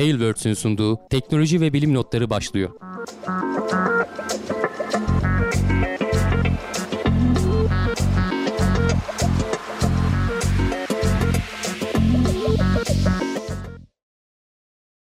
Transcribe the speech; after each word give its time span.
Tailwords'ün 0.00 0.54
sunduğu 0.54 1.08
teknoloji 1.10 1.60
ve 1.60 1.72
bilim 1.72 1.94
notları 1.94 2.30
başlıyor. 2.30 2.70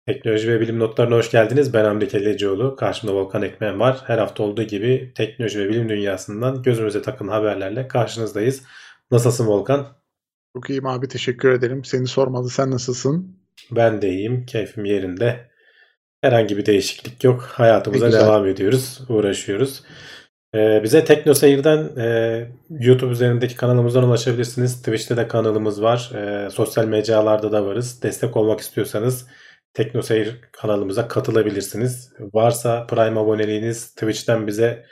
Teknoloji 0.07 0.49
ve 0.49 0.61
bilim 0.61 0.79
notlarına 0.79 1.17
hoş 1.17 1.31
geldiniz. 1.31 1.75
Ben 1.75 1.85
Hamdi 1.85 2.09
Kellecioğlu. 2.09 2.77
Karşımda 2.77 3.15
Volkan 3.15 3.43
Ekmen 3.43 3.81
var. 3.81 4.03
Her 4.07 4.19
hafta 4.19 4.43
olduğu 4.43 4.63
gibi 4.63 5.13
teknoloji 5.15 5.59
ve 5.59 5.69
bilim 5.69 5.89
dünyasından 5.89 6.63
gözümüze 6.63 7.03
takın 7.03 7.29
haberlerle 7.29 7.89
karşınızdayız. 7.89 8.63
Nasılsın 9.11 9.47
Volkan? 9.47 9.87
Çok 10.57 10.71
iyiyim 10.71 10.87
abi 10.87 11.09
teşekkür 11.09 11.51
ederim. 11.51 11.85
Seni 11.85 12.07
sormalı 12.07 12.51
sen 12.51 12.71
nasılsın? 12.71 13.46
Ben 13.71 14.03
de 14.03 14.09
iyiyim. 14.09 14.47
Keyfim 14.47 14.85
yerinde. 14.85 15.51
Herhangi 16.21 16.57
bir 16.57 16.67
değişiklik 16.67 17.25
yok. 17.25 17.43
Hayatımıza 17.43 18.13
devam 18.13 18.47
ediyoruz. 18.47 19.01
Uğraşıyoruz. 19.09 19.83
Ee, 20.55 20.81
bize 20.83 21.05
TeknoSeyir'den 21.05 21.97
e, 21.97 22.49
YouTube 22.71 23.13
üzerindeki 23.13 23.57
kanalımızdan 23.57 24.05
ulaşabilirsiniz. 24.05 24.83
Twitch'te 24.83 25.17
de 25.17 25.29
kanalımız 25.29 25.83
var. 25.83 26.11
E, 26.15 26.51
sosyal 26.51 26.85
mecralarda 26.85 27.53
da 27.53 27.67
varız. 27.67 28.03
Destek 28.03 28.37
olmak 28.37 28.61
istiyorsanız 28.61 29.27
TeknoSeyir 29.75 30.41
kanalımıza 30.53 31.09
katılabilirsiniz. 31.09 32.13
Varsa 32.21 32.87
Prime 32.87 33.21
aboneliğiniz 33.21 33.95
Twitch'ten 33.95 34.47
bize 34.47 34.85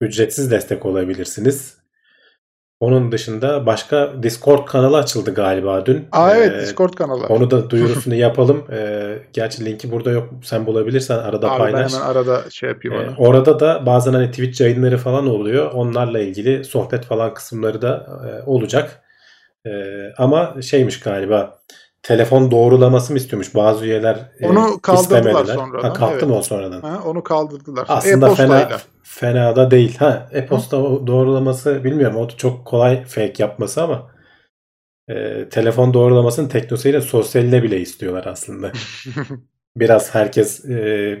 ücretsiz 0.00 0.50
destek 0.50 0.86
olabilirsiniz. 0.86 1.83
Onun 2.80 3.12
dışında 3.12 3.66
başka 3.66 4.12
Discord 4.22 4.64
kanalı 4.64 4.96
açıldı 4.96 5.34
galiba 5.34 5.86
dün. 5.86 6.08
Aa 6.12 6.36
evet 6.36 6.52
ee, 6.52 6.60
Discord 6.60 6.94
kanalı. 6.94 7.26
Onu 7.26 7.50
da 7.50 7.70
duyurusunu 7.70 8.14
yapalım. 8.14 8.64
Ee, 8.72 9.18
gerçi 9.32 9.64
linki 9.64 9.90
burada 9.92 10.10
yok. 10.10 10.28
Sen 10.44 10.66
bulabilirsen 10.66 11.18
arada 11.18 11.50
Abi 11.50 11.58
paylaş. 11.58 11.92
Ben 11.92 11.98
hemen 11.98 12.06
arada 12.06 12.50
şey 12.50 12.68
yapayım 12.68 12.96
ee, 12.96 13.14
Orada 13.18 13.60
da 13.60 13.86
bazen 13.86 14.12
hani 14.12 14.30
Twitch 14.30 14.60
yayınları 14.60 14.98
falan 14.98 15.26
oluyor. 15.26 15.70
Onlarla 15.72 16.18
ilgili 16.18 16.64
sohbet 16.64 17.04
falan 17.04 17.34
kısımları 17.34 17.82
da 17.82 18.06
e, 18.26 18.50
olacak. 18.50 19.02
E, 19.66 19.70
ama 20.18 20.54
şeymiş 20.62 21.00
galiba 21.00 21.58
telefon 22.04 22.50
doğrulaması 22.50 23.12
mı 23.12 23.18
istiyormuş 23.18 23.54
bazı 23.54 23.84
üyeler 23.84 24.32
e, 24.40 24.48
onu 24.48 24.80
kaldırdılar 24.80 25.18
istemediler. 25.18 25.54
sonradan. 25.54 25.88
Ha, 25.88 25.92
kalktı 25.92 26.16
evet. 26.18 26.28
mı 26.28 26.38
o 26.38 26.42
sonradan? 26.42 26.80
Ha, 26.80 27.02
onu 27.06 27.22
kaldırdılar. 27.22 27.84
Aslında 27.88 28.34
fena, 28.34 28.68
fena 29.02 29.56
da 29.56 29.70
değil. 29.70 29.96
Ha, 29.98 30.28
e-posta 30.32 30.76
Hı? 30.76 31.06
doğrulaması 31.06 31.84
bilmiyorum. 31.84 32.16
O 32.16 32.28
çok 32.28 32.64
kolay 32.64 33.04
fake 33.04 33.34
yapması 33.38 33.82
ama 33.82 34.10
e, 35.08 35.48
telefon 35.48 35.94
doğrulamasını 35.94 36.48
teknoseyre 36.48 37.00
sosyaline 37.00 37.62
bile 37.62 37.80
istiyorlar 37.80 38.26
aslında. 38.26 38.72
biraz 39.76 40.14
herkes 40.14 40.64
e, 40.64 41.18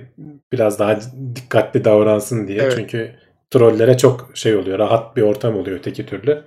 biraz 0.52 0.78
daha 0.78 0.98
dikkatli 1.36 1.84
davransın 1.84 2.48
diye. 2.48 2.62
Evet. 2.62 2.72
Çünkü 2.76 3.12
trollere 3.50 3.96
çok 3.96 4.30
şey 4.34 4.56
oluyor. 4.56 4.78
Rahat 4.78 5.16
bir 5.16 5.22
ortam 5.22 5.56
oluyor 5.56 5.78
öteki 5.78 6.06
türlü. 6.06 6.44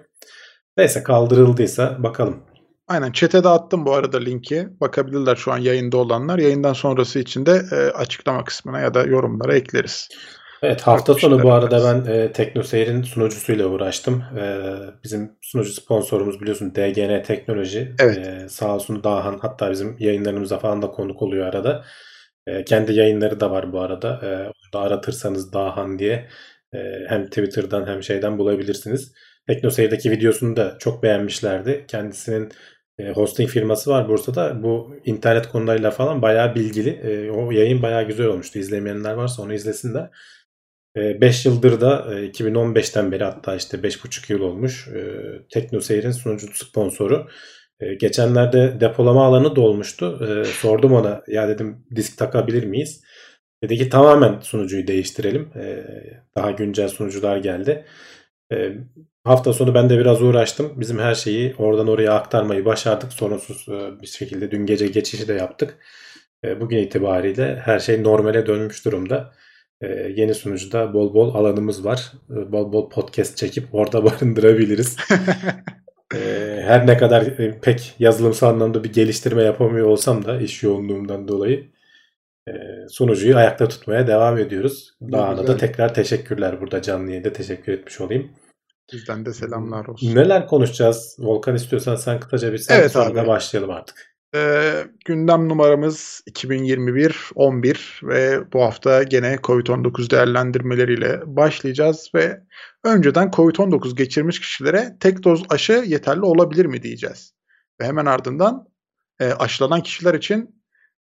Neyse 0.78 1.04
kaldırıldıysa 1.04 2.04
bakalım. 2.04 2.47
Aynen 2.88 3.12
chat'e 3.12 3.44
de 3.44 3.50
attım 3.50 3.86
bu 3.86 3.94
arada 3.94 4.18
linki. 4.18 4.68
Bakabilirler 4.82 5.36
şu 5.36 5.52
an 5.52 5.58
yayında 5.58 5.98
olanlar. 5.98 6.40
Yayından 6.40 6.74
sonrası 6.74 7.20
için 7.20 7.46
de 7.46 7.62
e, 7.72 7.76
açıklama 7.76 8.44
kısmına 8.44 8.80
ya 8.80 8.94
da 8.94 9.04
yorumlara 9.04 9.56
ekleriz. 9.56 10.10
Evet 10.62 10.82
hafta 10.82 11.14
sonu 11.14 11.44
bu 11.44 11.52
arada 11.54 11.84
ben 11.84 12.12
e, 12.12 12.32
TeknoSeyir'in 12.32 13.02
sunucusuyla 13.02 13.68
uğraştım. 13.68 14.24
E, 14.40 14.44
bizim 15.04 15.32
sunucu 15.42 15.72
sponsorumuz 15.72 16.42
biliyorsun 16.42 16.76
DGN 16.76 17.24
Teknoloji. 17.24 17.96
Evet. 18.00 18.18
E, 18.18 18.50
sağ 18.50 18.76
olsun 18.76 19.04
Dahan 19.04 19.40
hatta 19.42 19.72
bizim 19.72 19.96
yayınlarımıza 20.00 20.60
falan 20.60 20.82
da 20.82 20.88
konuk 20.88 21.22
oluyor 21.22 21.48
arada. 21.48 21.86
E, 22.48 22.64
kendi 22.64 22.94
yayınları 22.94 23.40
da 23.40 23.52
var 23.52 23.74
bu 23.74 23.80
arada. 23.82 24.20
E, 24.24 24.28
orada 24.28 24.88
aratırsanız 24.88 25.54
Dahan 25.54 26.00
diye 26.00 26.28
e, 26.74 26.78
hem 27.08 27.26
Twitter'dan 27.26 27.88
hem 27.88 28.04
şeyden 28.04 28.38
bulabilirsiniz. 28.38 29.14
TeknoSeyir'deki 29.48 30.12
videosunu 30.12 30.56
da 30.56 30.76
çok 30.80 31.04
beğenmişlerdi. 31.04 31.86
Kendisinin 31.88 32.52
hosting 33.00 33.50
firması 33.50 33.90
var 33.90 34.10
Bursa'da. 34.10 34.64
Bu 34.64 34.96
internet 35.06 35.50
konularıyla 35.50 35.92
falan 35.92 36.22
bayağı 36.22 36.56
bilgili. 36.56 36.90
E, 36.90 37.32
o 37.32 37.52
yayın 37.52 37.82
bayağı 37.82 38.08
güzel 38.08 38.28
olmuştu. 38.28 38.60
İzlemeyenler 38.60 39.14
varsa 39.14 39.42
onu 39.42 39.54
izlesinler. 39.54 40.10
5 40.96 41.46
e, 41.46 41.50
yıldır 41.50 41.82
da 41.82 42.06
2015'ten 42.10 43.12
beri 43.12 43.24
hatta 43.24 43.56
işte 43.56 43.78
5,5 43.78 44.34
yıl 44.34 44.42
olmuş 44.42 44.90
TeknoSeyir'in 45.54 46.12
sunucu 46.12 46.48
sponsoru. 46.54 47.28
Geçenlerde 48.00 48.78
depolama 48.80 49.26
alanı 49.26 49.56
dolmuştu. 49.56 50.28
Sordum 50.46 50.94
ona 50.94 51.24
ya 51.28 51.48
dedim 51.48 51.86
disk 51.96 52.18
takabilir 52.18 52.64
miyiz? 52.64 53.02
Dedi 53.64 53.78
ki 53.78 53.90
tamamen 53.90 54.40
sunucuyu 54.40 54.88
değiştirelim. 54.88 55.50
Daha 56.36 56.52
güncel 56.52 56.88
sunucular 56.88 57.38
geldi. 57.38 57.86
Hafta 59.28 59.54
sonu 59.54 59.74
ben 59.74 59.90
de 59.90 60.00
biraz 60.00 60.22
uğraştım. 60.22 60.74
Bizim 60.80 61.00
her 61.00 61.16
şeyi 61.16 61.56
oradan 61.58 61.88
oraya 61.88 62.14
aktarmayı 62.14 62.66
başardık. 62.66 63.14
Sorunsuz 63.14 63.66
e, 63.70 64.02
bir 64.02 64.08
şekilde 64.08 64.52
dün 64.52 64.66
gece 64.66 64.88
geçişi 64.88 65.28
de 65.28 65.34
yaptık. 65.34 65.78
E, 66.44 66.62
bugün 66.62 66.78
itibariyle 66.78 67.62
her 67.66 67.80
şey 67.80 68.04
normale 68.04 68.46
dönmüş 68.46 68.86
durumda. 68.86 69.34
E, 69.82 69.88
yeni 70.16 70.34
sunucuda 70.36 70.94
bol 70.94 71.14
bol 71.14 71.36
alanımız 71.36 71.86
var. 71.86 72.12
Bol 72.30 72.74
bol 72.74 72.90
podcast 72.90 73.38
çekip 73.38 73.76
orada 73.76 74.06
barındırabiliriz. 74.06 74.98
Her 76.62 76.88
ne 76.88 76.98
kadar 76.98 77.26
pek 77.62 77.96
yazılımsal 78.00 78.50
anlamda 78.50 78.84
bir 78.84 78.94
geliştirme 78.94 79.44
yapamıyor 79.44 79.88
olsam 79.88 80.26
da 80.26 80.42
iş 80.42 80.64
yoğunluğumdan 80.64 81.28
dolayı 81.28 81.72
sunucuyu 82.90 83.38
ayakta 83.38 83.68
tutmaya 83.68 84.08
devam 84.08 84.38
ediyoruz. 84.38 84.94
Daha 85.02 85.48
da 85.48 85.58
tekrar 85.58 85.94
teşekkürler 85.94 86.62
burada 86.62 86.82
canlı 86.82 87.10
yayında 87.10 87.34
teşekkür 87.34 87.72
etmiş 87.72 88.02
olayım. 88.02 88.32
Bizden 88.94 89.26
de 89.26 89.34
selamlar 89.34 89.86
olsun. 89.86 90.16
Neler 90.16 90.48
konuşacağız? 90.48 91.16
Volkan 91.20 91.56
istiyorsan 91.56 91.96
sen 91.96 92.20
kısaca 92.20 92.54
bir 92.54 92.58
sen 92.58 92.80
evet, 92.80 92.92
sonra 92.92 93.28
başlayalım 93.28 93.70
artık. 93.70 94.18
Ee, 94.36 94.84
gündem 95.06 95.50
numaramız 95.50 96.22
2021-11 96.30 98.08
ve 98.08 98.52
bu 98.54 98.62
hafta 98.62 99.04
gene 99.04 99.36
COVID-19 99.36 100.10
değerlendirmeleriyle 100.10 101.22
başlayacağız 101.26 102.12
ve 102.16 102.42
önceden 102.84 103.28
COVID-19 103.28 103.96
geçirmiş 103.96 104.40
kişilere 104.40 104.98
tek 105.00 105.24
doz 105.24 105.44
aşı 105.50 105.74
yeterli 105.74 106.22
olabilir 106.22 106.66
mi 106.66 106.84
diyeceğiz. 106.84 107.34
Ve 107.82 107.86
hemen 107.86 108.06
ardından 108.06 108.68
e, 109.20 109.32
aşılanan 109.32 109.82
kişiler 109.82 110.14
için 110.14 110.57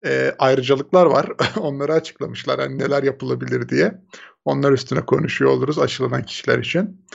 e, 0.06 0.36
ayrıcalıklar 0.40 1.06
var. 1.06 1.32
Onları 1.60 1.94
açıklamışlar 1.94 2.60
hani 2.60 2.80
neler 2.80 3.04
yapılabilir 3.04 3.70
diye. 3.70 4.02
Onlar 4.46 4.72
üstüne 4.72 5.02
konuşuyor 5.02 5.52
oluruz 5.52 5.80
aşılanan 5.80 6.24
kişiler 6.24 6.60
için. 6.60 7.06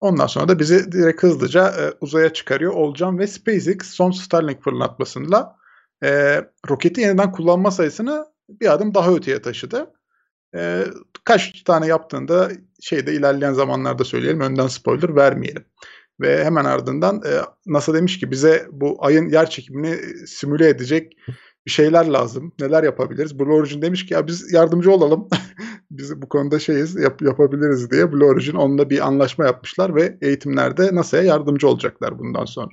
Ondan 0.00 0.26
sonra 0.26 0.48
da 0.48 0.58
bizi 0.58 0.92
direkt 0.92 1.22
hızlıca 1.22 1.68
e, 1.68 1.92
uzaya 2.00 2.32
çıkarıyor 2.32 2.72
olacağım 2.72 3.18
ve 3.18 3.26
SpaceX 3.26 3.82
son 3.82 4.10
Starlink 4.10 4.62
fırlatmasıyla 4.62 5.56
e, 6.04 6.40
roketi 6.70 7.00
yeniden 7.00 7.32
kullanma 7.32 7.70
sayısını 7.70 8.26
bir 8.48 8.72
adım 8.72 8.94
daha 8.94 9.14
öteye 9.14 9.42
taşıdı. 9.42 9.92
E, 10.54 10.84
kaç 11.24 11.62
tane 11.62 11.86
yaptığında 11.86 12.50
şeyde 12.80 13.12
ilerleyen 13.12 13.52
zamanlarda 13.52 14.04
söyleyelim 14.04 14.40
önden 14.40 14.66
spoiler 14.66 15.16
vermeyelim. 15.16 15.64
Ve 16.20 16.44
hemen 16.44 16.64
ardından 16.64 17.16
e, 17.16 17.30
NASA 17.66 17.94
demiş 17.94 18.18
ki 18.18 18.30
bize 18.30 18.66
bu 18.72 18.96
ayın 19.04 19.28
yer 19.28 19.50
çekimini 19.50 19.96
simüle 20.26 20.68
edecek 20.68 21.16
bir 21.66 21.70
şeyler 21.70 22.06
lazım. 22.06 22.52
Neler 22.60 22.82
yapabiliriz? 22.82 23.38
Blue 23.38 23.54
Origin 23.54 23.82
demiş 23.82 24.06
ki 24.06 24.14
ya 24.14 24.26
biz 24.26 24.52
yardımcı 24.52 24.92
olalım. 24.92 25.28
biz 25.90 26.22
bu 26.22 26.28
konuda 26.28 26.58
şeyiz 26.58 26.96
yap, 26.96 27.22
yapabiliriz 27.22 27.90
diye 27.90 28.12
Blue 28.12 28.24
Origin 28.24 28.54
onunla 28.54 28.90
bir 28.90 29.06
anlaşma 29.06 29.44
yapmışlar 29.44 29.94
ve 29.94 30.18
eğitimlerde 30.22 30.94
NASA'ya 30.94 31.22
yardımcı 31.22 31.68
olacaklar 31.68 32.18
bundan 32.18 32.44
sonra. 32.44 32.70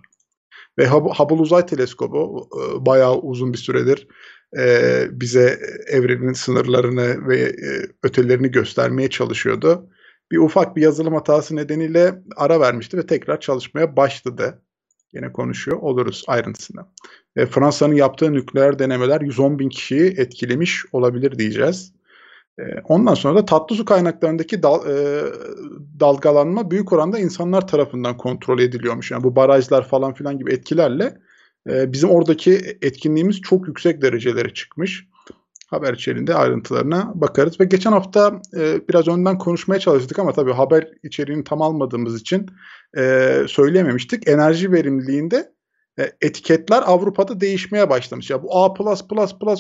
Ve 0.77 0.87
Hubble 0.87 1.41
Uzay 1.41 1.65
Teleskobu 1.65 2.49
e, 2.55 2.85
bayağı 2.85 3.15
uzun 3.15 3.53
bir 3.53 3.57
süredir 3.57 4.07
e, 4.57 5.05
bize 5.11 5.59
evrenin 5.87 6.33
sınırlarını 6.33 7.27
ve 7.27 7.39
e, 7.39 7.87
ötelerini 8.03 8.51
göstermeye 8.51 9.09
çalışıyordu. 9.09 9.89
Bir 10.31 10.37
ufak 10.37 10.75
bir 10.75 10.81
yazılım 10.81 11.13
hatası 11.13 11.55
nedeniyle 11.55 12.21
ara 12.35 12.59
vermişti 12.59 12.97
ve 12.97 13.05
tekrar 13.05 13.39
çalışmaya 13.39 13.97
başladı. 13.97 14.61
Yine 15.13 15.31
konuşuyor 15.31 15.77
oluruz 15.77 16.23
ayrıntısına. 16.27 16.87
E, 17.35 17.45
Fransa'nın 17.45 17.95
yaptığı 17.95 18.33
nükleer 18.33 18.79
denemeler 18.79 19.21
110 19.21 19.59
bin 19.59 19.69
kişiyi 19.69 20.13
etkilemiş 20.17 20.85
olabilir 20.91 21.39
diyeceğiz. 21.39 21.93
E, 22.59 22.63
ondan 22.83 23.13
sonra 23.13 23.35
da 23.35 23.45
tatlı 23.45 23.75
su 23.75 23.85
kaynaklarındaki 23.85 24.63
dal, 24.63 24.89
e, 24.89 25.23
dalgalanma 25.99 26.71
büyük 26.71 26.93
oranda 26.93 27.19
insanlar 27.19 27.67
tarafından 27.67 28.17
kontrol 28.17 28.59
ediliyormuş. 28.59 29.11
Yani 29.11 29.23
bu 29.23 29.35
barajlar 29.35 29.87
falan 29.87 30.13
filan 30.13 30.37
gibi 30.37 30.53
etkilerle 30.53 31.17
e, 31.69 31.93
bizim 31.93 32.09
oradaki 32.09 32.77
etkinliğimiz 32.81 33.41
çok 33.41 33.67
yüksek 33.67 34.01
derecelere 34.01 34.53
çıkmış. 34.53 35.07
Haber 35.67 35.93
içeriğinde 35.93 36.35
ayrıntılarına 36.35 37.11
bakarız. 37.15 37.59
Ve 37.59 37.65
geçen 37.65 37.91
hafta 37.91 38.41
e, 38.57 38.87
biraz 38.89 39.07
önden 39.07 39.37
konuşmaya 39.37 39.79
çalıştık 39.79 40.19
ama 40.19 40.31
tabii 40.31 40.53
haber 40.53 40.87
içeriğini 41.03 41.43
tam 41.43 41.61
almadığımız 41.61 42.21
için 42.21 42.45
e, 42.97 43.35
söyleyememiştik. 43.47 44.27
Enerji 44.27 44.71
verimliliğinde 44.71 45.51
e, 45.99 46.11
etiketler 46.21 46.83
Avrupa'da 46.85 47.39
değişmeye 47.39 47.89
başlamış. 47.89 48.29
Ya 48.29 48.43
bu 48.43 48.57
A+++, 48.57 48.73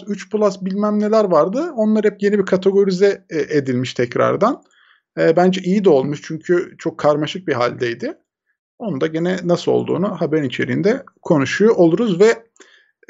3 0.07 0.29
plus 0.29 0.61
bilmem 0.61 0.99
neler 0.99 1.23
vardı. 1.23 1.71
Onlar 1.75 2.05
hep 2.05 2.21
yeni 2.23 2.39
bir 2.39 2.45
kategorize 2.45 3.25
e, 3.29 3.57
edilmiş 3.57 3.93
tekrardan. 3.93 4.63
E, 5.19 5.35
bence 5.35 5.61
iyi 5.61 5.85
de 5.85 5.89
olmuş 5.89 6.21
çünkü 6.23 6.75
çok 6.77 6.97
karmaşık 6.97 7.47
bir 7.47 7.53
haldeydi. 7.53 8.17
Onu 8.79 9.01
da 9.01 9.07
gene 9.07 9.37
nasıl 9.43 9.71
olduğunu 9.71 10.21
haber 10.21 10.43
içeriğinde 10.43 11.03
konuşuyor 11.21 11.75
oluruz 11.75 12.19
ve 12.19 12.43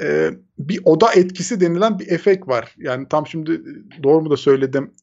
e, 0.03 0.29
bir 0.59 0.81
oda 0.83 1.13
etkisi 1.13 1.61
denilen 1.61 1.99
bir 1.99 2.11
efekt 2.11 2.47
var. 2.47 2.75
Yani 2.77 3.07
tam 3.09 3.27
şimdi 3.27 3.61
doğru 4.03 4.21
mu 4.21 4.29
da 4.29 4.37
söyledim 4.37 4.93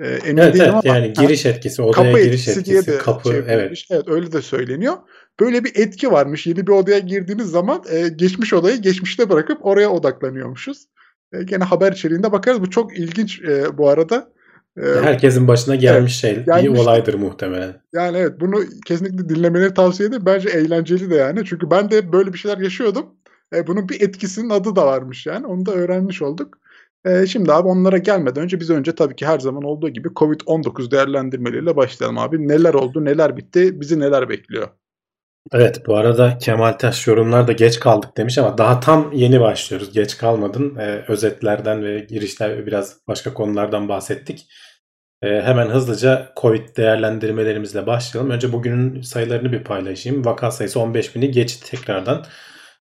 e, 0.00 0.08
emin 0.08 0.42
evet, 0.42 0.54
değilim 0.54 0.64
evet, 0.64 0.84
ama 0.84 0.96
yani 0.96 1.12
giriş 1.12 1.46
etkisi, 1.46 1.82
odaya 1.82 1.92
kapı 1.92 2.24
giriş 2.24 2.48
etkisi, 2.48 2.60
etkisi, 2.60 2.86
diye 2.86 2.86
de 2.86 2.98
kapı 2.98 3.32
evet. 3.32 3.46
çevrilmiş. 3.46 3.88
Evet 3.90 4.08
öyle 4.08 4.32
de 4.32 4.42
söyleniyor. 4.42 4.94
Böyle 5.40 5.64
bir 5.64 5.72
etki 5.74 6.12
varmış. 6.12 6.46
Yeni 6.46 6.66
bir 6.66 6.72
odaya 6.72 6.98
girdiğiniz 6.98 7.46
zaman 7.50 7.82
e, 7.90 8.08
geçmiş 8.08 8.52
odayı 8.52 8.76
geçmişte 8.76 9.30
bırakıp 9.30 9.66
oraya 9.66 9.90
odaklanıyormuşuz. 9.90 10.86
E, 11.32 11.42
gene 11.42 11.64
haber 11.64 11.92
içeriğinde 11.92 12.32
bakarız. 12.32 12.60
Bu 12.60 12.70
çok 12.70 12.98
ilginç 12.98 13.42
e, 13.42 13.78
bu 13.78 13.88
arada. 13.88 14.32
E, 14.76 14.82
Herkesin 14.82 15.48
başına 15.48 15.74
gelmiş 15.74 16.20
şey 16.20 16.44
gelmiş. 16.44 16.64
bir 16.64 16.78
olaydır 16.78 17.14
muhtemelen. 17.14 17.82
yani 17.92 18.16
evet 18.16 18.40
bunu 18.40 18.64
kesinlikle 18.86 19.28
dinlemeleri 19.28 19.74
tavsiye 19.74 20.08
ederim. 20.08 20.26
Bence 20.26 20.48
eğlenceli 20.48 21.10
de 21.10 21.14
yani. 21.14 21.44
Çünkü 21.44 21.70
ben 21.70 21.90
de 21.90 22.12
böyle 22.12 22.32
bir 22.32 22.38
şeyler 22.38 22.58
yaşıyordum. 22.58 23.06
E, 23.54 23.66
bunun 23.66 23.88
bir 23.88 24.00
etkisinin 24.00 24.50
adı 24.50 24.76
da 24.76 24.86
varmış 24.86 25.26
yani. 25.26 25.46
Onu 25.46 25.66
da 25.66 25.72
öğrenmiş 25.72 26.22
olduk. 26.22 26.58
E, 27.04 27.26
şimdi 27.26 27.52
abi 27.52 27.68
onlara 27.68 27.98
gelmeden 27.98 28.42
önce 28.42 28.60
biz 28.60 28.70
önce 28.70 28.94
tabii 28.94 29.16
ki 29.16 29.26
her 29.26 29.38
zaman 29.38 29.62
olduğu 29.62 29.88
gibi 29.88 30.08
Covid-19 30.08 30.90
değerlendirmeleriyle 30.90 31.76
başlayalım 31.76 32.18
abi. 32.18 32.48
Neler 32.48 32.74
oldu, 32.74 33.04
neler 33.04 33.36
bitti, 33.36 33.80
bizi 33.80 34.00
neler 34.00 34.28
bekliyor? 34.28 34.68
Evet 35.52 35.86
bu 35.86 35.96
arada 35.96 36.38
Kemal 36.38 36.72
Taş 36.72 37.06
yorumlarda 37.06 37.52
geç 37.52 37.80
kaldık 37.80 38.16
demiş 38.16 38.38
ama 38.38 38.58
daha 38.58 38.80
tam 38.80 39.12
yeni 39.12 39.40
başlıyoruz. 39.40 39.92
Geç 39.92 40.18
kalmadın. 40.18 40.76
Ee, 40.76 41.04
özetlerden 41.08 41.84
ve 41.84 41.98
girişler 41.98 42.66
biraz 42.66 42.96
başka 43.08 43.34
konulardan 43.34 43.88
bahsettik. 43.88 44.46
Ee, 45.22 45.28
hemen 45.28 45.68
hızlıca 45.68 46.32
Covid 46.40 46.76
değerlendirmelerimizle 46.76 47.86
başlayalım. 47.86 48.30
Önce 48.30 48.52
bugünün 48.52 49.02
sayılarını 49.02 49.52
bir 49.52 49.64
paylaşayım. 49.64 50.24
Vaka 50.24 50.50
sayısı 50.50 50.80
15 50.80 51.16
bini 51.16 51.30
geçti 51.30 51.70
tekrardan. 51.70 52.26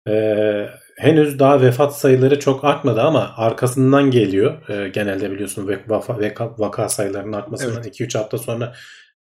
Ee, 0.08 0.68
henüz 0.98 1.38
daha 1.38 1.60
vefat 1.60 1.98
sayıları 1.98 2.40
çok 2.40 2.64
artmadı 2.64 3.02
ama 3.02 3.34
arkasından 3.36 4.10
geliyor. 4.10 4.68
Ee, 4.68 4.88
genelde 4.88 5.30
biliyorsun 5.30 5.68
vaka, 5.88 6.18
vaka, 6.18 6.50
vaka 6.58 6.88
sayılarının 6.88 7.32
artmasından 7.32 7.82
Evet. 7.82 8.00
2-3 8.00 8.18
hafta 8.18 8.38
sonra 8.38 8.72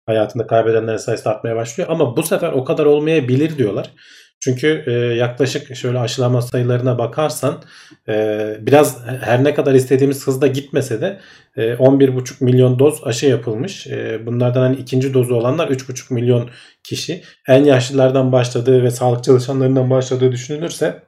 hayatında 0.05 0.47
kaybedenlerin 0.47 0.97
sayısı 0.97 1.29
artmaya 1.29 1.55
başlıyor. 1.55 1.89
Ama 1.91 2.17
bu 2.17 2.23
sefer 2.23 2.51
o 2.51 2.63
kadar 2.63 2.85
olmayabilir 2.85 3.57
diyorlar. 3.57 3.91
Çünkü 4.39 4.83
e, 4.87 4.91
yaklaşık 4.91 5.75
şöyle 5.75 5.99
aşılama 5.99 6.41
sayılarına 6.41 6.97
bakarsan 6.97 7.63
e, 8.09 8.57
biraz 8.61 9.05
her 9.21 9.43
ne 9.43 9.53
kadar 9.53 9.73
istediğimiz 9.73 10.27
hızda 10.27 10.47
gitmese 10.47 11.01
de 11.01 11.19
e, 11.57 11.61
11,5 11.73 12.43
milyon 12.43 12.79
doz 12.79 13.01
aşı 13.03 13.25
yapılmış. 13.25 13.87
E, 13.87 14.25
bunlardan 14.25 14.61
hani 14.61 14.75
ikinci 14.75 15.13
dozu 15.13 15.35
olanlar 15.35 15.67
3,5 15.67 16.13
milyon 16.13 16.49
kişi. 16.83 17.23
En 17.47 17.63
yaşlılardan 17.63 18.31
başladığı 18.31 18.83
ve 18.83 18.91
sağlık 18.91 19.23
çalışanlarından 19.23 19.89
başladığı 19.89 20.31
düşünülürse 20.31 21.01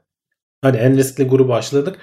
hani 0.61 0.77
en 0.77 0.97
riskli 0.97 1.23
grubu 1.23 1.55
aşıladık. 1.55 1.97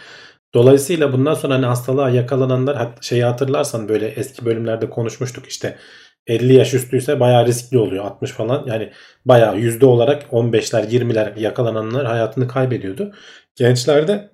Dolayısıyla 0.55 1.13
bundan 1.13 1.35
sonra 1.35 1.55
hani 1.55 1.67
hastalığa 1.67 2.11
yakalananlar 2.11 2.89
şeyi 3.01 3.25
hatırlarsan 3.25 3.89
böyle 3.89 4.07
eski 4.09 4.45
bölümlerde 4.45 4.91
konuşmuştuk 4.91 5.47
işte 5.47 5.79
50 6.27 6.53
yaş 6.55 6.75
üstüyse 6.75 7.21
bayağı 7.21 7.47
riskli 7.47 7.79
oluyor 7.79 8.05
60 8.05 8.31
falan 8.31 8.65
yani 8.67 8.93
bayağı 9.25 9.59
yüzde 9.59 9.87
olarak 9.87 10.23
15'ler 10.33 10.89
20'ler 10.89 11.41
yakalananlar 11.41 12.07
hayatını 12.07 12.49
kaybediyordu. 12.49 13.15
Gençlerde 13.57 14.31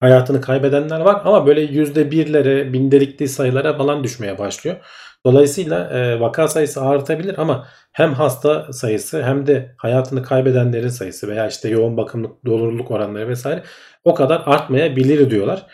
hayatını 0.00 0.40
kaybedenler 0.40 1.00
var 1.00 1.22
ama 1.24 1.46
böyle 1.46 1.60
yüzde 1.60 2.10
birlere 2.10 2.72
bindelikli 2.72 3.28
sayılara 3.28 3.76
falan 3.76 4.04
düşmeye 4.04 4.38
başlıyor. 4.38 4.76
Dolayısıyla 5.26 5.90
e, 5.90 6.20
vaka 6.20 6.48
sayısı 6.48 6.82
artabilir 6.82 7.34
ama 7.38 7.66
hem 7.92 8.12
hasta 8.12 8.72
sayısı 8.72 9.22
hem 9.22 9.46
de 9.46 9.74
hayatını 9.78 10.22
kaybedenlerin 10.22 10.88
sayısı 10.88 11.28
veya 11.28 11.48
işte 11.48 11.68
yoğun 11.68 11.96
bakımlık 11.96 12.44
doluluk 12.46 12.90
oranları 12.90 13.28
vesaire 13.28 13.62
o 14.04 14.14
kadar 14.14 14.42
artmayabilir 14.46 15.30
diyorlar. 15.30 15.66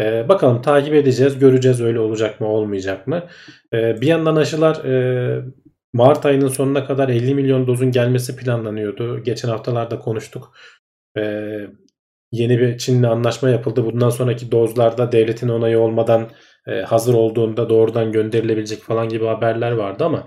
E, 0.00 0.28
bakalım 0.28 0.62
takip 0.62 0.94
edeceğiz, 0.94 1.38
göreceğiz 1.38 1.80
öyle 1.80 2.00
olacak 2.00 2.40
mı 2.40 2.48
olmayacak 2.48 3.06
mı. 3.06 3.22
E, 3.72 4.00
bir 4.00 4.06
yandan 4.06 4.36
aşılar 4.36 4.84
e, 4.84 5.44
Mart 5.92 6.26
ayının 6.26 6.48
sonuna 6.48 6.84
kadar 6.84 7.08
50 7.08 7.34
milyon 7.34 7.66
dozun 7.66 7.90
gelmesi 7.90 8.36
planlanıyordu. 8.36 9.22
Geçen 9.22 9.48
haftalarda 9.48 9.98
konuştuk. 9.98 10.54
E, 11.18 11.22
yeni 12.32 12.58
bir 12.58 12.78
Çin'le 12.78 13.04
anlaşma 13.04 13.50
yapıldı. 13.50 13.84
Bundan 13.84 14.10
sonraki 14.10 14.52
dozlarda 14.52 15.12
devletin 15.12 15.48
onayı 15.48 15.78
olmadan 15.78 16.30
e, 16.66 16.80
hazır 16.80 17.14
olduğunda 17.14 17.68
doğrudan 17.68 18.12
gönderilebilecek 18.12 18.82
falan 18.82 19.08
gibi 19.08 19.26
haberler 19.26 19.72
vardı 19.72 20.04
ama 20.04 20.26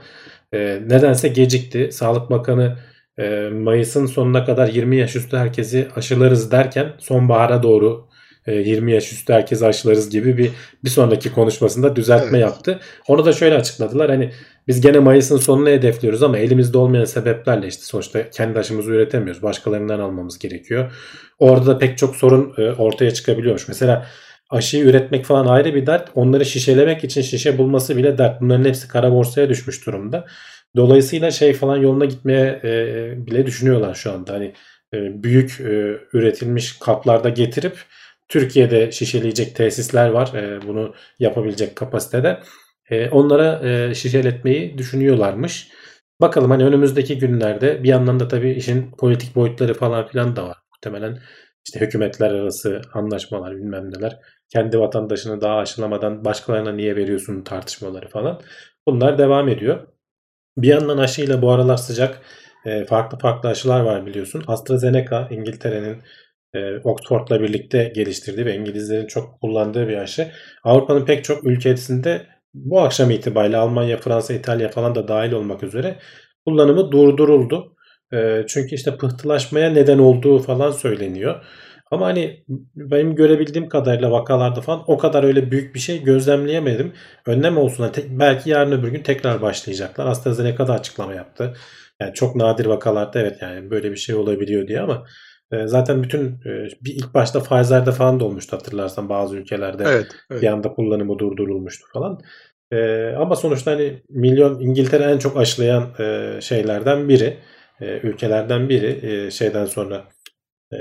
e, 0.53 0.57
nedense 0.87 1.27
gecikti. 1.27 1.89
Sağlık 1.91 2.29
Bakanı 2.29 2.77
e, 3.19 3.49
Mayıs'ın 3.53 4.05
sonuna 4.05 4.45
kadar 4.45 4.67
20 4.67 4.97
yaş 4.97 5.15
üstü 5.15 5.37
herkesi 5.37 5.87
aşılarız 5.95 6.51
derken 6.51 6.93
sonbahara 6.99 7.63
doğru 7.63 8.07
e, 8.47 8.55
20 8.55 8.91
yaş 8.91 9.11
üstü 9.13 9.33
herkesi 9.33 9.65
aşılarız 9.65 10.09
gibi 10.09 10.37
bir 10.37 10.51
bir 10.83 10.89
sonraki 10.89 11.31
konuşmasında 11.33 11.95
düzeltme 11.95 12.37
Evet. 12.37 12.49
yaptı. 12.49 12.79
Onu 13.07 13.25
da 13.25 13.33
şöyle 13.33 13.55
açıkladılar. 13.55 14.09
Hani 14.09 14.31
biz 14.67 14.81
gene 14.81 14.99
Mayıs'ın 14.99 15.37
sonunu 15.37 15.69
hedefliyoruz 15.69 16.23
ama 16.23 16.37
elimizde 16.37 16.77
olmayan 16.77 17.05
sebeplerle 17.05 17.67
işte 17.67 17.83
sonuçta 17.83 18.29
kendi 18.29 18.59
aşımızı 18.59 18.91
üretemiyoruz. 18.91 19.43
Başkalarından 19.43 19.99
almamız 19.99 20.39
gerekiyor. 20.39 20.91
Orada 21.39 21.65
da 21.65 21.77
pek 21.77 21.97
çok 21.97 22.15
sorun 22.15 22.53
ortaya 22.77 23.11
çıkabiliyormuş. 23.11 23.67
Mesela 23.67 24.05
aşıyı 24.49 24.83
üretmek 24.83 25.25
falan 25.25 25.45
ayrı 25.45 25.75
bir 25.75 25.85
dert. 25.85 26.09
Onları 26.15 26.45
şişelemek 26.45 27.03
için 27.03 27.21
şişe 27.21 27.57
bulması 27.57 27.97
bile 27.97 28.17
dert. 28.17 28.41
Bunların 28.41 28.65
hepsi 28.65 28.87
kara 28.87 29.11
borsaya 29.11 29.49
düşmüş 29.49 29.85
durumda. 29.85 30.27
Dolayısıyla 30.75 31.31
şey 31.31 31.53
falan 31.53 31.77
yoluna 31.77 32.05
gitmeye 32.05 32.61
e, 32.63 33.27
bile 33.27 33.45
düşünüyorlar 33.45 33.95
şu 33.95 34.11
anda. 34.11 34.33
Hani 34.33 34.53
e, 34.93 35.23
büyük 35.23 35.59
e, 35.61 35.97
üretilmiş 36.13 36.79
kaplarda 36.79 37.29
getirip 37.29 37.77
Türkiye'de 38.29 38.91
şişeleyecek 38.91 39.55
tesisler 39.55 40.09
var. 40.09 40.33
E, 40.33 40.67
bunu 40.67 40.93
yapabilecek 41.19 41.75
kapasitede. 41.75 42.39
E, 42.89 43.09
onlara 43.09 43.69
e, 43.69 43.95
şişeletmeyi 43.95 44.77
düşünüyorlarmış. 44.77 45.69
Bakalım 46.21 46.51
hani 46.51 46.63
önümüzdeki 46.65 47.19
günlerde 47.19 47.83
bir 47.83 47.89
yandan 47.89 48.19
da 48.19 48.27
tabii 48.27 48.51
işin 48.51 48.91
politik 48.91 49.35
boyutları 49.35 49.73
falan 49.73 50.07
filan 50.07 50.35
da 50.35 50.47
var. 50.47 50.57
Muhtemelen 50.71 51.19
işte 51.67 51.79
hükümetler 51.79 52.31
arası 52.31 52.81
anlaşmalar 52.93 53.55
bilmem 53.57 53.91
neler. 53.91 54.19
Kendi 54.49 54.79
vatandaşını 54.79 55.41
daha 55.41 55.57
aşılamadan 55.57 56.25
başkalarına 56.25 56.71
niye 56.71 56.95
veriyorsun 56.95 57.43
tartışmaları 57.43 58.07
falan. 58.07 58.41
Bunlar 58.87 59.17
devam 59.17 59.49
ediyor. 59.49 59.87
Bir 60.57 60.67
yandan 60.67 60.97
aşıyla 60.97 61.41
bu 61.41 61.51
aralar 61.51 61.77
sıcak 61.77 62.21
e, 62.65 62.85
farklı 62.85 63.17
farklı 63.17 63.49
aşılar 63.49 63.81
var 63.81 64.05
biliyorsun. 64.05 64.43
AstraZeneca 64.47 65.27
İngiltere'nin 65.31 65.97
e, 66.53 66.77
Oxford'la 66.83 67.41
birlikte 67.41 67.91
geliştirdiği 67.95 68.45
ve 68.45 68.55
İngilizlerin 68.55 69.07
çok 69.07 69.41
kullandığı 69.41 69.87
bir 69.87 69.97
aşı. 69.97 70.31
Avrupa'nın 70.63 71.05
pek 71.05 71.23
çok 71.23 71.43
ülkesinde 71.45 72.27
bu 72.53 72.81
akşam 72.81 73.11
itibariyle 73.11 73.57
Almanya, 73.57 73.97
Fransa, 73.97 74.33
İtalya 74.33 74.69
falan 74.69 74.95
da 74.95 75.07
dahil 75.07 75.31
olmak 75.31 75.63
üzere 75.63 75.99
kullanımı 76.45 76.91
durduruldu. 76.91 77.76
E, 78.13 78.45
çünkü 78.47 78.75
işte 78.75 78.97
pıhtılaşmaya 78.97 79.69
neden 79.69 79.97
olduğu 79.97 80.39
falan 80.39 80.71
söyleniyor. 80.71 81.43
Ama 81.91 82.05
hani 82.05 82.43
benim 82.75 83.15
görebildiğim 83.15 83.69
kadarıyla 83.69 84.11
vakalarda 84.11 84.61
falan 84.61 84.83
o 84.87 84.97
kadar 84.97 85.23
öyle 85.23 85.51
büyük 85.51 85.75
bir 85.75 85.79
şey 85.79 86.03
gözlemleyemedim. 86.03 86.93
Önlem 87.25 87.57
olsun. 87.57 87.83
Hani 87.83 87.91
te- 87.93 88.19
belki 88.19 88.49
yarın 88.49 88.71
öbür 88.71 88.87
gün 88.87 89.03
tekrar 89.03 89.41
başlayacaklar. 89.41 90.05
AstraZeneca 90.05 90.67
da 90.67 90.73
açıklama 90.73 91.13
yaptı. 91.13 91.53
Yani 92.01 92.13
çok 92.13 92.35
nadir 92.35 92.65
vakalarda 92.65 93.19
evet 93.19 93.37
yani 93.41 93.71
böyle 93.71 93.91
bir 93.91 93.97
şey 93.97 94.15
olabiliyor 94.15 94.67
diye 94.67 94.81
ama 94.81 95.05
e, 95.51 95.67
zaten 95.67 96.03
bütün 96.03 96.27
e, 96.27 96.67
bir 96.81 96.95
ilk 96.95 97.13
başta 97.13 97.43
Pfizer'de 97.43 97.91
falan 97.91 98.19
da 98.19 98.25
olmuştu 98.25 98.57
hatırlarsan 98.57 99.09
bazı 99.09 99.37
ülkelerde 99.37 99.83
Evet. 99.87 100.07
evet. 100.31 100.41
bir 100.41 100.47
anda 100.47 100.69
kullanımı 100.69 101.19
durdurulmuştu 101.19 101.85
falan. 101.93 102.19
E, 102.71 103.07
ama 103.19 103.35
sonuçta 103.35 103.71
hani 103.71 104.01
milyon 104.09 104.59
İngiltere 104.59 105.03
en 105.03 105.17
çok 105.17 105.37
aşılayan 105.37 105.83
e, 105.99 106.37
şeylerden 106.41 107.09
biri, 107.09 107.37
e, 107.81 107.99
ülkelerden 107.99 108.69
biri 108.69 108.99
e, 109.07 109.31
şeyden 109.31 109.65
sonra 109.65 110.03
e, 110.73 110.77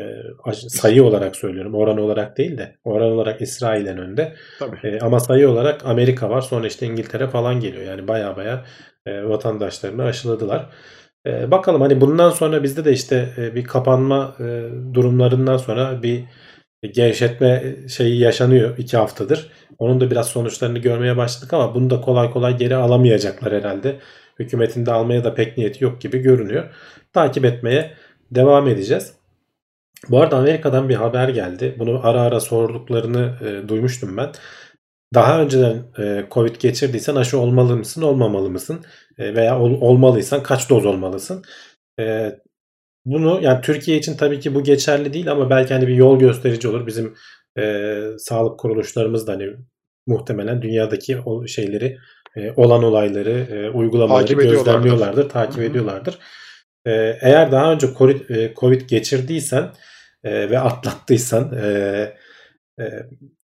sayı 0.52 1.04
olarak 1.04 1.36
söylüyorum. 1.36 1.74
Oran 1.74 1.98
olarak 1.98 2.38
değil 2.38 2.58
de 2.58 2.76
oran 2.84 3.12
olarak 3.12 3.42
İsrail'in 3.42 3.96
önde. 3.96 4.34
Tabii. 4.58 4.76
E, 4.84 4.98
ama 5.00 5.20
sayı 5.20 5.48
olarak 5.48 5.86
Amerika 5.86 6.30
var. 6.30 6.40
Sonra 6.40 6.66
işte 6.66 6.86
İngiltere 6.86 7.28
falan 7.28 7.60
geliyor. 7.60 7.84
Yani 7.84 8.08
baya 8.08 8.36
baya 8.36 8.64
e, 9.06 9.28
vatandaşlarını 9.28 10.04
aşıladılar. 10.04 10.70
E, 11.26 11.50
bakalım 11.50 11.80
hani 11.80 12.00
bundan 12.00 12.30
sonra 12.30 12.62
bizde 12.62 12.84
de 12.84 12.92
işte 12.92 13.28
e, 13.38 13.54
bir 13.54 13.64
kapanma 13.64 14.36
e, 14.40 14.44
durumlarından 14.94 15.56
sonra 15.56 16.02
bir 16.02 16.24
gevşetme 16.94 17.76
şeyi 17.88 18.18
yaşanıyor 18.20 18.78
iki 18.78 18.96
haftadır. 18.96 19.50
Onun 19.78 20.00
da 20.00 20.10
biraz 20.10 20.28
sonuçlarını 20.28 20.78
görmeye 20.78 21.16
başladık 21.16 21.52
ama 21.52 21.74
bunu 21.74 21.90
da 21.90 22.00
kolay 22.00 22.30
kolay 22.30 22.56
geri 22.56 22.76
alamayacaklar 22.76 23.52
herhalde. 23.52 23.96
Hükümetin 24.38 24.86
de 24.86 24.92
almaya 24.92 25.24
da 25.24 25.34
pek 25.34 25.58
niyeti 25.58 25.84
yok 25.84 26.00
gibi 26.00 26.18
görünüyor. 26.18 26.74
Takip 27.12 27.44
etmeye 27.44 27.94
devam 28.30 28.68
edeceğiz. 28.68 29.12
Bu 30.08 30.20
arada 30.20 30.36
Amerika'dan 30.36 30.88
bir 30.88 30.94
haber 30.94 31.28
geldi. 31.28 31.76
Bunu 31.78 32.00
ara 32.06 32.20
ara 32.20 32.40
sorduklarını 32.40 33.34
e, 33.40 33.68
duymuştum 33.68 34.16
ben. 34.16 34.32
Daha 35.14 35.42
önceden 35.42 35.82
e, 35.98 36.24
Covid 36.30 36.56
geçirdiysen 36.56 37.16
aşı 37.16 37.38
olmalı 37.38 37.76
mısın, 37.76 38.02
olmamalı 38.02 38.50
mısın? 38.50 38.84
E, 39.18 39.34
veya 39.34 39.60
ol, 39.60 39.80
olmalıysan 39.80 40.42
kaç 40.42 40.70
doz 40.70 40.86
olmalısın? 40.86 41.44
E, 42.00 42.32
bunu 43.04 43.40
yani 43.42 43.60
Türkiye 43.60 43.98
için 43.98 44.16
tabii 44.16 44.40
ki 44.40 44.54
bu 44.54 44.62
geçerli 44.62 45.12
değil 45.12 45.30
ama 45.30 45.50
belki 45.50 45.74
hani 45.74 45.88
bir 45.88 45.94
yol 45.94 46.18
gösterici 46.18 46.68
olur. 46.68 46.86
Bizim 46.86 47.14
e, 47.58 47.92
sağlık 48.18 48.60
kuruluşlarımız 48.60 49.26
da 49.26 49.32
hani 49.32 49.56
muhtemelen 50.06 50.62
dünyadaki 50.62 51.20
o 51.20 51.46
şeyleri 51.46 51.98
e, 52.36 52.52
olan 52.56 52.82
olayları, 52.82 53.30
e, 53.50 53.70
uygulamaları 53.70 54.26
Takip 54.26 54.42
gözlemliyorlardır, 54.42 55.28
takip 55.28 55.56
Hı 55.56 55.60
hı. 55.60 55.64
ediyorlardır. 55.64 56.18
E, 56.86 57.18
eğer 57.20 57.52
daha 57.52 57.72
önce 57.72 57.86
COVID, 57.98 58.30
e, 58.30 58.54
COVID 58.56 58.80
geçirdiysen 58.80 59.70
e, 60.24 60.50
ve 60.50 60.58
atlattıysan 60.58 61.52
e, 61.52 61.66
e, 62.80 62.84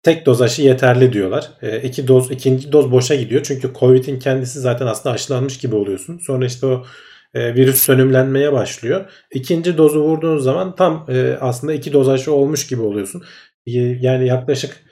tek 0.03 0.25
doz 0.25 0.41
aşı 0.41 0.62
yeterli 0.62 1.13
diyorlar. 1.13 1.51
E, 1.62 1.81
iki 1.81 2.08
doz, 2.08 2.31
ikinci 2.31 2.72
doz 2.72 2.91
boşa 2.91 3.15
gidiyor. 3.15 3.43
Çünkü 3.43 3.74
COVID'in 3.79 4.19
kendisi 4.19 4.60
zaten 4.60 4.88
aslında 4.88 5.15
aşılanmış 5.15 5.58
gibi 5.58 5.75
oluyorsun. 5.75 6.17
Sonra 6.17 6.46
işte 6.46 6.65
o 6.65 6.86
e, 7.34 7.55
virüs 7.55 7.79
sönümlenmeye 7.81 8.53
başlıyor. 8.53 9.12
İkinci 9.34 9.77
dozu 9.77 10.00
vurduğun 10.00 10.38
zaman 10.38 10.75
tam 10.75 11.05
e, 11.10 11.38
aslında 11.41 11.74
iki 11.74 11.93
doz 11.93 12.10
aşı 12.10 12.34
olmuş 12.34 12.67
gibi 12.67 12.81
oluyorsun. 12.81 13.24
E, 13.65 13.72
Yani 13.79 14.27
yaklaşık 14.27 14.84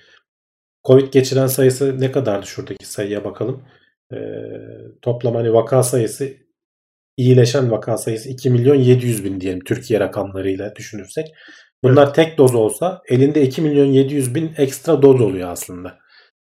Covid 0.87 1.13
geçiren 1.13 1.47
sayısı 1.47 2.01
ne 2.01 2.11
kadardı 2.11 2.47
şuradaki 2.47 2.85
sayıya 2.85 3.23
bakalım. 3.23 3.63
E, 4.13 4.17
toplam 5.01 5.35
hani 5.35 5.53
vaka 5.53 5.83
sayısı 5.83 6.29
iyileşen 7.17 7.71
vaka 7.71 7.97
sayısı 7.97 8.29
2 8.29 8.49
milyon 8.49 8.75
700 8.75 9.23
bin 9.23 9.41
diyelim 9.41 9.63
Türkiye 9.63 9.99
rakamlarıyla 9.99 10.75
düşünürsek. 10.75 11.27
Bunlar 11.83 12.13
tek 12.13 12.37
doz 12.37 12.55
olsa 12.55 13.01
elinde 13.09 13.41
2 13.41 13.61
milyon 13.61 13.85
700 13.85 14.35
bin 14.35 14.51
ekstra 14.57 15.01
doz 15.01 15.21
oluyor 15.21 15.49
aslında. 15.49 15.97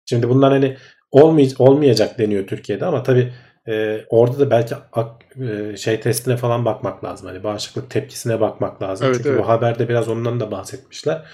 Şimdi 0.10 0.30
bunlar 0.30 0.52
hani 0.54 0.78
olmay- 1.12 1.56
olmayacak 1.60 2.20
deniyor 2.20 2.48
Türkiye'de 2.48 2.86
ama 2.86 3.04
tabii 3.04 3.34
e, 3.68 4.02
orada 4.10 4.40
da 4.40 4.50
belki 4.52 4.76
ak- 4.94 5.38
e, 5.42 5.78
şey 5.78 6.00
testine 6.00 6.38
falan 6.38 6.66
bakmak 6.66 7.04
lazım. 7.04 7.28
Hani 7.28 7.44
bağışıklık 7.44 7.90
tepkisine 7.90 8.40
bakmak 8.42 8.82
lazım. 8.82 9.08
Evet, 9.08 9.16
Çünkü 9.18 9.30
evet. 9.30 9.40
bu 9.40 9.48
haberde 9.48 9.90
biraz 9.90 10.10
ondan 10.10 10.40
da 10.40 10.52
bahsetmişler. 10.52 11.26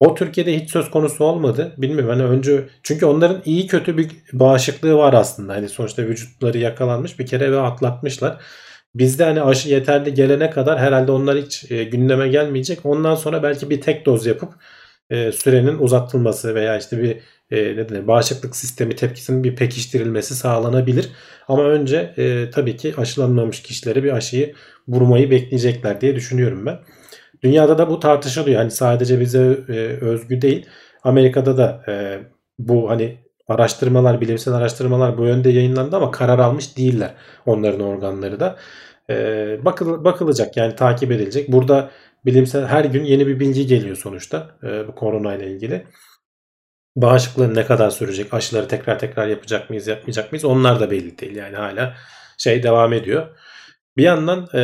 O 0.00 0.14
Türkiye'de 0.14 0.60
hiç 0.60 0.70
söz 0.70 0.90
konusu 0.90 1.24
olmadı. 1.24 1.74
Bilmiyorum 1.78 2.10
hani 2.10 2.22
önce 2.22 2.68
çünkü 2.82 3.06
onların 3.06 3.42
iyi 3.44 3.66
kötü 3.66 3.98
bir 3.98 4.10
bağışıklığı 4.32 4.96
var 4.96 5.12
aslında. 5.12 5.52
Hani 5.52 5.68
sonuçta 5.68 6.02
vücutları 6.02 6.58
yakalanmış 6.58 7.18
bir 7.18 7.26
kere 7.26 7.52
ve 7.52 7.60
atlatmışlar. 7.60 8.40
Bizde 8.94 9.24
hani 9.24 9.42
aşı 9.42 9.68
yeterli 9.68 10.14
gelene 10.14 10.50
kadar 10.50 10.78
herhalde 10.78 11.12
onlar 11.12 11.38
hiç 11.38 11.70
e, 11.70 11.84
gündeme 11.84 12.28
gelmeyecek. 12.28 12.86
Ondan 12.86 13.14
sonra 13.14 13.42
belki 13.42 13.70
bir 13.70 13.80
tek 13.80 14.06
doz 14.06 14.26
yapıp 14.26 14.52
e, 15.10 15.32
sürenin 15.32 15.78
uzatılması 15.78 16.54
veya 16.54 16.78
işte 16.78 17.02
bir 17.02 17.16
e, 17.50 17.76
ne 17.76 17.88
denir, 17.88 18.06
bağışıklık 18.06 18.56
sistemi 18.56 18.96
tepkisinin 18.96 19.44
bir 19.44 19.56
pekiştirilmesi 19.56 20.34
sağlanabilir. 20.34 21.08
Ama 21.48 21.64
önce 21.64 22.14
e, 22.16 22.50
tabii 22.50 22.76
ki 22.76 22.94
aşılanmamış 22.96 23.62
kişilere 23.62 24.04
bir 24.04 24.12
aşıyı 24.12 24.54
vurmayı 24.88 25.30
bekleyecekler 25.30 26.00
diye 26.00 26.16
düşünüyorum 26.16 26.66
ben. 26.66 26.78
Dünyada 27.44 27.78
da 27.78 27.90
bu 27.90 28.00
tartışılıyor. 28.00 28.56
Hani 28.58 28.70
sadece 28.70 29.20
bize 29.20 29.58
e, 29.68 29.72
özgü 30.00 30.42
değil. 30.42 30.66
Amerika'da 31.02 31.58
da 31.58 31.82
e, 31.88 32.18
bu 32.58 32.90
hani 32.90 33.18
araştırmalar, 33.48 34.20
bilimsel 34.20 34.54
araştırmalar 34.54 35.18
bu 35.18 35.24
yönde 35.24 35.50
yayınlandı 35.50 35.96
ama 35.96 36.10
karar 36.10 36.38
almış 36.38 36.76
değiller 36.76 37.14
onların 37.46 37.80
organları 37.80 38.40
da. 38.40 38.56
E, 39.10 39.14
bakıl, 39.64 40.04
bakılacak 40.04 40.56
yani 40.56 40.76
takip 40.76 41.12
edilecek. 41.12 41.52
Burada 41.52 41.90
bilimsel 42.26 42.66
her 42.66 42.84
gün 42.84 43.04
yeni 43.04 43.26
bir 43.26 43.40
bilgi 43.40 43.66
geliyor 43.66 43.96
sonuçta 43.96 44.50
e, 44.62 44.88
bu 44.88 44.94
korona 44.94 45.34
ile 45.34 45.50
ilgili. 45.50 45.86
Bağışıklığın 46.96 47.54
ne 47.54 47.66
kadar 47.66 47.90
sürecek? 47.90 48.34
Aşıları 48.34 48.68
tekrar 48.68 48.98
tekrar 48.98 49.26
yapacak 49.26 49.70
mıyız, 49.70 49.86
yapmayacak 49.86 50.32
mıyız? 50.32 50.44
Onlar 50.44 50.80
da 50.80 50.90
belli 50.90 51.18
değil. 51.18 51.36
Yani 51.36 51.56
hala 51.56 51.94
şey 52.38 52.62
devam 52.62 52.92
ediyor. 52.92 53.26
Bir 53.96 54.02
yandan 54.02 54.48
e, 54.54 54.60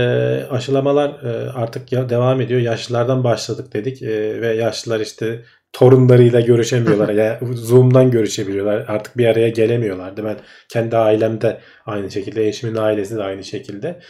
aşılamalar 0.50 1.10
e, 1.10 1.50
artık 1.50 1.92
ya 1.92 2.08
devam 2.08 2.40
ediyor. 2.40 2.60
Yaşlılardan 2.60 3.25
başladık 3.25 3.72
dedik 3.72 4.02
e, 4.02 4.40
ve 4.40 4.54
yaşlılar 4.54 5.00
işte 5.00 5.44
torunlarıyla 5.72 6.40
görüşemiyorlar. 6.40 7.08
ya 7.14 7.40
Zoom'dan 7.54 8.10
görüşebiliyorlar. 8.10 8.84
Artık 8.88 9.18
bir 9.18 9.26
araya 9.26 9.49
gelemiyorlardı. 9.49 10.25
Ben 10.25 10.37
kendi 10.68 10.96
ailemde 10.96 11.60
aynı 11.87 12.10
şekilde, 12.10 12.49
eşimin 12.49 12.76
ailesi 12.76 13.16
de 13.16 13.22
aynı 13.22 13.44
şekilde. 13.44 14.00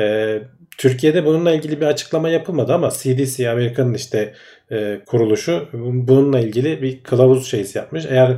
E, 0.00 0.38
Türkiye'de 0.78 1.26
bununla 1.26 1.52
ilgili 1.54 1.80
bir 1.80 1.86
açıklama 1.86 2.28
yapılmadı 2.28 2.74
ama 2.74 2.90
CDC 2.90 3.50
Amerika'nın 3.50 3.94
işte 3.94 4.34
e, 4.70 5.00
kuruluşu 5.06 5.68
bununla 5.72 6.40
ilgili 6.40 6.82
bir 6.82 7.02
kılavuz 7.02 7.50
şeysi 7.50 7.78
yapmış. 7.78 8.04
Eğer 8.10 8.36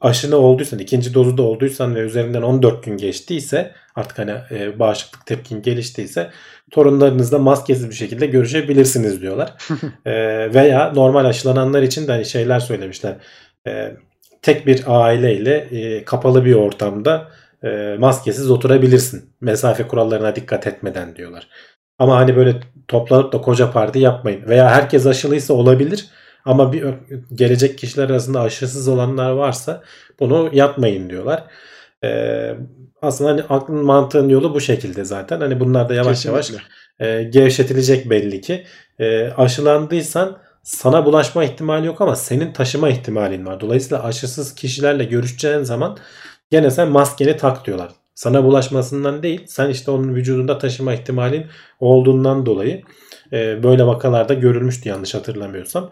aşını 0.00 0.36
olduysan, 0.36 0.78
ikinci 0.78 1.14
dozu 1.14 1.38
da 1.38 1.42
olduysan 1.42 1.94
ve 1.94 2.00
üzerinden 2.00 2.42
14 2.42 2.84
gün 2.84 2.96
geçtiyse 2.96 3.72
artık 3.94 4.18
hani 4.18 4.34
e, 4.50 4.78
bağışıklık 4.78 5.26
tepkin 5.26 5.62
geliştiyse 5.62 6.30
torunlarınızla 6.70 7.38
maskesiz 7.38 7.88
bir 7.88 7.94
şekilde 7.94 8.26
görüşebilirsiniz 8.26 9.20
diyorlar. 9.20 9.54
E, 10.06 10.14
veya 10.54 10.92
normal 10.92 11.24
aşılananlar 11.24 11.82
için 11.82 12.08
de 12.08 12.12
hani 12.12 12.24
şeyler 12.24 12.60
söylemişler. 12.60 13.16
E, 13.66 13.96
tek 14.42 14.66
bir 14.66 14.82
aileyle 14.86 15.56
e, 15.56 16.04
kapalı 16.04 16.44
bir 16.44 16.54
ortamda 16.54 17.28
e, 17.64 17.96
maskesiz 17.98 18.50
oturabilirsin. 18.50 19.30
Mesafe 19.40 19.86
kurallarına 19.86 20.36
dikkat 20.36 20.66
etmeden 20.66 21.16
diyorlar. 21.16 21.48
Ama 21.98 22.16
hani 22.16 22.36
böyle 22.36 22.60
toplanıp 22.88 23.32
da 23.32 23.40
koca 23.40 23.70
parti 23.70 23.98
yapmayın. 23.98 24.48
Veya 24.48 24.70
herkes 24.70 25.06
aşılıysa 25.06 25.54
olabilir. 25.54 26.08
Ama 26.44 26.72
bir 26.72 26.84
gelecek 27.34 27.78
kişiler 27.78 28.10
arasında 28.10 28.40
aşısız 28.40 28.88
olanlar 28.88 29.30
varsa 29.30 29.82
bunu 30.20 30.50
yapmayın 30.52 31.10
diyorlar. 31.10 31.44
Ee, 32.04 32.54
aslında 33.02 33.30
hani 33.30 33.42
aklın 33.42 33.84
mantığın 33.84 34.28
yolu 34.28 34.54
bu 34.54 34.60
şekilde 34.60 35.04
zaten. 35.04 35.40
Hani 35.40 35.60
bunlar 35.60 35.88
da 35.88 35.94
yavaş 35.94 36.22
Kesinlikle. 36.22 36.54
yavaş 36.54 36.64
e, 37.00 37.22
gevşetilecek 37.22 38.10
belli 38.10 38.40
ki. 38.40 38.64
E, 38.98 39.28
aşılandıysan 39.28 40.38
sana 40.62 41.06
bulaşma 41.06 41.44
ihtimali 41.44 41.86
yok 41.86 42.00
ama 42.00 42.16
senin 42.16 42.52
taşıma 42.52 42.88
ihtimalin 42.88 43.46
var. 43.46 43.60
Dolayısıyla 43.60 44.02
aşısız 44.02 44.54
kişilerle 44.54 45.04
görüşeceğin 45.04 45.62
zaman 45.62 45.98
gene 46.50 46.70
sen 46.70 46.88
maskeni 46.88 47.36
tak 47.36 47.66
diyorlar. 47.66 47.90
Sana 48.14 48.44
bulaşmasından 48.44 49.22
değil 49.22 49.42
sen 49.46 49.70
işte 49.70 49.90
onun 49.90 50.14
vücudunda 50.14 50.58
taşıma 50.58 50.94
ihtimalin 50.94 51.46
olduğundan 51.80 52.46
dolayı 52.46 52.82
e, 53.32 53.62
böyle 53.62 53.86
vakalarda 53.86 54.34
görülmüştü 54.34 54.88
yanlış 54.88 55.14
hatırlamıyorsam. 55.14 55.90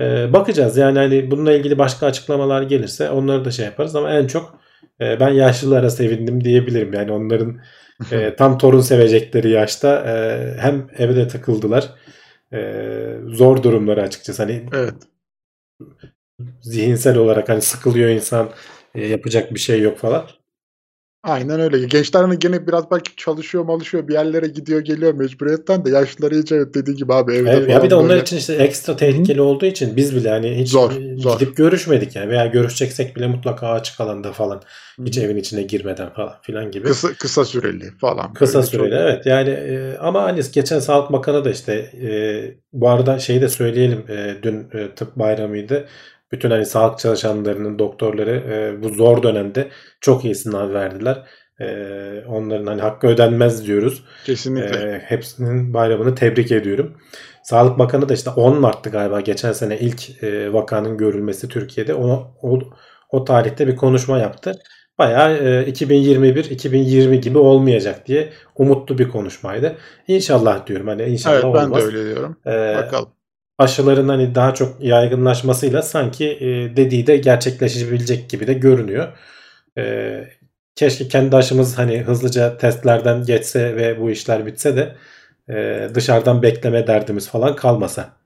E, 0.00 0.32
bakacağız 0.32 0.76
yani 0.76 0.98
hani 0.98 1.30
bununla 1.30 1.52
ilgili 1.52 1.78
başka 1.78 2.06
açıklamalar 2.06 2.62
gelirse 2.62 3.10
onları 3.10 3.44
da 3.44 3.50
şey 3.50 3.64
yaparız 3.64 3.96
ama 3.96 4.10
en 4.10 4.26
çok 4.26 4.60
e, 5.00 5.20
ben 5.20 5.28
yaşlılara 5.28 5.90
sevindim 5.90 6.44
diyebilirim. 6.44 6.92
Yani 6.94 7.12
onların 7.12 7.60
e, 8.12 8.36
tam 8.38 8.58
torun 8.58 8.80
sevecekleri 8.80 9.50
yaşta 9.50 10.04
e, 10.06 10.60
hem 10.60 10.86
evde 10.98 11.28
takıldılar 11.28 11.94
e, 12.52 12.58
zor 13.26 13.62
durumları 13.62 14.02
açıkçası 14.02 14.42
hani 14.42 14.66
Evet. 14.72 14.94
zihinsel 16.62 17.16
olarak 17.16 17.48
hani 17.48 17.62
sıkılıyor 17.62 18.08
insan 18.08 18.50
e, 18.94 19.06
yapacak 19.06 19.54
bir 19.54 19.58
şey 19.58 19.80
yok 19.80 19.98
falan. 19.98 20.26
Aynen 21.22 21.60
öyle. 21.60 21.86
Gençler 21.86 22.20
hani 22.20 22.38
gene 22.38 22.66
biraz 22.66 22.90
belki 22.90 23.16
çalışıyor 23.16 23.64
malışıyor 23.64 24.08
bir 24.08 24.12
yerlere 24.12 24.46
gidiyor 24.46 24.80
geliyor 24.80 25.14
mecburiyetten 25.14 25.84
de 25.84 25.90
yaşlıları 25.90 26.34
iyice 26.34 26.74
dediği 26.74 26.96
gibi 26.96 27.14
abi 27.14 27.32
evde 27.34 27.50
Evet, 27.50 27.70
ya 27.70 27.82
bir 27.82 27.90
de 27.90 27.94
onlar 27.94 28.08
böyle. 28.10 28.22
için 28.22 28.36
işte 28.36 28.54
ekstra 28.54 28.96
tehlikeli 28.96 29.40
olduğu 29.40 29.66
için 29.66 29.96
biz 29.96 30.16
bile 30.16 30.30
hani 30.30 30.56
hiç 30.56 30.68
Zor, 30.68 30.92
e, 30.92 31.16
zor. 31.16 31.38
gidip 31.38 31.56
görüşmedik 31.56 32.16
yani 32.16 32.28
veya 32.28 32.46
görüşeceksek 32.46 33.16
bile 33.16 33.26
mutlaka 33.26 33.68
açık 33.68 34.00
alanda 34.00 34.32
falan 34.32 34.62
hiç 35.04 35.16
Hı 35.16 35.20
hı. 35.20 35.24
evin 35.24 35.36
içine 35.36 35.62
girmeden 35.62 36.12
falan 36.12 36.34
filan 36.42 36.70
gibi. 36.70 36.86
kısa, 36.86 37.08
kısa 37.14 37.44
süreli 37.44 37.90
falan. 38.00 38.32
Kısa 38.32 38.62
süreli 38.62 38.90
çok- 38.90 38.98
evet 39.00 39.26
yani 39.26 39.50
e, 39.50 39.96
ama 40.00 40.22
hani 40.22 40.40
geçen 40.52 40.78
Sağlık 40.78 41.12
Bakanı 41.12 41.44
da 41.44 41.50
işte 41.50 41.72
e, 42.02 42.10
bu 42.72 42.88
arada 42.90 43.18
şeyi 43.18 43.40
de 43.40 43.48
söyleyelim 43.48 44.04
e, 44.08 44.36
dün 44.42 44.68
e, 44.72 44.94
tıp 44.94 45.16
bayramıydı. 45.16 45.88
Bütün 46.32 46.50
hani 46.50 46.66
sağlık 46.66 46.98
çalışanlarının 46.98 47.78
doktorları 47.78 48.30
e, 48.30 48.82
bu 48.82 48.88
zor 48.88 49.22
dönemde 49.22 49.68
çok 50.00 50.24
iyi 50.24 50.34
sınav 50.34 50.72
verdiler. 50.72 51.26
E, 51.60 51.66
onların 52.28 52.66
hani 52.66 52.80
hakkı 52.80 53.06
ödenmez 53.06 53.66
diyoruz. 53.66 54.04
Kesinlikle. 54.24 54.78
E, 54.78 54.98
hepsinin 54.98 55.74
bayramını 55.74 56.14
tebrik 56.14 56.52
ediyorum. 56.52 56.96
Sağlık 57.42 57.78
Bakanı 57.78 58.08
da 58.08 58.14
işte 58.14 58.30
10 58.30 58.60
Mart'tı 58.60 58.90
galiba 58.90 59.20
geçen 59.20 59.52
sene 59.52 59.78
ilk 59.78 60.22
e, 60.22 60.52
vakanın 60.52 60.96
görülmesi 60.96 61.48
Türkiye'de. 61.48 61.94
O, 61.94 62.34
o, 62.42 62.58
o 63.10 63.24
tarihte 63.24 63.66
bir 63.66 63.76
konuşma 63.76 64.18
yaptı. 64.18 64.52
Bayağı 64.98 65.36
e, 65.36 65.70
2021-2020 65.70 67.14
gibi 67.14 67.38
olmayacak 67.38 68.06
diye 68.06 68.32
umutlu 68.56 68.98
bir 68.98 69.08
konuşmaydı. 69.08 69.76
İnşallah 70.08 70.66
diyorum 70.66 70.86
hani 70.88 71.02
inşallah 71.02 71.34
evet 71.34 71.44
ben 71.54 71.64
olmaz. 71.64 71.82
de 71.82 71.86
öyle 71.86 72.04
diyorum. 72.04 72.36
E, 72.46 72.76
Bakalım. 72.76 73.08
Aşıların 73.58 74.08
hani 74.08 74.34
daha 74.34 74.54
çok 74.54 74.80
yaygınlaşmasıyla 74.80 75.82
sanki 75.82 76.26
e, 76.30 76.76
dediği 76.76 77.06
de 77.06 77.16
gerçekleşebilecek 77.16 78.30
gibi 78.30 78.46
de 78.46 78.54
görünüyor. 78.54 79.18
E, 79.78 80.24
keşke 80.74 81.08
kendi 81.08 81.36
aşımız 81.36 81.78
hani 81.78 82.02
hızlıca 82.02 82.58
testlerden 82.58 83.24
geçse 83.24 83.76
ve 83.76 84.00
bu 84.00 84.10
işler 84.10 84.46
bitse 84.46 84.76
de 84.76 84.96
e, 85.54 85.88
dışarıdan 85.94 86.42
bekleme 86.42 86.86
derdimiz 86.86 87.28
falan 87.28 87.56
kalmasa. 87.56 88.18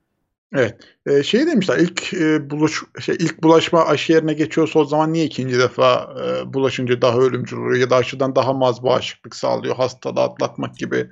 Evet. 0.55 0.75
Ee, 1.05 1.23
şey 1.23 1.47
demişler 1.47 1.77
ilk 1.77 2.13
e, 2.13 2.49
buluş 2.49 2.83
şey 3.01 3.15
ilk 3.19 3.43
bulaşma 3.43 3.85
aşı 3.85 4.13
yerine 4.13 4.33
geçiyorsa 4.33 4.79
o 4.79 4.85
zaman 4.85 5.13
niye 5.13 5.25
ikinci 5.25 5.59
defa 5.59 6.15
e, 6.23 6.53
bulaşınca 6.53 7.01
daha 7.01 7.17
ölümcül 7.17 7.57
oluyor 7.57 7.79
ya 7.79 7.89
da 7.89 7.95
aşıdan 7.95 8.35
daha 8.35 8.53
mı 8.53 8.65
az 8.65 8.83
bağışıklık 8.83 9.35
sağlıyor 9.35 9.75
hastalığı 9.75 10.21
atlatmak 10.21 10.77
gibi 10.77 11.09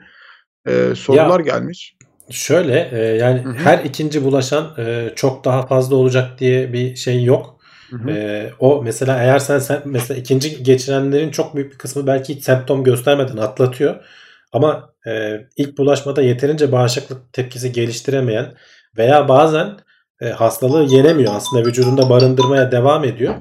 e, 0.67 0.95
sorular 0.95 1.39
gelmiş. 1.39 1.95
Şöyle 2.31 2.89
e, 2.91 2.97
yani 2.97 3.39
Hı 3.43 3.49
hı. 3.49 3.53
her 3.53 3.79
ikinci 3.79 4.23
bulaşan 4.23 4.73
e, 4.77 5.09
çok 5.15 5.45
daha 5.45 5.67
fazla 5.67 5.95
olacak 5.95 6.39
diye 6.39 6.73
bir 6.73 6.95
şey 6.95 7.23
yok. 7.23 7.59
Hı 7.89 7.97
hı. 7.97 8.11
E, 8.11 8.49
o 8.59 8.83
mesela 8.83 9.23
eğer 9.23 9.39
sen, 9.39 9.59
sen 9.59 9.81
mesela 9.85 10.19
ikinci 10.19 10.63
geçirenlerin 10.63 11.31
çok 11.31 11.55
büyük 11.55 11.73
bir 11.73 11.77
kısmı 11.77 12.07
belki 12.07 12.35
hiç 12.35 12.43
semptom 12.43 12.83
göstermeden 12.83 13.37
atlatıyor. 13.37 13.95
Ama 14.51 14.93
e, 15.07 15.37
ilk 15.57 15.77
bulaşmada 15.77 16.21
yeterince 16.21 16.71
bağışıklık 16.71 17.33
tepkisi 17.33 17.71
geliştiremeyen 17.71 18.53
veya 18.97 19.27
bazen 19.27 19.77
e, 20.21 20.29
hastalığı 20.29 20.83
yenemiyor 20.83 21.33
aslında 21.35 21.65
vücudunda 21.65 22.09
barındırmaya 22.09 22.71
devam 22.71 23.03
ediyor. 23.03 23.35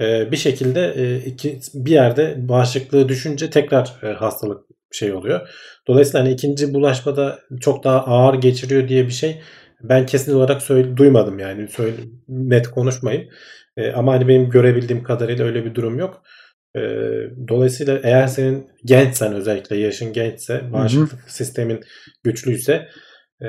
E, 0.00 0.32
bir 0.32 0.36
şekilde 0.36 0.94
e, 0.96 1.16
iki, 1.16 1.60
bir 1.74 1.90
yerde 1.90 2.34
bağışıklığı 2.38 3.08
düşünce 3.08 3.50
tekrar 3.50 3.92
e, 4.02 4.06
hastalık 4.06 4.60
şey 4.92 5.12
oluyor. 5.12 5.48
Dolayısıyla 5.88 6.24
hani 6.24 6.32
ikinci 6.32 6.74
bulaşmada 6.74 7.38
çok 7.60 7.84
daha 7.84 8.04
ağır 8.04 8.34
geçiriyor 8.34 8.88
diye 8.88 9.06
bir 9.06 9.12
şey 9.12 9.40
ben 9.82 10.06
kesin 10.06 10.34
olarak 10.34 10.62
söyle, 10.62 10.96
duymadım 10.96 11.38
yani 11.38 11.68
söyle, 11.68 11.96
net 12.28 12.68
konuşmayayım. 12.68 13.28
E, 13.76 13.92
ama 13.92 14.12
hani 14.12 14.28
benim 14.28 14.50
görebildiğim 14.50 15.02
kadarıyla 15.02 15.44
öyle 15.44 15.64
bir 15.64 15.74
durum 15.74 15.98
yok. 15.98 16.22
E, 16.76 16.80
dolayısıyla 17.48 18.00
eğer 18.02 18.26
senin 18.26 18.68
gençsen 18.84 19.32
özellikle 19.34 19.76
yaşın 19.76 20.12
gençse 20.12 20.72
bağışıklık 20.72 21.30
sistemin 21.30 21.80
güçlüyse 22.24 22.88
e, 23.42 23.48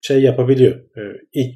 şey 0.00 0.22
yapabiliyor. 0.22 0.76
E, 0.76 1.00
ilk 1.32 1.54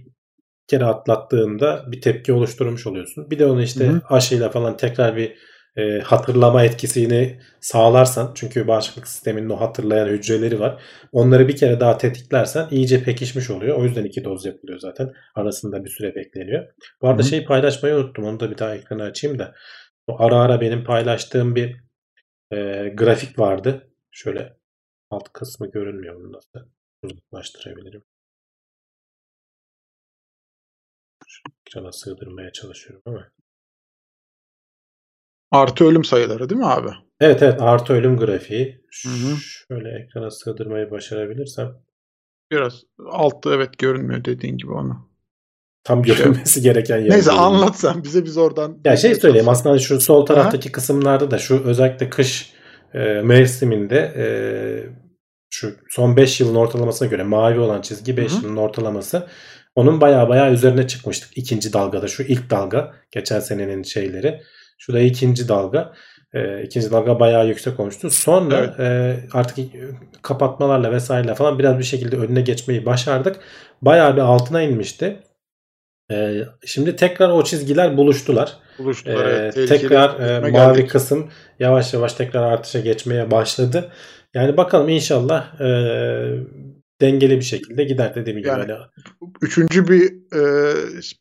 kere 0.68 0.84
atlattığında 0.84 1.84
bir 1.92 2.00
tepki 2.00 2.32
oluşturmuş 2.32 2.86
oluyorsun. 2.86 3.30
Bir 3.30 3.38
de 3.38 3.46
onu 3.46 3.62
işte 3.62 3.86
Hı 3.86 3.90
hı. 3.90 4.00
aşıyla 4.08 4.50
falan 4.50 4.76
tekrar 4.76 5.16
bir 5.16 5.36
e, 5.76 5.98
hatırlama 6.00 6.64
etkisini 6.64 7.40
sağlarsan 7.60 8.32
çünkü 8.34 8.68
bağışıklık 8.68 9.08
sisteminin 9.08 9.50
o 9.50 9.60
hatırlayan 9.60 10.08
hücreleri 10.08 10.60
var. 10.60 10.82
Onları 11.12 11.48
bir 11.48 11.56
kere 11.56 11.80
daha 11.80 11.98
tetiklersen 11.98 12.68
iyice 12.70 13.02
pekişmiş 13.04 13.50
oluyor. 13.50 13.78
O 13.78 13.84
yüzden 13.84 14.04
iki 14.04 14.24
doz 14.24 14.46
yapılıyor 14.46 14.78
zaten. 14.78 15.12
Arasında 15.34 15.84
bir 15.84 15.90
süre 15.90 16.14
bekleniyor. 16.14 16.66
Bu 17.02 17.08
arada 17.08 17.22
Hı 17.22 17.26
hı. 17.26 17.30
şeyi 17.30 17.44
paylaşmayı 17.44 17.94
unuttum. 17.94 18.24
Onu 18.24 18.40
da 18.40 18.50
bir 18.50 18.58
daha 18.58 18.74
ekrana 18.74 19.02
açayım 19.04 19.38
da. 19.38 19.54
Ara 20.08 20.36
ara 20.36 20.60
benim 20.60 20.84
paylaştığım 20.84 21.54
bir 21.56 21.76
e, 22.52 22.88
grafik 22.88 23.38
vardı. 23.38 23.90
Şöyle 24.10 24.56
alt 25.10 25.28
kısmı 25.32 25.70
görünmüyor. 25.70 26.16
Bunu 26.16 26.32
nasıl 26.32 26.68
uzaklaştırabilirim? 27.02 28.02
Şu 31.26 31.42
ekrana 31.66 31.92
sığdırmaya 31.92 32.52
çalışıyorum 32.52 33.02
ama. 33.06 33.35
Artı 35.50 35.84
ölüm 35.84 36.04
sayıları 36.04 36.48
değil 36.50 36.58
mi 36.58 36.66
abi? 36.66 36.88
Evet 37.20 37.42
evet 37.42 37.62
artı 37.62 37.92
ölüm 37.92 38.16
grafiği. 38.16 38.80
Hı 39.04 39.08
hı. 39.08 39.36
Şöyle 39.68 39.88
ekrana 40.04 40.30
sığdırmayı 40.30 40.90
başarabilirsem 40.90 41.72
Biraz 42.50 42.82
altta 43.10 43.54
evet 43.54 43.78
görünmüyor 43.78 44.24
dediğin 44.24 44.56
gibi 44.58 44.72
onu. 44.72 45.10
tam 45.84 46.02
görünmesi 46.02 46.60
gereken 46.62 46.98
yer. 46.98 47.10
Neyse 47.10 47.30
değil. 47.30 47.42
anlat 47.42 47.76
sen 47.78 48.04
bize 48.04 48.24
biz 48.24 48.36
oradan. 48.36 48.78
Ya 48.84 48.96
şey 48.96 49.14
söyleyeyim 49.14 49.48
aslında 49.48 49.78
şu 49.78 50.00
sol 50.00 50.26
taraftaki 50.26 50.72
kısımlarda 50.72 51.30
da 51.30 51.38
şu 51.38 51.64
özellikle 51.64 52.10
kış 52.10 52.52
e, 52.94 52.98
mevsiminde 53.04 53.98
e, 54.16 54.26
şu 55.50 55.74
son 55.90 56.16
5 56.16 56.40
yılın 56.40 56.54
ortalamasına 56.54 57.08
göre 57.08 57.22
mavi 57.22 57.58
olan 57.58 57.80
çizgi 57.80 58.16
5 58.16 58.32
Hı 58.32 58.36
hı. 58.36 58.42
yılın 58.44 58.56
ortalaması 58.56 59.26
onun 59.74 60.00
baya 60.00 60.28
baya 60.28 60.52
üzerine 60.52 60.86
çıkmıştık 60.86 61.30
ikinci 61.38 61.72
dalgada 61.72 62.08
şu 62.08 62.22
ilk 62.22 62.50
dalga 62.50 62.94
geçen 63.10 63.40
senenin 63.40 63.82
şeyleri 63.82 64.42
şu 64.78 64.92
da 64.92 65.00
ikinci 65.00 65.48
dalga 65.48 65.92
e, 66.34 66.62
ikinci 66.62 66.90
dalga 66.90 67.20
bayağı 67.20 67.46
yüksek 67.48 67.80
olmuştu 67.80 68.10
sonra 68.10 68.56
Evet. 68.56 68.80
e, 68.80 69.16
artık 69.32 69.58
kapatmalarla 70.22 70.92
vesaireyle 70.92 71.34
falan 71.34 71.58
biraz 71.58 71.78
bir 71.78 71.84
şekilde 71.84 72.16
önüne 72.16 72.40
geçmeyi 72.40 72.86
başardık 72.86 73.36
bayağı 73.82 74.16
bir 74.16 74.20
altına 74.20 74.62
inmişti 74.62 75.22
e, 76.12 76.34
şimdi 76.66 76.96
tekrar 76.96 77.28
o 77.28 77.44
çizgiler 77.44 77.96
buluştular 77.96 78.52
Buluştular. 78.78 79.26
ee, 79.26 79.52
evet. 79.56 79.68
Tekrar 79.68 80.20
e, 80.20 80.40
mavi 80.40 80.52
geldik. 80.76 80.90
kısım 80.90 81.30
yavaş 81.58 81.94
yavaş 81.94 82.12
tekrar 82.12 82.42
artışa 82.52 82.80
geçmeye 82.80 83.30
başladı. 83.30 83.92
Yani 84.34 84.56
bakalım 84.56 84.88
inşallah 84.88 85.60
e, 85.60 85.66
dengeli 87.00 87.36
bir 87.36 87.44
şekilde 87.44 87.84
gider 87.84 88.14
dediğim 88.14 88.38
gibi. 88.38 88.48
Yani- 88.48 88.70
Yani, 88.70 88.82
Üçüncü 89.42 89.88
bir 89.88 90.12
e, 90.36 90.72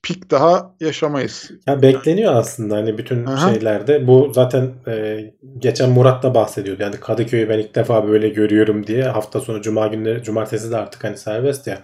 pik 0.04 0.32
daha 0.32 0.76
yaşamayız. 0.80 1.52
ya 1.68 1.82
bekleniyor 1.82 2.36
aslında 2.36 2.76
hani 2.76 2.98
bütün 2.98 3.26
Aha. 3.26 3.54
şeylerde. 3.54 4.08
Bu 4.08 4.32
zaten 4.34 4.74
e, 4.88 5.20
geçen 5.60 5.90
Murat 5.90 6.24
da 6.24 6.36
bahsediyordu. 6.36 6.84
Yani 6.84 6.96
Kadıköy'ü 6.96 7.50
ben 7.50 7.60
ilk 7.60 7.76
defa 7.76 8.08
böyle 8.08 8.30
görüyorum 8.30 8.88
diye. 8.88 9.04
Hafta 9.04 9.42
sonu 9.42 9.62
cuma 9.62 9.88
günleri 9.88 10.24
cumartesi 10.24 10.72
de 10.72 10.78
artık 10.78 11.04
hani 11.04 11.18
serbest 11.18 11.68
ya. 11.68 11.82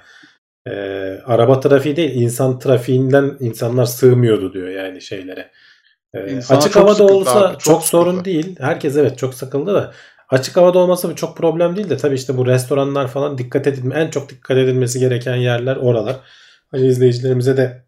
E, 0.68 0.72
araba 1.26 1.60
trafiği 1.60 1.96
değil 1.96 2.16
insan 2.16 2.60
trafiğinden 2.60 3.38
insanlar 3.40 3.86
sığmıyordu 3.86 4.54
diyor 4.54 4.68
yani 4.68 5.02
şeylere. 5.02 5.52
E, 6.14 6.40
açık 6.50 6.76
havada 6.76 7.04
olsa 7.04 7.48
abi, 7.48 7.52
çok 7.52 7.62
çok, 7.62 7.84
sorun 7.84 8.26
değil. 8.26 8.56
Herkes 8.60 8.98
evet 8.98 9.18
çok 9.18 9.34
sıkıldı 9.34 9.74
da 9.74 9.94
açık 10.32 10.58
havada 10.58 10.80
olmasa 10.80 11.10
bu 11.10 11.16
çok 11.16 11.38
problem 11.38 11.76
değil 11.76 11.90
de 11.90 11.98
tabii 11.98 12.16
işte 12.16 12.38
bu 12.38 12.46
restoranlar 12.46 13.08
falan 13.08 13.38
dikkat 13.38 13.68
edilme 13.68 13.96
en 13.96 14.10
çok 14.10 14.30
dikkat 14.30 14.58
edilmesi 14.58 15.00
gereken 15.00 15.36
yerler 15.36 15.76
oralar. 15.76 16.20
Hani 16.72 16.88
izleyicilerimize 16.88 17.58
de 17.58 17.86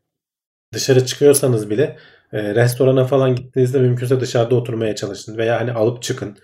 dışarı 0.74 1.06
çıkıyorsanız 1.06 1.70
bile 1.70 1.98
e, 2.34 2.56
restorana 2.56 3.06
falan 3.06 3.36
gittiğinizde 3.36 3.80
mümkünse 3.80 4.20
dışarıda 4.20 4.56
oturmaya 4.56 4.96
çalışın 4.96 5.38
veya 5.38 5.60
hani 5.62 5.72
alıp 5.72 6.02
çıkın. 6.04 6.38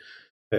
E, 0.54 0.58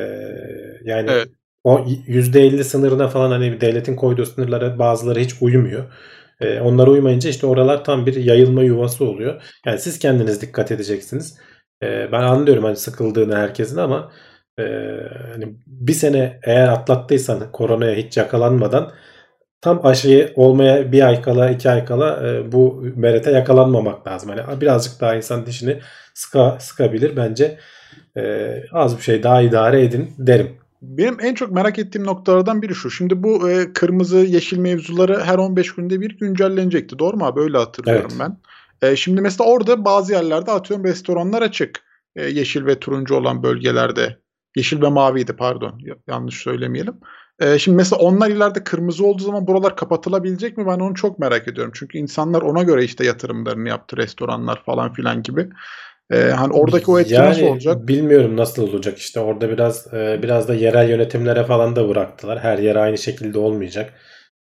yani 0.85 1.11
Evet. 1.11 1.29
o 1.65 1.79
%50 1.79 2.65
sınırına 2.65 3.09
falan 3.09 3.31
hani 3.31 3.61
devletin 3.61 3.97
koyduğu 3.97 4.27
sınırlara 4.27 4.79
bazıları 4.79 5.21
hiç 5.21 5.35
uymuyor. 5.41 5.93
E, 6.41 6.61
onlara 6.61 6.91
uymayınca 6.91 7.31
işte 7.31 7.47
oralar 7.47 7.85
tam 7.85 8.07
bir 8.07 8.15
yayılma 8.15 8.63
yuvası 8.63 9.05
oluyor. 9.05 9.43
Yani 9.67 9.79
siz 9.79 9.99
kendiniz 9.99 10.43
dikkat 10.43 10.71
edeceksiniz. 10.73 11.39
E, 11.83 12.13
ben 12.13 12.23
anlıyorum 12.23 12.65
hani 12.65 12.77
sıkıldığını 12.77 13.37
herkesin 13.37 13.77
ama 13.77 14.13
e, 14.61 14.65
hani 15.33 15.55
bir 15.67 15.93
sene 15.93 16.41
eğer 16.43 16.69
atlattıysan 16.69 17.53
koronaya 17.53 17.97
hiç 17.97 18.17
yakalanmadan 18.17 18.93
tam 19.61 19.87
aşıyı 19.87 20.33
olmaya 20.37 20.93
bir 20.93 21.07
ay 21.07 21.23
kala 21.23 21.51
iki 21.51 21.71
ay 21.71 21.85
kala 21.85 22.29
e, 22.29 22.53
bu 22.53 22.85
merete 22.97 23.31
yakalanmamak 23.31 24.07
lazım. 24.07 24.31
Hani 24.31 24.61
birazcık 24.61 25.01
daha 25.01 25.15
insan 25.15 25.47
dişini 25.47 25.79
sıka, 26.15 26.59
sıkabilir 26.61 27.17
bence. 27.17 27.59
E, 28.17 28.55
az 28.73 28.97
bir 28.97 29.03
şey 29.03 29.23
daha 29.23 29.43
idare 29.43 29.83
edin 29.83 30.11
derim. 30.19 30.57
Benim 30.83 31.17
en 31.21 31.35
çok 31.35 31.53
merak 31.53 31.79
ettiğim 31.79 32.07
noktalardan 32.07 32.63
biri 32.63 32.75
şu. 32.75 32.91
Şimdi 32.91 33.23
bu 33.23 33.51
e, 33.51 33.73
kırmızı 33.73 34.17
yeşil 34.17 34.59
mevzuları 34.59 35.21
her 35.21 35.39
15 35.39 35.75
günde 35.75 36.01
bir 36.01 36.19
güncellenecekti. 36.19 36.99
Doğru 36.99 37.17
mu 37.17 37.25
abi? 37.25 37.41
Öyle 37.41 37.59
hatırlıyorum 37.59 38.11
Evet. 38.11 38.21
ben. 38.83 38.89
E, 38.89 38.97
şimdi 38.97 39.21
mesela 39.21 39.51
orada 39.51 39.85
bazı 39.85 40.13
yerlerde 40.13 40.51
atıyorum 40.51 40.87
restoranlar 40.87 41.43
açık. 41.43 41.81
E, 42.17 42.25
yeşil 42.25 42.67
ve 42.67 42.79
turuncu 42.81 43.15
olan 43.15 43.43
bölgelerde. 43.43 44.17
Yeşil 44.57 44.83
ve 44.83 44.89
maviydi 44.89 45.33
pardon. 45.33 45.79
Ya- 45.79 45.97
yanlış 46.09 46.37
söylemeyelim. 46.37 46.95
E, 47.41 47.59
şimdi 47.59 47.77
mesela 47.77 48.01
onlar 48.03 48.31
ileride 48.31 48.65
kırmızı 48.65 49.07
olduğu 49.07 49.23
zaman 49.23 49.47
buralar 49.47 49.77
kapatılabilecek 49.77 50.59
mi? 50.59 50.67
Ben 50.67 50.79
onu 50.79 50.95
çok 50.95 51.19
merak 51.19 51.49
ediyorum. 51.49 51.73
Çünkü 51.75 51.99
insanlar 51.99 52.43
ona 52.43 52.63
göre 52.63 52.85
işte 52.85 53.07
yatırımlarını 53.07 53.69
yaptı. 53.69 53.97
Restoranlar 53.97 54.63
falan 54.65 54.93
filan 54.93 55.23
gibi. 55.23 55.49
E, 56.11 56.17
hani 56.31 56.53
oradaki 56.53 56.91
o 56.91 56.99
etki 56.99 57.15
nasıl 57.15 57.41
Yani 57.41 57.51
olacak? 57.51 57.89
Bilmiyorum 57.89 58.37
nasıl 58.37 58.69
olacak 58.69 58.99
işte 58.99 59.21
orada 59.21 59.51
biraz 59.51 59.95
e, 59.95 60.21
biraz 60.23 60.49
da 60.49 60.55
yerel 60.55 60.89
yönetimlere 60.89 61.45
falan 61.45 61.77
da 61.77 61.89
bıraktılar. 61.89 62.39
Her 62.39 62.59
yer 62.59 62.77
aynı 62.77 62.99
şekilde 62.99 63.39
olmayacak. 63.39 63.93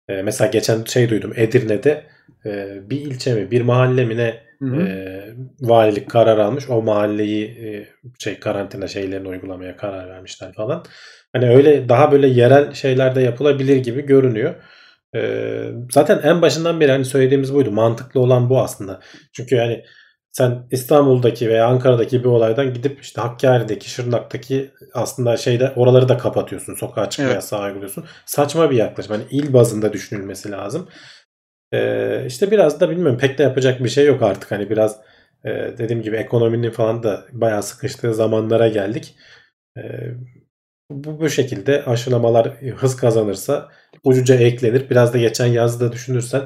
E, 0.09 0.21
mesela 0.21 0.51
geçen 0.51 0.83
şey 0.83 1.09
duydum 1.09 1.33
Edirne'de 1.35 2.03
e, 2.45 2.79
bir 2.89 3.01
ilçe 3.01 3.33
mi 3.33 3.51
bir 3.51 3.61
mahalle 3.61 4.05
mi 4.05 4.17
ne 4.17 4.43
E, 4.71 5.33
valilik 5.61 6.09
karar 6.09 6.37
almış. 6.37 6.69
O 6.69 6.81
mahalleyi 6.81 7.45
e, 7.45 7.87
şey 8.19 8.39
karantina 8.39 8.87
şeylerini 8.87 9.27
uygulamaya 9.27 9.77
karar 9.77 10.09
vermişler 10.09 10.53
falan. 10.53 10.85
Hani 11.33 11.49
öyle 11.49 11.89
daha 11.89 12.11
böyle 12.11 12.27
yerel 12.27 12.73
şeylerde 12.73 13.21
yapılabilir 13.21 13.77
gibi 13.77 14.01
görünüyor. 14.01 14.55
E, 15.15 15.49
zaten 15.91 16.19
en 16.23 16.41
başından 16.41 16.79
beri 16.79 16.91
hani 16.91 17.05
söylediğimiz 17.05 17.53
buydu. 17.53 17.71
Mantıklı 17.71 18.19
olan 18.19 18.49
bu 18.49 18.61
aslında. 18.61 18.99
Çünkü 19.33 19.55
yani 19.55 19.83
sen 20.31 20.67
İstanbul'daki 20.71 21.49
veya 21.49 21.67
Ankara'daki 21.67 22.19
bir 22.19 22.29
olaydan 22.29 22.73
gidip 22.73 23.01
işte 23.01 23.21
Hakkari'deki, 23.21 23.89
Şırnak'taki 23.89 24.71
aslında 24.93 25.37
şeyde 25.37 25.73
oraları 25.75 26.09
da 26.09 26.17
kapatıyorsun. 26.17 26.75
Sokağa 26.75 27.09
çıkma 27.09 27.25
Evet. 27.25 27.35
yasağı 27.35 27.65
uyguluyorsun. 27.65 28.05
Saçma 28.25 28.71
bir 28.71 28.75
yaklaşım. 28.75 29.11
Hani 29.11 29.23
il 29.31 29.53
bazında 29.53 29.93
düşünülmesi 29.93 30.51
lazım. 30.51 30.89
Ee, 31.73 32.23
işte 32.27 32.51
biraz 32.51 32.79
da 32.81 32.89
bilmiyorum 32.89 33.17
pek 33.17 33.37
de 33.37 33.43
yapacak 33.43 33.83
bir 33.83 33.89
şey 33.89 34.05
yok 34.05 34.21
artık. 34.23 34.51
Hani 34.51 34.69
biraz 34.69 34.99
e, 35.45 35.49
dediğim 35.77 36.01
gibi 36.01 36.15
ekonominin 36.17 36.71
falan 36.71 37.03
da 37.03 37.25
bayağı 37.31 37.63
sıkıştığı 37.63 38.13
zamanlara 38.13 38.67
geldik. 38.67 39.15
Ee, 39.77 39.81
bu, 40.91 41.19
bu 41.19 41.29
şekilde 41.29 41.85
aşılamalar 41.85 42.47
hız 42.61 42.95
kazanırsa 42.97 43.69
ucuca 44.03 44.35
eklenir. 44.35 44.89
Biraz 44.89 45.13
da 45.13 45.17
geçen 45.17 45.45
yazda 45.47 45.91
düşünürsen 45.91 46.43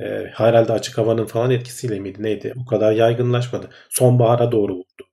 E, 0.00 0.26
herhalde 0.34 0.72
açık 0.72 0.98
havanın 0.98 1.26
falan 1.26 1.50
etkisiyle 1.50 2.00
miydi 2.00 2.22
neydi? 2.22 2.54
O 2.62 2.66
kadar 2.66 2.92
yaygınlaşmadı. 2.92 3.70
Sonbahara 3.90 4.52
doğru 4.52 4.74
vurdu. 4.74 5.04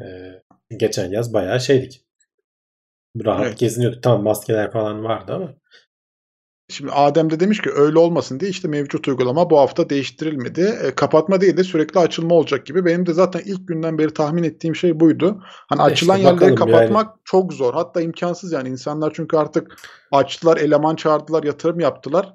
E, 0.00 0.76
geçen 0.76 1.10
yaz 1.10 1.32
bayağı 1.34 1.60
şeydik. 1.60 2.04
Rahat 3.24 3.46
Evet. 3.46 3.58
geziniyorduk. 3.58 4.02
Tamam 4.02 4.22
maskeler 4.22 4.70
falan 4.70 5.04
vardı 5.04 5.32
ama 5.34 5.54
Şimdi 6.72 6.92
Adem 6.92 7.30
de 7.30 7.40
demiş 7.40 7.62
ki 7.62 7.70
öyle 7.74 7.98
olmasın 7.98 8.40
diye 8.40 8.50
işte 8.50 8.68
mevcut 8.68 9.08
uygulama 9.08 9.50
bu 9.50 9.58
hafta 9.58 9.90
değiştirilmedi. 9.90 10.78
E, 10.84 10.94
kapatma 10.94 11.40
değil 11.40 11.56
de 11.56 11.64
sürekli 11.64 12.00
açılma 12.00 12.34
olacak 12.34 12.66
gibi. 12.66 12.84
Benim 12.84 13.06
de 13.06 13.12
zaten 13.12 13.40
ilk 13.44 13.68
günden 13.68 13.98
beri 13.98 14.14
tahmin 14.14 14.42
ettiğim 14.42 14.76
şey 14.76 15.00
buydu. 15.00 15.42
Hani 15.44 15.80
İşte 15.80 15.92
açılan 15.92 16.16
yerleri 16.16 16.54
kapatmak 16.54 17.14
çok 17.24 17.52
zor. 17.52 17.74
Hatta 17.74 18.00
imkansız 18.00 18.52
yani. 18.52 18.68
İnsanlar 18.68 19.12
çünkü 19.16 19.36
artık 19.36 19.76
açtılar, 20.12 20.56
eleman 20.56 20.96
çağırdılar, 20.96 21.44
yatırım 21.44 21.80
yaptılar. 21.80 22.34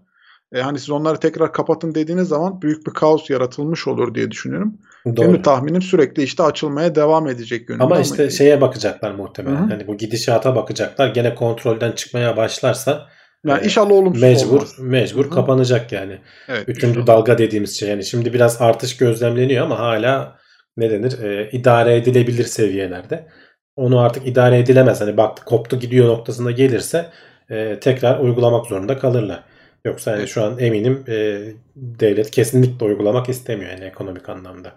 E, 0.54 0.62
hani 0.62 0.80
siz 0.80 0.90
onları 0.90 1.20
tekrar 1.20 1.54
kapatın 1.54 1.96
dediğiniz 1.96 2.28
zaman 2.28 2.62
büyük 2.62 2.88
bir 2.88 2.94
kaos 2.94 3.30
yaratılmış 3.30 3.88
olur 3.88 4.16
diye 4.16 4.32
düşünüyorum. 4.32 4.74
Benim 5.06 5.34
doğru. 5.34 5.42
tahminim 5.42 5.82
sürekli 5.82 6.24
işte 6.24 6.44
açılmaya 6.44 6.96
devam 6.96 7.28
edecek 7.28 7.70
yönünde. 7.70 7.84
Ama 7.84 8.00
işte 8.00 8.30
şeye 8.30 8.62
bakacaklar 8.62 9.12
muhtemelen. 9.12 9.56
Hı 9.56 9.64
hı. 9.64 9.70
Hani 9.70 9.88
bu 9.88 9.98
gidişata 9.98 10.56
bakacaklar. 10.56 11.08
Gene 11.08 11.36
kontrolden 11.36 11.92
çıkmaya 11.92 12.38
başlarsa 12.38 13.08
yani 13.46 13.62
e, 13.62 13.66
inşallah 13.66 13.92
olumsuz 13.92 14.22
mecbur 14.22 14.56
olmaz. 14.56 14.80
mecbur 14.80 15.26
Hı 15.26 15.30
kapanacak 15.30 15.92
yani. 15.92 16.18
Evet, 16.48 16.70
Üçüncü 16.70 17.00
inşallah. 17.00 17.08
dalga 17.08 17.38
dediğimiz 17.38 17.80
şey. 17.80 17.90
Yani 17.90 18.06
şimdi 18.06 18.34
biraz 18.34 18.62
artış 18.62 18.98
gözlemleniyor 18.98 19.66
ama 19.66 19.80
hala 19.80 20.38
ne 20.78 20.90
denir? 20.90 21.20
E, 21.24 21.50
idare 21.52 21.96
edilebilir 21.96 22.44
seviyelerde. 22.46 23.28
Onu 23.76 24.00
artık 24.00 24.28
idare 24.28 24.60
edilemez. 24.60 25.02
Hani 25.02 25.18
baktı 25.18 25.46
koptu 25.46 25.80
gidiyor 25.80 26.08
noktasında 26.08 26.52
gelirse 26.52 27.06
e, 27.50 27.80
tekrar 27.80 28.20
uygulamak 28.20 28.66
zorunda 28.66 28.98
kalırlar. 28.98 29.44
Yoksa 29.88 30.12
yani 30.18 30.28
şu 30.28 30.44
an 30.44 30.60
eminim 30.60 31.04
e, 31.08 31.40
devlet 31.76 32.32
kesinlikle 32.32 32.86
uygulamak 32.86 33.30
istemiyor 33.30 33.72
yani 33.72 33.84
ekonomik 33.84 34.30
anlamda. 34.30 34.72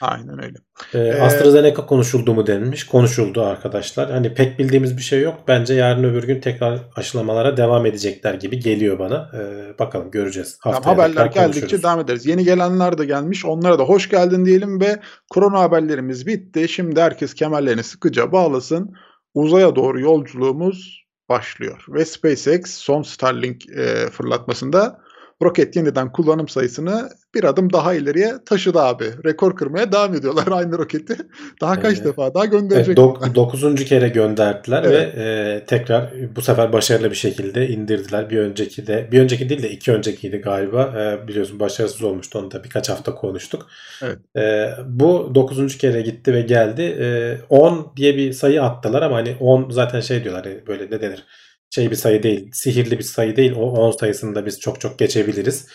Aynen 0.00 0.42
öyle. 0.44 0.58
Ee, 0.94 0.98
Ee, 0.98 1.20
AstraZeneca 1.20 1.86
konuşuldu 1.86 2.34
mu 2.34 2.46
denilmiş. 2.46 2.86
Konuşuldu 2.86 3.42
arkadaşlar. 3.42 4.10
Hani 4.10 4.34
pek 4.34 4.58
bildiğimiz 4.58 4.96
bir 4.96 5.02
şey 5.02 5.20
yok. 5.20 5.34
Bence 5.48 5.74
yarın 5.74 6.04
öbür 6.04 6.22
gün 6.26 6.40
tekrar 6.40 6.78
aşılamalara 6.96 7.56
devam 7.56 7.86
edecekler 7.86 8.34
gibi 8.34 8.58
geliyor 8.58 8.98
bana. 8.98 9.30
Ee, 9.34 9.78
bakalım 9.78 10.10
göreceğiz. 10.10 10.58
Tamam, 10.62 10.74
Haftaya 10.74 10.96
haberler 10.96 11.26
geldikçe 11.26 11.60
konuşuruz. 11.60 11.82
devam 11.82 12.00
ederiz. 12.00 12.26
Yeni 12.26 12.44
gelenler 12.44 12.98
de 12.98 13.04
gelmiş. 13.04 13.44
Onlara 13.44 13.78
da 13.78 13.82
hoş 13.82 14.08
geldin 14.08 14.44
diyelim 14.44 14.80
ve 14.80 15.00
korona 15.30 15.60
haberlerimiz 15.60 16.26
bitti. 16.26 16.68
Şimdi 16.68 17.00
herkes 17.00 17.34
kemerlerini 17.34 17.82
sıkıca 17.82 18.32
bağlasın. 18.32 18.94
Uzaya 19.34 19.76
doğru 19.76 20.00
yolculuğumuz 20.00 21.03
başlıyor. 21.28 21.84
Ve 21.88 22.04
SpaceX 22.04 22.70
son 22.70 23.02
Starlink 23.02 23.68
e, 23.68 24.10
fırlatmasında 24.10 25.03
roket 25.42 25.76
yeniden 25.76 26.12
kullanım 26.12 26.48
sayısını 26.48 27.08
bir 27.34 27.44
adım 27.44 27.72
daha 27.72 27.94
ileriye 27.94 28.32
taşıdı 28.46 28.80
abi. 28.80 29.04
Rekor 29.24 29.56
kırmaya 29.56 29.92
devam 29.92 30.14
ediyorlar 30.14 30.44
aynı 30.50 30.78
roketi. 30.78 31.16
Daha 31.60 31.80
kaç 31.80 31.98
Ee, 32.00 32.04
defa 32.04 32.34
daha 32.34 32.44
gönderecek. 32.44 32.98
dok- 32.98 33.34
dokuzuncu 33.34 33.84
kere 33.84 34.08
gönderdiler 34.08 34.82
Evet. 34.86 35.16
ve 35.16 35.22
e, 35.22 35.64
tekrar 35.66 36.12
bu 36.36 36.42
sefer 36.42 36.72
başarılı 36.72 37.10
bir 37.10 37.16
şekilde 37.16 37.68
indirdiler. 37.68 38.30
Bir 38.30 38.38
önceki 38.38 38.86
de 38.86 39.08
bir 39.12 39.20
önceki 39.20 39.48
değil 39.48 39.62
de 39.62 39.70
iki 39.70 39.92
öncekiydi 39.92 40.36
galiba. 40.36 40.82
E, 41.22 41.28
biliyorsun 41.28 41.60
başarısız 41.60 42.02
olmuştu. 42.02 42.38
Onu 42.38 42.50
da 42.50 42.64
birkaç 42.64 42.88
hafta 42.88 43.14
konuştuk. 43.14 43.66
Evet. 44.02 44.18
E, 44.36 44.70
bu 44.86 45.32
dokuzuncu 45.34 45.78
kere 45.78 46.00
gitti 46.00 46.34
ve 46.34 46.40
geldi. 46.40 46.82
E, 46.82 47.38
10 47.48 47.92
diye 47.96 48.16
bir 48.16 48.32
sayı 48.32 48.62
attılar 48.62 49.02
ama 49.02 49.16
hani 49.16 49.36
10 49.40 49.70
zaten 49.70 50.00
şey 50.00 50.24
diyorlar 50.24 50.44
hani 50.46 50.66
böyle 50.66 50.84
ne 50.90 51.00
denir? 51.00 51.24
Şey 51.70 51.90
bir 51.90 51.96
sayı 51.96 52.22
değil. 52.22 52.50
Sihirli 52.52 52.98
bir 52.98 53.04
sayı 53.04 53.36
değil. 53.36 53.52
O 53.56 53.60
10 53.60 53.90
sayısını 53.90 54.34
da 54.34 54.46
biz 54.46 54.60
çok 54.60 54.80
çok 54.80 54.98
geçebiliriz. 54.98 55.66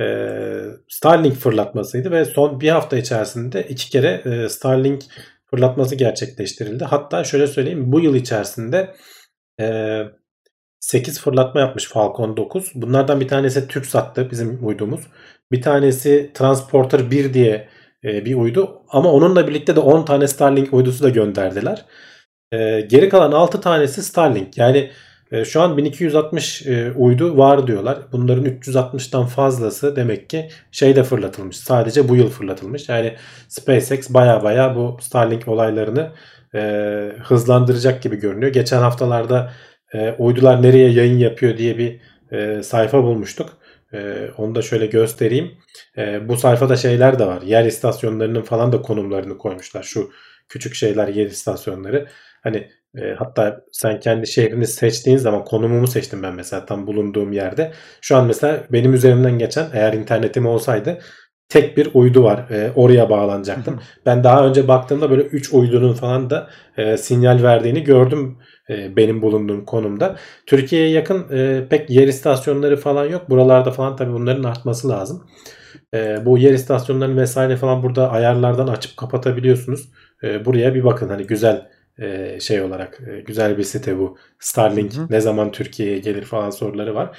E, 0.00 0.04
Starlink 0.88 1.34
fırlatmasıydı 1.34 2.10
ve 2.10 2.24
son 2.24 2.60
bir 2.60 2.68
hafta 2.68 2.98
içerisinde 2.98 3.62
iki 3.62 3.90
kere 3.90 4.22
e, 4.24 4.48
Starlink 4.48 5.02
fırlatması 5.50 5.94
gerçekleştirildi. 5.94 6.84
Hatta 6.84 7.24
şöyle 7.24 7.46
söyleyeyim 7.46 7.92
bu 7.92 8.00
yıl 8.00 8.14
içerisinde 8.14 8.94
e, 9.60 9.98
8 10.80 11.20
fırlatma 11.20 11.60
yapmış 11.60 11.88
Falcon 11.88 12.36
9. 12.36 12.72
Bunlardan 12.74 13.20
bir 13.20 13.28
tanesi 13.28 13.68
TürkSat'tı 13.68 14.30
bizim 14.30 14.66
uydumuz. 14.66 15.00
Bir 15.52 15.62
tanesi 15.62 16.30
Transporter 16.34 17.10
1 17.10 17.34
diye 17.34 17.68
e, 18.04 18.24
bir 18.24 18.34
uydu. 18.34 18.82
Ama 18.88 19.12
onunla 19.12 19.48
birlikte 19.48 19.76
de 19.76 19.80
10 19.80 20.04
tane 20.04 20.28
Starlink 20.28 20.72
uydusu 20.74 21.04
da 21.04 21.08
gönderdiler. 21.08 21.84
E, 22.52 22.80
geri 22.80 23.08
kalan 23.08 23.32
6 23.32 23.60
tanesi 23.60 24.02
Starlink. 24.02 24.58
Yani 24.58 24.90
şu 25.44 25.60
an 25.60 25.76
1260 25.76 26.66
e, 26.66 26.92
uydu 26.92 27.38
var 27.38 27.66
diyorlar. 27.66 27.98
Bunların 28.12 28.44
360'tan 28.44 29.26
fazlası 29.26 29.96
demek 29.96 30.30
ki 30.30 30.48
şeyde 30.70 31.02
fırlatılmış. 31.04 31.56
Sadece 31.56 32.08
bu 32.08 32.16
yıl 32.16 32.28
fırlatılmış. 32.30 32.88
Yani 32.88 33.16
SpaceX 33.48 34.10
baya 34.10 34.42
baya 34.42 34.76
bu 34.76 34.98
Starlink 35.00 35.48
olaylarını 35.48 36.12
e, 36.54 36.60
hızlandıracak 37.22 38.02
gibi 38.02 38.16
görünüyor. 38.16 38.52
Geçen 38.52 38.78
haftalarda 38.78 39.52
e, 39.94 40.12
uydular 40.18 40.62
nereye 40.62 40.90
yayın 40.90 41.18
yapıyor 41.18 41.58
diye 41.58 41.78
bir 41.78 42.00
e, 42.32 42.62
sayfa 42.62 43.02
bulmuştuk. 43.02 43.58
E, 43.94 44.28
onu 44.38 44.54
da 44.54 44.62
şöyle 44.62 44.86
göstereyim. 44.86 45.50
E, 45.98 46.28
bu 46.28 46.36
sayfada 46.36 46.76
şeyler 46.76 47.18
de 47.18 47.26
var. 47.26 47.42
Yer 47.42 47.64
istasyonlarının 47.64 48.42
falan 48.42 48.72
da 48.72 48.82
konumlarını 48.82 49.38
koymuşlar. 49.38 49.82
Şu 49.82 50.10
küçük 50.48 50.74
şeyler 50.74 51.08
yer 51.08 51.26
istasyonları. 51.26 52.08
Hani 52.42 52.68
e, 52.98 53.14
hatta 53.18 53.60
sen 53.72 54.00
kendi 54.00 54.26
şehrini 54.26 54.66
seçtiğin 54.66 55.16
zaman 55.16 55.44
konumumu 55.44 55.86
seçtim 55.86 56.22
ben 56.22 56.34
mesela 56.34 56.66
tam 56.66 56.86
bulunduğum 56.86 57.32
yerde. 57.32 57.72
Şu 58.00 58.16
an 58.16 58.26
mesela 58.26 58.64
benim 58.72 58.94
üzerimden 58.94 59.38
geçen 59.38 59.66
eğer 59.72 59.92
internetim 59.92 60.46
olsaydı 60.46 60.98
tek 61.52 61.76
bir 61.76 61.90
uydu 61.94 62.24
var. 62.24 62.50
E, 62.50 62.72
oraya 62.76 63.10
bağlanacaktım. 63.10 63.80
ben 64.06 64.24
daha 64.24 64.46
önce 64.46 64.68
baktığımda 64.68 65.10
böyle 65.10 65.22
3 65.22 65.52
uydunun 65.52 65.94
falan 65.94 66.30
da 66.30 66.50
e, 66.76 66.96
sinyal 66.96 67.42
verdiğini 67.42 67.84
gördüm 67.84 68.38
e, 68.70 68.96
benim 68.96 69.22
bulunduğum 69.22 69.64
konumda. 69.64 70.16
Türkiye'ye 70.46 70.90
yakın 70.90 71.26
e, 71.32 71.68
pek 71.70 71.90
yer 71.90 72.08
istasyonları 72.08 72.76
falan 72.76 73.06
yok. 73.06 73.30
Buralarda 73.30 73.70
falan 73.70 73.96
tabii 73.96 74.12
bunların 74.12 74.42
artması 74.42 74.88
lazım. 74.88 75.26
E, 75.94 76.26
bu 76.26 76.38
yer 76.38 76.52
istasyonlarını 76.52 77.20
vesaire 77.20 77.56
falan 77.56 77.82
burada 77.82 78.10
ayarlardan 78.10 78.66
açıp 78.68 78.96
kapatabiliyorsunuz. 78.96 79.88
E, 80.22 80.44
buraya 80.44 80.74
bir 80.74 80.84
bakın 80.84 81.08
hani 81.08 81.26
güzel 81.26 81.68
e, 81.98 82.40
şey 82.40 82.62
olarak 82.62 83.00
e, 83.08 83.20
güzel 83.20 83.58
bir 83.58 83.62
site 83.62 83.98
bu. 83.98 84.18
Starlink 84.38 84.96
Hı 84.96 85.00
hı. 85.00 85.06
ne 85.10 85.20
zaman 85.20 85.52
Türkiye'ye 85.52 85.98
gelir 85.98 86.22
falan 86.22 86.50
soruları 86.50 86.94
var. 86.94 87.18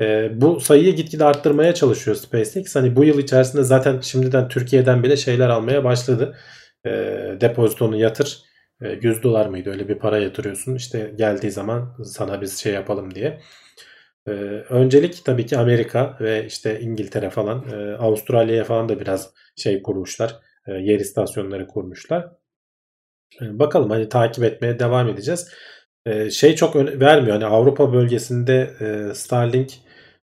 E, 0.00 0.30
bu 0.40 0.60
sayıyı 0.60 0.96
gitgide 0.96 1.24
arttırmaya 1.24 1.74
çalışıyor 1.74 2.16
SpaceX. 2.16 2.76
Hani 2.76 2.96
bu 2.96 3.04
yıl 3.04 3.18
içerisinde 3.18 3.62
zaten 3.62 4.00
şimdiden 4.00 4.48
Türkiye'den 4.48 5.02
bile 5.02 5.16
şeyler 5.16 5.48
almaya 5.48 5.84
başladı. 5.84 6.36
E, 6.86 6.90
depozitonu 7.40 7.96
yatır. 7.96 8.38
E, 8.82 8.98
100 9.02 9.22
dolar 9.22 9.46
mıydı 9.46 9.70
öyle 9.70 9.88
bir 9.88 9.98
para 9.98 10.18
yatırıyorsun. 10.18 10.74
İşte 10.74 11.12
geldiği 11.18 11.50
zaman 11.50 11.96
sana 12.04 12.40
biz 12.40 12.58
şey 12.58 12.72
yapalım 12.72 13.14
diye. 13.14 13.40
Öncelik 14.70 15.24
tabii 15.24 15.46
ki 15.46 15.58
Amerika 15.58 16.16
ve 16.20 16.46
işte 16.46 16.80
İngiltere 16.80 17.30
falan. 17.30 17.64
E, 17.72 17.96
Avustralya'ya 17.96 18.64
falan 18.64 18.88
da 18.88 19.00
biraz 19.00 19.30
şey 19.56 19.82
kurmuşlar. 19.82 20.36
E, 20.66 20.72
yer 20.72 21.00
istasyonları 21.00 21.66
kurmuşlar. 21.66 22.28
Bakalım 23.40 23.90
hani 23.90 24.08
takip 24.08 24.44
etmeye 24.44 24.78
devam 24.78 25.08
edeceğiz. 25.08 25.48
E, 26.06 26.30
şey 26.30 26.54
çok 26.54 26.76
vermiyor. 26.76 27.32
Hani 27.32 27.46
Avrupa 27.46 27.92
bölgesinde 27.92 28.70
e, 28.80 29.14
Starlink 29.14 29.72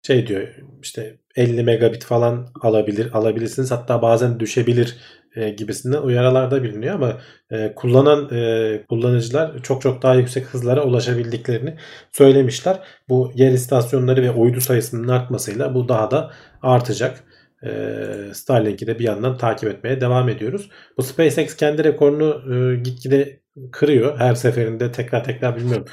şey 0.07 0.27
diyor 0.27 0.47
işte 0.81 1.17
50 1.35 1.63
megabit 1.63 2.05
falan 2.05 2.47
alabilir 2.61 3.13
alabilirsiniz 3.13 3.71
hatta 3.71 4.01
bazen 4.01 4.39
düşebilir 4.39 4.97
e, 5.35 5.49
gibisinden 5.49 6.01
uyarılarda 6.01 6.63
biliniyor 6.63 6.95
ama 6.95 7.17
e, 7.51 7.75
kullanan 7.75 8.29
e, 8.35 8.81
kullanıcılar 8.89 9.63
çok 9.63 9.81
çok 9.81 10.01
daha 10.01 10.15
yüksek 10.15 10.45
hızlara 10.45 10.83
ulaşabildiklerini 10.83 11.75
söylemişler. 12.11 12.79
Bu 13.09 13.31
yer 13.35 13.51
istasyonları 13.51 14.21
ve 14.23 14.31
uydu 14.31 14.61
sayısının 14.61 15.07
artmasıyla 15.07 15.75
bu 15.75 15.89
daha 15.89 16.11
da 16.11 16.31
artacak. 16.61 17.23
E, 17.65 18.33
Starlink'i 18.33 18.87
de 18.87 18.99
bir 18.99 19.03
yandan 19.03 19.37
takip 19.37 19.69
etmeye 19.69 20.01
devam 20.01 20.29
ediyoruz. 20.29 20.69
Bu 20.97 21.03
SpaceX 21.03 21.55
kendi 21.55 21.83
rekorunu 21.83 22.55
e, 22.55 22.75
gitgide 22.83 23.39
kırıyor. 23.71 24.19
Her 24.19 24.35
seferinde 24.35 24.91
tekrar 24.91 25.23
tekrar 25.23 25.55
bilmiyorum. 25.55 25.85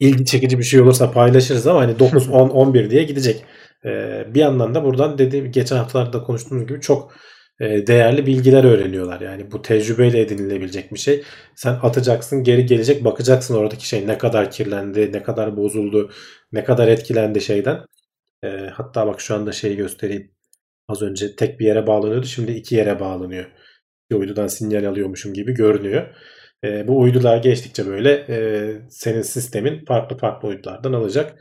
İlgi 0.00 0.24
çekici 0.24 0.58
bir 0.58 0.64
şey 0.64 0.80
olursa 0.80 1.10
paylaşırız 1.10 1.66
ama 1.66 1.80
hani 1.80 1.98
9, 1.98 2.28
10, 2.28 2.48
11 2.48 2.90
diye 2.90 3.02
gidecek. 3.02 3.44
Ee, 3.84 4.26
bir 4.34 4.40
yandan 4.40 4.74
da 4.74 4.84
buradan 4.84 5.18
dediğim 5.18 5.52
geçen 5.52 5.76
haftalarda 5.76 6.22
konuştuğumuz 6.22 6.66
gibi 6.66 6.80
çok 6.80 7.12
e, 7.60 7.86
değerli 7.86 8.26
bilgiler 8.26 8.64
öğreniyorlar. 8.64 9.20
Yani 9.20 9.50
bu 9.52 9.62
tecrübeyle 9.62 10.20
edinilebilecek 10.20 10.92
bir 10.92 10.98
şey. 10.98 11.24
Sen 11.56 11.78
atacaksın 11.82 12.44
geri 12.44 12.66
gelecek 12.66 13.04
bakacaksın 13.04 13.54
oradaki 13.54 13.88
şey 13.88 14.06
ne 14.06 14.18
kadar 14.18 14.50
kirlendi, 14.50 15.12
ne 15.12 15.22
kadar 15.22 15.56
bozuldu, 15.56 16.10
ne 16.52 16.64
kadar 16.64 16.88
etkilendi 16.88 17.40
şeyden. 17.40 17.84
Ee, 18.44 18.70
hatta 18.72 19.06
bak 19.06 19.20
şu 19.20 19.34
anda 19.34 19.52
şeyi 19.52 19.76
göstereyim. 19.76 20.37
Az 20.88 21.02
önce 21.02 21.36
tek 21.36 21.60
bir 21.60 21.66
yere 21.66 21.86
bağlanıyordu 21.86 22.26
şimdi 22.26 22.52
iki 22.52 22.74
yere 22.74 23.00
bağlanıyor. 23.00 23.44
Bir 24.10 24.16
uydudan 24.16 24.46
sinyal 24.46 24.84
alıyormuşum 24.84 25.34
gibi 25.34 25.54
görünüyor. 25.54 26.06
E, 26.64 26.88
bu 26.88 26.98
uydular 26.98 27.36
geçtikçe 27.36 27.86
böyle 27.86 28.12
e, 28.28 28.36
senin 28.90 29.22
sistemin 29.22 29.84
farklı 29.84 30.16
farklı 30.16 30.48
uydulardan 30.48 30.92
alacak 30.92 31.34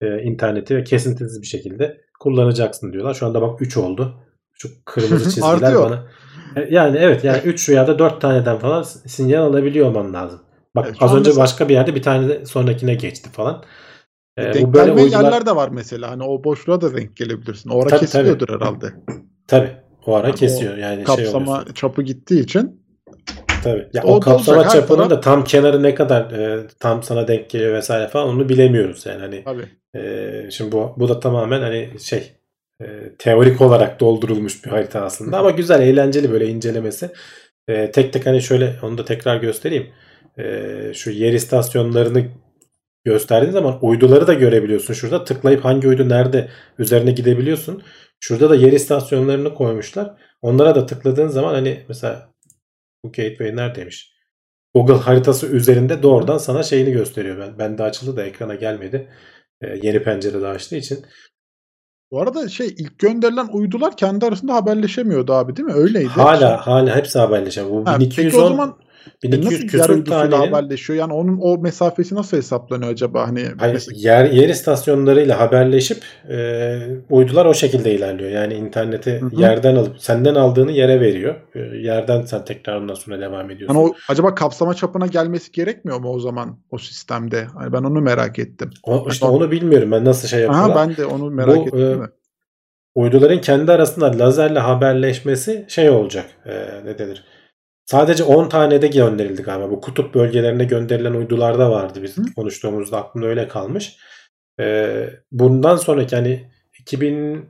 e, 0.00 0.22
interneti 0.22 0.76
ve 0.76 0.84
kesintisiz 0.84 1.42
bir 1.42 1.46
şekilde 1.46 2.00
kullanacaksın 2.20 2.92
diyorlar. 2.92 3.14
Şu 3.14 3.26
anda 3.26 3.42
bak 3.42 3.62
3 3.62 3.76
oldu. 3.76 4.14
Şu 4.52 4.68
kırmızı 4.84 5.24
çizgiler 5.34 5.74
bana. 5.74 6.08
E, 6.56 6.68
Yani 6.70 6.98
evet 7.00 7.24
yani 7.24 7.38
3 7.44 7.68
ya 7.68 7.86
da 7.86 7.98
4 7.98 8.20
taneden 8.20 8.58
falan 8.58 8.82
sinyal 8.82 9.42
alabiliyor 9.42 9.86
olman 9.86 10.14
lazım. 10.14 10.40
Bak 10.76 10.86
şu 10.98 11.04
az 11.04 11.14
önce 11.14 11.30
mesela- 11.30 11.42
başka 11.42 11.68
bir 11.68 11.74
yerde 11.74 11.94
bir 11.94 12.02
tane 12.02 12.28
de 12.28 12.46
sonrakine 12.46 12.94
geçti 12.94 13.30
falan. 13.32 13.64
E, 14.36 14.42
denk 14.54 14.66
bu 14.68 14.74
böyle 14.74 14.86
gelmeyen 14.86 15.06
uydular 15.06 15.22
yerler 15.24 15.46
de 15.46 15.56
var 15.56 15.68
mesela. 15.72 16.10
Hani 16.10 16.22
o 16.22 16.44
boşluğa 16.44 16.80
da 16.80 16.94
denk 16.96 17.16
gelebilirsin. 17.16 17.70
O 17.70 17.80
ara 17.82 17.88
Tabii, 17.88 18.00
kesiliyordur 18.00 18.48
herhalde. 18.48 18.86
tabii 19.46 19.70
o 20.06 20.14
ara 20.14 20.26
Yani 20.26 20.34
o 20.34 20.36
kesiyor 20.36 20.76
yani 20.76 20.96
şey 20.96 21.04
Kapsama 21.04 21.50
oluyorsun. 21.52 21.74
çapı 21.74 22.02
gittiği 22.02 22.40
için 22.40 22.82
Tabii. 23.64 23.88
Ya 23.92 24.02
O 24.04 24.16
o, 24.16 24.20
kapsama 24.20 24.68
çapının 24.68 24.98
taraf- 24.98 25.10
da 25.10 25.20
tam 25.20 25.44
kenarı 25.44 25.82
ne 25.82 25.94
kadar 25.94 26.30
e, 26.30 26.66
tam 26.80 27.02
sana 27.02 27.28
denk 27.28 27.50
geliyor 27.50 27.74
vesaire 27.74 28.08
falan 28.08 28.28
onu 28.28 28.48
bilemiyoruz 28.48 29.06
yani 29.06 29.20
hani 29.20 29.44
tabii. 29.44 29.64
e, 30.04 30.50
şimdi 30.50 30.72
bu 30.72 30.94
bu 30.96 31.08
da 31.08 31.20
tamamen 31.20 31.60
hani 31.60 31.90
şey 32.00 32.32
e, 32.82 32.86
teorik 33.18 33.60
olarak 33.60 34.00
doldurulmuş 34.00 34.64
bir 34.64 34.70
harita 34.70 35.00
aslında 35.00 35.38
ama 35.38 35.50
güzel 35.50 35.82
eğlenceli 35.82 36.32
böyle 36.32 36.46
incelemesi. 36.48 37.10
E, 37.68 37.90
tek 37.90 38.12
tek 38.12 38.26
hani 38.26 38.42
şöyle 38.42 38.72
onu 38.82 38.98
da 38.98 39.04
tekrar 39.04 39.36
göstereyim. 39.36 39.86
E, 40.38 40.44
şu 40.94 41.10
yer 41.10 41.32
istasyonlarını 41.32 42.24
gösterdiğin 43.04 43.52
zaman 43.52 43.78
uyduları 43.82 44.26
da 44.26 44.34
görebiliyorsun. 44.34 44.94
Şurada 44.94 45.24
tıklayıp 45.24 45.64
hangi 45.64 45.88
uydu 45.88 46.08
nerede 46.08 46.48
üzerine 46.78 47.12
gidebiliyorsun. 47.12 47.82
Şurada 48.20 48.50
da 48.50 48.54
yer 48.54 48.72
istasyonlarını 48.72 49.54
koymuşlar. 49.54 50.14
Onlara 50.42 50.74
da 50.74 50.86
tıkladığın 50.86 51.28
zaman 51.28 51.54
hani 51.54 51.84
mesela 51.88 52.32
bu 53.04 53.12
gateway 53.12 53.56
neredeymiş? 53.56 54.12
Google 54.74 54.94
haritası 54.94 55.46
üzerinde 55.46 56.02
doğrudan 56.02 56.38
sana 56.38 56.62
şeyini 56.62 56.92
gösteriyor. 56.92 57.38
Ben 57.38 57.58
ben 57.58 57.78
de 57.78 57.82
açıldı 57.82 58.16
da 58.16 58.24
ekrana 58.24 58.54
gelmedi. 58.54 59.08
Ee, 59.62 59.78
yeni 59.82 60.02
pencerede 60.02 60.46
açtığı 60.46 60.76
için. 60.76 61.04
Bu 62.10 62.20
arada 62.20 62.48
şey 62.48 62.66
ilk 62.66 62.98
gönderilen 62.98 63.48
uydular 63.52 63.96
kendi 63.96 64.26
arasında 64.26 64.54
haberleşemiyordu 64.54 65.32
abi 65.32 65.56
değil 65.56 65.66
mi? 65.66 65.74
Öyleydi. 65.74 66.08
Hala 66.08 66.66
hala 66.66 66.96
hepsi 66.96 67.18
haberleşen. 67.18 67.70
Bu 67.70 67.86
Ha, 67.86 68.00
1210 68.00 68.22
peki 68.22 68.36
o 68.36 68.48
zaman 68.48 68.76
1200 69.22 69.44
nasıl 69.44 69.54
yer 69.62 69.68
küsur 69.70 69.94
uydusuyla 69.94 70.30
tanenin 70.30 70.52
haberleşiyor? 70.52 70.98
Yani 70.98 71.12
onun 71.12 71.38
o 71.42 71.58
mesafesi 71.58 72.14
nasıl 72.14 72.36
hesaplanıyor 72.36 72.90
acaba? 72.92 73.28
Hani 73.28 73.44
Hayır, 73.58 73.74
mesela- 73.74 73.98
yer, 74.00 74.24
yer 74.24 74.48
istasyonlarıyla 74.48 75.40
haberleşip 75.40 75.98
e, 76.30 76.78
uydular 77.10 77.46
o 77.46 77.54
şekilde 77.54 77.94
ilerliyor. 77.94 78.30
Yani 78.30 78.54
interneti 78.54 79.20
Hı 79.20 79.26
hı. 79.26 79.40
yerden 79.40 79.76
alıp 79.76 80.00
senden 80.00 80.34
aldığını 80.34 80.72
yere 80.72 81.00
veriyor. 81.00 81.34
E, 81.54 81.58
yerden 81.60 82.22
sen 82.22 82.44
tekrar 82.44 82.76
ondan 82.80 82.94
sonra 82.94 83.20
devam 83.20 83.50
ediyorsun. 83.50 83.74
hani 83.76 83.86
o 83.86 83.94
acaba 84.08 84.34
kapsama 84.34 84.74
çapına 84.74 85.06
gelmesi 85.06 85.52
gerekmiyor 85.52 86.00
mu 86.00 86.08
o 86.10 86.18
zaman 86.20 86.58
o 86.70 86.78
sistemde? 86.78 87.44
Hani 87.44 87.72
ben 87.72 87.82
onu 87.82 88.00
merak 88.00 88.38
ettim. 88.38 88.70
O, 88.82 89.06
işte 89.10 89.26
onu 89.26 89.50
bilmiyorum 89.50 89.90
ben 89.90 90.04
nasıl 90.04 90.28
şey 90.28 90.40
yapıyorlar. 90.40 90.70
Aha 90.76 90.88
ben 90.88 90.96
de 90.96 91.06
onu 91.06 91.30
merak 91.30 91.56
Bu, 91.56 91.66
ettim. 91.66 92.02
e, 92.02 92.06
uyduların 92.94 93.38
kendi 93.40 93.72
arasında 93.72 94.18
lazerle 94.18 94.58
haberleşmesi 94.58 95.64
şey 95.68 95.90
olacak. 95.90 96.26
E, 96.46 96.52
ne 96.84 96.98
denir? 96.98 97.24
Sadece 97.86 98.24
10 98.24 98.48
tane 98.48 98.82
de 98.82 98.86
gönderildi 98.86 99.42
galiba. 99.42 99.70
Bu 99.70 99.80
kutup 99.80 100.14
bölgelerine 100.14 100.64
gönderilen 100.64 101.14
uydularda 101.14 101.70
vardı 101.70 102.02
biz 102.02 102.16
Hı. 102.16 102.22
konuştuğumuzda 102.36 102.98
aklımda 102.98 103.26
öyle 103.26 103.48
kalmış. 103.48 103.96
E, 104.60 104.96
bundan 105.32 105.76
sonraki 105.76 106.16
hani 106.16 106.50
2000 106.80 107.46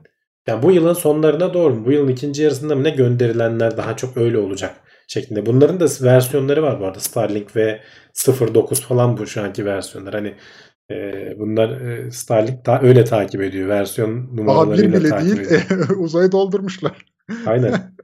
yani 0.47 0.63
bu 0.63 0.71
yılın 0.71 0.93
sonlarına 0.93 1.53
doğru 1.53 1.75
mu? 1.75 1.85
Bu 1.85 1.91
yılın 1.91 2.07
ikinci 2.07 2.43
yarısında 2.43 2.75
mı 2.75 2.83
ne 2.83 2.89
gönderilenler 2.89 3.77
daha 3.77 3.95
çok 3.95 4.17
öyle 4.17 4.37
olacak 4.37 4.75
şeklinde. 5.07 5.45
Bunların 5.45 5.79
da 5.79 5.85
versiyonları 6.01 6.63
var 6.63 6.79
bu 6.79 6.85
arada. 6.85 6.99
Starlink 6.99 7.55
ve 7.55 7.81
09 8.53 8.81
falan 8.81 9.17
bu 9.17 9.27
şu 9.27 9.41
anki 9.41 9.65
versiyonlar. 9.65 10.13
Hani 10.13 10.35
e, 10.91 11.13
bunlar 11.39 11.81
e, 11.81 12.11
Starlink 12.11 12.65
daha 12.65 12.81
öyle 12.81 13.03
takip 13.05 13.41
ediyor. 13.41 13.69
Versiyon 13.69 14.27
Daha 14.27 14.31
bir 14.31 14.41
numaralarıyla 14.41 14.99
bile 14.99 15.09
takip 15.09 15.37
değil 15.37 15.39
ediyor. 15.39 15.89
uzayı 15.97 16.31
doldurmuşlar. 16.31 17.05
Aynen. 17.45 17.95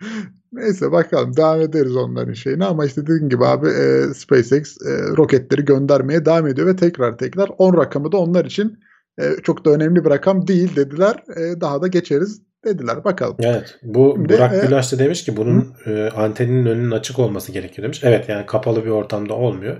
Neyse 0.52 0.92
bakalım 0.92 1.36
devam 1.36 1.60
ederiz 1.60 1.96
onların 1.96 2.32
şeyine 2.32 2.64
ama 2.64 2.86
işte 2.86 3.02
dediğim 3.02 3.28
gibi 3.28 3.44
abi 3.44 3.68
e, 3.68 4.14
SpaceX 4.14 4.76
e, 4.86 5.16
roketleri 5.16 5.64
göndermeye 5.64 6.24
devam 6.24 6.46
ediyor 6.46 6.66
ve 6.66 6.76
tekrar 6.76 7.18
tekrar 7.18 7.50
10 7.58 7.76
rakamı 7.76 8.12
da 8.12 8.16
onlar 8.16 8.44
için 8.44 8.78
e, 9.18 9.22
çok 9.42 9.64
da 9.64 9.70
önemli 9.70 10.04
bir 10.04 10.10
rakam 10.10 10.46
değil 10.48 10.76
dediler. 10.76 11.16
E, 11.36 11.60
daha 11.60 11.82
da 11.82 11.86
geçeriz 11.86 12.42
dediler. 12.64 13.04
Bakalım. 13.04 13.36
Evet. 13.40 13.78
Bu 13.82 14.12
Şimdi, 14.16 14.32
Burak 14.32 14.54
e, 14.54 14.66
Gülaç 14.66 14.92
da 14.92 14.98
demiş 14.98 15.24
ki 15.24 15.36
bunun 15.36 15.74
e, 15.86 16.08
anteninin 16.08 16.66
önünün 16.66 16.90
açık 16.90 17.18
olması 17.18 17.52
gerekiyor 17.52 17.84
demiş. 17.84 18.00
Evet 18.04 18.28
yani 18.28 18.46
kapalı 18.46 18.84
bir 18.84 18.90
ortamda 18.90 19.34
olmuyor. 19.34 19.76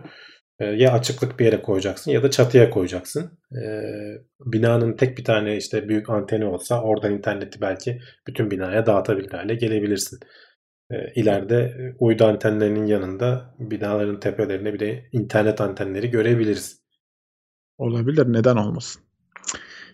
E, 0.61 0.65
ya 0.65 0.93
açıklık 0.93 1.41
bir 1.41 1.45
yere 1.45 1.63
koyacaksın 1.63 2.11
ya 2.11 2.23
da 2.23 2.31
çatıya 2.31 2.71
koyacaksın. 2.71 3.31
E, 3.53 3.63
binanın 4.45 4.97
tek 4.97 5.19
bir 5.19 5.25
tane 5.25 5.57
işte 5.57 5.89
büyük 5.89 6.11
anteni 6.11 6.45
olsa 6.45 6.83
oradan 6.83 7.13
interneti 7.13 7.61
belki 7.61 8.01
bütün 8.27 8.51
binaya 8.51 8.87
dağıtabilir 8.87 9.31
hale 9.31 9.55
gelebilirsin. 9.55 10.19
E, 10.91 11.13
ileride 11.15 11.57
e, 11.57 11.97
uydu 11.99 12.25
antenlerinin 12.25 12.87
yanında 12.87 13.55
binaların 13.59 14.21
tepelerine 14.21 14.75
bir 14.75 14.81
de 14.81 15.09
internet 15.13 15.61
antenleri 15.61 16.11
görebiliriz. 16.11 16.83
Olabilir 17.79 18.33
neden 18.33 18.57
olmasın. 18.57 19.03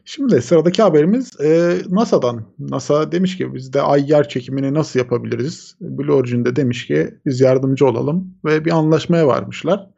Şimdi 0.05 0.43
sıradaki 0.43 0.83
haberimiz 0.83 1.41
e, 1.41 1.79
NASA'dan. 1.89 2.47
NASA 2.59 3.13
demiş 3.13 3.37
ki 3.37 3.55
biz 3.55 3.73
de 3.73 3.83
ay 3.83 4.11
yer 4.11 4.29
çekimini 4.29 4.75
nasıl 4.75 4.99
yapabiliriz? 4.99 5.77
Blue 5.81 6.13
Origin 6.13 6.45
de 6.45 6.57
demiş 6.57 6.87
ki 6.87 7.15
biz 7.27 7.41
yardımcı 7.41 7.87
olalım 7.87 8.35
ve 8.45 8.65
bir 8.65 8.71
anlaşmaya 8.71 9.27
varmışlar. 9.27 9.91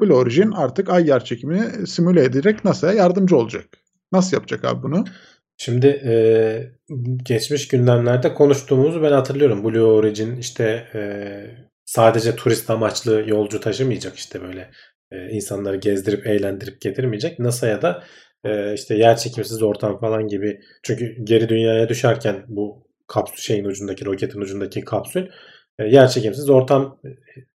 Blue 0.00 0.14
Origin 0.14 0.50
artık 0.50 0.90
ay 0.90 1.08
yer 1.08 1.24
çekimini 1.24 1.86
simüle 1.86 2.24
ederek 2.24 2.64
NASA'ya 2.64 2.92
yardımcı 2.92 3.36
olacak. 3.36 3.64
Nasıl 4.12 4.36
yapacak 4.36 4.64
abi 4.64 4.82
bunu? 4.82 5.04
Şimdi 5.56 5.86
e, 5.86 6.14
geçmiş 7.24 7.68
gündemlerde 7.68 8.34
konuştuğumuzu 8.34 9.02
ben 9.02 9.12
hatırlıyorum. 9.12 9.64
Blue 9.64 9.82
Origin 9.82 10.36
işte 10.36 10.88
e, 10.94 11.00
sadece 11.84 12.36
turist 12.36 12.70
amaçlı 12.70 13.24
yolcu 13.26 13.60
taşımayacak 13.60 14.16
işte 14.16 14.42
böyle 14.42 14.70
e, 15.12 15.28
insanları 15.30 15.76
gezdirip 15.76 16.26
eğlendirip 16.26 16.80
getirmeyecek. 16.80 17.38
NASA'ya 17.38 17.82
da 17.82 18.04
e, 18.44 18.74
işte 18.74 18.94
yer 18.94 19.16
çekimsiz 19.16 19.62
ortam 19.62 20.00
falan 20.00 20.28
gibi 20.28 20.60
çünkü 20.82 21.16
geri 21.24 21.48
dünyaya 21.48 21.88
düşerken 21.88 22.44
bu 22.48 22.86
kapsül 23.08 23.42
şeyin 23.42 23.64
ucundaki 23.64 24.04
roketin 24.04 24.40
ucundaki 24.40 24.80
kapsül 24.80 25.26
e, 25.78 25.84
yer 25.84 26.08
çekimsiz 26.08 26.50
ortam 26.50 27.00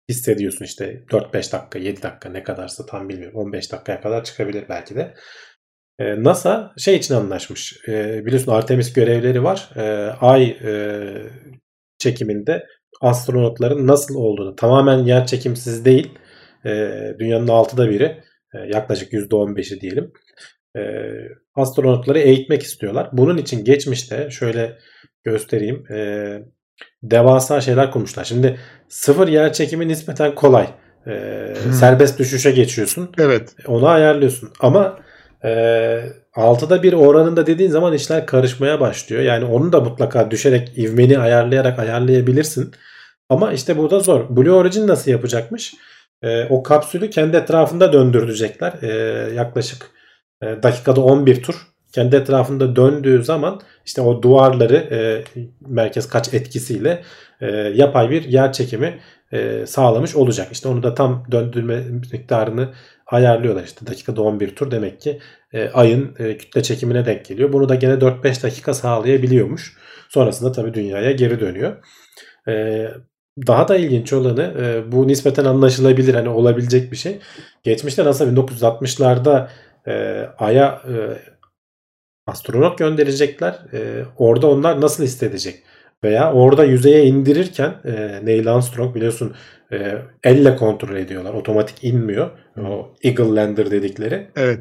hissediyorsun 0.09 0.65
işte 0.65 1.03
4-5 1.11 1.51
dakika 1.51 1.79
7 1.79 2.01
dakika 2.01 2.29
ne 2.29 2.43
kadarsa 2.43 2.85
tam 2.85 3.09
bilmiyorum 3.09 3.39
15 3.39 3.71
dakikaya 3.71 4.01
kadar 4.01 4.23
çıkabilir 4.23 4.65
belki 4.69 4.95
de. 4.95 5.13
E, 5.99 6.23
NASA 6.23 6.73
şey 6.77 6.95
için 6.95 7.13
anlaşmış. 7.13 7.77
E, 7.87 8.25
biliyorsun 8.25 8.51
Artemis 8.51 8.93
görevleri 8.93 9.43
var. 9.43 9.69
E, 9.75 9.81
ay 10.21 10.43
e, 10.63 11.03
çekiminde 11.99 12.65
astronotların 13.01 13.87
nasıl 13.87 14.15
olduğunu 14.15 14.55
tamamen 14.55 14.97
yer 14.97 15.25
çekimsiz 15.27 15.85
değil. 15.85 16.11
E, 16.65 16.91
dünyanın 17.19 17.47
altıda 17.47 17.89
biri 17.89 18.23
e, 18.53 18.57
yaklaşık 18.59 19.13
%15'i 19.13 19.81
diyelim. 19.81 20.11
E, 20.77 20.81
astronotları 21.55 22.19
eğitmek 22.19 22.63
istiyorlar. 22.63 23.09
Bunun 23.13 23.37
için 23.37 23.63
geçmişte 23.63 24.29
şöyle 24.31 24.77
göstereyim. 25.23 25.91
E, 25.91 26.37
devasa 27.03 27.61
şeyler 27.61 27.91
kurmuşlar. 27.91 28.23
Şimdi 28.23 28.59
sıfır 28.89 29.27
yer 29.27 29.53
çekimi 29.53 29.87
nispeten 29.87 30.35
kolay. 30.35 30.67
E, 31.07 31.43
Hmm. 31.63 31.73
Serbest 31.73 32.19
düşüşe 32.19 32.51
geçiyorsun. 32.51 33.11
Evet. 33.19 33.55
Onu 33.67 33.87
ayarlıyorsun. 33.87 34.49
Ama 34.59 34.99
e, 35.43 36.03
altıda 36.35 36.83
bir 36.83 36.93
oranında 36.93 37.47
dediğin 37.47 37.69
zaman 37.69 37.93
işler 37.93 38.25
karışmaya 38.25 38.79
başlıyor. 38.79 39.21
Yani 39.21 39.45
onu 39.45 39.73
da 39.73 39.79
mutlaka 39.79 40.31
düşerek 40.31 40.77
ivmeni 40.77 41.19
ayarlayarak 41.19 41.79
ayarlayabilirsin. 41.79 42.71
Ama 43.29 43.53
işte 43.53 43.77
bu 43.77 43.89
da 43.89 43.99
zor. 43.99 44.35
Blue 44.35 44.51
Origin 44.51 44.87
nasıl 44.87 45.11
yapacakmış? 45.11 45.73
E, 46.21 46.45
o 46.45 46.63
kapsülü 46.63 47.09
kendi 47.09 47.37
etrafında 47.37 47.93
döndürecekler. 47.93 48.73
E, 48.81 48.87
yaklaşık 49.33 49.91
e, 50.41 50.45
dakikada 50.63 51.01
11 51.01 51.43
tur. 51.43 51.55
Kendi 51.91 52.15
etrafında 52.15 52.75
döndüğü 52.75 53.23
zaman 53.23 53.61
işte 53.85 54.01
o 54.01 54.21
duvarları 54.21 54.75
e, 54.75 55.23
merkez 55.67 56.09
kaç 56.09 56.33
etkisiyle 56.33 57.03
e, 57.41 57.47
yapay 57.51 58.09
bir 58.09 58.23
yer 58.23 58.53
çekimi 58.53 58.99
e, 59.31 59.65
sağlamış 59.67 60.15
olacak. 60.15 60.47
İşte 60.51 60.69
onu 60.69 60.83
da 60.83 60.93
tam 60.93 61.25
döndürme 61.31 61.83
miktarını 62.11 62.69
ayarlıyorlar. 63.13 63.63
İşte 63.63 63.87
dakikada 63.87 64.21
11 64.21 64.55
tur 64.55 64.71
demek 64.71 65.01
ki 65.01 65.19
e, 65.53 65.69
ayın 65.69 66.15
e, 66.19 66.37
kütle 66.37 66.63
çekimine 66.63 67.05
denk 67.05 67.25
geliyor. 67.25 67.53
Bunu 67.53 67.69
da 67.69 67.75
gene 67.75 67.93
4-5 67.93 68.43
dakika 68.43 68.73
sağlayabiliyormuş. 68.73 69.77
Sonrasında 70.09 70.51
tabii 70.51 70.73
dünyaya 70.73 71.11
geri 71.11 71.39
dönüyor. 71.39 71.83
E, 72.47 72.87
daha 73.47 73.67
da 73.67 73.75
ilginç 73.75 74.13
olanı 74.13 74.53
e, 74.61 74.91
bu 74.91 75.07
nispeten 75.07 75.45
anlaşılabilir 75.45 76.13
hani 76.13 76.29
olabilecek 76.29 76.91
bir 76.91 76.97
şey. 76.97 77.19
Geçmişte 77.63 78.05
NASA 78.05 78.25
1960'larda 78.25 79.47
e, 79.87 80.25
Ay'a 80.37 80.81
e, 80.87 80.93
astronot 82.27 82.77
gönderecekler. 82.77 83.59
E, 83.73 84.05
orada 84.17 84.47
onlar 84.47 84.81
nasıl 84.81 85.03
hissedecek? 85.03 85.63
Veya 86.03 86.33
orada 86.33 86.63
yüzeye 86.63 87.05
indirirken 87.05 87.73
e, 87.85 88.19
Neil 88.23 88.53
Armstrong 88.53 88.95
biliyorsun 88.95 89.33
e, 89.71 89.95
elle 90.23 90.55
kontrol 90.55 90.95
ediyorlar. 90.95 91.33
Otomatik 91.33 91.83
inmiyor. 91.83 92.31
O 92.57 92.93
Eagle 93.03 93.35
Lander 93.35 93.71
dedikleri. 93.71 94.27
Evet. 94.35 94.59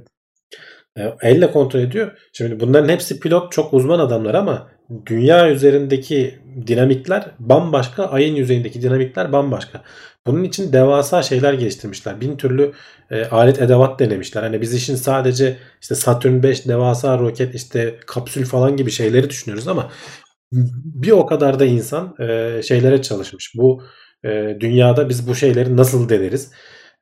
E, 0.98 1.02
elle 1.22 1.50
kontrol 1.50 1.80
ediyor. 1.80 2.10
Şimdi 2.32 2.60
bunların 2.60 2.88
hepsi 2.88 3.20
pilot 3.20 3.52
çok 3.52 3.74
uzman 3.74 3.98
adamlar 3.98 4.34
ama 4.34 4.68
dünya 5.06 5.50
üzerindeki 5.50 6.38
dinamikler 6.66 7.24
bambaşka, 7.38 8.06
ayın 8.06 8.34
yüzeyindeki 8.34 8.82
dinamikler 8.82 9.32
bambaşka. 9.32 9.82
Bunun 10.26 10.44
için 10.44 10.72
devasa 10.72 11.22
şeyler 11.22 11.52
geliştirmişler. 11.52 12.20
Bin 12.20 12.36
türlü 12.36 12.72
e, 13.10 13.24
alet 13.24 13.62
edevat 13.62 14.00
denemişler. 14.00 14.42
Hani 14.42 14.60
biz 14.60 14.74
işin 14.74 14.94
sadece 14.94 15.56
işte 15.80 15.94
Saturn 15.94 16.42
5 16.42 16.68
devasa 16.68 17.18
roket 17.18 17.54
işte 17.54 17.94
kapsül 18.06 18.44
falan 18.44 18.76
gibi 18.76 18.90
şeyleri 18.90 19.30
düşünüyoruz 19.30 19.68
ama 19.68 19.90
bir 20.52 21.10
o 21.10 21.26
kadar 21.26 21.58
da 21.58 21.64
insan 21.64 22.16
e, 22.20 22.60
şeylere 22.62 23.02
çalışmış. 23.02 23.52
Bu 23.56 23.82
e, 24.24 24.56
dünyada 24.60 25.08
biz 25.08 25.28
bu 25.28 25.34
şeyleri 25.34 25.76
nasıl 25.76 26.08
deneriz? 26.08 26.50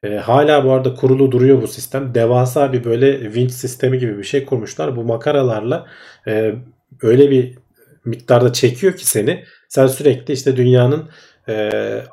E, 0.03 0.17
hala 0.17 0.65
bu 0.65 0.73
arada 0.73 0.95
kurulu 0.95 1.33
duruyor 1.33 1.63
bu 1.63 1.69
sistem. 1.69 2.15
Devasa 2.15 2.73
bir 2.73 2.85
böyle 2.85 3.25
winch 3.25 3.53
sistemi 3.53 3.99
gibi 3.99 4.19
bir 4.19 4.25
şey 4.25 4.45
kurmuşlar. 4.45 4.97
Bu 4.97 5.05
makaralarla 5.05 5.87
e, 6.27 6.55
öyle 7.03 7.31
bir 7.31 7.59
miktarda 8.05 8.53
çekiyor 8.53 8.97
ki 8.97 9.07
seni. 9.07 9.45
Sen 9.69 9.87
sürekli 9.87 10.35
işte 10.35 10.57
dünyanın 10.57 11.09
e, 11.49 11.53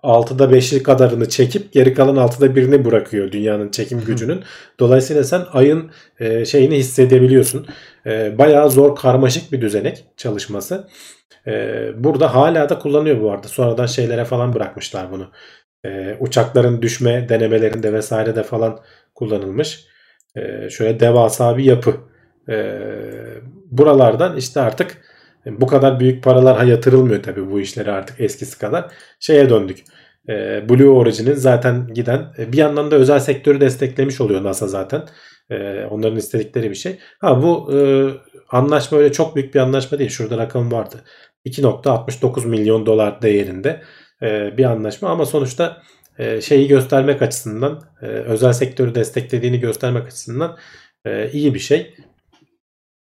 6'da 0.04 0.44
5'i 0.44 0.84
kadarını 0.84 1.30
çekip 1.30 1.72
geri 1.72 1.94
kalan 1.94 2.16
6'da 2.16 2.46
1'ini 2.46 2.86
bırakıyor 2.86 3.32
dünyanın 3.32 3.72
çekim 3.72 4.02
gücünün. 4.06 4.44
Dolayısıyla 4.80 5.24
sen 5.24 5.46
ayın 5.52 5.92
e, 6.20 6.46
şeyini 6.46 6.76
hissedebiliyorsun. 6.76 7.68
E, 8.06 8.38
bayağı 8.38 8.72
zor 8.72 8.96
karmaşık 8.96 9.52
bir 9.52 9.62
düzenek 9.62 10.04
çalışması. 10.18 10.88
E, 11.48 11.90
burada 12.04 12.36
hala 12.36 12.70
da 12.70 12.80
kullanıyor 12.80 13.22
bu 13.22 13.32
arada. 13.32 13.48
Sonradan 13.48 13.86
şeylere 13.86 14.26
falan 14.26 14.54
bırakmışlar 14.54 15.12
bunu. 15.12 15.32
E, 15.86 16.18
uçakların 16.20 16.82
düşme 16.82 17.30
denemelerinde 17.30 17.94
vesairede 17.94 18.44
falan 18.44 18.80
kullanılmış. 19.16 19.86
E, 20.36 20.70
şöyle 20.70 21.00
devasa 21.00 21.58
bir 21.58 21.64
yapı. 21.64 21.96
E, 22.50 22.80
buralardan 23.72 24.38
işte 24.38 24.62
artık 24.62 24.98
bu 25.46 25.68
kadar 25.68 26.00
büyük 26.00 26.24
paralar 26.24 26.64
yatırılmıyor 26.64 27.24
tabii 27.24 27.52
bu 27.52 27.60
işlere 27.60 27.92
artık 27.92 28.22
eskisi 28.22 28.60
kadar. 28.60 28.92
Şeye 29.20 29.50
döndük. 29.50 29.84
E, 30.30 30.70
Blue 30.70 30.90
Origin'in 30.90 31.34
zaten 31.34 31.88
giden 31.94 32.34
e, 32.38 32.52
bir 32.52 32.58
yandan 32.58 32.92
da 32.92 32.96
özel 32.96 33.20
sektörü 33.20 33.62
desteklemiş 33.62 34.22
oluyor 34.22 34.44
NASA 34.44 34.68
zaten. 34.68 35.04
E, 35.50 35.86
onların 35.86 36.18
istedikleri 36.18 36.70
bir 36.70 36.76
şey. 36.76 37.00
Ha 37.20 37.42
bu 37.44 37.74
e, 37.74 37.78
anlaşma 38.50 38.98
öyle 38.98 39.12
çok 39.12 39.36
büyük 39.36 39.56
bir 39.56 39.60
anlaşma 39.60 40.00
değil. 40.00 40.10
Şurada 40.10 40.38
rakam 40.38 40.72
vardı. 40.72 41.04
2.69 41.46 42.48
milyon 42.48 42.86
dolar 42.86 43.22
değerinde 43.22 43.82
e, 44.22 44.58
bir 44.58 44.64
anlaşma 44.64 45.10
ama 45.10 45.26
sonuçta 45.26 45.82
e, 46.18 46.42
şeyi 46.42 46.68
göstermek 46.68 47.22
açısından 47.22 47.84
e, 48.02 48.06
özel 48.06 48.54
sektörü 48.54 48.96
desteklediğini 48.96 49.60
göstermek 49.60 50.08
açısından 50.08 50.58
iyi 51.34 51.54
bir 51.54 51.60
şey. 51.60 51.96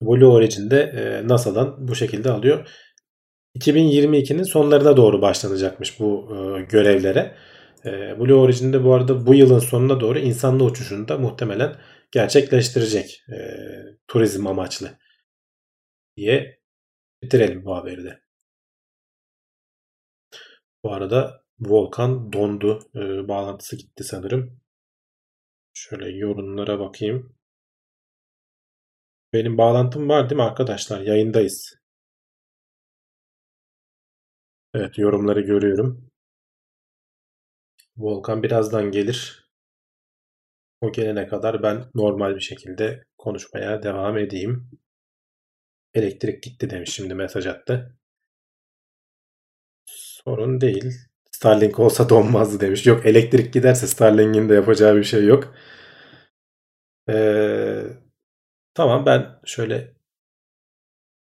Blue 0.01 0.25
Origin'de 0.25 1.21
NASA'dan 1.25 1.87
bu 1.87 1.95
şekilde 1.95 2.31
alıyor. 2.31 2.67
2022'nin 3.59 4.43
sonlarına 4.43 4.97
doğru 4.97 5.21
başlanacakmış 5.21 5.99
bu 5.99 6.35
görevlere. 6.69 7.35
Blue 8.19 8.33
Origin'de 8.33 8.83
bu 8.83 8.93
arada 8.93 9.27
bu 9.27 9.35
yılın 9.35 9.59
sonuna 9.59 9.99
doğru 9.99 10.19
insanlı 10.19 10.63
uçuşunu 10.63 11.07
da 11.07 11.17
muhtemelen 11.17 11.75
gerçekleştirecek 12.11 13.21
turizm 14.07 14.47
amaçlı 14.47 14.89
diye 16.17 16.59
bitirelim 17.21 17.65
bu 17.65 17.75
haberi 17.75 18.03
de. 18.03 18.21
Bu 20.83 20.93
arada 20.93 21.43
Volkan 21.59 22.33
dondu. 22.33 22.79
E, 22.95 23.27
bağlantısı 23.27 23.75
gitti 23.75 24.03
sanırım. 24.03 24.61
Şöyle 25.73 26.09
yorumlara 26.09 26.79
bakayım. 26.79 27.35
Benim 29.33 29.57
bağlantım 29.57 30.09
var 30.09 30.29
değil 30.29 30.37
mi 30.37 30.43
arkadaşlar? 30.43 31.01
Yayındayız. 31.01 31.75
Evet 34.73 34.97
yorumları 34.97 35.41
görüyorum. 35.41 36.11
Volkan 37.97 38.43
birazdan 38.43 38.91
gelir. 38.91 39.49
O 40.81 40.91
gelene 40.91 41.27
kadar 41.27 41.63
ben 41.63 41.91
normal 41.95 42.35
bir 42.35 42.41
şekilde 42.41 43.05
konuşmaya 43.17 43.83
devam 43.83 44.17
edeyim. 44.17 44.71
Elektrik 45.97 46.43
gitti 46.43 46.69
demiş 46.69 46.93
şimdi 46.93 47.13
mesaj 47.15 47.47
attı. 47.47 47.97
Sorun 49.85 50.61
değil. 50.61 50.93
Starlink 51.31 51.79
olsa 51.79 52.09
donmazdı 52.09 52.59
demiş. 52.59 52.85
Yok 52.85 53.05
elektrik 53.05 53.53
giderse 53.53 53.87
Starlink'in 53.87 54.49
de 54.49 54.53
yapacağı 54.53 54.95
bir 54.95 55.03
şey 55.03 55.25
yok. 55.25 55.53
Ee, 57.09 57.83
tamam 58.73 59.05
ben 59.05 59.39
şöyle 59.45 59.93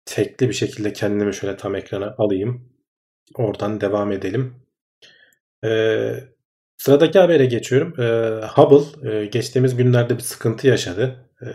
tekli 0.04 0.48
bir 0.48 0.54
şekilde 0.54 0.92
kendimi 0.92 1.34
şöyle 1.34 1.56
tam 1.56 1.74
ekrana 1.74 2.14
alayım. 2.18 2.72
Oradan 3.34 3.80
devam 3.80 4.12
edelim. 4.12 4.56
Ee, 5.64 6.24
sıradaki 6.78 7.18
habere 7.18 7.46
geçiyorum. 7.46 8.00
Ee, 8.00 8.46
Hubble 8.46 9.10
e, 9.10 9.26
geçtiğimiz 9.26 9.76
günlerde 9.76 10.16
bir 10.16 10.22
sıkıntı 10.22 10.66
yaşadı. 10.68 11.30
Ee, 11.42 11.46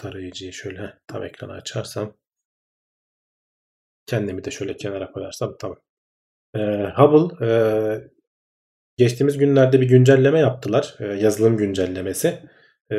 tarayıcıyı 0.00 0.52
şöyle 0.52 0.94
tam 1.06 1.22
ekrana 1.24 1.52
açarsam 1.52 2.16
kendimi 4.06 4.44
de 4.44 4.50
şöyle 4.50 4.76
kenara 4.76 5.12
koyarsam 5.12 5.56
tamam. 5.60 5.78
Ee, 6.54 6.60
Hubble 6.96 7.46
e, 7.46 7.50
geçtiğimiz 8.96 9.38
günlerde 9.38 9.80
bir 9.80 9.88
güncelleme 9.88 10.38
yaptılar. 10.38 10.94
E, 11.00 11.06
yazılım 11.06 11.56
güncellemesi. 11.56 12.38
E, 12.92 12.96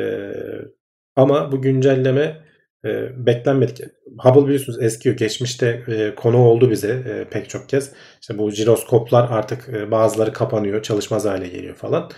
ama 1.16 1.52
bu 1.52 1.62
güncelleme 1.62 2.44
e, 2.84 3.26
beklenmedik. 3.26 3.80
Hubble 4.18 4.44
biliyorsunuz 4.44 4.82
eski 4.82 5.16
geçmişte 5.16 5.82
e, 5.88 6.14
konu 6.14 6.38
oldu 6.38 6.70
bize 6.70 6.92
e, 6.92 7.28
pek 7.30 7.48
çok 7.50 7.68
kez. 7.68 7.92
İşte 8.20 8.38
bu 8.38 8.50
jiroskoplar 8.50 9.30
artık 9.30 9.68
e, 9.68 9.90
bazıları 9.90 10.32
kapanıyor, 10.32 10.82
çalışmaz 10.82 11.24
hale 11.24 11.48
geliyor 11.48 11.74
falan. 11.74 12.10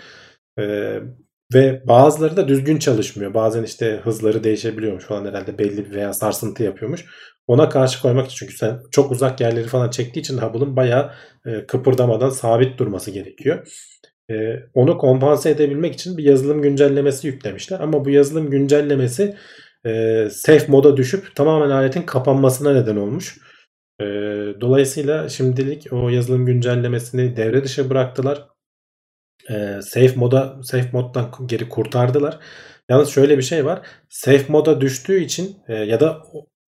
E, 0.59 0.95
ve 1.53 1.83
bazıları 1.87 2.37
da 2.37 2.47
düzgün 2.47 2.77
çalışmıyor. 2.77 3.33
Bazen 3.33 3.63
işte 3.63 3.99
hızları 4.03 4.43
değişebiliyormuş 4.43 5.03
falan 5.03 5.25
herhalde 5.25 5.57
belli 5.57 5.91
veya 5.95 6.13
sarsıntı 6.13 6.63
yapıyormuş. 6.63 7.05
Ona 7.47 7.69
karşı 7.69 8.01
koymak 8.01 8.25
için 8.25 8.37
çünkü 8.37 8.57
sen 8.57 8.79
çok 8.91 9.11
uzak 9.11 9.41
yerleri 9.41 9.67
falan 9.67 9.89
çektiği 9.89 10.19
için 10.19 10.37
Hubble'ın 10.37 10.75
bayağı 10.75 11.11
e, 11.45 11.65
kıpırdamadan 11.65 12.29
sabit 12.29 12.79
durması 12.79 13.11
gerekiyor. 13.11 13.67
E, 14.31 14.35
onu 14.73 14.97
kompanse 14.97 15.49
edebilmek 15.49 15.93
için 15.93 16.17
bir 16.17 16.23
yazılım 16.23 16.61
güncellemesi 16.61 17.27
yüklemişler. 17.27 17.79
Ama 17.79 18.05
bu 18.05 18.09
yazılım 18.09 18.49
güncellemesi 18.49 19.35
e, 19.85 20.27
safe 20.31 20.65
moda 20.67 20.97
düşüp 20.97 21.35
tamamen 21.35 21.69
aletin 21.69 22.01
kapanmasına 22.01 22.73
neden 22.73 22.95
olmuş. 22.95 23.37
E, 24.01 24.05
dolayısıyla 24.61 25.29
şimdilik 25.29 25.87
o 25.91 26.09
yazılım 26.09 26.45
güncellemesini 26.45 27.35
devre 27.37 27.63
dışı 27.63 27.89
bıraktılar. 27.89 28.54
E, 29.49 29.81
safe 29.81 30.15
moda 30.15 30.59
safe 30.63 30.89
moddan 30.93 31.31
geri 31.45 31.69
kurtardılar. 31.69 32.39
Yalnız 32.89 33.09
şöyle 33.09 33.37
bir 33.37 33.43
şey 33.43 33.65
var. 33.65 33.81
Safe 34.09 34.45
moda 34.47 34.81
düştüğü 34.81 35.19
için 35.19 35.57
e, 35.67 35.73
ya 35.73 35.99
da 35.99 36.23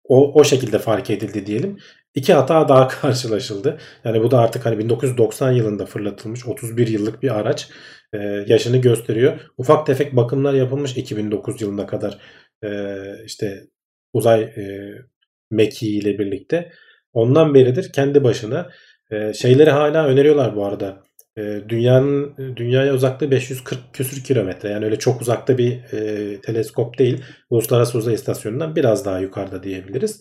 o, 0.04 0.40
o 0.40 0.44
şekilde 0.44 0.78
fark 0.78 1.10
edildi 1.10 1.46
diyelim. 1.46 1.78
İki 2.14 2.32
hata 2.32 2.68
daha 2.68 2.88
karşılaşıldı. 3.00 3.78
Yani 4.04 4.22
bu 4.22 4.30
da 4.30 4.38
artık 4.40 4.66
hani 4.66 4.78
1990 4.78 5.52
yılında 5.52 5.86
fırlatılmış 5.86 6.46
31 6.46 6.86
yıllık 6.88 7.22
bir 7.22 7.38
araç 7.38 7.68
e, 8.12 8.18
yaşını 8.46 8.76
gösteriyor. 8.76 9.40
Ufak 9.58 9.86
tefek 9.86 10.16
bakımlar 10.16 10.54
yapılmış 10.54 10.96
2009 10.96 11.62
yılına 11.62 11.86
kadar 11.86 12.18
e, 12.64 12.68
işte 13.26 13.66
uzay 14.12 14.42
e, 14.42 14.92
mekiği 15.50 16.00
ile 16.00 16.18
birlikte. 16.18 16.72
Ondan 17.12 17.54
beridir 17.54 17.92
kendi 17.92 18.24
başına 18.24 18.70
e, 19.10 19.34
şeyleri 19.34 19.70
hala 19.70 20.06
öneriyorlar 20.06 20.56
bu 20.56 20.66
arada. 20.66 21.02
E, 21.38 21.60
dünyanın 21.68 22.36
dünyaya 22.56 22.94
uzaklığı 22.94 23.30
540 23.30 23.78
küsür 23.92 24.24
kilometre. 24.24 24.68
Yani 24.68 24.84
öyle 24.84 24.98
çok 24.98 25.20
uzakta 25.20 25.58
bir 25.58 25.72
e, 25.92 26.40
teleskop 26.40 26.98
değil. 26.98 27.24
Uluslararası 27.50 27.98
Uzay 27.98 28.14
İstasyonu'ndan 28.14 28.76
biraz 28.76 29.04
daha 29.04 29.18
yukarıda 29.18 29.62
diyebiliriz. 29.62 30.20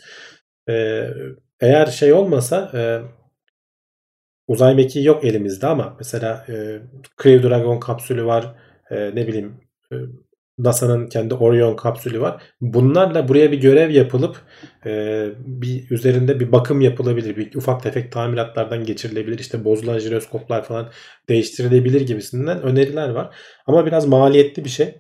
E, 0.70 1.08
eğer 1.62 1.86
şey 1.86 2.14
olmasa 2.14 2.72
e, 2.74 2.82
uzay 4.48 4.76
mekiği 4.76 5.06
yok 5.06 5.26
elimizde 5.26 5.68
ama 5.68 5.96
mesela 5.98 6.46
e, 6.50 6.80
Crew 7.24 7.50
Dragon 7.50 7.80
kapsülü 7.80 8.26
var. 8.26 8.56
E, 8.92 9.16
ne 9.16 9.28
bileyim 9.28 9.62
e, 9.92 9.96
NASA'nın 10.64 11.08
kendi 11.08 11.34
Orion 11.34 11.76
kapsülü 11.76 12.22
var. 12.22 12.44
Bunlarla 12.62 13.28
buraya 13.28 13.52
bir 13.52 13.62
görev 13.62 13.90
yapılıp 13.90 14.42
e, 14.86 15.26
bir 15.38 15.92
üzerinde 15.92 16.40
bir 16.40 16.52
bakım 16.52 16.82
yapılabilir. 16.82 17.38
Bir 17.38 17.56
ufak 17.56 17.84
tefek 17.84 18.12
tamiratlardan 18.12 18.86
geçirilebilir. 18.86 19.40
İşte 19.40 19.66
bozulan 19.66 20.00
jiroskoplar 20.00 20.64
falan 20.64 20.90
değiştirilebilir 21.30 22.02
gibisinden 22.02 22.62
öneriler 22.62 23.10
var. 23.10 23.36
Ama 23.68 23.86
biraz 23.86 24.08
maliyetli 24.08 24.66
bir 24.66 24.70
şey. 24.70 24.96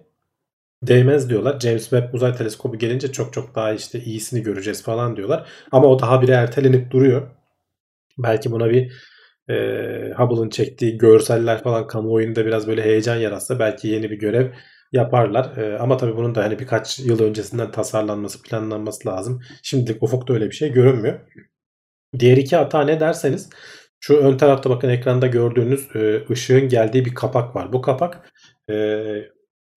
Değmez 0.83 1.29
diyorlar. 1.29 1.59
James 1.59 1.81
Webb 1.81 2.13
Uzay 2.13 2.35
Teleskobu 2.35 2.77
gelince 2.77 3.11
çok 3.11 3.33
çok 3.33 3.55
daha 3.55 3.73
işte 3.73 3.99
iyisini 3.99 4.43
göreceğiz 4.43 4.83
falan 4.83 5.15
diyorlar. 5.15 5.47
Ama 5.71 5.87
o 5.87 5.99
daha 5.99 6.21
biri 6.21 6.31
ertelenip 6.31 6.91
duruyor. 6.91 7.27
Belki 8.17 8.51
buna 8.51 8.69
bir 8.69 8.91
e, 9.49 9.53
Hubble'ın 10.17 10.49
çektiği 10.49 10.97
görseller 10.97 11.63
falan 11.63 11.87
kamuoyunda 11.87 12.45
biraz 12.45 12.67
böyle 12.67 12.83
heyecan 12.83 13.15
yaratsa 13.15 13.59
belki 13.59 13.87
yeni 13.87 14.11
bir 14.11 14.19
görev 14.19 14.51
yaparlar. 14.91 15.57
E, 15.57 15.77
ama 15.79 15.97
tabii 15.97 16.17
bunun 16.17 16.35
da 16.35 16.43
hani 16.43 16.59
birkaç 16.59 16.99
yıl 16.99 17.23
öncesinden 17.23 17.71
tasarlanması, 17.71 18.41
planlanması 18.41 19.07
lazım. 19.09 19.41
Şimdilik 19.63 20.03
ufukta 20.03 20.33
öyle 20.33 20.45
bir 20.45 20.55
şey 20.55 20.71
görünmüyor. 20.71 21.19
Diğer 22.19 22.37
iki 22.37 22.55
hata 22.55 22.83
ne 22.83 22.99
derseniz 22.99 23.49
şu 23.99 24.17
ön 24.17 24.37
tarafta 24.37 24.69
bakın 24.69 24.89
ekranda 24.89 25.27
gördüğünüz 25.27 25.95
e, 25.95 26.23
ışığın 26.29 26.69
geldiği 26.69 27.05
bir 27.05 27.15
kapak 27.15 27.55
var. 27.55 27.73
Bu 27.73 27.81
kapak 27.81 28.31
e, 28.69 28.73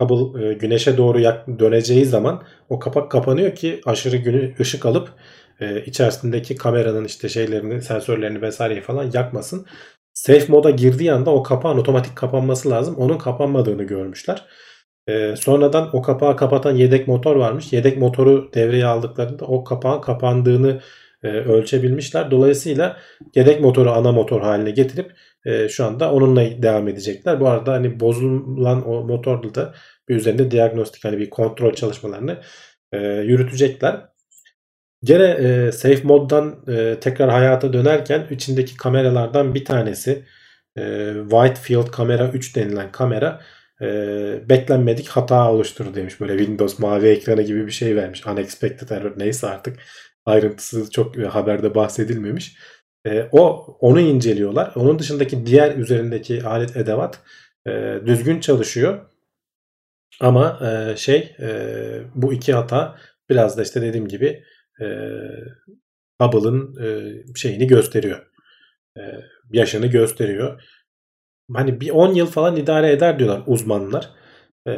Hubble 0.03 0.47
e, 0.49 0.53
güneşe 0.53 0.97
doğru 0.97 1.21
yak, 1.21 1.49
döneceği 1.59 2.05
zaman 2.05 2.43
o 2.69 2.79
kapak 2.79 3.11
kapanıyor 3.11 3.55
ki 3.55 3.81
aşırı 3.87 4.17
günü, 4.17 4.55
ışık 4.61 4.87
alıp 4.87 5.13
e, 5.61 5.85
içerisindeki 5.85 6.57
kameranın 6.57 7.05
işte 7.05 7.29
şeylerini, 7.29 7.83
sensörlerini 7.83 8.43
vesaireyi 8.43 8.81
falan 8.81 9.11
yakmasın. 9.15 9.67
Safe 10.15 10.53
moda 10.53 10.71
girdiği 10.71 11.13
anda 11.13 11.31
o 11.31 11.43
kapağın 11.43 11.79
otomatik 11.79 12.17
kapanması 12.17 12.71
lazım. 12.71 12.97
Onun 12.97 13.19
kapanmadığını 13.19 13.83
görmüşler. 13.83 14.45
E, 15.09 15.37
sonradan 15.37 15.97
o 15.97 16.03
kapağı 16.03 16.37
kapatan 16.37 16.77
yedek 16.77 17.09
motor 17.09 17.37
varmış. 17.37 17.73
Yedek 17.73 17.99
motoru 17.99 18.51
devreye 18.55 18.87
aldıklarında 18.87 19.45
o 19.45 19.65
kapağın 19.65 20.01
kapandığını 20.01 20.81
e, 21.23 21.29
ölçebilmişler. 21.29 22.31
Dolayısıyla 22.31 22.97
yedek 23.35 23.61
motoru 23.61 23.91
ana 23.91 24.13
motor 24.13 24.41
haline 24.41 24.71
getirip 24.71 25.13
e, 25.47 25.69
şu 25.69 25.85
anda 25.85 26.13
onunla 26.13 26.63
devam 26.63 26.89
edecekler. 26.89 27.41
Bu 27.41 27.49
arada 27.49 27.73
hani 27.73 28.01
bozulan 28.01 28.89
o 28.89 29.05
motorla 29.05 29.55
da 29.55 29.75
bir 30.09 30.17
üzerinde 30.17 30.51
diagnostik 30.51 31.05
hani 31.05 31.19
bir 31.19 31.31
kontrol 31.31 31.75
çalışmalarını 31.75 32.41
e, 32.93 32.99
yürütecekler. 33.07 34.01
Gene 35.05 35.25
e, 35.25 35.73
safe 35.73 36.01
moddan 36.03 36.65
e, 36.69 37.01
tekrar 37.01 37.31
hayata 37.31 37.73
dönerken 37.73 38.27
içindeki 38.31 38.77
kameralardan 38.77 39.55
bir 39.55 39.65
tanesi 39.65 40.25
e, 40.79 41.13
Whitefield 41.31 41.87
kamera 41.91 42.31
3 42.31 42.57
denilen 42.57 42.93
kamera 42.93 43.41
e, 43.83 43.87
beklenmedik 44.49 45.09
hata 45.09 45.53
oluşturdu 45.53 45.95
demiş. 45.95 46.21
Böyle 46.21 46.39
Windows 46.39 46.79
mavi 46.79 47.07
ekranı 47.07 47.43
gibi 47.43 47.67
bir 47.67 47.73
şey 47.73 47.97
vermiş. 47.97 48.27
Unexpected 48.27 48.89
error 48.89 49.13
neyse 49.17 49.47
artık 49.47 49.77
ayrıntısı 50.27 50.91
çok 50.91 51.17
haberde 51.19 51.75
bahsedilmemiş. 51.75 52.57
E, 53.07 53.29
o 53.33 53.67
onu 53.81 54.01
inceliyorlar. 54.01 54.73
Onun 54.77 54.99
dışındaki 54.99 55.47
diğer 55.47 55.77
üzerindeki 55.77 56.45
alet 56.45 56.77
edevat 56.77 57.21
e, 57.67 58.01
düzgün 58.07 58.41
çalışıyor. 58.41 59.11
Ama 60.21 60.61
e, 60.63 60.97
şey 60.97 61.37
e, 61.41 61.49
bu 62.15 62.33
iki 62.33 62.53
hata 62.53 62.97
biraz 63.31 63.59
da 63.59 63.63
işte 63.63 63.83
dediğim 63.83 64.09
gibi 64.09 64.45
e, 64.81 64.87
Hubble'ın 66.21 66.77
e, 66.85 67.13
şeyini 67.37 67.67
gösteriyor. 67.67 68.27
E, 68.99 69.01
yaşını 69.53 69.87
gösteriyor. 69.87 70.63
Hani 71.53 71.81
bir 71.81 71.91
10 71.91 72.15
yıl 72.15 72.27
falan 72.27 72.57
idare 72.57 72.93
eder 72.93 73.19
diyorlar 73.19 73.43
uzmanlar. 73.47 74.11
E, 74.69 74.73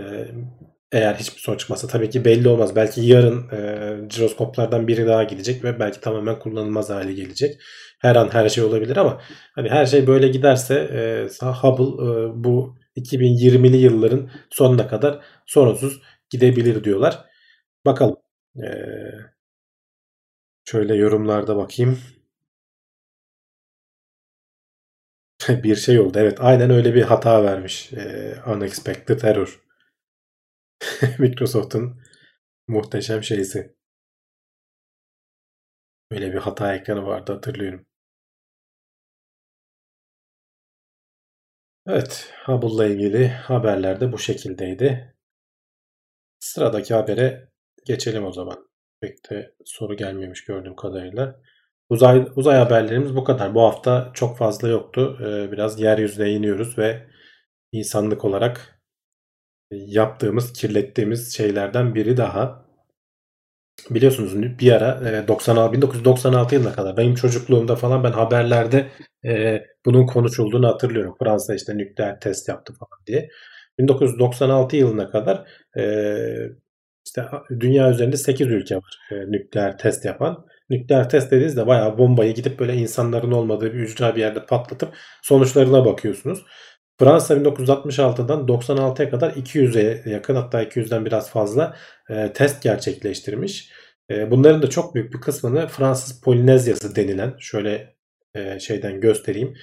eğer 0.92 1.14
hiçbir 1.14 1.40
sonuç 1.40 1.60
çıkmazsa 1.60 1.88
tabii 1.88 2.10
ki 2.10 2.24
belli 2.24 2.48
olmaz. 2.48 2.76
Belki 2.76 3.00
yarın 3.00 3.50
e, 3.50 4.10
jiroskoplardan 4.10 4.88
biri 4.88 5.06
daha 5.06 5.24
gidecek 5.24 5.64
ve 5.64 5.80
belki 5.80 6.00
tamamen 6.00 6.38
kullanılmaz 6.38 6.90
hale 6.90 7.12
gelecek. 7.12 7.60
Her 8.00 8.16
an 8.16 8.28
her 8.32 8.48
şey 8.48 8.64
olabilir 8.64 8.96
ama 8.96 9.20
hani 9.54 9.68
her 9.68 9.86
şey 9.86 10.06
böyle 10.06 10.28
giderse 10.28 10.74
e, 10.74 11.46
Hubble 11.46 12.04
e, 12.04 12.44
bu 12.44 12.76
2020'li 12.96 13.76
yılların 13.76 14.30
sonuna 14.50 14.88
kadar 14.88 15.20
sorunsuz 15.46 16.02
gidebilir 16.30 16.84
diyorlar. 16.84 17.24
Bakalım. 17.86 18.16
E, 18.56 18.66
şöyle 20.64 20.94
yorumlarda 20.94 21.56
bakayım. 21.56 21.98
bir 25.64 25.76
şey 25.76 26.00
oldu. 26.00 26.18
Evet 26.18 26.38
aynen 26.40 26.70
öyle 26.70 26.94
bir 26.94 27.02
hata 27.02 27.44
vermiş. 27.44 27.92
E, 27.92 28.34
unexpected 28.46 29.20
error. 29.22 29.60
Microsoft'un 31.18 32.02
muhteşem 32.68 33.22
şeysi. 33.22 33.76
Öyle 36.10 36.32
bir 36.32 36.38
hata 36.38 36.74
ekranı 36.74 37.06
vardı 37.06 37.32
hatırlıyorum. 37.32 37.86
Evet, 41.86 42.32
Hubble'la 42.44 42.86
ilgili 42.86 43.28
haberler 43.28 44.00
de 44.00 44.12
bu 44.12 44.18
şekildeydi. 44.18 45.14
Sıradaki 46.38 46.94
habere 46.94 47.48
geçelim 47.86 48.24
o 48.24 48.32
zaman. 48.32 48.68
Pek 49.00 49.30
de 49.30 49.54
soru 49.64 49.96
gelmemiş 49.96 50.44
gördüğüm 50.44 50.76
kadarıyla. 50.76 51.40
Uzay, 51.90 52.26
uzay 52.36 52.56
haberlerimiz 52.58 53.16
bu 53.16 53.24
kadar. 53.24 53.54
Bu 53.54 53.62
hafta 53.62 54.10
çok 54.14 54.38
fazla 54.38 54.68
yoktu. 54.68 55.18
Ee, 55.22 55.52
biraz 55.52 55.80
yeryüzüne 55.80 56.30
iniyoruz 56.30 56.78
ve 56.78 57.06
insanlık 57.72 58.24
olarak 58.24 58.80
yaptığımız, 59.70 60.52
kirlettiğimiz 60.52 61.36
şeylerden 61.36 61.94
biri 61.94 62.16
daha. 62.16 62.66
Biliyorsunuz 63.90 64.58
bir 64.58 64.72
ara 64.72 65.28
96, 65.28 65.72
1996 65.72 66.54
yılına 66.54 66.72
kadar 66.72 66.96
benim 66.96 67.14
çocukluğumda 67.14 67.76
falan 67.76 68.04
ben 68.04 68.12
haberlerde 68.12 68.86
e, 69.24 69.62
bunun 69.86 70.06
konuşulduğunu 70.06 70.68
hatırlıyorum. 70.68 71.16
Fransa 71.18 71.54
işte 71.54 71.78
nükleer 71.78 72.20
test 72.20 72.48
yaptı 72.48 72.74
falan 72.74 73.06
diye. 73.06 73.28
1996 73.78 74.76
yılına 74.76 75.10
kadar 75.10 75.48
e, 75.78 75.84
işte 77.06 77.24
dünya 77.60 77.90
üzerinde 77.90 78.16
8 78.16 78.46
ülke 78.46 78.76
var 78.76 78.98
e, 79.10 79.14
nükleer 79.32 79.78
test 79.78 80.04
yapan. 80.04 80.46
Nükleer 80.70 81.10
test 81.10 81.30
dediğinizde 81.30 81.66
bayağı 81.66 81.98
bombayı 81.98 82.34
gidip 82.34 82.58
böyle 82.58 82.74
insanların 82.74 83.32
olmadığı 83.32 83.74
bir 83.74 83.78
ücra 83.78 84.16
bir 84.16 84.20
yerde 84.20 84.46
patlatıp 84.46 84.94
sonuçlarına 85.22 85.84
bakıyorsunuz. 85.84 86.44
Fransa 86.98 87.34
1966'dan 87.34 88.46
96'ya 88.46 89.10
kadar 89.10 89.30
200'e 89.30 90.10
yakın 90.10 90.34
hatta 90.34 90.62
200'den 90.62 91.04
biraz 91.06 91.30
fazla 91.30 91.76
e, 92.10 92.32
test 92.32 92.62
gerçekleştirmiş. 92.62 93.70
E, 94.10 94.30
bunların 94.30 94.62
da 94.62 94.70
çok 94.70 94.94
büyük 94.94 95.14
bir 95.14 95.20
kısmını 95.20 95.68
Fransız 95.68 96.20
Polinezyası 96.20 96.96
denilen 96.96 97.34
şöyle 97.38 97.96
e, 98.34 98.60
şeyden 98.60 99.00
göstereyim. 99.00 99.54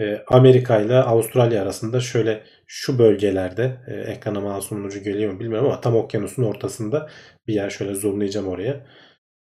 E, 0.00 0.24
Amerika 0.28 0.80
ile 0.80 0.94
Avustralya 0.94 1.62
arasında 1.62 2.00
şöyle 2.00 2.44
şu 2.66 2.98
bölgelerde 2.98 3.80
e, 3.88 3.94
ekrana 3.94 4.40
masum 4.40 4.88
geliyor 4.88 5.32
mu 5.32 5.40
bilmiyorum 5.40 5.66
ama 5.66 5.80
tam 5.80 5.96
okyanusun 5.96 6.42
ortasında 6.42 7.08
bir 7.46 7.54
yer 7.54 7.70
şöyle 7.70 7.94
zoomlayacağım 7.94 8.48
oraya. 8.48 8.86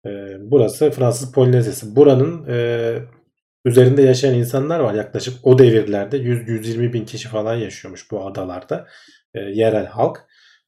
E, 0.07 0.11
burası 0.41 0.91
Fransız 0.91 1.33
Polinezyası. 1.33 1.97
Buranın 1.97 2.47
e, 2.49 2.99
üzerinde 3.65 4.03
yaşayan 4.03 4.35
insanlar 4.35 4.81
var. 4.81 4.95
Yaklaşık 4.95 5.35
o 5.43 5.59
devirlerde 5.59 6.17
100-120 6.17 6.93
bin 6.93 7.05
kişi 7.05 7.29
falan 7.29 7.55
yaşıyormuş 7.55 8.11
bu 8.11 8.27
adalarda. 8.27 8.87
E, 9.35 9.41
yerel 9.41 9.87
halk. 9.87 10.27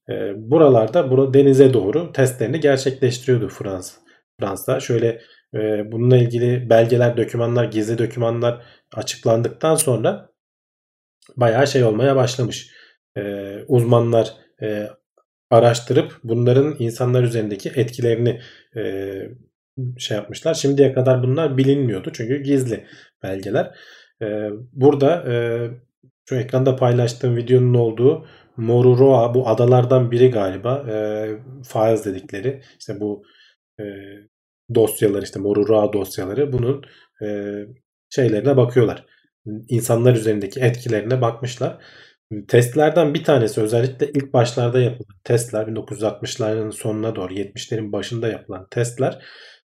E, 0.08 0.32
buralarda 0.36 1.10
bura, 1.10 1.34
denize 1.34 1.74
doğru 1.74 2.12
testlerini 2.12 2.60
gerçekleştiriyordu 2.60 3.48
Fransa. 3.48 4.00
Fransa 4.40 4.80
şöyle 4.80 5.20
e, 5.54 5.92
bununla 5.92 6.16
ilgili 6.16 6.70
belgeler, 6.70 7.16
dokümanlar, 7.16 7.64
gizli 7.64 7.98
dokümanlar 7.98 8.62
açıklandıktan 8.94 9.74
sonra 9.74 10.28
bayağı 11.36 11.66
şey 11.66 11.84
olmaya 11.84 12.16
başlamış. 12.16 12.70
E, 13.16 13.52
uzmanlar 13.68 14.34
e, 14.62 14.88
araştırıp 15.50 16.18
bunların 16.24 16.76
insanlar 16.78 17.22
üzerindeki 17.22 17.68
etkilerini 17.68 18.40
e, 18.76 18.82
şey 19.98 20.16
yapmışlar. 20.16 20.54
Şimdiye 20.54 20.92
kadar 20.92 21.22
bunlar 21.22 21.56
bilinmiyordu 21.56 22.10
çünkü 22.12 22.42
gizli 22.42 22.86
belgeler. 23.22 23.74
Ee, 24.22 24.48
burada 24.72 25.32
e, 25.32 25.34
şu 26.28 26.36
ekranda 26.36 26.76
paylaştığım 26.76 27.36
videonun 27.36 27.74
olduğu 27.74 28.26
Moruroa 28.56 29.34
bu 29.34 29.48
adalardan 29.48 30.10
biri 30.10 30.30
galiba. 30.30 30.84
E, 30.90 30.94
files 31.64 32.04
dedikleri 32.04 32.62
işte 32.78 33.00
bu 33.00 33.22
e, 33.80 33.84
dosyalar 34.74 35.22
işte 35.22 35.40
Moruroa 35.40 35.92
dosyaları 35.92 36.52
bunun 36.52 36.82
e, 37.22 37.26
şeylerine 38.10 38.56
bakıyorlar. 38.56 39.06
İnsanlar 39.68 40.14
üzerindeki 40.14 40.60
etkilerine 40.60 41.20
bakmışlar. 41.20 41.78
Testlerden 42.48 43.14
bir 43.14 43.24
tanesi 43.24 43.60
özellikle 43.60 44.10
ilk 44.10 44.32
başlarda 44.32 44.80
yapılan 44.80 45.18
testler 45.24 45.66
1960'ların 45.66 46.72
sonuna 46.72 47.16
doğru 47.16 47.34
70'lerin 47.34 47.92
başında 47.92 48.28
yapılan 48.28 48.66
testler 48.70 49.22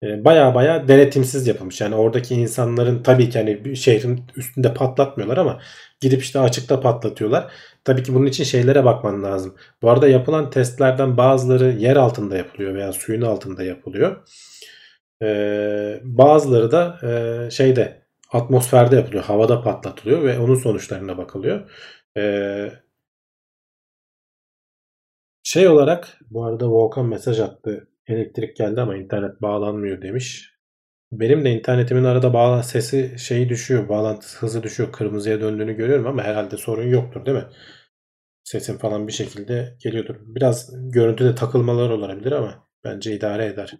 baya 0.02 0.54
baya 0.54 0.88
denetimsiz 0.88 1.46
yapılmış. 1.46 1.80
Yani 1.80 1.94
oradaki 1.94 2.34
insanların 2.34 3.02
tabii 3.02 3.30
ki 3.30 3.38
hani 3.38 3.76
şehrin 3.76 4.24
üstünde 4.36 4.74
patlatmıyorlar 4.74 5.36
ama 5.36 5.60
gidip 6.00 6.22
işte 6.22 6.38
açıkta 6.38 6.80
patlatıyorlar. 6.80 7.52
Tabii 7.84 8.02
ki 8.02 8.14
bunun 8.14 8.26
için 8.26 8.44
şeylere 8.44 8.84
bakman 8.84 9.22
lazım. 9.22 9.56
Bu 9.82 9.90
arada 9.90 10.08
yapılan 10.08 10.50
testlerden 10.50 11.16
bazıları 11.16 11.70
yer 11.70 11.96
altında 11.96 12.36
yapılıyor 12.36 12.74
veya 12.74 12.92
suyun 12.92 13.22
altında 13.22 13.64
yapılıyor. 13.64 14.16
Ee, 15.22 16.00
bazıları 16.04 16.70
da 16.70 16.98
e, 17.02 17.50
şeyde 17.50 18.02
atmosferde 18.32 18.96
yapılıyor. 18.96 19.24
Havada 19.24 19.62
patlatılıyor 19.62 20.22
ve 20.22 20.38
onun 20.38 20.54
sonuçlarına 20.54 21.18
bakılıyor. 21.18 21.70
Ee, 22.16 22.72
şey 25.42 25.68
olarak 25.68 26.18
bu 26.30 26.44
arada 26.44 26.70
Volkan 26.70 27.06
mesaj 27.06 27.40
attı 27.40 27.88
elektrik 28.06 28.56
geldi 28.56 28.80
ama 28.80 28.96
internet 28.96 29.42
bağlanmıyor 29.42 30.02
demiş. 30.02 30.56
Benim 31.12 31.44
de 31.44 31.50
internetimin 31.50 32.04
arada 32.04 32.32
bağlan 32.32 32.60
sesi 32.62 33.18
şeyi 33.18 33.48
düşüyor. 33.48 33.88
Bağlantı 33.88 34.38
hızı 34.38 34.62
düşüyor. 34.62 34.92
Kırmızıya 34.92 35.40
döndüğünü 35.40 35.74
görüyorum 35.76 36.06
ama 36.06 36.22
herhalde 36.22 36.56
sorun 36.56 36.88
yoktur 36.88 37.26
değil 37.26 37.36
mi? 37.36 37.44
Sesim 38.44 38.78
falan 38.78 39.08
bir 39.08 39.12
şekilde 39.12 39.76
geliyordur. 39.84 40.16
Biraz 40.20 40.70
görüntüde 40.92 41.34
takılmalar 41.34 41.90
olabilir 41.90 42.32
ama 42.32 42.68
bence 42.84 43.14
idare 43.16 43.46
eder. 43.46 43.72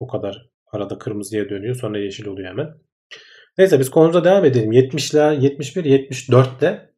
O 0.00 0.06
kadar 0.06 0.50
arada 0.72 0.98
kırmızıya 0.98 1.48
dönüyor 1.48 1.74
sonra 1.74 1.98
yeşil 1.98 2.26
oluyor 2.26 2.48
hemen. 2.50 2.74
Neyse 3.58 3.80
biz 3.80 3.90
konumuza 3.90 4.24
devam 4.24 4.44
edelim. 4.44 4.72
70'ler 4.72 5.40
71 5.40 5.84
74'te 5.84 6.89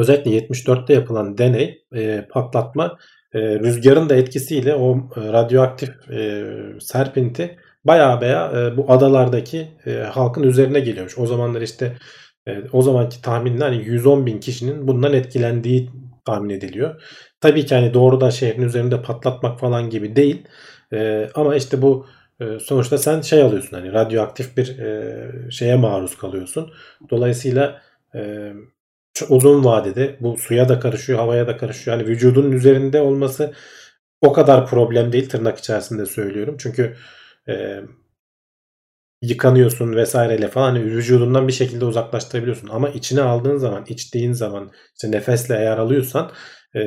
özellikle 0.00 0.30
74'te 0.30 0.92
yapılan 0.92 1.38
deney 1.38 1.84
e, 1.94 2.26
patlatma 2.30 2.98
e, 3.34 3.40
rüzgarın 3.40 4.08
da 4.08 4.14
etkisiyle 4.14 4.74
o 4.74 4.96
e, 4.96 5.32
radyoaktif 5.32 6.10
e, 6.10 6.44
serpinti 6.80 7.56
baya 7.84 8.20
baya 8.20 8.52
e, 8.56 8.76
bu 8.76 8.92
adalardaki 8.92 9.68
e, 9.86 9.92
halkın 9.92 10.42
üzerine 10.42 10.80
geliyormuş. 10.80 11.18
O 11.18 11.26
zamanlar 11.26 11.60
işte 11.60 11.96
e, 12.48 12.58
o 12.72 12.82
zamanki 12.82 13.22
tahminler 13.22 13.66
hani 13.66 13.84
110 13.84 14.26
bin 14.26 14.40
kişinin 14.40 14.88
bundan 14.88 15.12
etkilendiği 15.12 15.90
tahmin 16.24 16.50
ediliyor. 16.50 17.02
Tabii 17.40 17.66
ki 17.66 17.74
hani 17.74 17.94
doğrudan 17.94 18.30
şehrin 18.30 18.62
üzerinde 18.62 19.02
patlatmak 19.02 19.60
falan 19.60 19.90
gibi 19.90 20.16
değil. 20.16 20.42
E, 20.92 21.28
ama 21.34 21.56
işte 21.56 21.82
bu 21.82 22.06
e, 22.40 22.58
sonuçta 22.60 22.98
sen 22.98 23.20
şey 23.20 23.42
alıyorsun 23.42 23.76
hani 23.76 23.92
radyoaktif 23.92 24.56
bir 24.56 24.78
e, 24.78 25.50
şeye 25.50 25.76
maruz 25.76 26.18
kalıyorsun. 26.18 26.72
Dolayısıyla 27.10 27.82
e, 28.14 28.52
uzun 29.28 29.64
vadede 29.64 30.16
bu 30.20 30.36
suya 30.38 30.68
da 30.68 30.80
karışıyor, 30.80 31.18
havaya 31.18 31.46
da 31.46 31.56
karışıyor. 31.56 31.96
Hani 31.96 32.08
vücudun 32.08 32.52
üzerinde 32.52 33.00
olması 33.00 33.54
o 34.20 34.32
kadar 34.32 34.66
problem 34.66 35.12
değil 35.12 35.28
tırnak 35.28 35.58
içerisinde 35.58 36.06
söylüyorum. 36.06 36.56
Çünkü 36.58 36.96
e, 37.48 37.80
yıkanıyorsun 39.22 39.96
vesaireyle 39.96 40.48
falan 40.48 40.72
hani 40.72 40.84
vücudundan 40.84 41.48
bir 41.48 41.52
şekilde 41.52 41.84
uzaklaştırabiliyorsun. 41.84 42.68
Ama 42.68 42.88
içine 42.88 43.22
aldığın 43.22 43.56
zaman, 43.56 43.84
içtiğin 43.88 44.32
zaman 44.32 44.70
işte 44.94 45.10
nefesle 45.10 45.54
eğer 45.56 45.78
alıyorsan 45.78 46.32
e, 46.74 46.80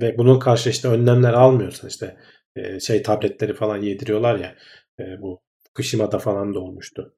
ve 0.00 0.18
bunun 0.18 0.38
karşı 0.38 0.70
işte 0.70 0.88
önlemler 0.88 1.32
almıyorsan 1.32 1.88
işte 1.88 2.16
e, 2.56 2.80
şey 2.80 3.02
tabletleri 3.02 3.54
falan 3.54 3.76
yediriyorlar 3.76 4.38
ya 4.38 4.54
e, 5.00 5.22
bu 5.22 5.42
Fukushima'da 5.66 6.18
falan 6.18 6.54
da 6.54 6.60
olmuştu. 6.60 7.17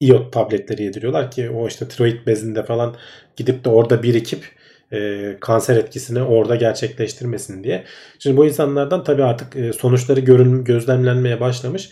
İyot 0.00 0.32
tabletleri 0.32 0.82
yediriyorlar 0.82 1.30
ki 1.30 1.50
o 1.50 1.68
işte 1.68 1.88
tiroid 1.88 2.26
bezinde 2.26 2.62
falan 2.62 2.96
gidip 3.36 3.64
de 3.64 3.68
orada 3.68 4.02
birikip 4.02 4.44
e, 4.92 5.36
kanser 5.40 5.76
etkisini 5.76 6.22
orada 6.22 6.56
gerçekleştirmesin 6.56 7.64
diye. 7.64 7.84
Şimdi 8.18 8.36
bu 8.36 8.46
insanlardan 8.46 9.04
tabii 9.04 9.24
artık 9.24 9.56
e, 9.56 9.72
sonuçları 9.72 10.20
görün, 10.20 10.64
gözlemlenmeye 10.64 11.40
başlamış. 11.40 11.90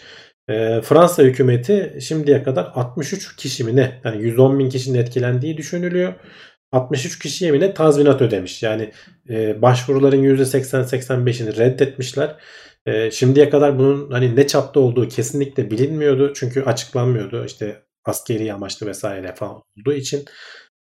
E, 0.49 0.81
Fransa 0.83 1.23
hükümeti 1.23 1.99
şimdiye 2.01 2.43
kadar 2.43 2.73
63 2.75 3.37
kişi 3.37 3.65
mi 3.65 3.77
ne? 3.77 4.01
Yani 4.05 4.23
110 4.23 4.59
bin 4.59 4.69
kişinin 4.69 4.99
etkilendiği 4.99 5.57
düşünülüyor. 5.57 6.15
63 6.73 7.19
kişiye 7.19 7.53
mi 7.53 7.75
tazminat 7.75 8.23
ödemiş. 8.23 8.63
Yani 8.63 8.91
e, 9.31 9.63
başvuruların 9.63 10.23
%80-85'ini 10.23 11.57
reddetmişler. 11.57 12.37
E, 12.87 13.11
şimdiye 13.11 13.51
kadar 13.51 13.79
bunun 13.79 14.11
hani 14.11 14.37
ne 14.37 14.47
çapta 14.47 14.81
olduğu 14.81 15.09
kesinlikle 15.09 15.71
bilinmiyordu. 15.71 16.33
Çünkü 16.35 16.63
açıklanmıyordu. 16.63 17.45
İşte 17.45 17.84
askeri 18.05 18.53
amaçlı 18.53 18.87
vesaire 18.87 19.35
falan 19.35 19.63
olduğu 19.79 19.93
için. 19.93 20.25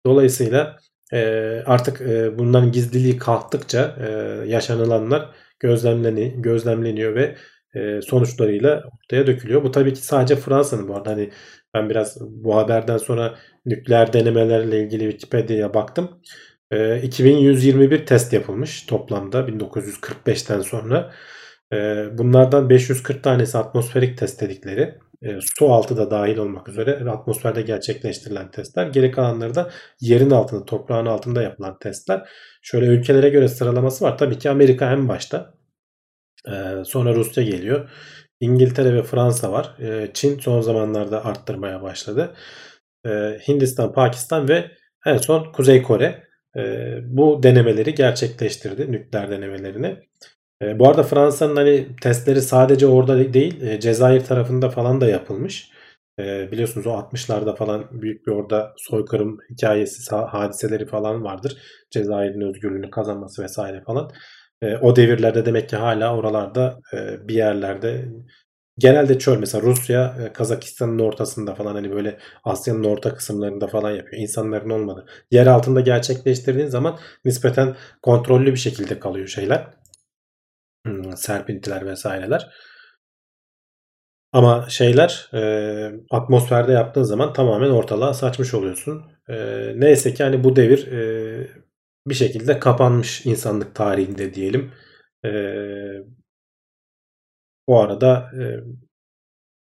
Dolayısıyla 0.06 0.76
e, 1.12 1.18
artık 1.66 2.00
e, 2.00 2.38
bunların 2.38 2.72
gizliliği 2.72 3.16
kalktıkça 3.18 3.96
e, 4.00 4.08
yaşanılanlar 4.48 5.30
gözlemleni, 5.60 6.42
gözlemleniyor 6.42 7.14
ve 7.14 7.36
e, 7.74 8.02
sonuçlarıyla 8.02 8.82
ortaya 8.94 9.26
dökülüyor. 9.26 9.62
Bu 9.64 9.70
tabii 9.70 9.94
ki 9.94 10.00
sadece 10.00 10.36
Fransa'nın 10.36 10.88
bu 10.88 10.96
arada. 10.96 11.10
Hani 11.10 11.30
ben 11.74 11.90
biraz 11.90 12.20
bu 12.20 12.56
haberden 12.56 12.96
sonra 12.96 13.38
nükleer 13.66 14.12
denemelerle 14.12 14.82
ilgili 14.82 15.10
Wikipedia'ya 15.10 15.74
baktım. 15.74 16.20
E, 16.70 17.02
2121 17.02 18.06
test 18.06 18.32
yapılmış 18.32 18.82
toplamda 18.82 19.48
1945'ten 19.48 20.60
sonra. 20.60 21.12
E, 21.72 21.76
bunlardan 22.18 22.70
540 22.70 23.24
tanesi 23.24 23.58
atmosferik 23.58 24.18
test 24.18 24.40
dedikleri. 24.40 24.98
E, 25.22 25.38
su 25.40 25.72
altı 25.72 25.96
da 25.96 26.10
dahil 26.10 26.36
olmak 26.36 26.68
üzere 26.68 27.10
atmosferde 27.10 27.62
gerçekleştirilen 27.62 28.50
testler. 28.50 28.86
Geri 28.86 29.10
kalanları 29.10 29.54
da 29.54 29.70
yerin 30.00 30.30
altında, 30.30 30.64
toprağın 30.64 31.06
altında 31.06 31.42
yapılan 31.42 31.78
testler. 31.78 32.28
Şöyle 32.62 32.86
ülkelere 32.86 33.28
göre 33.28 33.48
sıralaması 33.48 34.04
var. 34.04 34.18
Tabii 34.18 34.38
ki 34.38 34.50
Amerika 34.50 34.92
en 34.92 35.08
başta. 35.08 35.54
E, 36.48 36.84
sonra 36.84 37.14
Rusya 37.14 37.44
geliyor. 37.44 37.90
İngiltere 38.40 38.94
ve 38.94 39.02
Fransa 39.02 39.52
var. 39.52 39.76
E, 39.80 40.10
Çin 40.14 40.38
son 40.38 40.60
zamanlarda 40.60 41.24
arttırmaya 41.24 41.82
başladı. 41.82 42.34
Hindistan, 43.48 43.92
Pakistan 43.92 44.48
ve 44.48 44.70
en 45.06 45.16
son 45.16 45.52
Kuzey 45.52 45.82
Kore 45.82 46.24
bu 47.02 47.42
denemeleri 47.42 47.94
gerçekleştirdi. 47.94 48.92
Nükleer 48.92 49.30
denemelerini. 49.30 49.96
E, 50.62 50.78
bu 50.78 50.88
arada 50.88 51.02
Fransa'nın 51.02 51.56
hani 51.56 51.96
testleri 52.02 52.42
sadece 52.42 52.86
orada 52.86 53.34
değil 53.34 53.62
e, 53.62 53.80
Cezayir 53.80 54.24
tarafında 54.24 54.70
falan 54.70 55.00
da 55.00 55.06
yapılmış. 55.06 55.70
E, 56.18 56.52
biliyorsunuz 56.52 56.86
o 56.86 56.90
60'larda 56.90 57.56
falan 57.56 58.02
büyük 58.02 58.26
bir 58.26 58.32
orada 58.32 58.74
soykırım 58.76 59.38
hikayesi 59.50 60.16
hadiseleri 60.16 60.86
falan 60.86 61.24
vardır. 61.24 61.58
Cezayir'in 61.90 62.40
özgürlüğünü 62.40 62.90
kazanması 62.90 63.42
vesaire 63.42 63.82
falan. 63.86 64.10
E, 64.62 64.76
o 64.76 64.96
devirlerde 64.96 65.46
demek 65.46 65.68
ki 65.68 65.76
hala 65.76 66.16
oralarda 66.16 66.80
e, 66.94 67.28
bir 67.28 67.34
yerlerde 67.34 68.08
genelde 68.78 69.18
çöl 69.18 69.38
mesela 69.38 69.62
Rusya 69.62 70.16
e, 70.20 70.32
Kazakistan'ın 70.32 70.98
ortasında 70.98 71.54
falan 71.54 71.74
hani 71.74 71.90
böyle 71.92 72.18
Asya'nın 72.44 72.84
orta 72.84 73.14
kısımlarında 73.14 73.66
falan 73.66 73.90
yapıyor. 73.90 74.22
İnsanların 74.22 74.70
olmadı. 74.70 75.06
Yer 75.30 75.46
altında 75.46 75.80
gerçekleştirdiğin 75.80 76.68
zaman 76.68 76.98
nispeten 77.24 77.76
kontrollü 78.02 78.52
bir 78.52 78.58
şekilde 78.58 78.98
kalıyor 79.00 79.26
şeyler 79.28 79.79
serpintiler 81.16 81.86
vesaireler. 81.86 82.50
Ama 84.32 84.66
şeyler 84.68 85.30
e, 85.34 85.40
atmosferde 86.10 86.72
yaptığın 86.72 87.02
zaman 87.02 87.32
tamamen 87.32 87.70
ortalığa 87.70 88.14
saçmış 88.14 88.54
oluyorsun. 88.54 89.02
E, 89.28 89.36
neyse 89.76 90.14
ki 90.14 90.22
hani 90.22 90.44
bu 90.44 90.56
devir 90.56 90.86
e, 90.92 91.48
bir 92.06 92.14
şekilde 92.14 92.58
kapanmış 92.58 93.26
insanlık 93.26 93.74
tarihinde 93.74 94.34
diyelim. 94.34 94.72
E, 95.24 95.30
bu 97.68 97.80
arada 97.80 98.30
e, 98.40 98.44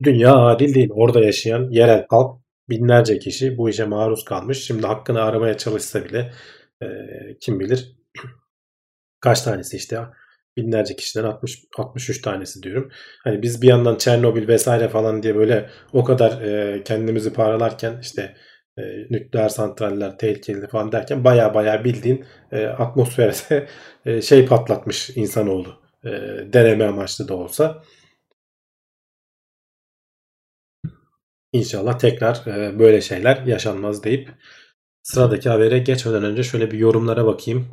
dünya 0.03 0.35
adil 0.35 0.73
değil. 0.73 0.89
Orada 0.91 1.19
yaşayan 1.19 1.69
yerel 1.71 2.05
halk 2.09 2.41
binlerce 2.69 3.19
kişi 3.19 3.57
bu 3.57 3.69
işe 3.69 3.85
maruz 3.85 4.25
kalmış. 4.25 4.65
Şimdi 4.65 4.87
hakkını 4.87 5.21
aramaya 5.21 5.57
çalışsa 5.57 6.05
bile 6.05 6.33
e, 6.83 6.87
kim 7.41 7.59
bilir 7.59 7.95
kaç 9.19 9.41
tanesi 9.41 9.77
işte 9.77 9.99
binlerce 10.57 10.95
kişiden 10.95 11.23
60 11.23 11.63
63 11.77 12.21
tanesi 12.21 12.63
diyorum. 12.63 12.91
Hani 13.23 13.41
biz 13.41 13.61
bir 13.61 13.67
yandan 13.67 13.95
Çernobil 13.97 14.47
vesaire 14.47 14.89
falan 14.89 15.23
diye 15.23 15.35
böyle 15.35 15.69
o 15.93 16.03
kadar 16.03 16.41
e, 16.41 16.83
kendimizi 16.83 17.33
paralarken 17.33 17.99
işte 18.01 18.35
e, 18.77 18.81
nükleer 19.09 19.49
santraller 19.49 20.17
tehlikeli 20.17 20.67
falan 20.67 20.91
derken 20.91 21.23
baya 21.23 21.53
baya 21.53 21.83
bildiğin 21.83 22.25
e, 22.51 22.65
atmosferde 22.65 23.67
e, 24.05 24.21
şey 24.21 24.45
patlatmış 24.45 25.09
insanoğlu. 25.09 25.81
E, 26.05 26.09
deneme 26.53 26.85
amaçlı 26.85 27.27
da 27.27 27.35
olsa. 27.35 27.83
İnşallah 31.53 31.99
tekrar 31.99 32.47
e, 32.47 32.79
böyle 32.79 33.01
şeyler 33.01 33.45
yaşanmaz 33.45 34.03
deyip 34.03 34.29
sıradaki 35.03 35.49
habere 35.49 35.79
geçmeden 35.79 36.23
önce 36.23 36.43
şöyle 36.43 36.71
bir 36.71 36.79
yorumlara 36.79 37.25
bakayım. 37.25 37.67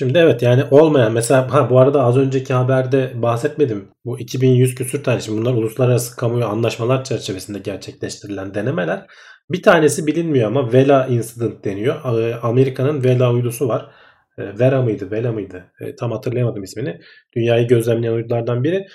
Şimdi 0.00 0.18
evet 0.18 0.42
yani 0.42 0.64
olmayan 0.70 1.12
mesela 1.12 1.54
ha 1.54 1.70
bu 1.70 1.78
arada 1.78 2.02
az 2.02 2.16
önceki 2.16 2.54
haberde 2.54 3.12
bahsetmedim. 3.14 3.88
Bu 4.04 4.20
2100 4.20 4.74
küsür 4.74 5.04
tane 5.04 5.20
şimdi 5.20 5.40
bunlar 5.40 5.52
uluslararası 5.52 6.16
kamuoyu 6.16 6.44
anlaşmalar 6.44 7.04
çerçevesinde 7.04 7.58
gerçekleştirilen 7.58 8.54
denemeler. 8.54 9.06
Bir 9.50 9.62
tanesi 9.62 10.06
bilinmiyor 10.06 10.46
ama 10.46 10.72
Vela 10.72 11.06
Incident 11.06 11.64
deniyor. 11.64 11.96
Amerika'nın 12.42 13.04
Vela 13.04 13.32
uydusu 13.32 13.68
var. 13.68 13.90
Vera 14.38 14.82
mıydı, 14.82 15.10
Vela 15.10 15.32
mıydı? 15.32 15.64
Tam 15.98 16.12
hatırlayamadım 16.12 16.62
ismini. 16.62 17.00
Dünyayı 17.36 17.68
gözlemleyen 17.68 18.12
uydulardan 18.12 18.64
biri. 18.64 18.86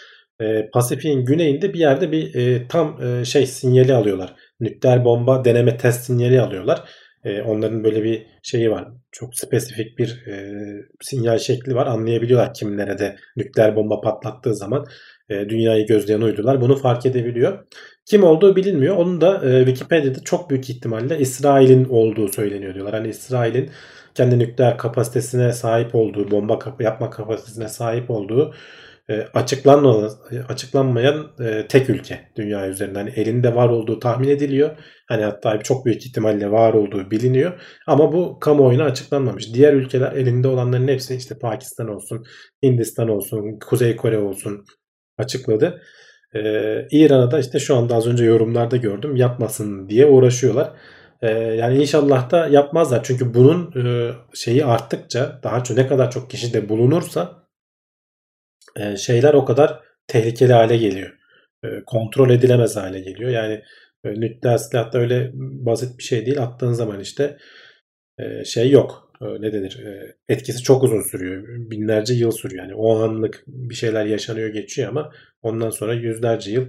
Pasifik'in 0.73 1.25
güneyinde 1.25 1.73
bir 1.73 1.79
yerde 1.79 2.11
bir 2.11 2.33
tam 2.69 2.99
şey 3.25 3.47
sinyali 3.47 3.93
alıyorlar. 3.93 4.35
Nükleer 4.59 5.05
bomba 5.05 5.45
deneme 5.45 5.77
test 5.77 6.05
sinyali 6.05 6.41
alıyorlar 6.41 6.83
e, 7.25 7.41
onların 7.41 7.83
böyle 7.83 8.03
bir 8.03 8.25
şeyi 8.43 8.71
var. 8.71 8.87
Çok 9.11 9.35
spesifik 9.35 9.97
bir 9.97 10.23
e, 10.27 10.53
sinyal 11.01 11.37
şekli 11.37 11.75
var. 11.75 11.87
Anlayabiliyorlar 11.87 12.53
kim 12.53 12.77
nerede 12.77 13.15
nükleer 13.37 13.75
bomba 13.75 14.01
patlattığı 14.01 14.55
zaman 14.55 14.85
e, 15.29 15.49
dünyayı 15.49 15.87
gözleyen 15.87 16.21
uydular 16.21 16.61
bunu 16.61 16.75
fark 16.75 17.05
edebiliyor. 17.05 17.65
Kim 18.05 18.23
olduğu 18.23 18.55
bilinmiyor. 18.55 18.95
Onun 18.95 19.21
da 19.21 19.49
e, 19.49 19.65
Wikipedia'da 19.65 20.19
çok 20.19 20.49
büyük 20.49 20.69
ihtimalle 20.69 21.19
İsrail'in 21.19 21.85
olduğu 21.85 22.27
söyleniyor 22.27 22.73
diyorlar. 22.73 22.95
Hani 22.95 23.07
İsrail'in 23.07 23.69
kendi 24.15 24.39
nükleer 24.39 24.77
kapasitesine 24.77 25.51
sahip 25.51 25.95
olduğu, 25.95 26.31
bomba 26.31 26.59
kap- 26.59 26.81
yapma 26.81 27.09
kapasitesine 27.09 27.67
sahip 27.67 28.11
olduğu 28.11 28.53
e, 29.09 29.21
açıklanmayan, 29.33 30.11
açıklanmayan 30.49 31.31
e, 31.39 31.67
tek 31.67 31.89
ülke 31.89 32.19
dünya 32.37 32.67
üzerinde. 32.67 32.99
Hani 32.99 33.09
elinde 33.09 33.55
var 33.55 33.69
olduğu 33.69 33.99
tahmin 33.99 34.27
ediliyor. 34.27 34.77
Hani 35.07 35.23
hatta 35.23 35.59
çok 35.59 35.85
büyük 35.85 36.05
ihtimalle 36.05 36.51
var 36.51 36.73
olduğu 36.73 37.11
biliniyor. 37.11 37.61
Ama 37.87 38.13
bu 38.13 38.39
kamuoyuna 38.39 38.83
açıklanmamış. 38.83 39.53
Diğer 39.53 39.73
ülkeler 39.73 40.11
elinde 40.11 40.47
olanların 40.47 40.87
hepsi 40.87 41.15
işte 41.15 41.39
Pakistan 41.39 41.87
olsun, 41.87 42.23
Hindistan 42.63 43.09
olsun, 43.09 43.59
Kuzey 43.69 43.95
Kore 43.95 44.17
olsun 44.19 44.65
açıkladı. 45.17 45.81
Ee, 46.35 46.87
İran'a 46.91 47.31
da 47.31 47.39
işte 47.39 47.59
şu 47.59 47.75
anda 47.75 47.95
az 47.95 48.07
önce 48.07 48.25
yorumlarda 48.25 48.77
gördüm 48.77 49.15
yapmasın 49.15 49.89
diye 49.89 50.05
uğraşıyorlar. 50.05 50.73
Ee, 51.21 51.29
yani 51.29 51.77
inşallah 51.81 52.31
da 52.31 52.47
yapmazlar. 52.47 53.03
Çünkü 53.03 53.33
bunun 53.33 53.85
e, 53.85 54.11
şeyi 54.33 54.65
arttıkça 54.65 55.39
daha 55.43 55.63
çok 55.63 55.77
ne 55.77 55.87
kadar 55.87 56.11
çok 56.11 56.29
kişi 56.29 56.53
de 56.53 56.69
bulunursa 56.69 57.44
e, 58.79 58.97
şeyler 58.97 59.33
o 59.33 59.45
kadar 59.45 59.79
tehlikeli 60.07 60.53
hale 60.53 60.77
geliyor. 60.77 61.17
E, 61.63 61.67
kontrol 61.85 62.29
edilemez 62.29 62.75
hale 62.75 62.99
geliyor. 62.99 63.29
Yani 63.29 63.61
e, 64.05 64.09
nükleer 64.09 64.57
silah 64.57 64.93
da 64.93 64.99
öyle 64.99 65.31
basit 65.33 65.97
bir 65.97 66.03
şey 66.03 66.25
değil. 66.25 66.41
Attığın 66.41 66.73
zaman 66.73 66.99
işte 66.99 67.37
şey 68.45 68.71
yok. 68.71 69.11
Ne 69.39 69.53
denir? 69.53 69.83
Etkisi 70.29 70.63
çok 70.63 70.83
uzun 70.83 71.01
sürüyor. 71.01 71.47
Binlerce 71.47 72.13
yıl 72.13 72.31
sürüyor. 72.31 72.63
Yani 72.63 72.75
o 72.75 72.99
anlık 72.99 73.43
bir 73.47 73.75
şeyler 73.75 74.05
yaşanıyor 74.05 74.49
geçiyor 74.49 74.89
ama 74.89 75.11
ondan 75.41 75.69
sonra 75.69 75.93
yüzlerce 75.93 76.51
yıl 76.51 76.67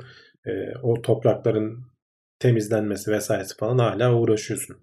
o 0.82 1.02
toprakların 1.02 1.84
temizlenmesi 2.38 3.11
vesairesi 3.11 3.57
falan 3.57 3.78
hala 3.78 4.14
uğraşıyorsun. 4.14 4.76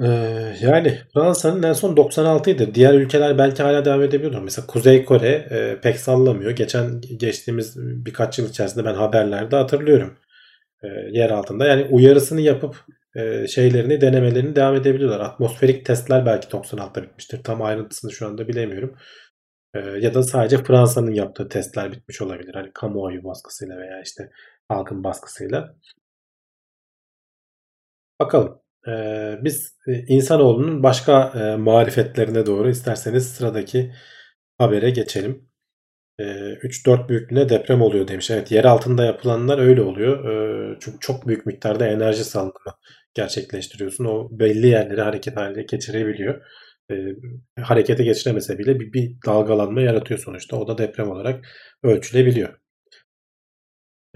Ee, 0.00 0.56
yani 0.60 0.98
Fransa'nın 1.14 1.62
en 1.62 1.72
son 1.72 1.96
96'ydı. 1.96 2.74
Diğer 2.74 2.94
ülkeler 2.94 3.38
belki 3.38 3.62
hala 3.62 3.84
devam 3.84 4.02
edebiliyordur. 4.02 4.42
Mesela 4.42 4.66
Kuzey 4.66 5.04
Kore 5.04 5.28
e, 5.28 5.80
pek 5.80 5.96
sallamıyor. 6.00 6.50
Geçen 6.50 7.00
geçtiğimiz 7.00 7.76
birkaç 7.78 8.38
yıl 8.38 8.48
içerisinde 8.50 8.84
ben 8.84 8.94
haberlerde 8.94 9.56
hatırlıyorum. 9.56 10.18
E, 10.82 10.88
yer 11.12 11.30
altında. 11.30 11.66
Yani 11.66 11.84
uyarısını 11.90 12.40
yapıp 12.40 12.76
e, 13.16 13.46
şeylerini 13.48 14.00
denemelerini 14.00 14.56
devam 14.56 14.74
edebiliyorlar. 14.76 15.20
Atmosferik 15.20 15.86
testler 15.86 16.26
belki 16.26 16.48
96'da 16.48 17.02
bitmiştir. 17.02 17.42
Tam 17.44 17.62
ayrıntısını 17.62 18.12
şu 18.12 18.26
anda 18.26 18.48
bilemiyorum. 18.48 18.96
E, 19.74 19.78
ya 19.80 20.14
da 20.14 20.22
sadece 20.22 20.58
Fransa'nın 20.58 21.12
yaptığı 21.12 21.48
testler 21.48 21.92
bitmiş 21.92 22.22
olabilir. 22.22 22.54
Hani 22.54 22.70
kamuoyu 22.74 23.24
baskısıyla 23.24 23.78
veya 23.78 24.02
işte 24.02 24.30
halkın 24.68 25.04
baskısıyla. 25.04 25.74
Bakalım. 28.20 28.61
Ee, 28.88 29.38
biz 29.42 29.78
e, 29.88 29.92
insanoğlunun 30.08 30.82
başka 30.82 31.32
e, 31.36 31.56
marifetlerine 31.56 32.46
doğru 32.46 32.70
isterseniz 32.70 33.26
sıradaki 33.32 33.92
habere 34.58 34.90
geçelim. 34.90 35.48
E, 36.18 36.24
3-4 36.24 37.08
büyüklüğünde 37.08 37.48
deprem 37.48 37.82
oluyor 37.82 38.08
demiş. 38.08 38.30
Evet 38.30 38.50
yer 38.52 38.64
altında 38.64 39.04
yapılanlar 39.04 39.58
öyle 39.58 39.82
oluyor. 39.82 40.24
E, 40.74 40.76
çünkü 40.80 40.98
çok 41.00 41.28
büyük 41.28 41.46
miktarda 41.46 41.86
enerji 41.86 42.24
salınımı 42.24 42.74
gerçekleştiriyorsun. 43.14 44.04
O 44.04 44.28
belli 44.32 44.66
yerleri 44.66 45.00
hareket 45.00 45.36
haline 45.36 45.62
geçirebiliyor. 45.62 46.42
Harekete 47.60 48.04
geçiremese 48.04 48.58
bile 48.58 48.80
bir 48.80 49.16
dalgalanma 49.26 49.80
yaratıyor 49.80 50.20
sonuçta. 50.20 50.56
O 50.56 50.68
da 50.68 50.78
deprem 50.78 51.10
olarak 51.10 51.44
ölçülebiliyor. 51.82 52.61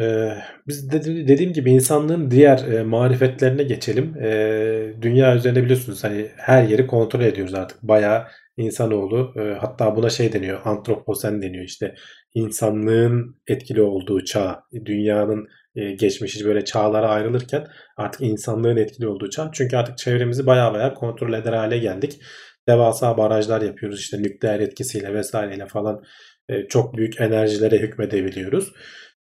Ee, 0.01 0.33
biz 0.69 0.91
de, 0.93 1.05
dediğim 1.05 1.53
gibi 1.53 1.71
insanlığın 1.71 2.31
diğer 2.31 2.59
e, 2.73 2.83
marifetlerine 2.83 3.63
geçelim. 3.63 4.17
E, 4.23 4.93
dünya 5.03 5.37
üzerinde 5.37 5.63
biliyorsunuz 5.65 6.05
hani 6.05 6.31
her 6.37 6.63
yeri 6.63 6.87
kontrol 6.87 7.21
ediyoruz 7.21 7.55
artık. 7.55 7.83
Bayağı 7.83 8.27
insanoğlu 8.57 9.33
e, 9.41 9.59
hatta 9.61 9.97
buna 9.97 10.11
şey 10.11 10.33
deniyor 10.33 10.61
antroposen 10.65 11.43
deniyor 11.43 11.65
işte 11.65 11.95
insanlığın 12.35 13.37
etkili 13.47 13.83
olduğu 13.83 14.25
çağ 14.25 14.63
dünyanın 14.85 15.49
e, 15.75 15.93
geçmişi 15.93 16.45
böyle 16.45 16.65
çağlara 16.65 17.09
ayrılırken 17.09 17.67
artık 17.97 18.21
insanlığın 18.21 18.77
etkili 18.77 19.09
olduğu 19.09 19.31
çağ 19.31 19.51
çünkü 19.53 19.77
artık 19.77 19.99
çevremizi 19.99 20.47
bayağı 20.47 20.75
bayağı 20.75 20.95
kontrol 20.95 21.33
eder 21.33 21.53
hale 21.53 21.79
geldik 21.79 22.21
devasa 22.69 23.17
barajlar 23.19 23.63
yapıyoruz 23.63 24.01
işte 24.01 24.23
nükleer 24.23 24.61
etkisiyle 24.61 25.15
vesaireyle 25.15 25.67
falan 25.67 26.03
e, 26.49 26.69
çok 26.69 26.97
büyük 26.97 27.21
enerjilere 27.21 27.79
hükmedebiliyoruz 27.79 28.73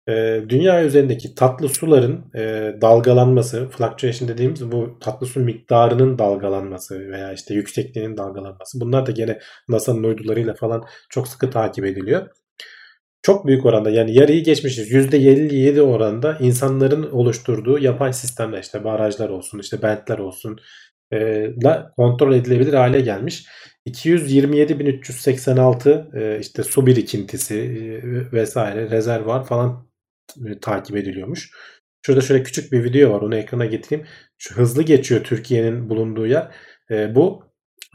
e, 0.09 0.43
dünya 0.49 0.83
üzerindeki 0.83 1.35
tatlı 1.35 1.69
suların 1.69 2.25
e, 2.35 2.73
dalgalanması, 2.81 3.69
fluctuation 3.69 4.29
dediğimiz 4.29 4.71
bu 4.71 4.99
tatlı 4.99 5.27
su 5.27 5.39
miktarının 5.39 6.19
dalgalanması 6.19 7.11
veya 7.11 7.33
işte 7.33 7.53
yüksekliğinin 7.53 8.17
dalgalanması 8.17 8.81
bunlar 8.81 9.05
da 9.05 9.11
gene 9.11 9.39
NASA'nın 9.69 10.03
uydularıyla 10.03 10.53
falan 10.53 10.85
çok 11.09 11.27
sıkı 11.27 11.49
takip 11.49 11.85
ediliyor. 11.85 12.27
Çok 13.21 13.47
büyük 13.47 13.65
oranda 13.65 13.89
yani 13.89 14.17
yarıyı 14.17 14.43
geçmişiz. 14.43 14.91
%57 14.91 15.81
oranda 15.81 16.37
insanların 16.39 17.11
oluşturduğu 17.11 17.79
yapay 17.79 18.13
sistemler 18.13 18.61
işte 18.61 18.83
barajlar 18.83 19.29
olsun 19.29 19.59
işte 19.59 19.81
bentler 19.81 20.17
olsun 20.17 20.59
e, 21.13 21.47
kontrol 21.97 22.33
edilebilir 22.33 22.73
hale 22.73 23.01
gelmiş. 23.01 23.47
227.386 23.87 26.19
e, 26.19 26.39
işte 26.39 26.63
su 26.63 26.85
birikintisi 26.85 27.55
e, 27.55 28.31
vesaire 28.31 28.89
rezervuar 28.89 29.45
falan 29.45 29.85
e, 30.47 30.59
takip 30.59 30.97
ediliyormuş. 30.97 31.51
Şurada 32.05 32.21
şöyle 32.21 32.43
küçük 32.43 32.71
bir 32.71 32.83
video 32.83 33.11
var. 33.13 33.21
Onu 33.21 33.35
ekrana 33.35 33.65
getireyim. 33.65 34.07
Şu 34.37 34.55
hızlı 34.55 34.83
geçiyor 34.83 35.23
Türkiye'nin 35.23 35.89
bulunduğu 35.89 36.27
yer. 36.27 36.51
E, 36.91 37.15
bu 37.15 37.43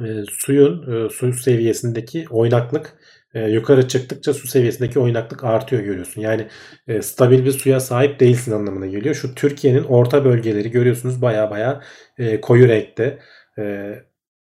e, 0.05 0.07
suyun 0.31 1.07
e, 1.07 1.09
su 1.09 1.33
seviyesindeki 1.33 2.27
oynaklık 2.31 2.97
e, 3.35 3.51
yukarı 3.51 3.89
çıktıkça 3.89 4.35
su 4.35 4.49
seviyesindeki 4.49 4.99
oynaklık 4.99 5.45
artıyor 5.45 5.83
görüyorsun. 5.83 6.21
Yani 6.21 6.49
e, 6.89 7.03
stabil 7.03 7.45
bir 7.45 7.53
suya 7.53 7.81
sahip 7.81 8.21
değilsin 8.21 8.53
anlamına 8.53 8.87
geliyor. 8.87 9.15
Şu 9.15 9.35
Türkiye'nin 9.35 9.85
orta 9.85 10.25
bölgeleri 10.25 10.71
görüyorsunuz 10.71 11.23
baya 11.23 11.51
baya 11.51 11.81
e, 12.19 12.41
koyu 12.41 12.69
renkte. 12.69 13.19
E, 13.59 13.95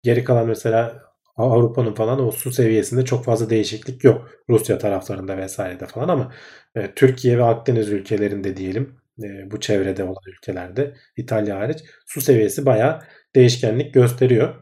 geri 0.03 0.23
kalan 0.23 0.47
mesela 0.47 1.05
Avrupa'nın 1.37 1.93
falan 1.93 2.25
o 2.27 2.31
su 2.31 2.51
seviyesinde 2.51 3.05
çok 3.05 3.25
fazla 3.25 3.49
değişiklik 3.49 4.03
yok. 4.03 4.29
Rusya 4.49 4.77
taraflarında 4.77 5.37
vesairede 5.37 5.85
falan 5.85 6.07
ama 6.09 6.33
e, 6.75 6.91
Türkiye 6.95 7.37
ve 7.37 7.43
Akdeniz 7.43 7.89
ülkelerinde 7.89 8.57
diyelim 8.57 8.95
e, 9.23 9.51
bu 9.51 9.59
çevrede 9.59 10.03
olan 10.03 10.23
ülkelerde 10.27 10.93
İtalya 11.17 11.59
hariç 11.59 11.79
su 12.05 12.21
seviyesi 12.21 12.65
bayağı 12.65 12.99
değişkenlik 13.35 13.93
gösteriyor. 13.93 14.55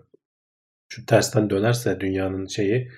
Şu 0.89 1.05
tersten 1.05 1.49
dönerse 1.49 1.99
dünyanın 1.99 2.47
şeyi 2.47 2.91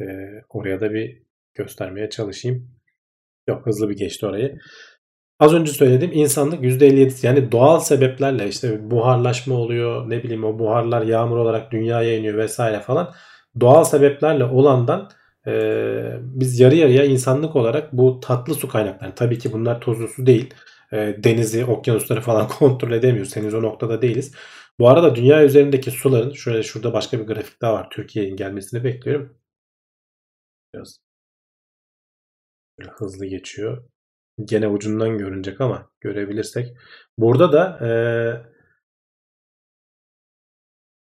e, 0.00 0.04
oraya 0.48 0.80
da 0.80 0.92
bir 0.92 1.22
göstermeye 1.54 2.10
çalışayım. 2.10 2.70
Yok 3.48 3.66
hızlı 3.66 3.90
bir 3.90 3.96
geçti 3.96 4.26
orayı. 4.26 4.58
Az 5.38 5.54
önce 5.54 5.72
söylediğim 5.72 6.12
insanlık 6.12 6.64
%57 6.64 7.26
yani 7.26 7.52
doğal 7.52 7.80
sebeplerle 7.80 8.48
işte 8.48 8.90
buharlaşma 8.90 9.54
oluyor 9.54 10.10
ne 10.10 10.22
bileyim 10.22 10.44
o 10.44 10.58
buharlar 10.58 11.02
yağmur 11.02 11.36
olarak 11.36 11.72
dünyaya 11.72 12.16
iniyor 12.16 12.38
vesaire 12.38 12.80
falan. 12.80 13.14
Doğal 13.60 13.84
sebeplerle 13.84 14.44
olandan 14.44 15.10
e, 15.46 15.52
biz 16.22 16.60
yarı 16.60 16.74
yarıya 16.74 17.04
insanlık 17.04 17.56
olarak 17.56 17.92
bu 17.92 18.20
tatlı 18.20 18.54
su 18.54 18.68
kaynakları 18.68 19.14
tabii 19.14 19.38
ki 19.38 19.52
bunlar 19.52 19.80
tuzlu 19.80 20.08
su 20.08 20.26
değil. 20.26 20.54
E, 20.92 21.16
denizi, 21.24 21.64
okyanusları 21.64 22.20
falan 22.20 22.48
kontrol 22.58 22.92
edemiyoruz. 22.92 23.36
Henüz 23.36 23.54
o 23.54 23.62
noktada 23.62 24.02
değiliz. 24.02 24.34
Bu 24.78 24.88
arada 24.88 25.14
dünya 25.14 25.44
üzerindeki 25.44 25.90
suların 25.90 26.32
şöyle 26.32 26.62
şurada 26.62 26.92
başka 26.92 27.20
bir 27.20 27.26
grafik 27.26 27.62
daha 27.62 27.74
var. 27.74 27.88
Türkiye'nin 27.90 28.36
gelmesini 28.36 28.84
bekliyorum. 28.84 29.36
Biraz 30.74 31.00
hızlı 32.98 33.26
geçiyor. 33.26 33.84
Gene 34.44 34.68
ucundan 34.68 35.18
görünecek 35.18 35.60
ama 35.60 35.90
görebilirsek. 36.00 36.76
Burada 37.18 37.52
da 37.52 37.86
e, 37.86 37.90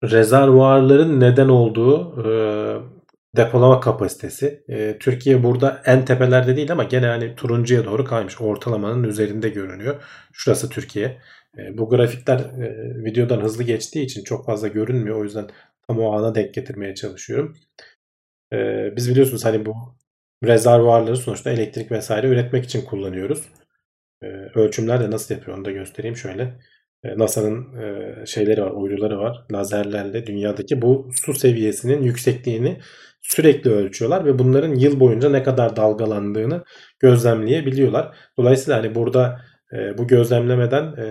rezervuarların 0.04 1.20
neden 1.20 1.50
olduğu 1.50 2.24
e, 2.24 2.97
depolama 3.38 3.80
kapasitesi. 3.80 4.64
E, 4.70 4.98
Türkiye 5.00 5.44
burada 5.44 5.82
en 5.86 6.06
tepelerde 6.06 6.56
değil 6.56 6.72
ama 6.72 6.84
gene 6.84 7.06
hani 7.06 7.36
turuncuya 7.36 7.86
doğru 7.86 8.06
kaymış. 8.06 8.42
Ortalamanın 8.42 9.04
üzerinde 9.04 9.50
görünüyor. 9.50 10.04
Şurası 10.34 10.70
Türkiye. 10.70 11.22
E, 11.58 11.78
bu 11.78 11.90
grafikler 11.90 12.40
e, 12.40 12.76
videodan 13.06 13.42
hızlı 13.42 13.64
geçtiği 13.64 14.06
için 14.06 14.24
çok 14.24 14.46
fazla 14.46 14.68
görünmüyor. 14.68 15.20
O 15.20 15.24
yüzden 15.24 15.50
tam 15.88 16.00
o 16.00 16.12
ana 16.18 16.36
denk 16.36 16.54
getirmeye 16.54 16.96
çalışıyorum. 16.96 17.58
E, 18.54 18.58
biz 18.96 19.10
biliyorsunuz 19.10 19.46
hani 19.46 19.66
bu 19.66 19.74
rezervuarları 20.44 21.18
sonuçta 21.18 21.52
elektrik 21.52 21.92
vesaire 21.92 22.28
üretmek 22.28 22.66
için 22.66 22.82
kullanıyoruz. 22.82 23.50
E, 24.24 24.28
ölçümler 24.56 25.00
de 25.02 25.12
nasıl 25.12 25.36
yapıyor 25.36 25.58
onu 25.58 25.66
da 25.66 25.72
göstereyim 25.72 26.18
şöyle. 26.18 26.60
NASA'nın 27.04 27.82
e, 27.82 28.26
şeyleri 28.26 28.62
var, 28.62 28.72
uyduları 28.72 29.20
var. 29.20 29.46
Lazerlerle 29.52 30.28
dünyadaki 30.28 30.82
bu 30.82 31.10
su 31.24 31.34
seviyesinin 31.34 32.02
yüksekliğini 32.04 32.80
sürekli 33.22 33.72
ölçüyorlar 33.72 34.26
ve 34.26 34.40
bunların 34.40 34.76
yıl 34.76 35.00
boyunca 35.00 35.30
ne 35.30 35.44
kadar 35.44 35.76
dalgalandığını 35.76 36.64
gözlemleyebiliyorlar. 37.00 38.18
Dolayısıyla 38.38 38.80
hani 38.80 38.96
burada 38.96 39.42
e, 39.74 39.98
bu 39.98 40.08
gözlemlemeden 40.08 40.84
e, 40.98 41.08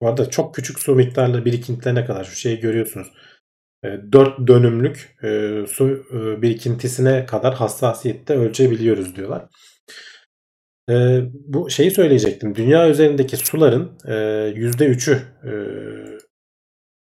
Bu 0.00 0.08
arada 0.08 0.30
çok 0.30 0.54
küçük 0.54 0.78
su 0.80 0.94
miktarları 0.94 1.44
birikintilerine 1.44 2.04
kadar 2.04 2.24
şu 2.24 2.36
şeyi 2.36 2.60
görüyorsunuz. 2.60 3.08
4 4.12 4.46
dönümlük 4.48 5.16
e, 5.22 5.64
su 5.68 6.04
e, 6.14 6.42
birikintisine 6.42 7.26
kadar 7.26 7.54
hassasiyette 7.54 8.34
ölçebiliyoruz 8.34 9.16
diyorlar. 9.16 9.48
E, 10.90 11.20
bu 11.32 11.70
şeyi 11.70 11.90
söyleyecektim. 11.90 12.54
Dünya 12.54 12.90
üzerindeki 12.90 13.36
suların 13.36 13.98
e, 14.06 14.12
%3'ü 14.12 15.14
e, 15.44 15.52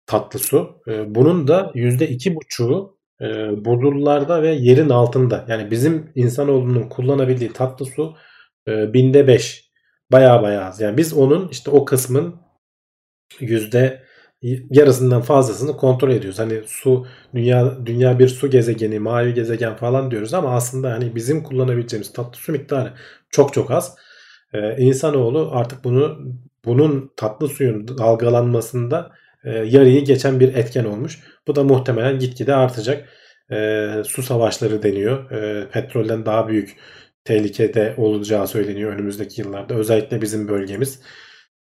tatlı 0.06 0.38
su. 0.38 0.82
E, 0.88 1.14
bunun 1.14 1.48
da 1.48 1.72
%2,5'u 1.74 2.97
e, 3.20 3.26
buzullarda 3.64 4.42
ve 4.42 4.50
yerin 4.50 4.88
altında. 4.90 5.44
Yani 5.48 5.70
bizim 5.70 6.12
insanoğlunun 6.14 6.88
kullanabildiği 6.88 7.52
tatlı 7.52 7.86
su 7.86 8.16
e, 8.68 8.92
binde 8.92 9.26
5. 9.26 9.68
Baya 10.12 10.42
baya 10.42 10.64
az. 10.64 10.80
Yani 10.80 10.96
biz 10.96 11.14
onun 11.14 11.48
işte 11.48 11.70
o 11.70 11.84
kısmın 11.84 12.36
yüzde 13.40 14.02
yarısından 14.70 15.22
fazlasını 15.22 15.76
kontrol 15.76 16.10
ediyoruz. 16.10 16.38
Hani 16.38 16.62
su 16.66 17.06
dünya 17.34 17.86
dünya 17.86 18.18
bir 18.18 18.28
su 18.28 18.50
gezegeni, 18.50 18.98
mavi 18.98 19.34
gezegen 19.34 19.76
falan 19.76 20.10
diyoruz 20.10 20.34
ama 20.34 20.50
aslında 20.54 20.92
hani 20.92 21.14
bizim 21.14 21.42
kullanabileceğimiz 21.42 22.12
tatlı 22.12 22.38
su 22.38 22.52
miktarı 22.52 22.94
çok 23.30 23.52
çok 23.54 23.70
az. 23.70 23.96
Ee, 24.52 24.76
insanoğlu 24.78 25.50
artık 25.52 25.84
bunu 25.84 26.18
bunun 26.64 27.12
tatlı 27.16 27.48
suyun 27.48 27.88
dalgalanmasında 27.98 29.10
e, 29.45 29.51
yarıyı 29.51 30.05
geçen 30.05 30.41
bir 30.41 30.55
etken 30.55 30.84
olmuş. 30.84 31.18
Bu 31.49 31.57
da 31.57 31.64
muhtemelen 31.64 32.18
gitgide 32.18 32.55
artacak. 32.55 33.09
E, 33.53 33.89
su 34.07 34.22
savaşları 34.22 34.82
deniyor. 34.82 35.30
E, 35.30 35.68
petrolden 35.70 36.26
daha 36.26 36.49
büyük 36.49 36.76
tehlikede 37.24 37.95
olacağı 37.97 38.49
söyleniyor 38.49 38.93
önümüzdeki 38.93 39.41
yıllarda. 39.41 39.74
Özellikle 39.74 40.22
bizim 40.22 40.49
bölgemiz. 40.49 41.01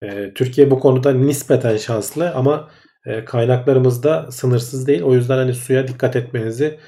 E, 0.02 0.34
Türkiye 0.34 0.70
bu 0.70 0.80
konuda 0.80 1.12
nispeten 1.12 1.76
şanslı 1.76 2.30
ama 2.34 2.70
e, 3.06 3.24
kaynaklarımız 3.24 4.02
da 4.02 4.30
sınırsız 4.30 4.86
değil. 4.86 5.02
O 5.02 5.14
yüzden 5.14 5.36
hani 5.36 5.54
suya 5.54 5.88
dikkat 5.88 6.16
etmenizi 6.16 6.80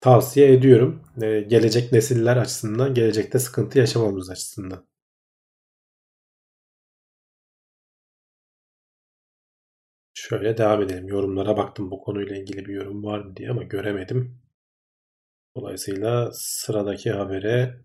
tavsiye 0.00 0.52
ediyorum. 0.52 1.02
E, 1.22 1.40
gelecek 1.40 1.92
nesiller 1.92 2.36
açısından, 2.36 2.94
gelecekte 2.94 3.38
sıkıntı 3.38 3.78
yaşamamız 3.78 4.30
açısından. 4.30 4.87
Şöyle 10.18 10.58
devam 10.58 10.82
edelim. 10.82 11.08
Yorumlara 11.08 11.56
baktım 11.56 11.90
bu 11.90 12.00
konuyla 12.00 12.36
ilgili 12.36 12.66
bir 12.66 12.74
yorum 12.74 13.04
var 13.04 13.18
mı 13.18 13.36
diye 13.36 13.50
ama 13.50 13.62
göremedim. 13.62 14.40
Dolayısıyla 15.56 16.30
sıradaki 16.32 17.10
habere 17.10 17.80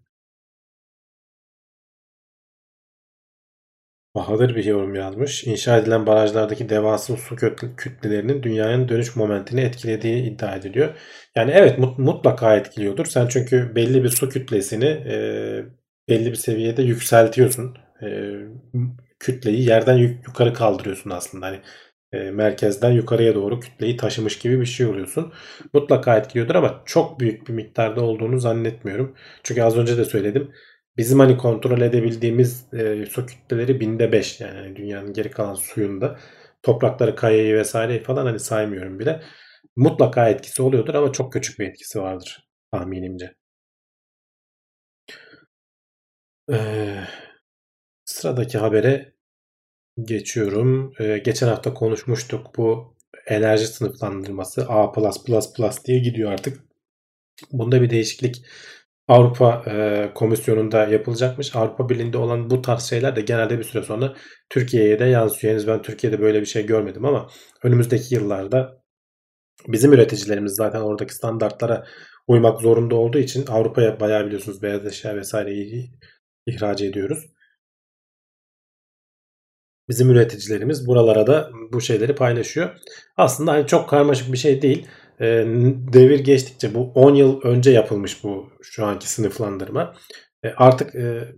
Bahadır 4.15 4.55
bir 4.55 4.65
yorum 4.65 4.95
yazmış. 4.95 5.43
İnşa 5.43 5.77
edilen 5.77 6.05
barajlardaki 6.05 6.69
devasa 6.69 7.17
su 7.17 7.35
kütlelerinin 7.77 8.43
dünyanın 8.43 8.89
dönüş 8.89 9.15
momentini 9.15 9.61
etkilediği 9.61 10.23
iddia 10.23 10.55
ediliyor. 10.55 10.97
Yani 11.35 11.51
evet 11.51 11.79
mutlaka 11.97 12.55
etkiliyordur. 12.55 13.05
Sen 13.05 13.27
çünkü 13.27 13.75
belli 13.75 14.03
bir 14.03 14.09
su 14.09 14.29
kütlesini 14.29 14.85
e, 14.85 15.15
belli 16.09 16.31
bir 16.31 16.35
seviyede 16.35 16.83
yükseltiyorsun. 16.83 17.77
E, 18.03 18.07
kütleyi 19.19 19.69
yerden 19.69 19.97
yukarı 19.97 20.53
kaldırıyorsun 20.53 21.09
aslında. 21.09 21.45
Hani 21.45 21.59
e, 22.13 22.31
merkezden 22.31 22.91
yukarıya 22.91 23.35
doğru 23.35 23.59
kütleyi 23.59 23.97
taşımış 23.97 24.39
gibi 24.39 24.59
bir 24.61 24.65
şey 24.65 24.85
oluyorsun. 24.85 25.33
Mutlaka 25.73 26.17
etkiliyordur 26.17 26.55
ama 26.55 26.81
çok 26.85 27.19
büyük 27.19 27.47
bir 27.47 27.53
miktarda 27.53 28.01
olduğunu 28.01 28.39
zannetmiyorum. 28.39 29.15
Çünkü 29.43 29.61
az 29.61 29.77
önce 29.77 29.97
de 29.97 30.05
söyledim. 30.05 30.51
Bizim 30.97 31.19
hani 31.19 31.37
kontrol 31.37 31.81
edebildiğimiz 31.81 32.73
e, 32.73 33.05
su 33.05 33.25
kütleleri 33.25 33.79
binde 33.79 34.11
5 34.11 34.41
yani 34.41 34.57
hani 34.59 34.75
dünyanın 34.75 35.13
geri 35.13 35.31
kalan 35.31 35.53
suyunda. 35.55 36.19
Toprakları, 36.63 37.15
kayayı 37.15 37.55
vesaire 37.57 38.03
falan 38.03 38.25
hani 38.25 38.39
saymıyorum 38.39 38.99
bile. 38.99 39.21
Mutlaka 39.75 40.29
etkisi 40.29 40.61
oluyordur 40.61 40.93
ama 40.95 41.11
çok 41.11 41.33
küçük 41.33 41.59
bir 41.59 41.67
etkisi 41.67 42.01
vardır 42.01 42.47
tahminimce. 42.71 43.35
Ee, 46.51 47.03
sıradaki 48.05 48.57
habere 48.57 49.13
geçiyorum. 50.01 50.93
Ee, 50.99 51.17
geçen 51.17 51.47
hafta 51.47 51.73
konuşmuştuk 51.73 52.57
bu 52.57 52.95
enerji 53.27 53.67
sınıflandırması 53.67 54.65
A++ 54.69 54.93
diye 55.85 55.99
gidiyor 55.99 56.31
artık. 56.31 56.61
Bunda 57.51 57.81
bir 57.81 57.89
değişiklik 57.89 58.45
Avrupa 59.07 59.63
e, 59.67 60.11
Komisyonu'nda 60.15 60.87
yapılacakmış. 60.87 61.55
Avrupa 61.55 61.89
Birliği'nde 61.89 62.17
olan 62.17 62.49
bu 62.49 62.61
tarz 62.61 62.83
şeyler 62.83 63.15
de 63.15 63.21
genelde 63.21 63.59
bir 63.59 63.63
süre 63.63 63.83
sonra 63.83 64.13
Türkiye'ye 64.49 64.99
de 64.99 65.05
yansıyor. 65.05 65.53
Henüz 65.53 65.67
ben 65.67 65.81
Türkiye'de 65.81 66.21
böyle 66.21 66.41
bir 66.41 66.45
şey 66.45 66.65
görmedim 66.65 67.05
ama 67.05 67.27
önümüzdeki 67.63 68.15
yıllarda 68.15 68.83
bizim 69.67 69.93
üreticilerimiz 69.93 70.55
zaten 70.55 70.81
oradaki 70.81 71.15
standartlara 71.15 71.85
uymak 72.27 72.61
zorunda 72.61 72.95
olduğu 72.95 73.19
için 73.19 73.45
Avrupa'ya 73.47 73.99
bayağı 73.99 74.25
biliyorsunuz 74.25 74.61
beyaz 74.61 74.85
eşya 74.85 75.15
vesaireyi 75.15 75.91
ihraç 76.45 76.81
ediyoruz. 76.81 77.32
Bizim 79.89 80.09
üreticilerimiz 80.09 80.87
buralara 80.87 81.27
da 81.27 81.49
bu 81.73 81.81
şeyleri 81.81 82.15
paylaşıyor. 82.15 82.69
Aslında 83.17 83.51
hani 83.51 83.67
çok 83.67 83.89
karmaşık 83.89 84.33
bir 84.33 84.37
şey 84.37 84.61
değil. 84.61 84.87
E, 85.21 85.25
devir 85.93 86.19
geçtikçe 86.19 86.73
bu 86.73 86.91
10 86.95 87.15
yıl 87.15 87.41
önce 87.41 87.71
yapılmış 87.71 88.23
bu 88.23 88.49
şu 88.61 88.85
anki 88.85 89.09
sınıflandırma. 89.09 89.95
E, 90.43 90.49
artık 90.49 90.95
e, 90.95 91.33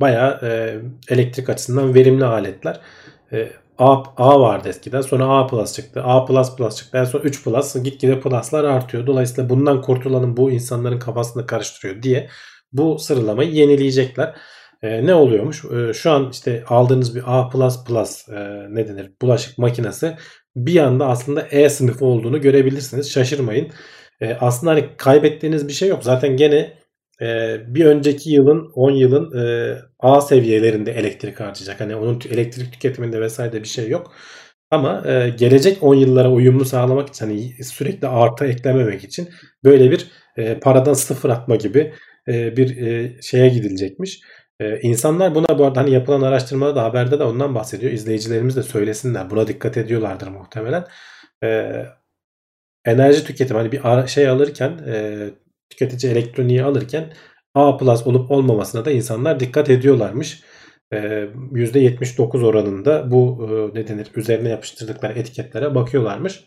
bayağı 0.00 0.40
e, 0.42 0.80
elektrik 1.10 1.48
açısından 1.50 1.94
verimli 1.94 2.24
aletler. 2.24 2.80
E, 3.32 3.50
A, 3.78 4.02
A 4.16 4.40
vardı 4.40 4.68
eskiden. 4.68 5.00
Sonra 5.00 5.24
A 5.28 5.46
Plus 5.46 5.74
çıktı. 5.74 6.02
A 6.04 6.24
Plus 6.24 6.56
Plus 6.56 6.76
çıktı. 6.76 6.98
En 6.98 7.04
son 7.04 7.20
3 7.20 7.44
Plus. 7.44 7.82
Gitgide 7.82 8.20
Plus'lar 8.20 8.64
artıyor. 8.64 9.06
Dolayısıyla 9.06 9.50
bundan 9.50 9.82
kurtulalım 9.82 10.36
bu 10.36 10.50
insanların 10.50 10.98
kafasını 10.98 11.46
karıştırıyor 11.46 12.02
diye 12.02 12.28
bu 12.72 12.98
sıralamayı 12.98 13.50
yenileyecekler. 13.50 14.36
E, 14.82 15.06
ne 15.06 15.14
oluyormuş? 15.14 15.64
E, 15.64 15.92
şu 15.92 16.10
an 16.10 16.30
işte 16.30 16.64
aldığınız 16.68 17.16
bir 17.16 17.22
A++ 17.26 17.50
e, 18.32 18.66
ne 18.70 18.88
denir? 18.88 19.10
Bulaşık 19.22 19.58
makinesi 19.58 20.16
bir 20.56 20.76
anda 20.80 21.06
aslında 21.08 21.42
E 21.50 21.68
sınıfı 21.68 22.04
olduğunu 22.04 22.40
görebilirsiniz. 22.40 23.10
Şaşırmayın. 23.12 23.68
E, 24.20 24.34
aslında 24.34 24.72
hani 24.72 24.88
kaybettiğiniz 24.96 25.68
bir 25.68 25.72
şey 25.72 25.88
yok. 25.88 26.04
Zaten 26.04 26.36
gene 26.36 26.78
e, 27.22 27.56
bir 27.74 27.84
önceki 27.86 28.30
yılın 28.30 28.70
10 28.74 28.90
yılın 28.90 29.38
e, 29.38 29.76
A 29.98 30.20
seviyelerinde 30.20 30.92
elektrik 30.92 31.40
harcayacak. 31.40 31.80
Hani 31.80 31.96
onun 31.96 32.20
elektrik 32.30 32.72
tüketiminde 32.72 33.20
vesaire 33.20 33.62
bir 33.62 33.68
şey 33.68 33.88
yok. 33.88 34.12
Ama 34.70 35.02
e, 35.06 35.28
gelecek 35.38 35.82
10 35.82 35.94
yıllara 35.94 36.30
uyumlu 36.32 36.64
sağlamak 36.64 37.08
için 37.08 37.24
hani 37.26 37.64
sürekli 37.64 38.08
artı 38.08 38.44
eklememek 38.46 39.04
için 39.04 39.28
böyle 39.64 39.90
bir 39.90 40.06
e, 40.36 40.58
paradan 40.60 40.92
sıfır 40.92 41.30
atma 41.30 41.56
gibi 41.56 41.92
e, 42.28 42.56
bir 42.56 42.76
e, 42.86 43.16
şeye 43.22 43.48
gidilecekmiş. 43.48 44.20
Ee, 44.60 44.80
insanlar 44.82 45.34
buna 45.34 45.58
bu 45.58 45.64
arada 45.64 45.80
hani 45.80 45.90
yapılan 45.90 46.20
araştırmada 46.22 46.76
da 46.76 46.82
haberde 46.84 47.18
de 47.18 47.24
ondan 47.24 47.54
bahsediyor. 47.54 47.92
İzleyicilerimiz 47.92 48.56
de 48.56 48.62
söylesinler. 48.62 49.30
Buna 49.30 49.48
dikkat 49.48 49.76
ediyorlardır 49.76 50.28
muhtemelen. 50.28 50.84
Ee, 51.44 51.86
enerji 52.84 53.24
tüketimi 53.24 53.58
hani 53.58 53.72
bir 53.72 54.06
şey 54.08 54.28
alırken 54.28 54.78
e, 54.86 55.30
tüketici 55.70 56.12
elektroniği 56.12 56.62
alırken 56.64 57.12
A 57.54 57.76
plus 57.76 58.06
olup 58.06 58.30
olmamasına 58.30 58.84
da 58.84 58.90
insanlar 58.90 59.40
dikkat 59.40 59.70
ediyorlarmış. 59.70 60.42
E, 60.92 60.96
%79 60.96 62.44
oranında 62.44 63.10
bu 63.10 63.48
e, 63.50 63.78
ne 63.80 63.88
denir 63.88 64.06
üzerine 64.16 64.48
yapıştırdıkları 64.48 65.12
etiketlere 65.18 65.74
bakıyorlarmış. 65.74 66.44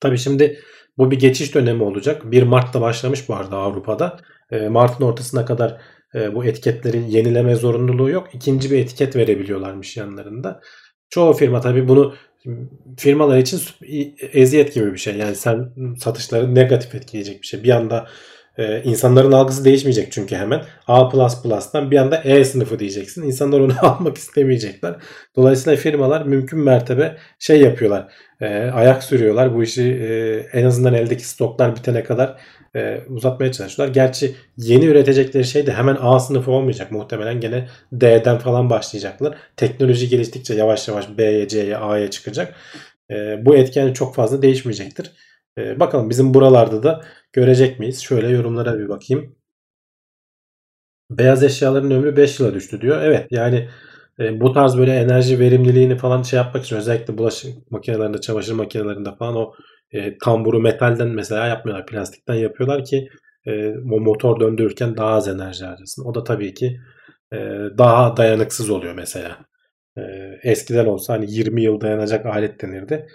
Tabi 0.00 0.18
şimdi 0.18 0.60
bu 0.98 1.10
bir 1.10 1.18
geçiş 1.18 1.54
dönemi 1.54 1.82
olacak. 1.82 2.30
1 2.32 2.42
Mart'ta 2.42 2.80
başlamış 2.80 3.28
bu 3.28 3.34
arada 3.34 3.56
Avrupa'da. 3.56 4.20
E, 4.50 4.68
Mart'ın 4.68 5.04
ortasına 5.04 5.44
kadar 5.44 5.80
e, 6.14 6.34
bu 6.34 6.44
etiketleri 6.44 7.02
yenileme 7.08 7.54
zorunluluğu 7.54 8.10
yok. 8.10 8.28
İkinci 8.32 8.70
bir 8.70 8.78
etiket 8.78 9.16
verebiliyorlarmış 9.16 9.96
yanlarında. 9.96 10.60
Çoğu 11.10 11.32
firma 11.32 11.60
tabii 11.60 11.88
bunu 11.88 12.14
firmalar 12.96 13.38
için 13.38 13.60
eziyet 14.32 14.74
gibi 14.74 14.92
bir 14.92 14.98
şey. 14.98 15.16
Yani 15.16 15.34
sen 15.34 15.72
satışları 15.98 16.54
negatif 16.54 16.94
etkileyecek 16.94 17.42
bir 17.42 17.46
şey. 17.46 17.62
Bir 17.62 17.70
anda 17.70 18.06
e, 18.58 18.82
insanların 18.82 19.32
algısı 19.32 19.64
değişmeyecek 19.64 20.12
çünkü 20.12 20.36
hemen. 20.36 20.62
A++'dan 20.86 21.90
bir 21.90 21.96
anda 21.96 22.16
E 22.16 22.44
sınıfı 22.44 22.78
diyeceksin. 22.78 23.22
İnsanlar 23.22 23.60
onu 23.60 23.72
almak 23.82 24.16
istemeyecekler. 24.16 24.96
Dolayısıyla 25.36 25.76
firmalar 25.76 26.22
mümkün 26.22 26.58
mertebe 26.58 27.16
şey 27.38 27.60
yapıyorlar. 27.60 28.12
E, 28.40 28.46
ayak 28.70 29.04
sürüyorlar. 29.04 29.54
Bu 29.54 29.62
işi 29.62 29.82
e, 29.82 30.36
en 30.58 30.64
azından 30.64 30.94
eldeki 30.94 31.28
stoklar 31.28 31.76
bitene 31.76 32.04
kadar 32.04 32.40
e, 32.76 33.00
uzatmaya 33.08 33.52
çalışıyorlar. 33.52 33.94
Gerçi 33.94 34.34
yeni 34.56 34.84
üretecekleri 34.86 35.44
şey 35.44 35.66
de 35.66 35.72
hemen 35.72 35.96
A 36.00 36.20
sınıfı 36.20 36.50
olmayacak. 36.50 36.92
Muhtemelen 36.92 37.40
gene 37.40 37.68
D'den 37.92 38.38
falan 38.38 38.70
başlayacaklar. 38.70 39.36
Teknoloji 39.56 40.08
geliştikçe 40.08 40.54
yavaş 40.54 40.88
yavaş 40.88 41.18
B'ye, 41.18 41.48
C'ye, 41.48 41.76
A'ya 41.76 42.10
çıkacak. 42.10 42.54
E, 43.10 43.46
bu 43.46 43.56
etken 43.56 43.92
çok 43.92 44.14
fazla 44.14 44.42
değişmeyecektir. 44.42 45.12
E, 45.58 45.80
bakalım 45.80 46.10
bizim 46.10 46.34
buralarda 46.34 46.82
da 46.82 47.04
görecek 47.32 47.78
miyiz? 47.80 48.00
Şöyle 48.02 48.28
yorumlara 48.28 48.78
bir 48.78 48.88
bakayım. 48.88 49.36
Beyaz 51.10 51.42
eşyaların 51.42 51.90
ömrü 51.90 52.16
5 52.16 52.40
yıla 52.40 52.54
düştü 52.54 52.80
diyor. 52.80 53.02
Evet 53.02 53.26
yani 53.30 53.68
E, 54.20 54.40
bu 54.40 54.52
tarz 54.52 54.78
böyle 54.78 54.94
enerji 54.96 55.40
verimliliğini 55.40 55.96
falan 55.98 56.22
şey 56.22 56.38
yapmak 56.38 56.64
için 56.64 56.76
özellikle 56.76 57.18
bulaşık 57.18 57.72
makinelerinde, 57.72 58.20
çamaşır 58.22 58.54
makinelerinde 58.54 59.16
falan 59.16 59.36
o 59.36 59.54
e, 59.92 60.18
kamburu 60.18 60.60
metalden 60.60 61.08
mesela 61.08 61.46
yapmıyorlar. 61.46 61.86
Plastikten 61.86 62.34
yapıyorlar 62.34 62.84
ki 62.84 63.08
e, 63.46 63.74
motor 63.84 64.40
döndürürken 64.40 64.96
daha 64.96 65.14
az 65.14 65.28
enerji 65.28 65.64
harcasın. 65.64 66.04
O 66.04 66.14
da 66.14 66.24
tabii 66.24 66.54
ki 66.54 66.80
e, 67.32 67.36
daha 67.78 68.16
dayanıksız 68.16 68.70
oluyor 68.70 68.94
mesela. 68.94 69.38
E, 69.98 70.02
eskiden 70.42 70.86
olsa 70.86 71.14
hani 71.14 71.32
20 71.32 71.62
yıl 71.62 71.80
dayanacak 71.80 72.26
alet 72.26 72.62
denirdi. 72.62 73.06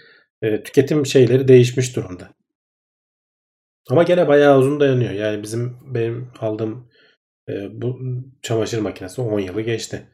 E, 0.41 0.63
tüketim 0.63 1.05
şeyleri 1.05 1.47
değişmiş 1.47 1.95
durumda. 1.95 2.29
Ama 3.89 4.03
gene 4.03 4.27
bayağı 4.27 4.59
uzun 4.59 4.79
dayanıyor. 4.79 5.11
Yani 5.11 5.43
bizim 5.43 5.77
benim 5.93 6.31
aldığım 6.39 6.89
e, 7.49 7.81
bu 7.81 7.99
çamaşır 8.41 8.79
makinesi 8.79 9.21
10 9.21 9.39
yılı 9.39 9.61
geçti. 9.61 10.09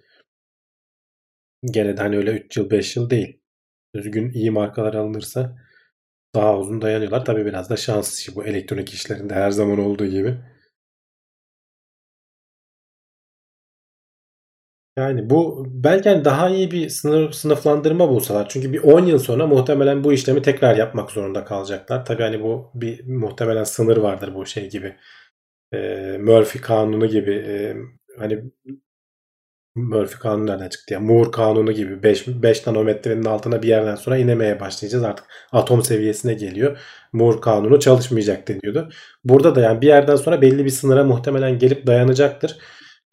Gene 1.71 1.97
de 1.97 2.01
hani 2.01 2.17
öyle 2.17 2.31
3 2.31 2.57
yıl 2.57 2.69
5 2.69 2.95
yıl 2.95 3.09
değil. 3.09 3.41
Düzgün 3.95 4.31
iyi 4.31 4.51
markalar 4.51 4.93
alınırsa 4.93 5.57
daha 6.35 6.57
uzun 6.59 6.81
dayanıyorlar. 6.81 7.25
Tabii 7.25 7.45
biraz 7.45 7.69
da 7.69 7.77
şans 7.77 8.19
işi 8.19 8.35
bu 8.35 8.45
elektronik 8.45 8.93
işlerinde 8.93 9.33
her 9.33 9.51
zaman 9.51 9.79
olduğu 9.79 10.05
gibi. 10.05 10.37
Yani 14.97 15.29
bu 15.29 15.65
belki 15.69 16.09
hani 16.09 16.25
daha 16.25 16.49
iyi 16.49 16.71
bir 16.71 16.89
sınır, 16.89 17.31
sınıflandırma 17.31 18.09
bulsalar. 18.09 18.49
Çünkü 18.49 18.73
bir 18.73 18.83
10 18.83 19.05
yıl 19.05 19.19
sonra 19.19 19.47
muhtemelen 19.47 20.03
bu 20.03 20.13
işlemi 20.13 20.41
tekrar 20.41 20.75
yapmak 20.77 21.11
zorunda 21.11 21.45
kalacaklar. 21.45 22.05
Tabii 22.05 22.23
hani 22.23 22.43
bu 22.43 22.71
bir 22.75 23.05
muhtemelen 23.07 23.63
sınır 23.63 23.97
vardır 23.97 24.35
bu 24.35 24.45
şey 24.45 24.69
gibi. 24.69 24.95
E, 25.73 25.77
Murphy 26.21 26.61
kanunu 26.63 27.07
gibi 27.07 27.31
e, 27.33 27.75
hani 28.19 28.43
Murphy 29.83 30.19
kanunu 30.19 30.47
nereden 30.47 30.69
çıktı 30.69 30.93
ya? 30.93 30.99
Moore 30.99 31.31
kanunu 31.31 31.71
gibi 31.71 32.03
5, 32.03 32.27
5 32.27 32.67
nanometrenin 32.67 33.25
altına 33.25 33.61
bir 33.61 33.67
yerden 33.67 33.95
sonra 33.95 34.17
inemeye 34.17 34.59
başlayacağız. 34.59 35.03
Artık 35.03 35.25
atom 35.51 35.83
seviyesine 35.83 36.33
geliyor. 36.33 36.77
Moore 37.13 37.39
kanunu 37.39 37.79
çalışmayacak 37.79 38.47
deniyordu. 38.47 38.89
Burada 39.23 39.55
da 39.55 39.61
yani 39.61 39.81
bir 39.81 39.87
yerden 39.87 40.15
sonra 40.15 40.41
belli 40.41 40.65
bir 40.65 40.69
sınıra 40.69 41.03
muhtemelen 41.03 41.59
gelip 41.59 41.87
dayanacaktır. 41.87 42.57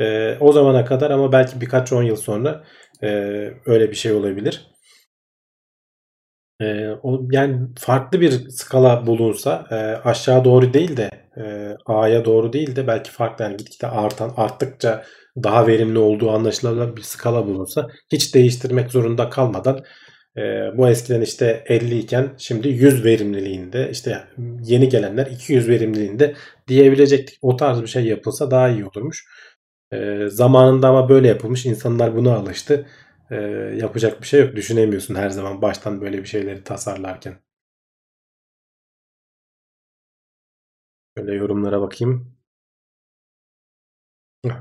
Ee, 0.00 0.36
o 0.40 0.52
zamana 0.52 0.84
kadar 0.84 1.10
ama 1.10 1.32
belki 1.32 1.60
birkaç 1.60 1.92
on 1.92 2.02
yıl 2.02 2.16
sonra 2.16 2.64
e, 3.02 3.08
öyle 3.66 3.90
bir 3.90 3.96
şey 3.96 4.12
olabilir. 4.12 4.76
Ee, 6.60 6.90
o, 7.02 7.22
yani 7.30 7.68
farklı 7.78 8.20
bir 8.20 8.48
skala 8.50 9.06
bulunsa 9.06 9.66
e, 9.70 9.74
aşağı 10.08 10.44
doğru 10.44 10.74
değil 10.74 10.96
de 10.96 11.10
e, 11.36 11.76
A'ya 11.86 12.24
doğru 12.24 12.52
değil 12.52 12.76
de 12.76 12.86
belki 12.86 13.10
farklı 13.10 13.44
yani 13.44 13.56
gitgide 13.56 13.86
artan 13.86 14.32
arttıkça 14.36 15.04
daha 15.42 15.66
verimli 15.66 15.98
olduğu 15.98 16.30
anlaşılabilir 16.30 16.96
bir 16.96 17.02
skala 17.02 17.46
bulunsa 17.46 17.88
hiç 18.12 18.34
değiştirmek 18.34 18.90
zorunda 18.90 19.30
kalmadan 19.30 19.84
e, 20.36 20.40
bu 20.76 20.88
eskiden 20.88 21.20
işte 21.20 21.64
50 21.66 21.98
iken 21.98 22.34
şimdi 22.38 22.68
100 22.68 23.04
verimliliğinde 23.04 23.90
işte 23.90 24.24
yeni 24.62 24.88
gelenler 24.88 25.26
200 25.26 25.68
verimliliğinde 25.68 26.34
diyebilecektik. 26.68 27.38
O 27.42 27.56
tarz 27.56 27.82
bir 27.82 27.86
şey 27.86 28.04
yapılsa 28.04 28.50
daha 28.50 28.68
iyi 28.68 28.84
olurmuş. 28.86 29.24
E, 29.92 30.26
zamanında 30.28 30.88
ama 30.88 31.08
böyle 31.08 31.28
yapılmış. 31.28 31.66
İnsanlar 31.66 32.16
buna 32.16 32.34
alıştı. 32.36 32.86
E, 33.30 33.36
yapacak 33.80 34.22
bir 34.22 34.26
şey 34.26 34.40
yok. 34.40 34.56
Düşünemiyorsun 34.56 35.14
her 35.14 35.30
zaman 35.30 35.62
baştan 35.62 36.00
böyle 36.00 36.18
bir 36.18 36.26
şeyleri 36.28 36.64
tasarlarken. 36.64 37.34
Şöyle 41.16 41.34
yorumlara 41.34 41.80
bakayım. 41.80 42.35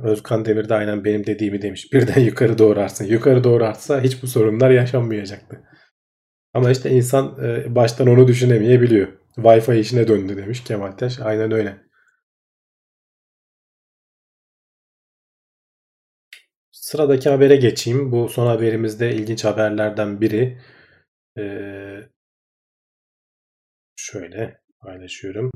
Özkan 0.03 0.45
Demir 0.45 0.69
de 0.69 0.73
aynen 0.75 1.05
benim 1.05 1.25
dediğimi 1.25 1.61
demiş. 1.61 1.93
Birden 1.93 2.21
yukarı 2.25 2.57
doğru 2.57 2.79
artsın. 2.79 3.05
Yukarı 3.05 3.43
doğru 3.43 3.65
artsa 3.65 4.01
hiç 4.01 4.23
bu 4.23 4.27
sorunlar 4.27 4.69
yaşanmayacaktı. 4.69 5.63
Ama 6.53 6.71
işte 6.71 6.89
insan 6.91 7.37
e, 7.43 7.75
baştan 7.75 8.07
onu 8.07 8.27
düşünemeyebiliyor. 8.27 9.07
Wi-Fi 9.37 9.79
işine 9.79 10.07
döndü 10.07 10.37
demiş 10.37 10.63
Kemal 10.63 10.91
Taş. 10.91 11.19
Aynen 11.19 11.51
öyle. 11.51 11.77
Sıradaki 16.71 17.29
habere 17.29 17.55
geçeyim. 17.55 18.11
Bu 18.11 18.29
son 18.29 18.47
haberimizde 18.47 19.15
ilginç 19.15 19.45
haberlerden 19.45 20.21
biri. 20.21 20.61
Ee, 21.37 21.99
şöyle 23.95 24.59
paylaşıyorum. 24.79 25.51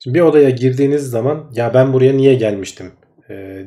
Şimdi 0.00 0.14
bir 0.14 0.20
odaya 0.20 0.50
girdiğiniz 0.50 1.10
zaman 1.10 1.50
ya 1.54 1.74
ben 1.74 1.92
buraya 1.92 2.12
niye 2.12 2.34
gelmiştim 2.34 2.92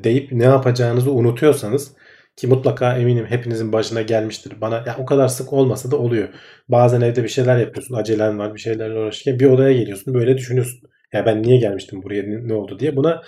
deyip 0.03 0.31
ne 0.31 0.43
yapacağınızı 0.43 1.11
unutuyorsanız 1.11 1.91
ki 2.37 2.47
mutlaka 2.47 2.97
eminim 2.97 3.25
hepinizin 3.25 3.73
başına 3.73 4.01
gelmiştir. 4.01 4.61
Bana 4.61 4.75
ya 4.75 4.95
o 4.99 5.05
kadar 5.05 5.27
sık 5.27 5.53
olmasa 5.53 5.91
da 5.91 5.97
oluyor. 5.97 6.29
Bazen 6.69 7.01
evde 7.01 7.23
bir 7.23 7.29
şeyler 7.29 7.57
yapıyorsun. 7.57 7.95
Acelen 7.95 8.39
var 8.39 8.55
bir 8.55 8.59
şeylerle 8.59 8.99
uğraşırken 8.99 9.39
bir 9.39 9.45
odaya 9.45 9.73
geliyorsun. 9.73 10.13
Böyle 10.13 10.37
düşünüyorsun. 10.37 10.79
Ya 11.13 11.25
ben 11.25 11.43
niye 11.43 11.59
gelmiştim 11.59 12.03
buraya 12.03 12.23
ne 12.23 12.53
oldu 12.53 12.79
diye. 12.79 12.95
Buna 12.95 13.23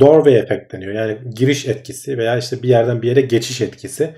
doorway 0.00 0.38
efekt 0.38 0.72
deniyor. 0.72 0.92
Yani 0.92 1.18
giriş 1.36 1.66
etkisi 1.66 2.18
veya 2.18 2.38
işte 2.38 2.62
bir 2.62 2.68
yerden 2.68 3.02
bir 3.02 3.08
yere 3.08 3.20
geçiş 3.20 3.60
etkisi. 3.60 4.14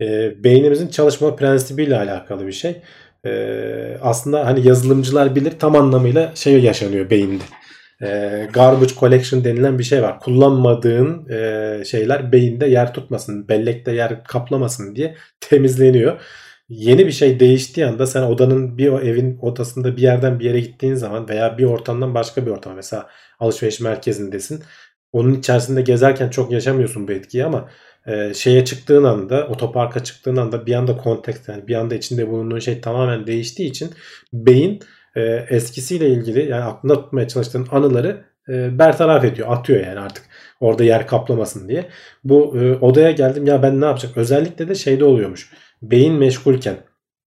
E, 0.00 0.32
beynimizin 0.44 0.88
çalışma 0.88 1.36
prensibiyle 1.36 1.96
alakalı 1.96 2.46
bir 2.46 2.52
şey. 2.52 2.82
E, 3.26 3.32
aslında 4.02 4.46
hani 4.46 4.68
yazılımcılar 4.68 5.34
bilir 5.34 5.52
tam 5.58 5.76
anlamıyla 5.76 6.32
şey 6.34 6.62
yaşanıyor 6.62 7.10
beyinde. 7.10 7.44
E, 8.02 8.48
garbage 8.52 8.94
collection 8.94 9.44
denilen 9.44 9.78
bir 9.78 9.84
şey 9.84 10.02
var. 10.02 10.20
Kullanmadığın 10.20 11.28
e, 11.28 11.84
şeyler 11.84 12.32
beyinde 12.32 12.66
yer 12.66 12.94
tutmasın, 12.94 13.48
bellekte 13.48 13.92
yer 13.92 14.24
kaplamasın 14.24 14.96
diye 14.96 15.14
temizleniyor. 15.40 16.20
Yeni 16.68 17.06
bir 17.06 17.12
şey 17.12 17.40
değiştiği 17.40 17.86
anda 17.86 18.06
sen 18.06 18.22
odanın 18.22 18.78
bir 18.78 18.92
evin 18.92 19.38
odasında 19.42 19.96
bir 19.96 20.02
yerden 20.02 20.40
bir 20.40 20.44
yere 20.44 20.60
gittiğin 20.60 20.94
zaman 20.94 21.28
veya 21.28 21.58
bir 21.58 21.64
ortamdan 21.64 22.14
başka 22.14 22.46
bir 22.46 22.50
ortama 22.50 22.76
mesela 22.76 23.08
alışveriş 23.40 23.80
merkezindesin 23.80 24.62
onun 25.12 25.34
içerisinde 25.34 25.82
gezerken 25.82 26.28
çok 26.28 26.52
yaşamıyorsun 26.52 27.08
bu 27.08 27.12
etkiyi 27.12 27.44
ama 27.44 27.68
e, 28.06 28.34
şeye 28.34 28.64
çıktığın 28.64 29.04
anda 29.04 29.46
otoparka 29.46 30.04
çıktığın 30.04 30.36
anda 30.36 30.66
bir 30.66 30.74
anda 30.74 30.96
kontekst 30.96 31.48
yani 31.48 31.68
bir 31.68 31.74
anda 31.74 31.94
içinde 31.94 32.28
bulunduğun 32.28 32.58
şey 32.58 32.80
tamamen 32.80 33.26
değiştiği 33.26 33.70
için 33.70 33.90
beyin 34.32 34.80
e, 35.16 35.46
eskisiyle 35.50 36.08
ilgili 36.08 36.50
yani 36.50 36.64
aklında 36.64 36.94
tutmaya 36.94 37.28
çalıştığın 37.28 37.66
anıları 37.70 38.24
e, 38.48 38.78
bertaraf 38.78 39.24
ediyor 39.24 39.48
atıyor 39.52 39.86
yani 39.86 40.00
artık 40.00 40.24
orada 40.60 40.84
yer 40.84 41.06
kaplamasın 41.06 41.68
diye. 41.68 41.88
Bu 42.24 42.56
e, 42.58 42.76
odaya 42.76 43.10
geldim 43.10 43.46
ya 43.46 43.62
ben 43.62 43.80
ne 43.80 43.84
yapacak 43.84 44.16
özellikle 44.16 44.68
de 44.68 44.74
şeyde 44.74 45.04
oluyormuş. 45.04 45.52
Beyin 45.82 46.14
meşgulken 46.14 46.76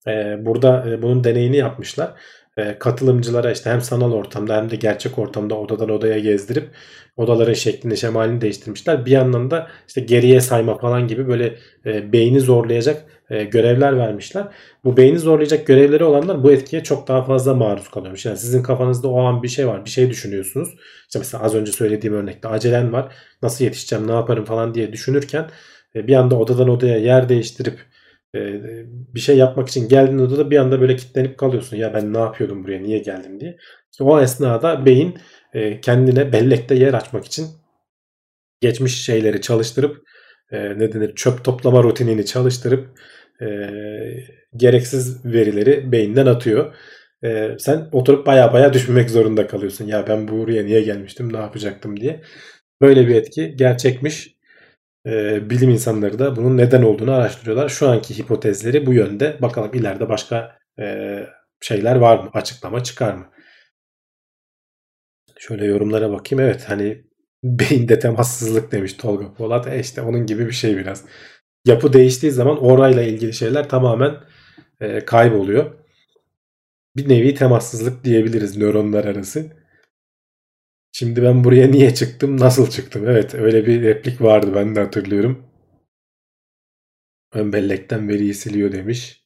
e, 0.07 0.45
burada 0.45 0.89
e, 0.89 1.01
bunun 1.01 1.23
deneyini 1.23 1.57
yapmışlar. 1.57 2.13
E, 2.57 2.79
katılımcılara 2.79 3.51
işte 3.51 3.69
hem 3.69 3.81
sanal 3.81 4.11
ortamda 4.11 4.57
hem 4.57 4.69
de 4.69 4.75
gerçek 4.75 5.19
ortamda 5.19 5.55
odadan 5.55 5.89
odaya 5.89 6.19
gezdirip 6.19 6.69
odaların 7.17 7.53
şeklini 7.53 7.97
şemalini 7.97 8.41
değiştirmişler. 8.41 9.05
Bir 9.05 9.11
yandan 9.11 9.51
da 9.51 9.67
işte 9.87 10.01
geriye 10.01 10.41
sayma 10.41 10.77
falan 10.77 11.07
gibi 11.07 11.27
böyle 11.27 11.55
e, 11.85 12.13
beyni 12.13 12.39
zorlayacak 12.39 13.05
e, 13.29 13.43
görevler 13.43 13.97
vermişler. 13.97 14.47
Bu 14.83 14.97
beyni 14.97 15.19
zorlayacak 15.19 15.67
görevleri 15.67 16.03
olanlar 16.03 16.43
bu 16.43 16.51
etkiye 16.51 16.83
çok 16.83 17.07
daha 17.07 17.23
fazla 17.23 17.53
maruz 17.53 17.87
kalıyormuş. 17.89 18.25
Yani 18.25 18.37
sizin 18.37 18.63
kafanızda 18.63 19.07
o 19.07 19.21
an 19.21 19.43
bir 19.43 19.47
şey 19.47 19.67
var, 19.67 19.85
bir 19.85 19.89
şey 19.89 20.09
düşünüyorsunuz. 20.09 20.69
İşte 21.07 21.19
mesela 21.19 21.43
az 21.43 21.55
önce 21.55 21.71
söylediğim 21.71 22.15
örnekte 22.15 22.47
acelen 22.47 22.93
var. 22.93 23.15
Nasıl 23.41 23.65
yetişeceğim, 23.65 24.07
ne 24.07 24.11
yaparım 24.11 24.45
falan 24.45 24.73
diye 24.73 24.93
düşünürken 24.93 25.49
e, 25.95 26.07
bir 26.07 26.15
anda 26.15 26.35
odadan 26.35 26.69
odaya 26.69 26.97
yer 26.97 27.29
değiştirip 27.29 27.79
e, 28.35 28.39
bir 29.13 29.19
şey 29.19 29.37
yapmak 29.37 29.69
için 29.69 29.89
geldiğin 29.89 30.19
odada 30.19 30.51
bir 30.51 30.57
anda 30.57 30.81
böyle 30.81 30.95
kilitlenip 30.95 31.37
kalıyorsun. 31.37 31.77
Ya 31.77 31.93
ben 31.93 32.13
ne 32.13 32.17
yapıyordum 32.17 32.63
buraya, 32.63 32.79
niye 32.79 32.99
geldim 32.99 33.39
diye. 33.39 33.57
İşte 33.91 34.03
o 34.03 34.21
esnada 34.21 34.85
beyin 34.85 35.17
e, 35.53 35.81
kendine 35.81 36.33
bellekte 36.33 36.75
yer 36.75 36.93
açmak 36.93 37.25
için 37.25 37.47
geçmiş 38.61 39.05
şeyleri 39.05 39.41
çalıştırıp 39.41 40.03
e, 40.51 40.79
ne 40.79 40.93
denir 40.93 41.15
çöp 41.15 41.43
toplama 41.43 41.83
rutinini 41.83 42.25
çalıştırıp 42.25 42.89
gereksiz 44.55 45.25
verileri 45.25 45.91
beyinden 45.91 46.25
atıyor. 46.25 46.75
sen 47.59 47.89
oturup 47.91 48.25
baya 48.27 48.53
baya 48.53 48.73
düşünmek 48.73 49.09
zorunda 49.09 49.47
kalıyorsun. 49.47 49.87
Ya 49.87 50.07
ben 50.07 50.27
buraya 50.27 50.63
niye 50.63 50.81
gelmiştim, 50.81 51.33
ne 51.33 51.37
yapacaktım 51.37 51.99
diye. 51.99 52.21
Böyle 52.81 53.07
bir 53.07 53.15
etki 53.15 53.55
gerçekmiş 53.55 54.35
e, 55.07 55.49
bilim 55.49 55.69
insanları 55.69 56.19
da 56.19 56.35
bunun 56.35 56.57
neden 56.57 56.81
olduğunu 56.81 57.11
araştırıyorlar. 57.13 57.69
Şu 57.69 57.89
anki 57.89 58.17
hipotezleri 58.17 58.85
bu 58.85 58.93
yönde. 58.93 59.37
Bakalım 59.41 59.71
ileride 59.73 60.09
başka 60.09 60.57
e, 60.79 61.19
şeyler 61.61 61.95
var 61.95 62.23
mı? 62.23 62.29
Açıklama 62.33 62.83
çıkar 62.83 63.13
mı? 63.13 63.25
Şöyle 65.47 65.65
yorumlara 65.65 66.11
bakayım. 66.11 66.45
Evet 66.45 66.63
hani 66.67 67.03
beyinde 67.43 67.99
temassızlık 67.99 68.71
demiş 68.71 68.93
Tolga 68.93 69.33
Polat. 69.33 69.67
E 69.67 69.79
işte 69.79 70.01
onun 70.01 70.25
gibi 70.25 70.47
bir 70.47 70.51
şey 70.51 70.77
biraz. 70.77 71.05
Yapı 71.65 71.93
değiştiği 71.93 72.31
zaman 72.31 72.63
orayla 72.63 73.03
ilgili 73.03 73.33
şeyler 73.33 73.69
tamamen 73.69 74.15
e, 74.81 75.05
kayboluyor. 75.05 75.73
Bir 76.95 77.09
nevi 77.09 77.35
temassızlık 77.35 78.03
diyebiliriz 78.03 78.57
nöronlar 78.57 79.05
arası. 79.05 79.51
Şimdi 80.91 81.23
ben 81.23 81.43
buraya 81.43 81.67
niye 81.67 81.93
çıktım, 81.93 82.39
nasıl 82.39 82.69
çıktım? 82.69 83.03
Evet 83.07 83.35
öyle 83.35 83.65
bir 83.65 83.81
replik 83.83 84.21
vardı 84.21 84.51
ben 84.55 84.75
de 84.75 84.79
hatırlıyorum. 84.79 85.45
Ön 87.33 87.53
bellekten 87.53 88.09
veriyi 88.09 88.33
siliyor 88.33 88.71
demiş. 88.71 89.22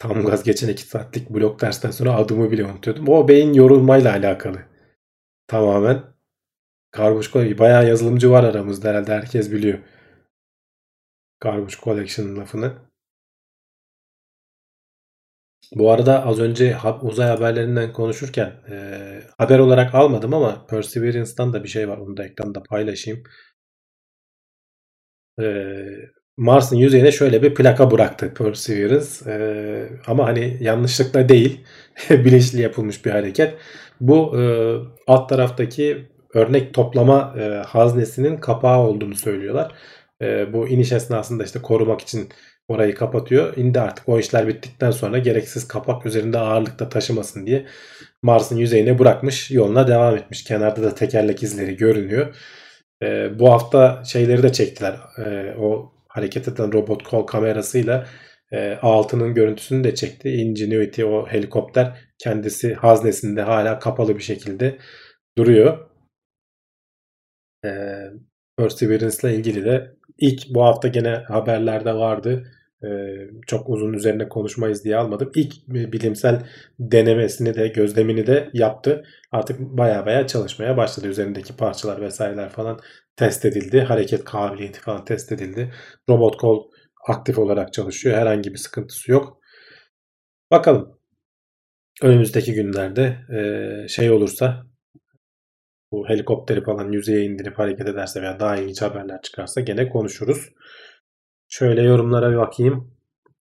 Tam 0.00 0.24
gaz 0.24 0.42
geçen 0.44 0.68
2 0.68 0.82
saatlik 0.82 1.30
blok 1.30 1.60
dersten 1.60 1.90
sonra 1.90 2.14
adımı 2.14 2.50
bile 2.50 2.64
unutuyordum. 2.64 3.08
O 3.08 3.28
beyin 3.28 3.52
yorulmayla 3.52 4.12
alakalı. 4.12 4.62
Tamamen. 5.46 6.02
Collection. 6.92 7.58
Bayağı 7.58 7.88
yazılımcı 7.88 8.30
var 8.30 8.44
aramızda 8.44 8.88
herhalde. 8.88 9.12
Herkes 9.12 9.52
biliyor. 9.52 9.78
Garbage 11.40 11.74
Collection 11.82 12.36
lafını. 12.36 12.72
Bu 15.74 15.90
arada 15.90 16.26
az 16.26 16.40
önce 16.40 16.76
uzay 17.02 17.28
haberlerinden 17.28 17.92
konuşurken 17.92 18.52
e, 18.70 19.22
haber 19.38 19.58
olarak 19.58 19.94
almadım 19.94 20.34
ama 20.34 20.66
Perseverance'dan 20.66 21.52
da 21.52 21.64
bir 21.64 21.68
şey 21.68 21.88
var. 21.88 21.98
Onu 21.98 22.16
da 22.16 22.24
ekranda 22.24 22.62
paylaşayım. 22.62 23.22
E, 25.40 25.44
Mars'ın 26.40 26.76
yüzeyine 26.76 27.12
şöyle 27.12 27.42
bir 27.42 27.54
plaka 27.54 27.90
bıraktı 27.90 28.34
Perseverance. 28.34 29.30
E, 29.30 29.34
ama 30.06 30.26
hani 30.26 30.56
yanlışlıkla 30.60 31.28
değil. 31.28 31.60
bilinçli 32.10 32.60
yapılmış 32.62 33.04
bir 33.04 33.10
hareket. 33.10 33.54
Bu 34.00 34.40
e, 34.40 34.42
alt 35.06 35.28
taraftaki 35.28 36.08
örnek 36.34 36.74
toplama 36.74 37.34
e, 37.38 37.42
haznesinin 37.66 38.36
kapağı 38.36 38.78
olduğunu 38.78 39.14
söylüyorlar. 39.14 39.72
E, 40.22 40.52
bu 40.52 40.68
iniş 40.68 40.92
esnasında 40.92 41.44
işte 41.44 41.62
korumak 41.62 42.00
için 42.00 42.28
orayı 42.68 42.94
kapatıyor. 42.94 43.56
İndi 43.56 43.80
artık 43.80 44.08
o 44.08 44.18
işler 44.18 44.48
bittikten 44.48 44.90
sonra 44.90 45.18
gereksiz 45.18 45.68
kapak 45.68 46.06
üzerinde 46.06 46.38
ağırlıkta 46.38 46.88
taşımasın 46.88 47.46
diye 47.46 47.66
Mars'ın 48.22 48.56
yüzeyine 48.56 48.98
bırakmış. 48.98 49.50
Yoluna 49.50 49.88
devam 49.88 50.16
etmiş. 50.16 50.44
Kenarda 50.44 50.82
da 50.82 50.94
tekerlek 50.94 51.42
izleri 51.42 51.76
görünüyor. 51.76 52.34
E, 53.02 53.38
bu 53.38 53.52
hafta 53.52 54.02
şeyleri 54.04 54.42
de 54.42 54.52
çektiler. 54.52 54.94
E, 55.26 55.54
o 55.58 55.92
hareket 56.10 56.48
eden 56.48 56.72
robot 56.72 57.02
kol 57.02 57.26
kamerasıyla 57.26 58.06
e, 58.52 58.56
A6'nın 58.72 59.34
görüntüsünü 59.34 59.84
de 59.84 59.94
çekti. 59.94 60.28
Ingenuity 60.28 61.04
o 61.04 61.26
helikopter 61.26 62.08
kendisi 62.18 62.74
haznesinde 62.74 63.42
hala 63.42 63.78
kapalı 63.78 64.16
bir 64.16 64.22
şekilde 64.22 64.78
duruyor. 65.38 65.90
E, 67.64 67.70
Perseverance 68.58 69.16
ile 69.22 69.36
ilgili 69.36 69.64
de 69.64 69.96
ilk 70.18 70.54
bu 70.54 70.64
hafta 70.64 70.88
gene 70.88 71.24
haberlerde 71.28 71.94
vardı. 71.94 72.44
Ee, 72.84 72.88
çok 73.46 73.68
uzun 73.68 73.92
üzerine 73.92 74.28
konuşmayız 74.28 74.84
diye 74.84 74.96
almadım. 74.96 75.32
İlk 75.34 75.68
bilimsel 75.68 76.42
denemesini 76.78 77.54
de 77.54 77.68
gözlemini 77.68 78.26
de 78.26 78.50
yaptı. 78.52 79.04
Artık 79.32 79.60
baya 79.60 80.06
baya 80.06 80.26
çalışmaya 80.26 80.76
başladı. 80.76 81.06
Üzerindeki 81.06 81.56
parçalar 81.56 82.00
vesaireler 82.00 82.48
falan 82.48 82.78
test 83.20 83.44
edildi. 83.44 83.80
Hareket 83.80 84.24
kabiliyeti 84.24 84.80
falan 84.80 85.04
test 85.04 85.32
edildi. 85.32 85.72
Robot 86.08 86.36
kol 86.36 86.70
aktif 87.08 87.38
olarak 87.38 87.72
çalışıyor. 87.72 88.16
Herhangi 88.16 88.52
bir 88.52 88.58
sıkıntısı 88.58 89.10
yok. 89.12 89.38
Bakalım. 90.50 91.00
Önümüzdeki 92.02 92.54
günlerde 92.54 93.18
şey 93.88 94.10
olursa 94.10 94.66
bu 95.92 96.08
helikopteri 96.08 96.64
falan 96.64 96.92
yüzeye 96.92 97.24
indirip 97.24 97.58
hareket 97.58 97.88
ederse 97.88 98.22
veya 98.22 98.40
daha 98.40 98.56
ilginç 98.56 98.82
haberler 98.82 99.22
çıkarsa 99.22 99.60
gene 99.60 99.88
konuşuruz. 99.88 100.48
Şöyle 101.48 101.82
yorumlara 101.82 102.30
bir 102.30 102.36
bakayım. 102.36 102.94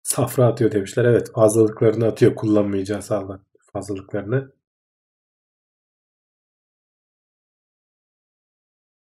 Safra 0.03 0.45
atıyor 0.45 0.71
demişler. 0.71 1.05
Evet 1.05 1.31
fazlalıklarını 1.35 2.07
atıyor 2.07 2.35
kullanmayacağı 2.35 3.01
sağlık 3.01 3.41
fazlalıklarını. 3.73 4.51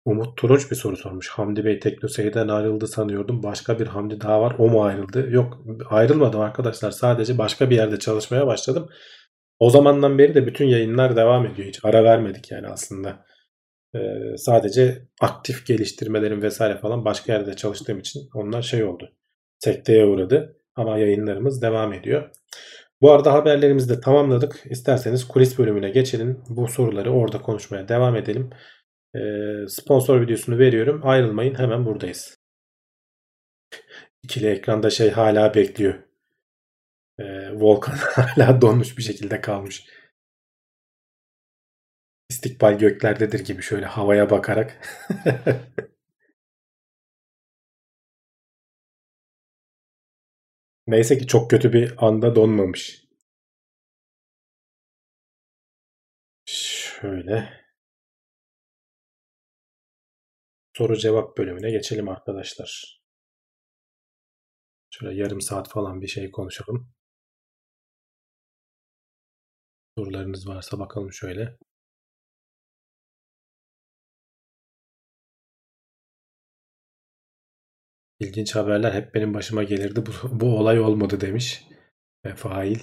Umut 0.05 0.37
Turunç 0.37 0.71
bir 0.71 0.75
soru 0.75 0.97
sormuş. 0.97 1.29
Hamdi 1.29 1.65
Bey 1.65 1.79
Teknoseyir'den 1.79 2.47
ayrıldı 2.47 2.87
sanıyordum. 2.87 3.43
Başka 3.43 3.79
bir 3.79 3.87
Hamdi 3.87 4.21
daha 4.21 4.41
var. 4.41 4.55
O 4.59 4.69
mu 4.69 4.83
ayrıldı? 4.83 5.27
Yok 5.29 5.65
ayrılmadım 5.89 6.41
arkadaşlar. 6.41 6.91
Sadece 6.91 7.37
başka 7.37 7.69
bir 7.69 7.75
yerde 7.75 7.99
çalışmaya 7.99 8.47
başladım. 8.47 8.89
O 9.59 9.69
zamandan 9.69 10.17
beri 10.17 10.35
de 10.35 10.47
bütün 10.47 10.65
yayınlar 10.65 11.15
devam 11.15 11.45
ediyor. 11.45 11.67
Hiç 11.67 11.79
ara 11.83 12.03
vermedik 12.03 12.51
yani 12.51 12.67
aslında. 12.67 13.25
Ee, 13.95 13.99
sadece 14.37 15.07
aktif 15.21 15.65
geliştirmelerim 15.65 16.41
vesaire 16.41 16.77
falan 16.77 17.05
başka 17.05 17.33
yerde 17.33 17.53
çalıştığım 17.53 17.99
için 17.99 18.21
onlar 18.35 18.61
şey 18.61 18.83
oldu. 18.83 19.11
Sekteye 19.59 20.05
uğradı. 20.05 20.57
Ama 20.75 20.97
yayınlarımız 20.97 21.61
devam 21.61 21.93
ediyor. 21.93 22.29
Bu 23.01 23.11
arada 23.11 23.33
haberlerimizi 23.33 23.89
de 23.89 23.99
tamamladık. 23.99 24.63
İsterseniz 24.69 25.27
kulis 25.27 25.59
bölümüne 25.59 25.89
geçelim. 25.89 26.43
Bu 26.49 26.67
soruları 26.67 27.11
orada 27.11 27.41
konuşmaya 27.41 27.87
devam 27.87 28.15
edelim. 28.15 28.49
Ee, 29.15 29.67
sponsor 29.67 30.21
videosunu 30.21 30.59
veriyorum. 30.59 31.01
Ayrılmayın 31.03 31.55
hemen 31.55 31.85
buradayız. 31.85 32.37
İkili 34.23 34.47
ekranda 34.47 34.89
şey 34.89 35.09
hala 35.09 35.53
bekliyor. 35.53 36.03
Ee, 37.19 37.51
Volkan 37.53 37.93
hala 37.97 38.61
donmuş 38.61 38.97
bir 38.97 39.03
şekilde 39.03 39.41
kalmış. 39.41 39.85
İstikbal 42.29 42.77
göklerdedir 42.79 43.39
gibi 43.39 43.61
şöyle 43.61 43.85
havaya 43.85 44.29
bakarak. 44.29 44.81
Neyse 50.87 51.17
ki 51.17 51.27
çok 51.27 51.49
kötü 51.49 51.73
bir 51.73 52.05
anda 52.05 52.35
donmamış. 52.35 53.05
Şöyle. 56.45 57.64
Soru 60.77 60.97
cevap 60.97 61.37
bölümüne 61.37 61.71
geçelim 61.71 62.09
arkadaşlar. 62.09 63.01
Şöyle 64.89 65.21
yarım 65.21 65.41
saat 65.41 65.69
falan 65.69 66.01
bir 66.01 66.07
şey 66.07 66.31
konuşalım. 66.31 66.93
Sorularınız 69.97 70.47
varsa 70.47 70.79
bakalım 70.79 71.13
şöyle. 71.13 71.57
İlginç 78.19 78.55
haberler 78.55 78.93
hep 78.93 79.13
benim 79.15 79.33
başıma 79.33 79.63
gelirdi. 79.63 80.03
Bu, 80.05 80.39
bu 80.39 80.59
olay 80.59 80.79
olmadı 80.79 81.21
demiş. 81.21 81.67
Ve 82.25 82.35
fail. 82.35 82.79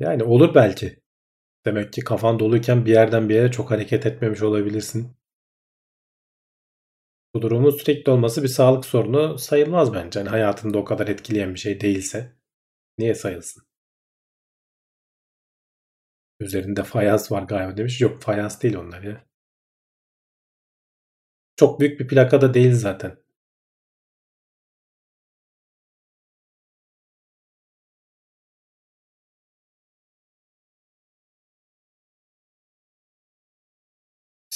Yani 0.00 0.24
olur 0.24 0.54
belki. 0.54 1.02
Demek 1.66 1.92
ki 1.92 2.00
kafan 2.04 2.38
doluyken 2.38 2.86
bir 2.86 2.92
yerden 2.92 3.28
bir 3.28 3.34
yere 3.34 3.50
çok 3.50 3.70
hareket 3.70 4.06
etmemiş 4.06 4.42
olabilirsin. 4.42 5.17
Bu 7.34 7.42
durumun 7.42 7.70
sürekli 7.70 8.12
olması 8.12 8.42
bir 8.42 8.48
sağlık 8.48 8.84
sorunu 8.84 9.38
sayılmaz 9.38 9.94
bence. 9.94 10.18
Yani 10.18 10.28
hayatında 10.28 10.78
o 10.78 10.84
kadar 10.84 11.08
etkileyen 11.08 11.54
bir 11.54 11.58
şey 11.58 11.80
değilse. 11.80 12.36
Niye 12.98 13.14
sayılsın? 13.14 13.62
Üzerinde 16.40 16.82
fayans 16.84 17.32
var 17.32 17.42
galiba 17.42 17.76
demiş. 17.76 18.00
Yok 18.00 18.22
fayans 18.22 18.62
değil 18.62 18.76
onlar 18.76 19.02
ya. 19.02 19.24
Çok 21.56 21.80
büyük 21.80 22.00
bir 22.00 22.08
plaka 22.08 22.40
da 22.40 22.54
değil 22.54 22.72
zaten. 22.74 23.18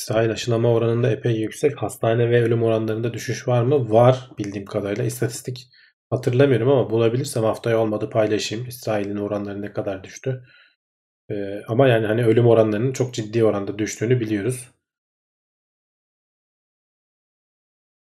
İsrail 0.02 0.30
aşılama 0.30 0.72
oranında 0.72 1.10
epey 1.10 1.32
yüksek. 1.32 1.82
Hastane 1.82 2.30
ve 2.30 2.42
ölüm 2.42 2.62
oranlarında 2.62 3.14
düşüş 3.14 3.48
var 3.48 3.62
mı? 3.62 3.90
Var 3.90 4.30
bildiğim 4.38 4.66
kadarıyla. 4.66 5.04
İstatistik 5.04 5.68
hatırlamıyorum 6.10 6.68
ama 6.68 6.90
bulabilirsem 6.90 7.44
haftaya 7.44 7.78
olmadı 7.78 8.10
paylaşayım. 8.10 8.68
İsrail'in 8.68 9.16
oranları 9.16 9.62
ne 9.62 9.72
kadar 9.72 10.04
düştü. 10.04 10.42
Ee, 11.30 11.62
ama 11.68 11.88
yani 11.88 12.06
hani 12.06 12.24
ölüm 12.26 12.46
oranlarının 12.46 12.92
çok 12.92 13.14
ciddi 13.14 13.44
oranda 13.44 13.78
düştüğünü 13.78 14.20
biliyoruz. 14.20 14.70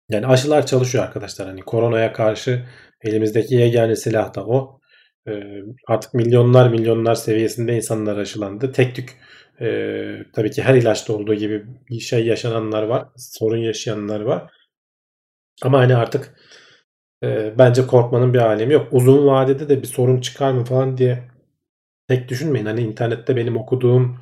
Yani 0.08 0.26
aşılar 0.26 0.66
çalışıyor 0.66 1.04
arkadaşlar. 1.04 1.48
Hani 1.48 1.60
koronaya 1.60 2.12
karşı 2.12 2.66
elimizdeki 3.02 3.54
yegane 3.54 3.96
silah 3.96 4.34
da 4.34 4.46
o. 4.46 4.80
Ee, 5.28 5.32
artık 5.88 6.14
milyonlar 6.14 6.68
milyonlar 6.68 7.14
seviyesinde 7.14 7.76
insanlar 7.76 8.16
aşılandı. 8.16 8.72
Tek 8.72 8.96
tük 8.96 9.16
e, 9.60 10.16
tabii 10.32 10.50
ki 10.50 10.62
her 10.62 10.74
ilaçta 10.74 11.12
olduğu 11.12 11.34
gibi 11.34 11.64
şey 12.00 12.26
yaşananlar 12.26 12.82
var. 12.82 13.08
Sorun 13.16 13.56
yaşayanlar 13.58 14.20
var. 14.20 14.52
Ama 15.62 15.78
hani 15.78 15.96
artık 15.96 16.34
e, 17.24 17.58
bence 17.58 17.86
korkmanın 17.86 18.34
bir 18.34 18.38
alemi 18.38 18.72
yok. 18.74 18.88
Uzun 18.92 19.26
vadede 19.26 19.68
de 19.68 19.82
bir 19.82 19.86
sorun 19.86 20.20
çıkar 20.20 20.52
mı 20.52 20.64
falan 20.64 20.98
diye 20.98 21.28
pek 22.08 22.28
düşünmeyin. 22.28 22.66
Hani 22.66 22.80
internette 22.80 23.36
benim 23.36 23.56
okuduğum 23.56 24.20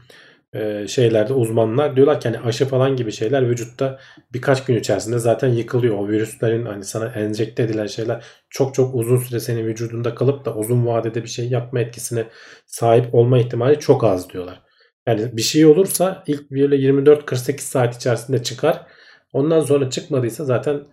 e, 0.55 0.89
şeylerde 0.89 1.33
uzmanlar 1.33 1.97
diyorlar 1.97 2.21
ki 2.21 2.29
hani 2.29 2.41
aşı 2.41 2.67
falan 2.69 2.97
gibi 2.97 3.13
şeyler 3.13 3.49
vücutta 3.51 3.99
birkaç 4.33 4.65
gün 4.65 4.77
içerisinde 4.77 5.19
zaten 5.19 5.49
yıkılıyor. 5.49 5.99
O 5.99 6.09
virüslerin 6.09 6.67
hani 6.67 6.85
sana 6.85 7.07
enjekte 7.07 7.63
edilen 7.63 7.87
şeyler 7.87 8.25
çok 8.51 8.75
çok 8.75 8.95
uzun 8.95 9.17
süre 9.17 9.41
senin 9.41 9.67
vücudunda 9.67 10.15
kalıp 10.15 10.45
da 10.45 10.55
uzun 10.55 10.87
vadede 10.87 11.23
bir 11.23 11.29
şey 11.29 11.49
yapma 11.49 11.81
etkisine 11.81 12.27
sahip 12.67 13.15
olma 13.15 13.39
ihtimali 13.39 13.79
çok 13.81 14.05
az 14.05 14.31
diyorlar. 14.31 14.72
Yani 15.07 15.37
bir 15.37 15.43
şey 15.43 15.67
olursa 15.67 16.25
ilk 16.27 16.51
böyle 16.51 16.77
24-48 16.77 17.59
saat 17.61 17.97
içerisinde 17.97 18.43
çıkar. 18.43 18.87
Ondan 19.33 19.61
sonra 19.61 19.91
çıkmadıysa 19.91 20.45
zaten 20.45 20.85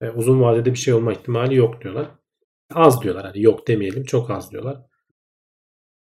e, 0.00 0.08
uzun 0.10 0.40
vadede 0.40 0.72
bir 0.72 0.78
şey 0.78 0.94
olma 0.94 1.12
ihtimali 1.12 1.54
yok 1.54 1.82
diyorlar. 1.82 2.08
Az 2.74 3.02
diyorlar. 3.02 3.24
Hani 3.26 3.42
yok 3.42 3.68
demeyelim. 3.68 4.04
Çok 4.04 4.30
az 4.30 4.52
diyorlar. 4.52 4.78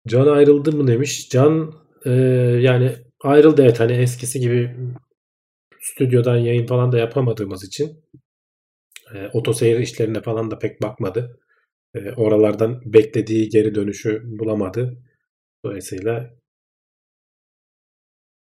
Can 0.08 0.28
ayrıldı 0.28 0.72
mı 0.72 0.88
demiş. 0.88 1.30
Can 1.30 1.74
e, 2.06 2.12
yani 2.62 2.96
ayrıldı 3.24 3.62
evet 3.64 3.80
hani 3.80 3.94
eskisi 3.94 4.40
gibi 4.40 4.76
stüdyodan 5.80 6.38
yayın 6.38 6.66
falan 6.66 6.92
da 6.92 6.98
yapamadığımız 6.98 7.64
için 7.64 8.04
e, 9.14 9.28
otoseyir 9.34 9.80
işlerine 9.80 10.22
falan 10.22 10.52
da 10.52 10.60
pek 10.60 10.82
bakmadı. 10.82 11.40
E, 11.96 12.12
oralardan 12.12 12.82
beklediği 12.86 13.50
geri 13.50 13.76
dönüşü 13.76 14.22
bulamadı. 14.26 14.98
Dolayısıyla 15.66 16.36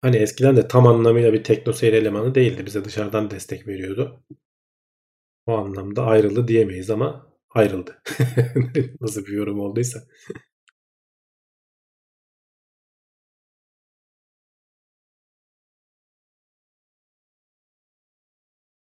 hani 0.02 0.18
eskiden 0.18 0.58
de 0.58 0.68
tam 0.68 0.88
anlamıyla 0.88 1.34
bir 1.34 1.44
tekno 1.44 1.74
seyir 1.74 1.94
elemanı 1.94 2.36
değildi. 2.36 2.66
Bize 2.66 2.86
dışarıdan 2.86 3.32
destek 3.32 3.68
veriyordu. 3.68 4.24
O 5.46 5.54
anlamda 5.58 6.06
ayrıldı 6.06 6.48
diyemeyiz 6.48 6.90
ama 6.90 7.28
ayrıldı. 7.50 8.02
Nasıl 9.02 9.26
bir 9.26 9.32
yorum 9.34 9.60
olduysa. 9.60 10.00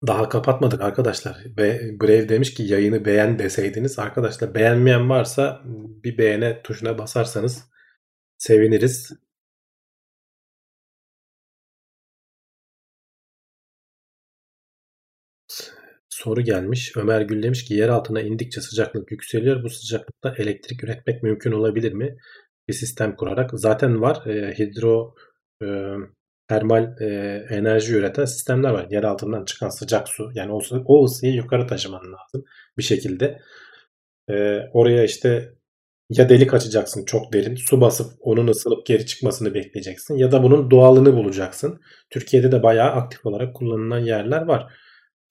Daha 0.08 0.30
kapatmadık 0.30 0.82
arkadaşlar. 0.82 1.38
Ve 1.58 2.00
Brave 2.02 2.30
demiş 2.30 2.54
ki 2.54 2.64
yayını 2.64 3.06
beğen 3.06 3.40
deseydiniz. 3.40 4.00
Arkadaşlar 4.00 4.56
beğenmeyen 4.56 5.10
varsa 5.10 5.62
bir 6.04 6.18
beğene 6.18 6.62
tuşuna 6.64 6.98
basarsanız 6.98 7.64
seviniriz. 8.38 9.23
Soru 16.24 16.42
gelmiş. 16.42 16.92
Ömer 16.98 17.22
Gül 17.22 17.44
demiş 17.44 17.66
ki 17.66 17.74
yer 17.74 17.90
altına 17.90 18.22
indikçe 18.22 18.62
sıcaklık 18.62 19.12
yükseliyor. 19.12 19.64
Bu 19.64 19.70
sıcaklıkta 19.70 20.36
elektrik 20.38 20.84
üretmek 20.84 21.24
mümkün 21.24 21.52
olabilir 21.52 21.94
mi? 21.94 22.16
Bir 22.68 22.74
sistem 22.74 23.16
kurarak. 23.16 23.50
Zaten 23.54 24.02
var. 24.02 24.28
E, 24.28 24.54
hidro 24.60 25.16
e, 25.64 25.68
termal 26.48 27.02
e, 27.02 27.06
enerji 27.50 27.96
üreten 27.96 28.26
sistemler 28.26 28.70
var. 28.70 28.88
Yer 28.90 29.04
altından 29.04 29.46
çıkan 29.46 29.70
sıcak 29.70 30.10
su. 30.10 30.32
Yani 30.34 30.52
o, 30.52 30.60
o 30.86 31.06
ısıyı 31.06 31.34
yukarı 31.34 31.68
taşıman 31.68 32.02
lazım 32.02 32.44
bir 32.78 32.84
şekilde. 32.84 33.40
E, 34.30 34.60
oraya 34.74 35.04
işte 35.04 35.54
ya 36.10 36.30
delik 36.30 36.54
açacaksın 36.54 37.06
çok 37.06 37.34
derin. 37.34 37.56
Su 37.56 37.82
basıp 37.82 38.12
onun 38.20 38.48
ısınıp 38.48 38.86
geri 38.86 39.06
çıkmasını 39.06 39.54
bekleyeceksin. 39.54 40.18
Ya 40.18 40.32
da 40.32 40.44
bunun 40.44 40.72
doğalını 40.72 41.14
bulacaksın. 41.16 41.80
Türkiye'de 42.10 42.52
de 42.52 42.64
bayağı 42.64 42.92
aktif 42.92 43.26
olarak 43.26 43.56
kullanılan 43.56 44.00
yerler 44.00 44.42
var. 44.42 44.74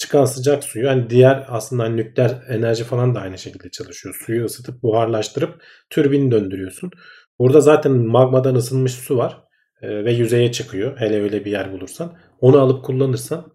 Çıkan 0.02 0.24
sıcak 0.24 0.64
suyu 0.64 0.88
hani 0.88 1.10
diğer 1.10 1.44
aslında 1.48 1.88
nükleer 1.88 2.42
enerji 2.48 2.84
falan 2.84 3.14
da 3.14 3.20
aynı 3.20 3.38
şekilde 3.38 3.70
çalışıyor. 3.70 4.14
Suyu 4.26 4.44
ısıtıp 4.44 4.82
buharlaştırıp 4.82 5.62
türbin 5.90 6.30
döndürüyorsun. 6.30 6.90
Burada 7.38 7.60
zaten 7.60 7.92
magmadan 7.92 8.54
ısınmış 8.54 8.92
su 8.92 9.16
var 9.16 9.44
e, 9.82 10.04
ve 10.04 10.12
yüzeye 10.12 10.52
çıkıyor. 10.52 11.00
Hele 11.00 11.22
öyle 11.22 11.44
bir 11.44 11.50
yer 11.50 11.72
bulursan. 11.72 12.18
Onu 12.40 12.60
alıp 12.60 12.84
kullanırsan 12.84 13.52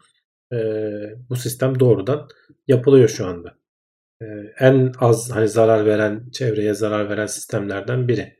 e, 0.54 0.58
bu 1.30 1.36
sistem 1.36 1.80
doğrudan 1.80 2.28
yapılıyor 2.68 3.10
şu 3.10 3.28
anda. 3.28 3.58
E, 4.22 4.26
en 4.60 4.94
az 5.00 5.32
hani 5.32 5.48
zarar 5.50 5.86
veren, 5.86 6.30
çevreye 6.34 6.74
zarar 6.74 7.10
veren 7.10 7.28
sistemlerden 7.28 8.08
biri. 8.08 8.38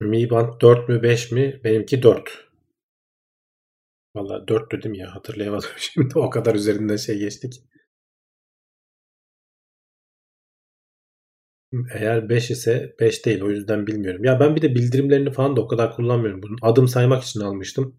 Mi 0.00 0.30
Band 0.30 0.60
4 0.60 0.88
mü 0.88 1.02
5 1.02 1.32
mi? 1.32 1.60
Benimki 1.64 2.02
4. 2.02 2.49
Valla 4.14 4.48
4 4.48 4.72
dedim 4.72 4.94
ya 4.94 5.14
hatırlayamadım 5.14 5.68
şimdi 5.76 6.18
o 6.18 6.30
kadar 6.30 6.54
üzerinden 6.54 6.96
şey 6.96 7.18
geçtik. 7.18 7.62
Eğer 11.94 12.28
5 12.28 12.50
ise 12.50 12.94
5 13.00 13.26
değil 13.26 13.42
o 13.42 13.50
yüzden 13.50 13.86
bilmiyorum. 13.86 14.24
Ya 14.24 14.40
ben 14.40 14.56
bir 14.56 14.62
de 14.62 14.74
bildirimlerini 14.74 15.30
falan 15.32 15.56
da 15.56 15.60
o 15.60 15.68
kadar 15.68 15.96
kullanmıyorum. 15.96 16.42
Bunu 16.42 16.56
adım 16.62 16.88
saymak 16.88 17.22
için 17.22 17.40
almıştım. 17.40 17.96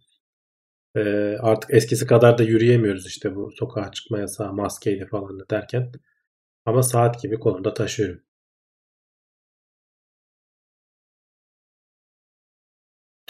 Ee, 0.98 1.38
artık 1.42 1.74
eskisi 1.74 2.08
kadar 2.08 2.38
da 2.38 2.44
yürüyemiyoruz 2.44 3.08
işte 3.08 3.36
bu 3.36 3.52
sokağa 3.60 3.92
çıkma 3.92 4.20
yasağı 4.20 4.54
maskeyle 4.54 5.08
falan 5.08 5.40
derken. 5.52 5.92
Ama 6.66 6.84
saat 6.84 7.24
gibi 7.24 7.40
kolumda 7.40 7.74
taşıyorum. 7.74 8.22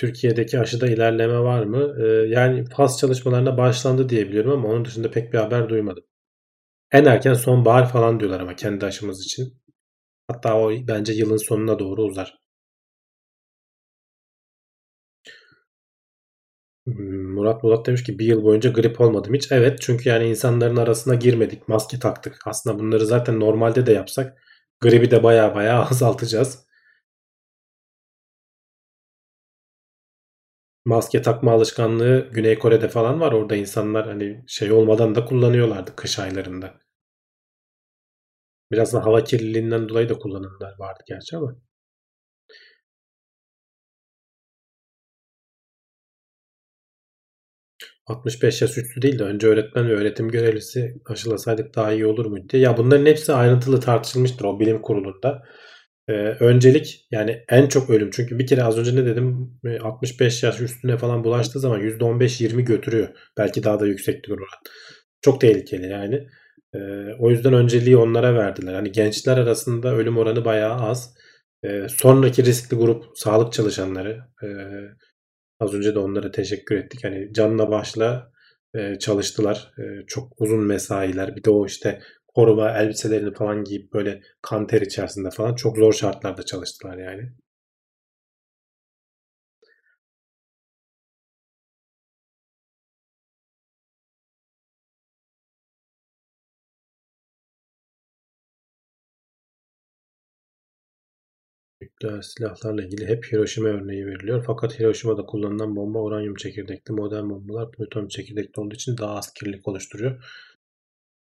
Türkiye'deki 0.01 0.59
aşıda 0.59 0.87
ilerleme 0.87 1.39
var 1.39 1.63
mı? 1.63 1.95
Ee, 2.03 2.07
yani 2.29 2.65
faz 2.65 2.99
çalışmalarına 2.99 3.57
başlandı 3.57 4.09
diye 4.09 4.27
biliyorum 4.27 4.51
ama 4.51 4.67
onun 4.67 4.85
dışında 4.85 5.11
pek 5.11 5.33
bir 5.33 5.37
haber 5.37 5.69
duymadım. 5.69 6.03
En 6.91 7.05
erken 7.05 7.33
sonbahar 7.33 7.89
falan 7.89 8.19
diyorlar 8.19 8.39
ama 8.39 8.55
kendi 8.55 8.85
aşımız 8.85 9.25
için. 9.25 9.53
Hatta 10.27 10.59
o 10.59 10.71
bence 10.87 11.13
yılın 11.13 11.37
sonuna 11.37 11.79
doğru 11.79 12.03
uzar. 12.03 12.39
Hmm, 16.85 17.33
Murat 17.33 17.63
Murat 17.63 17.85
demiş 17.85 18.03
ki 18.03 18.19
bir 18.19 18.25
yıl 18.25 18.43
boyunca 18.43 18.69
grip 18.71 19.01
olmadım 19.01 19.33
hiç. 19.33 19.51
Evet 19.51 19.77
çünkü 19.81 20.09
yani 20.09 20.29
insanların 20.29 20.75
arasına 20.75 21.15
girmedik. 21.15 21.67
Maske 21.67 21.99
taktık. 21.99 22.39
Aslında 22.47 22.79
bunları 22.79 23.05
zaten 23.05 23.39
normalde 23.39 23.85
de 23.85 23.91
yapsak 23.93 24.37
gribi 24.81 25.11
de 25.11 25.23
baya 25.23 25.55
baya 25.55 25.79
azaltacağız. 25.91 26.65
Maske 30.85 31.21
takma 31.21 31.51
alışkanlığı 31.51 32.29
Güney 32.31 32.59
Kore'de 32.59 32.87
falan 32.89 33.19
var. 33.21 33.31
Orada 33.31 33.55
insanlar 33.55 34.07
hani 34.07 34.43
şey 34.47 34.71
olmadan 34.71 35.15
da 35.15 35.25
kullanıyorlardı 35.25 35.95
kış 35.95 36.19
aylarında. 36.19 36.73
Biraz 38.71 38.93
da 38.93 39.05
hava 39.05 39.23
kirliliğinden 39.23 39.89
dolayı 39.89 40.09
da 40.09 40.17
kullananlar 40.19 40.75
vardı 40.79 41.03
gerçi 41.07 41.37
ama. 41.37 41.55
...65 48.07 48.61
yaş 48.61 48.77
üstü 48.77 49.01
değil 49.01 49.19
de 49.19 49.23
önce 49.23 49.47
öğretmen 49.47 49.89
ve 49.89 49.93
öğretim 49.93 50.29
görevlisi 50.31 51.01
aşılasaydık 51.05 51.75
daha 51.75 51.91
iyi 51.93 52.05
olur 52.05 52.25
muydu 52.25 52.45
diye. 52.49 52.61
Ya 52.63 52.77
bunların 52.77 53.05
hepsi 53.05 53.33
ayrıntılı 53.33 53.79
tartışılmıştır 53.79 54.45
o 54.45 54.59
bilim 54.59 54.81
kurulunda. 54.81 55.43
Ee, 56.07 56.13
öncelik 56.39 57.07
yani 57.11 57.43
en 57.49 57.67
çok 57.67 57.89
ölüm. 57.89 58.09
Çünkü 58.11 58.39
bir 58.39 58.47
kere 58.47 58.63
az 58.63 58.77
önce 58.77 58.95
ne 58.95 59.05
dedim 59.05 59.59
65 59.81 60.43
yaş 60.43 60.61
üstüne 60.61 60.97
falan 60.97 61.23
bulaştığı 61.23 61.59
zaman 61.59 61.81
%15-20 61.81 62.61
götürüyor. 62.61 63.07
Belki 63.37 63.63
daha 63.63 63.79
da 63.79 63.87
yüksektir 63.87 64.31
oran. 64.31 64.47
Çok 65.21 65.41
tehlikeli 65.41 65.87
yani. 65.89 66.27
Ee, 66.75 66.79
o 67.19 67.29
yüzden 67.29 67.53
önceliği 67.53 67.97
onlara 67.97 68.35
verdiler. 68.35 68.73
Hani 68.73 68.91
gençler 68.91 69.37
arasında 69.37 69.95
ölüm 69.95 70.17
oranı 70.17 70.45
bayağı 70.45 70.75
az. 70.81 71.15
Ee, 71.63 71.87
sonraki 71.89 72.45
riskli 72.45 72.77
grup 72.77 73.05
sağlık 73.15 73.53
çalışanları. 73.53 74.19
Ee, 74.43 74.47
az 75.59 75.73
önce 75.73 75.95
de 75.95 75.99
onlara 75.99 76.31
teşekkür 76.31 76.75
ettik. 76.75 77.03
Hani 77.03 77.33
canla 77.33 77.71
başla 77.71 78.31
e, 78.75 78.99
çalıştılar. 78.99 79.73
Çok 80.07 80.33
uzun 80.41 80.63
mesailer. 80.63 81.35
Bir 81.35 81.43
de 81.43 81.49
o 81.49 81.65
işte 81.65 82.01
koruma 82.35 82.71
elbiselerini 82.71 83.33
falan 83.33 83.63
giyip 83.63 83.93
böyle 83.93 84.21
kanter 84.41 84.81
içerisinde 84.81 85.29
falan 85.29 85.55
çok 85.55 85.77
zor 85.77 85.93
şartlarda 85.93 86.43
çalıştılar 86.43 86.97
yani. 86.97 87.31
Nükleer 101.81 102.21
silahlarla 102.21 102.83
ilgili 102.83 103.07
hep 103.07 103.25
Hiroşima 103.31 103.67
örneği 103.69 104.05
veriliyor. 104.05 104.43
Fakat 104.47 104.79
Hiroşima'da 104.79 105.25
kullanılan 105.25 105.75
bomba 105.75 105.99
uranyum 106.03 106.35
çekirdekli, 106.35 106.93
modern 106.93 107.29
bombalar 107.29 107.71
plüton 107.71 108.07
çekirdekli 108.07 108.61
olduğu 108.61 108.75
için 108.75 108.97
daha 108.97 109.15
az 109.15 109.33
kirlilik 109.33 109.67
oluşturuyor. 109.67 110.23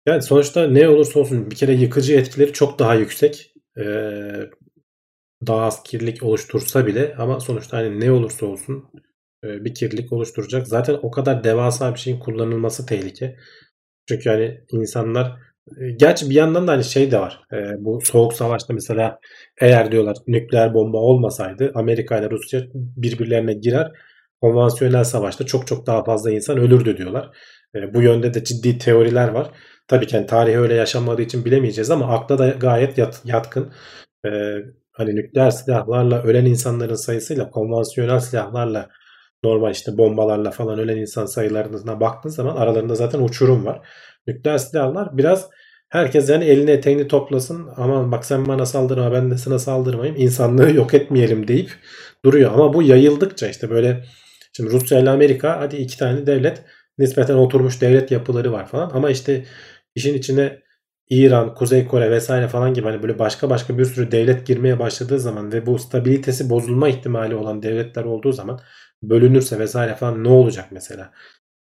Yani 0.09 0.21
sonuçta 0.21 0.67
ne 0.67 0.89
olursa 0.89 1.19
olsun 1.19 1.51
bir 1.51 1.55
kere 1.55 1.73
yıkıcı 1.73 2.13
etkileri 2.13 2.53
çok 2.53 2.79
daha 2.79 2.95
yüksek. 2.95 3.53
Ee, 3.77 4.49
daha 5.47 5.65
az 5.65 5.83
kirlilik 5.83 6.23
oluştursa 6.23 6.87
bile 6.87 7.15
ama 7.17 7.39
sonuçta 7.39 7.77
hani 7.77 7.99
ne 7.99 8.11
olursa 8.11 8.45
olsun 8.45 8.85
e, 9.43 9.65
bir 9.65 9.73
kirlilik 9.73 10.13
oluşturacak. 10.13 10.67
Zaten 10.67 10.97
o 11.01 11.11
kadar 11.11 11.43
devasa 11.43 11.93
bir 11.93 11.99
şeyin 11.99 12.19
kullanılması 12.19 12.85
tehlike. 12.85 13.35
Çünkü 14.07 14.29
hani 14.29 14.61
insanlar 14.71 15.27
e, 15.81 15.91
gerçi 15.91 16.29
bir 16.29 16.35
yandan 16.35 16.67
da 16.67 16.71
hani 16.71 16.83
şey 16.83 17.11
de 17.11 17.19
var. 17.19 17.41
E, 17.53 17.57
bu 17.79 18.01
soğuk 18.01 18.33
savaşta 18.33 18.73
mesela 18.73 19.19
eğer 19.61 19.91
diyorlar 19.91 20.17
nükleer 20.27 20.73
bomba 20.73 20.97
olmasaydı 20.97 21.71
Amerika 21.75 22.19
ile 22.19 22.29
Rusya 22.29 22.61
birbirlerine 22.73 23.53
girer. 23.53 23.91
Konvansiyonel 24.41 25.03
savaşta 25.03 25.45
çok 25.45 25.67
çok 25.67 25.87
daha 25.87 26.03
fazla 26.03 26.31
insan 26.31 26.57
ölürdü 26.57 26.97
diyorlar. 26.97 27.29
E, 27.75 27.93
bu 27.93 28.01
yönde 28.01 28.33
de 28.33 28.43
ciddi 28.43 28.77
teoriler 28.77 29.27
var. 29.27 29.51
Tabii 29.89 30.07
ki 30.07 30.15
yani 30.15 30.25
tarihi 30.25 30.57
öyle 30.59 30.73
yaşanmadığı 30.73 31.21
için 31.21 31.45
bilemeyeceğiz 31.45 31.91
ama 31.91 32.07
akla 32.15 32.37
da 32.39 32.49
gayet 32.49 32.97
yat, 32.97 33.21
yatkın. 33.25 33.73
Ee, 34.25 34.29
hani 34.91 35.15
nükleer 35.15 35.51
silahlarla 35.51 36.23
ölen 36.23 36.45
insanların 36.45 36.95
sayısıyla 36.95 37.49
konvansiyonel 37.49 38.19
silahlarla 38.19 38.89
normal 39.43 39.71
işte 39.71 39.97
bombalarla 39.97 40.51
falan 40.51 40.79
ölen 40.79 40.97
insan 40.97 41.25
sayılarına 41.25 41.99
baktığın 41.99 42.29
zaman 42.29 42.55
aralarında 42.55 42.95
zaten 42.95 43.21
uçurum 43.21 43.65
var. 43.65 43.87
Nükleer 44.27 44.57
silahlar 44.57 45.17
biraz 45.17 45.49
herkes 45.89 46.29
yani 46.29 46.43
elini 46.45 46.71
eteğini 46.71 47.07
toplasın 47.07 47.69
aman 47.77 48.11
bak 48.11 48.25
sen 48.25 48.47
bana 48.47 48.65
saldırma 48.65 49.11
ben 49.11 49.31
de 49.31 49.37
sana 49.37 49.59
saldırmayayım 49.59 50.21
insanlığı 50.21 50.71
yok 50.71 50.93
etmeyelim 50.93 51.47
deyip 51.47 51.71
duruyor. 52.25 52.51
Ama 52.53 52.73
bu 52.73 52.83
yayıldıkça 52.83 53.47
işte 53.49 53.69
böyle 53.69 54.03
şimdi 54.53 54.71
Rusya 54.71 54.99
ile 54.99 55.09
Amerika 55.09 55.59
hadi 55.61 55.75
iki 55.77 55.97
tane 55.97 56.27
devlet 56.27 56.63
nispeten 56.97 57.35
oturmuş 57.35 57.81
devlet 57.81 58.11
yapıları 58.11 58.51
var 58.51 58.67
falan 58.67 58.89
ama 58.93 59.09
işte 59.09 59.45
işin 59.95 60.13
içine 60.13 60.59
İran, 61.09 61.55
Kuzey 61.55 61.87
Kore 61.87 62.11
vesaire 62.11 62.47
falan 62.47 62.73
gibi 62.73 62.85
hani 62.87 63.03
böyle 63.03 63.19
başka 63.19 63.49
başka 63.49 63.77
bir 63.77 63.85
sürü 63.85 64.11
devlet 64.11 64.47
girmeye 64.47 64.79
başladığı 64.79 65.19
zaman 65.19 65.51
ve 65.53 65.65
bu 65.65 65.79
stabilitesi 65.79 66.49
bozulma 66.49 66.89
ihtimali 66.89 67.35
olan 67.35 67.63
devletler 67.63 68.03
olduğu 68.03 68.31
zaman 68.31 68.59
bölünürse 69.03 69.59
vesaire 69.59 69.95
falan 69.95 70.23
ne 70.23 70.29
olacak 70.29 70.65
mesela? 70.71 71.11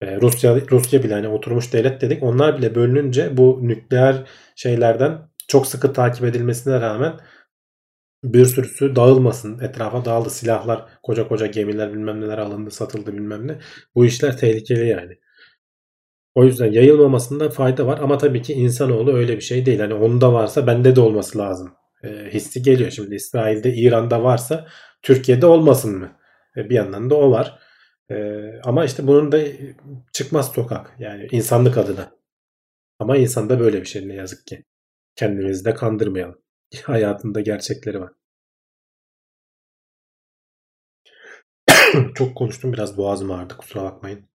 Ee, 0.01 0.21
Rusya 0.21 0.61
Rusya 0.71 1.03
bile 1.03 1.13
hani 1.13 1.27
oturmuş 1.27 1.73
devlet 1.73 2.01
dedik. 2.01 2.23
Onlar 2.23 2.57
bile 2.57 2.75
bölününce 2.75 3.37
bu 3.37 3.59
nükleer 3.63 4.23
şeylerden 4.55 5.29
çok 5.47 5.67
sıkı 5.67 5.93
takip 5.93 6.25
edilmesine 6.25 6.81
rağmen 6.81 7.19
bir 8.23 8.45
sürüsü 8.45 8.95
dağılmasın. 8.95 9.59
Etrafa 9.59 10.05
dağıldı. 10.05 10.29
Silahlar, 10.29 10.85
koca 11.03 11.27
koca 11.27 11.45
gemiler 11.47 11.93
bilmem 11.93 12.21
neler 12.21 12.37
alındı, 12.37 12.71
satıldı 12.71 13.13
bilmem 13.13 13.47
ne. 13.47 13.59
Bu 13.95 14.05
işler 14.05 14.37
tehlikeli 14.37 14.87
yani. 14.87 15.17
O 16.35 16.43
yüzden 16.45 16.71
yayılmamasında 16.71 17.49
fayda 17.49 17.87
var 17.87 17.99
ama 17.99 18.17
tabii 18.17 18.41
ki 18.41 18.53
insanoğlu 18.53 19.13
öyle 19.13 19.35
bir 19.35 19.41
şey 19.41 19.65
değil. 19.65 19.79
Hani 19.79 19.93
onda 19.93 20.33
varsa 20.33 20.67
bende 20.67 20.95
de 20.95 21.01
olması 21.01 21.37
lazım. 21.37 21.73
E, 22.03 22.07
hissi 22.33 22.61
geliyor. 22.61 22.91
Şimdi 22.91 23.15
İsrail'de, 23.15 23.73
İran'da 23.73 24.23
varsa 24.23 24.67
Türkiye'de 25.01 25.45
olmasın 25.45 25.99
mı? 25.99 26.11
E, 26.57 26.69
bir 26.69 26.75
yandan 26.75 27.09
da 27.09 27.15
o 27.15 27.31
var. 27.31 27.59
E, 28.11 28.15
ama 28.63 28.85
işte 28.85 29.07
bunun 29.07 29.31
da 29.31 29.39
çıkmaz 30.13 30.51
sokak. 30.51 30.95
Yani 30.99 31.27
insanlık 31.31 31.77
adına. 31.77 32.11
Ama 32.99 33.17
insanda 33.17 33.59
böyle 33.59 33.81
bir 33.81 33.85
şey 33.85 34.07
ne 34.07 34.13
yazık 34.15 34.47
ki. 34.47 34.63
Kendimizi 35.15 35.65
de 35.65 35.73
kandırmayalım. 35.73 36.41
Hayatında 36.83 37.41
gerçekleri 37.41 38.01
var. 38.01 38.11
Çok 42.15 42.35
konuştum 42.35 42.73
biraz 42.73 42.97
boğazım 42.97 43.31
ağrıdı 43.31 43.57
kusura 43.57 43.83
bakmayın. 43.83 44.29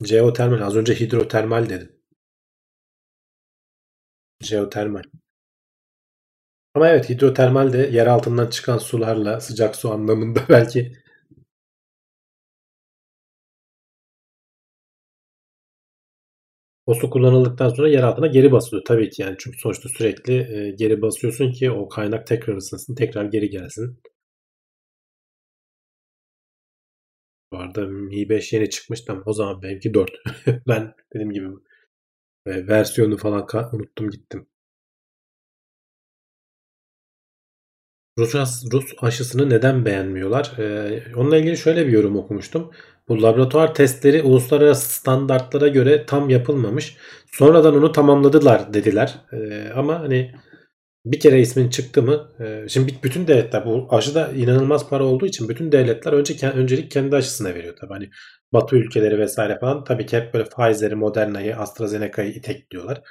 Jeotermal. 0.00 0.60
Az 0.62 0.76
önce 0.76 0.94
hidrotermal 0.94 1.68
dedim. 1.68 1.92
Jeotermal. 4.40 5.04
Ama 6.74 6.88
evet 6.88 7.08
hidrotermal 7.10 7.72
de 7.72 7.78
yer 7.78 8.06
altından 8.06 8.46
çıkan 8.50 8.78
sularla 8.78 9.40
sıcak 9.40 9.76
su 9.76 9.92
anlamında 9.92 10.40
belki 10.48 10.92
o 16.86 16.94
su 16.94 17.10
kullanıldıktan 17.10 17.68
sonra 17.68 17.88
yer 17.88 18.02
altına 18.02 18.26
geri 18.26 18.52
basılıyor 18.52 18.84
tabii 18.84 19.10
ki 19.10 19.22
yani 19.22 19.36
çünkü 19.38 19.58
sonuçta 19.58 19.88
sürekli 19.88 20.74
geri 20.78 21.02
basıyorsun 21.02 21.52
ki 21.52 21.70
o 21.70 21.88
kaynak 21.88 22.26
tekrar 22.26 22.56
ısınsın 22.56 22.94
tekrar 22.94 23.24
geri 23.24 23.50
gelsin. 23.50 23.98
Arada 27.58 27.86
Mi 27.86 28.28
5 28.28 28.52
yeni 28.52 28.70
çıkmıştı 28.70 29.12
ama 29.12 29.22
o 29.26 29.32
zaman 29.32 29.62
benimki 29.62 29.94
4. 29.94 30.10
ben 30.68 30.94
dediğim 31.14 31.32
gibi 31.32 31.46
e, 32.46 32.66
versiyonu 32.68 33.16
falan 33.16 33.46
unuttum 33.72 34.10
gittim. 34.10 34.46
Rus, 38.18 38.34
Rus 38.72 38.84
aşısını 39.00 39.50
neden 39.50 39.84
beğenmiyorlar? 39.84 40.52
Ee, 40.58 41.02
onunla 41.16 41.36
ilgili 41.36 41.56
şöyle 41.56 41.86
bir 41.86 41.92
yorum 41.92 42.16
okumuştum. 42.16 42.70
Bu 43.08 43.22
laboratuvar 43.22 43.74
testleri 43.74 44.22
uluslararası 44.22 44.94
standartlara 44.94 45.68
göre 45.68 46.06
tam 46.06 46.30
yapılmamış. 46.30 46.96
Sonradan 47.32 47.76
onu 47.76 47.92
tamamladılar 47.92 48.74
dediler. 48.74 49.14
Ee, 49.32 49.68
ama 49.74 50.00
hani 50.00 50.34
bir 51.04 51.20
kere 51.20 51.40
ismin 51.40 51.70
çıktı 51.70 52.02
mı 52.02 52.32
e, 52.40 52.68
şimdi 52.68 52.92
bütün 53.02 53.26
devletler 53.26 53.66
bu 53.66 53.86
aşıda 53.90 54.32
inanılmaz 54.32 54.88
para 54.88 55.04
olduğu 55.04 55.26
için 55.26 55.48
bütün 55.48 55.72
devletler 55.72 56.12
önce 56.12 56.48
öncelik 56.48 56.90
kendi 56.90 57.16
aşısına 57.16 57.54
veriyor 57.54 57.76
tabii. 57.80 57.92
Hani 57.92 58.10
Batı 58.52 58.76
ülkeleri 58.76 59.18
vesaire 59.18 59.58
falan 59.58 59.84
tabii 59.84 60.06
ki 60.06 60.16
hep 60.16 60.34
böyle 60.34 60.44
Pfizer'i, 60.44 60.94
Moderna'yı, 60.94 61.56
AstraZeneca'yı 61.56 62.30
itekliyorlar. 62.30 63.02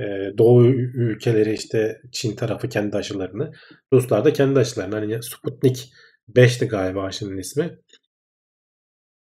E, 0.00 0.04
Doğu 0.38 0.66
ülkeleri 0.94 1.52
işte 1.54 2.00
Çin 2.12 2.36
tarafı 2.36 2.68
kendi 2.68 2.96
aşılarını, 2.96 3.52
Ruslar 3.92 4.24
da 4.24 4.32
kendi 4.32 4.58
aşılarını. 4.58 4.94
Hani 4.94 5.22
Sputnik 5.22 5.92
5'ti 6.34 6.68
galiba 6.68 7.02
aşının 7.02 7.38
ismi. 7.38 7.78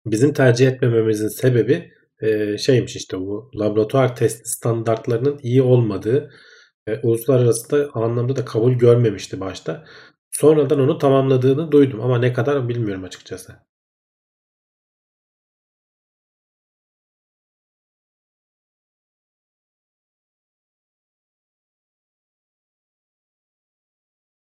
Bizim 0.06 0.34
tercih 0.34 0.68
etmememizin 0.68 1.28
sebebi 1.28 1.92
e, 2.22 2.58
şeymiş 2.58 2.96
işte 2.96 3.20
bu 3.20 3.52
laboratuvar 3.60 4.16
test 4.16 4.48
standartlarının 4.48 5.40
iyi 5.44 5.62
olmadığı 5.62 6.30
e, 6.88 7.00
uluslararası 7.04 7.72
da 7.72 7.90
anlamda 7.94 8.36
da 8.36 8.46
kabul 8.46 8.74
görmemişti 8.74 9.40
başta. 9.40 9.86
Sonradan 10.32 10.80
onu 10.80 10.98
tamamladığını 10.98 11.72
duydum 11.72 12.02
ama 12.02 12.20
ne 12.20 12.34
kadar 12.34 12.70
bilmiyorum 12.70 13.04
açıkçası. 13.04 13.54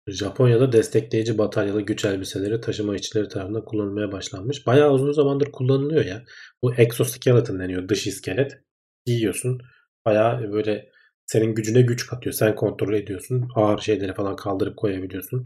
Japonya'da 0.08 0.72
destekleyici 0.72 1.38
bataryalı 1.38 1.82
güç 1.82 2.06
elbiseleri 2.06 2.62
taşıma 2.62 2.96
işçileri 2.96 3.28
tarafından 3.28 3.66
kullanılmaya 3.66 4.12
başlanmış. 4.12 4.68
Bayağı 4.68 4.92
uzun 4.92 5.12
zamandır 5.12 5.52
kullanılıyor 5.52 6.06
ya. 6.06 6.24
Bu 6.62 6.76
exoskeleton 6.76 7.60
deniyor. 7.60 7.88
Dış 7.90 8.08
iskelet. 8.08 8.64
Giyiyorsun. 9.06 9.62
Bayağı 10.06 10.52
böyle 10.52 10.90
senin 11.26 11.56
gücüne 11.56 11.82
güç 11.82 12.08
katıyor. 12.08 12.34
Sen 12.34 12.56
kontrol 12.56 12.94
ediyorsun. 12.94 13.50
Ağır 13.56 13.80
şeyleri 13.80 14.14
falan 14.14 14.36
kaldırıp 14.36 14.78
koyabiliyorsun. 14.78 15.44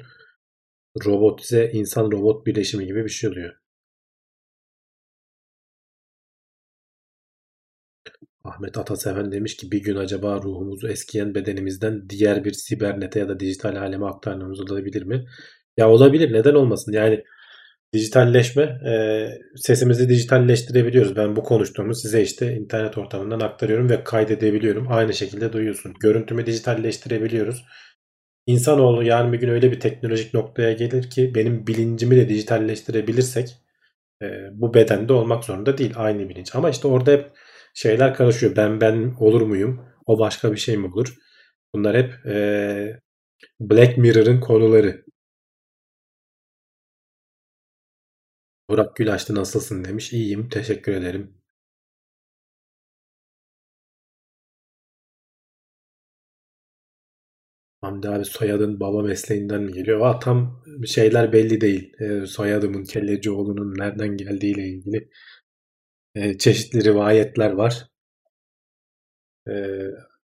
Robotize 1.05 1.69
insan 1.73 2.11
robot 2.11 2.45
birleşimi 2.47 2.85
gibi 2.85 3.03
bir 3.03 3.09
şey 3.09 3.29
oluyor. 3.29 3.55
Ahmet 8.43 8.77
Ataseven 8.77 9.31
demiş 9.31 9.55
ki 9.57 9.71
bir 9.71 9.83
gün 9.83 9.95
acaba 9.95 10.41
ruhumuzu 10.41 10.87
eskiyen 10.87 11.35
bedenimizden 11.35 12.09
diğer 12.09 12.43
bir 12.45 12.53
sibernete 12.53 13.19
ya 13.19 13.29
da 13.29 13.39
dijital 13.39 13.75
aleme 13.75 14.05
aktarmamız 14.05 14.59
olabilir 14.61 15.03
mi? 15.03 15.25
Ya 15.77 15.89
olabilir 15.89 16.33
neden 16.33 16.53
olmasın 16.53 16.91
yani 16.91 17.23
dijitalleşme 17.93 18.63
e, 18.63 18.93
sesimizi 19.55 20.09
dijitalleştirebiliyoruz. 20.09 21.15
Ben 21.15 21.35
bu 21.35 21.43
konuştuğumu 21.43 21.95
size 21.95 22.21
işte 22.21 22.53
internet 22.53 22.97
ortamından 22.97 23.39
aktarıyorum 23.39 23.89
ve 23.89 24.03
kaydedebiliyorum. 24.03 24.87
Aynı 24.91 25.13
şekilde 25.13 25.53
duyuyorsun. 25.53 25.93
Görüntümü 26.01 26.45
dijitalleştirebiliyoruz. 26.45 27.65
İnsanoğlu 28.47 29.03
yarın 29.03 29.33
bir 29.33 29.39
gün 29.39 29.49
öyle 29.49 29.71
bir 29.71 29.79
teknolojik 29.79 30.33
noktaya 30.33 30.73
gelir 30.73 31.09
ki 31.09 31.31
benim 31.35 31.67
bilincimi 31.67 32.15
de 32.15 32.29
dijitalleştirebilirsek 32.29 33.49
e, 34.21 34.27
bu 34.53 34.73
bedende 34.73 35.13
olmak 35.13 35.43
zorunda 35.43 35.77
değil 35.77 35.93
aynı 35.95 36.29
bilinç. 36.29 36.55
Ama 36.55 36.69
işte 36.69 36.87
orada 36.87 37.11
hep 37.11 37.31
şeyler 37.73 38.13
karışıyor. 38.13 38.55
Ben 38.55 38.81
ben 38.81 39.15
olur 39.19 39.41
muyum? 39.41 39.85
O 40.05 40.19
başka 40.19 40.51
bir 40.51 40.57
şey 40.57 40.77
mi 40.77 40.87
olur? 40.87 41.15
Bunlar 41.73 41.97
hep 41.97 42.25
e, 42.25 42.99
Black 43.59 43.97
Mirror'ın 43.97 44.39
konuları. 44.39 45.06
Burak 48.69 48.95
Gülaştı 48.95 49.35
nasılsın 49.35 49.83
demiş. 49.83 50.13
İyiyim. 50.13 50.49
Teşekkür 50.49 50.91
ederim. 50.91 51.33
Hamdi 57.81 58.09
abi 58.09 58.25
soyadın 58.25 58.79
baba 58.79 59.01
mesleğinden 59.01 59.63
mi 59.63 59.73
geliyor? 59.73 60.01
Aa, 60.01 60.19
tam 60.19 60.63
şeyler 60.87 61.33
belli 61.33 61.61
değil. 61.61 61.93
E, 62.01 62.25
soyadımın 62.25 62.83
Kellecioğlu'nun 62.83 63.77
nereden 63.77 64.17
geldiğiyle 64.17 64.67
ilgili 64.67 65.09
e, 66.15 66.37
çeşitli 66.37 66.83
rivayetler 66.83 67.51
var. 67.51 67.87
E, 69.47 69.53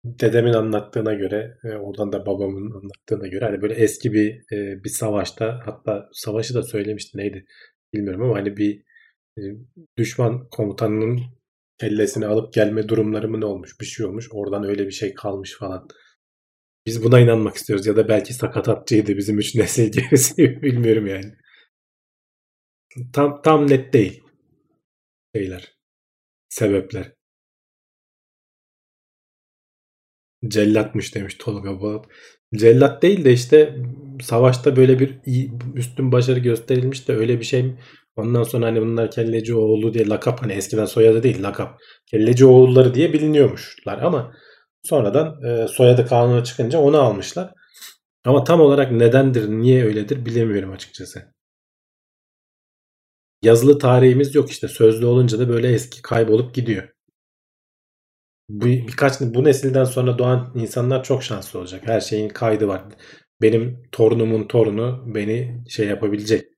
dedemin 0.05 0.53
anlattığına 0.53 1.15
göre, 1.15 1.59
e, 1.65 1.69
oradan 1.69 2.13
da 2.13 2.27
babamın 2.27 2.71
anlattığına 2.71 3.27
göre 3.27 3.45
hani 3.45 3.63
böyle 3.63 3.75
eski 3.75 4.13
bir 4.13 4.53
e, 4.53 4.85
bir 4.85 4.89
savaşta 4.91 5.61
hatta 5.67 6.09
savaşı 6.13 6.55
da 6.55 6.63
söylemişti 6.63 7.19
neydi 7.19 7.47
bilmiyorum 7.95 8.23
ama 8.23 8.35
hani 8.35 8.57
bir 8.57 8.83
e, 9.39 9.43
düşman 9.97 10.49
komutanının 10.51 11.21
kellesini 11.81 12.27
alıp 12.27 12.53
gelme 12.53 12.89
durumları 12.89 13.29
mı 13.29 13.41
ne 13.41 13.45
olmuş 13.45 13.81
bir 13.81 13.87
şey 13.87 14.07
olmuş 14.07 14.29
oradan 14.33 14.65
öyle 14.65 14.87
bir 14.87 14.93
şey 14.93 15.15
kalmış 15.15 15.57
falan. 15.59 15.89
Biz 16.87 17.05
buna 17.05 17.21
inanmak 17.21 17.57
istiyoruz 17.57 17.87
ya 17.87 17.97
da 17.97 18.09
belki 18.09 18.35
sakatatçıydı 18.35 19.17
bizim 19.17 19.39
üç 19.39 19.55
nesil 19.55 19.93
gerisi 19.93 20.37
bilmiyorum 20.63 21.07
yani. 21.07 21.35
Tam 23.13 23.43
tam 23.43 23.71
net 23.71 23.93
değil 23.93 24.23
şeyler 25.35 25.79
sebepler. 26.49 27.18
Cellatmış 30.47 31.15
demiş 31.15 31.35
Tolga 31.39 31.79
Polat. 31.79 32.07
Cellat 32.57 33.03
değil 33.03 33.25
de 33.25 33.33
işte 33.33 33.77
savaşta 34.23 34.77
böyle 34.77 34.99
bir 34.99 35.19
iyi, 35.27 35.53
üstün 35.75 36.13
başarı 36.13 36.39
gösterilmiş 36.39 37.09
de 37.09 37.17
öyle 37.17 37.41
bir 37.41 37.45
şey 37.45 37.75
ondan 38.17 38.43
sonra 38.43 38.67
hani 38.67 38.81
bunlar 38.81 39.11
kelleci 39.11 39.55
oğlu 39.55 39.95
diye 39.95 40.09
lakap 40.09 40.43
hani 40.43 40.53
eskiden 40.53 40.85
soyadı 40.85 41.23
değil 41.23 41.43
lakap 41.43 41.79
kelleci 42.07 42.47
oğulları 42.47 42.95
diye 42.95 43.13
biliniyormuşlar 43.13 43.99
ama 44.03 44.33
sonradan 44.83 45.43
e, 45.45 45.69
soyadı 45.69 46.07
kanuna 46.07 46.45
çıkınca 46.45 46.79
onu 46.79 47.01
almışlar. 47.01 47.53
Ama 48.25 48.45
tam 48.45 48.61
olarak 48.61 48.93
nedendir, 48.93 49.49
niye 49.49 49.85
öyledir 49.85 50.27
bilemiyorum 50.27 50.73
açıkçası. 50.73 51.23
Yazılı 53.43 53.79
tarihimiz 53.79 54.35
yok 54.35 54.51
işte 54.51 54.69
sözlü 54.69 55.07
olunca 55.07 55.39
da 55.39 55.49
böyle 55.49 55.73
eski 55.73 56.03
kaybolup 56.03 56.55
gidiyor. 56.55 56.89
Bu, 58.49 58.65
birkaç 58.67 59.21
bu 59.21 59.45
nesilden 59.45 59.85
sonra 59.85 60.19
doğan 60.19 60.53
insanlar 60.55 61.05
çok 61.05 61.23
şanslı 61.23 61.59
olacak. 61.59 61.83
Her 61.87 62.01
şeyin 62.01 62.29
kaydı 62.29 62.69
var. 62.69 62.85
Benim 63.43 63.83
torunumun 63.93 64.49
torunu 64.49 65.05
beni 65.15 65.65
şey 65.69 65.87
yapabilecek. 65.89 66.49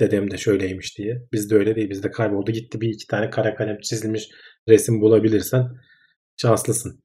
Dedem 0.00 0.30
de 0.30 0.38
şöyleymiş 0.38 0.98
diye. 0.98 1.22
Bizde 1.32 1.54
öyle 1.54 1.76
değil. 1.76 1.90
Bizde 1.90 2.10
kayboldu 2.10 2.50
gitti. 2.52 2.80
Bir 2.80 2.88
iki 2.88 3.06
tane 3.06 3.30
kara 3.30 3.54
kalem 3.54 3.80
çizilmiş 3.80 4.28
resim 4.68 5.00
bulabilirsen 5.00 5.68
şanslısın. 6.36 7.02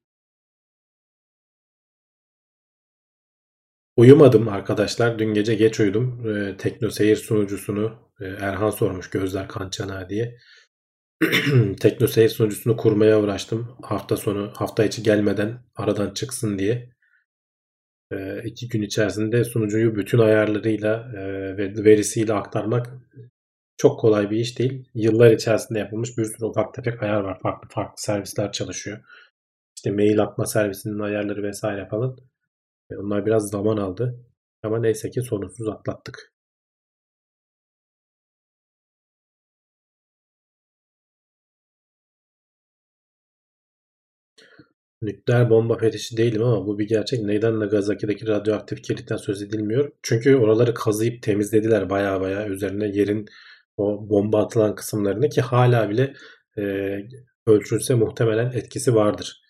Uyumadım 3.97 4.47
arkadaşlar. 4.47 5.19
Dün 5.19 5.33
gece 5.33 5.55
geç 5.55 5.79
uyudum. 5.79 6.27
Ee, 6.29 6.57
Tekno 6.57 6.89
Seyir 6.89 7.15
sunucusunu 7.15 8.11
e, 8.21 8.25
Erhan 8.25 8.69
sormuş 8.69 9.09
Gözler 9.09 9.47
Kançana 9.47 10.09
diye. 10.09 10.37
Tekno 11.79 12.07
Seyir 12.07 12.29
sunucusunu 12.29 12.77
kurmaya 12.77 13.21
uğraştım. 13.21 13.77
Hafta 13.81 14.17
sonu, 14.17 14.51
hafta 14.55 14.85
içi 14.85 15.03
gelmeden 15.03 15.59
aradan 15.75 16.13
çıksın 16.13 16.59
diye. 16.59 16.89
Ee, 18.11 18.41
iki 18.43 18.67
gün 18.67 18.81
içerisinde 18.81 19.43
sunucuyu 19.43 19.95
bütün 19.95 20.19
ayarlarıyla 20.19 21.11
e, 21.15 21.21
ve 21.57 21.83
verisiyle 21.85 22.33
aktarmak 22.33 22.89
çok 23.77 23.99
kolay 23.99 24.31
bir 24.31 24.37
iş 24.37 24.59
değil. 24.59 24.89
Yıllar 24.93 25.31
içerisinde 25.31 25.79
yapılmış 25.79 26.17
bir 26.17 26.25
sürü 26.25 26.45
ufak 26.45 26.73
tefek 26.73 27.03
ayar 27.03 27.21
var. 27.21 27.39
Farklı 27.39 27.69
farklı 27.69 28.01
servisler 28.01 28.51
çalışıyor. 28.51 28.99
İşte 29.77 29.91
mail 29.91 30.21
atma 30.23 30.45
servisinin 30.45 30.99
ayarları 30.99 31.43
vesaire 31.43 31.87
falan. 31.87 32.17
E, 32.91 32.95
onlar 32.97 33.25
biraz 33.25 33.49
zaman 33.49 33.77
aldı. 33.77 34.25
Ama 34.63 34.79
neyse 34.79 35.09
ki 35.09 35.21
sorunsuz 35.21 35.67
atlattık. 35.67 36.33
Nükleer 45.01 45.49
bomba 45.49 45.77
fetişi 45.77 46.17
değilim 46.17 46.43
ama 46.43 46.65
bu 46.67 46.79
bir 46.79 46.87
gerçek. 46.87 47.19
Neden 47.23 47.59
Nagasaki'deki 47.59 48.27
radyoaktif 48.27 48.83
kirlitten 48.83 49.17
söz 49.17 49.41
edilmiyor? 49.41 49.91
Çünkü 50.03 50.35
oraları 50.35 50.73
kazıyıp 50.73 51.23
temizlediler 51.23 51.89
baya 51.89 52.21
baya 52.21 52.47
üzerine 52.47 52.87
yerin 52.87 53.25
o 53.77 54.09
bomba 54.09 54.45
atılan 54.45 54.75
kısımlarını 54.75 55.29
ki 55.29 55.41
hala 55.41 55.89
bile 55.89 56.13
e, 56.57 56.63
ölçülse 57.47 57.95
muhtemelen 57.95 58.51
etkisi 58.51 58.95
vardır. 58.95 59.41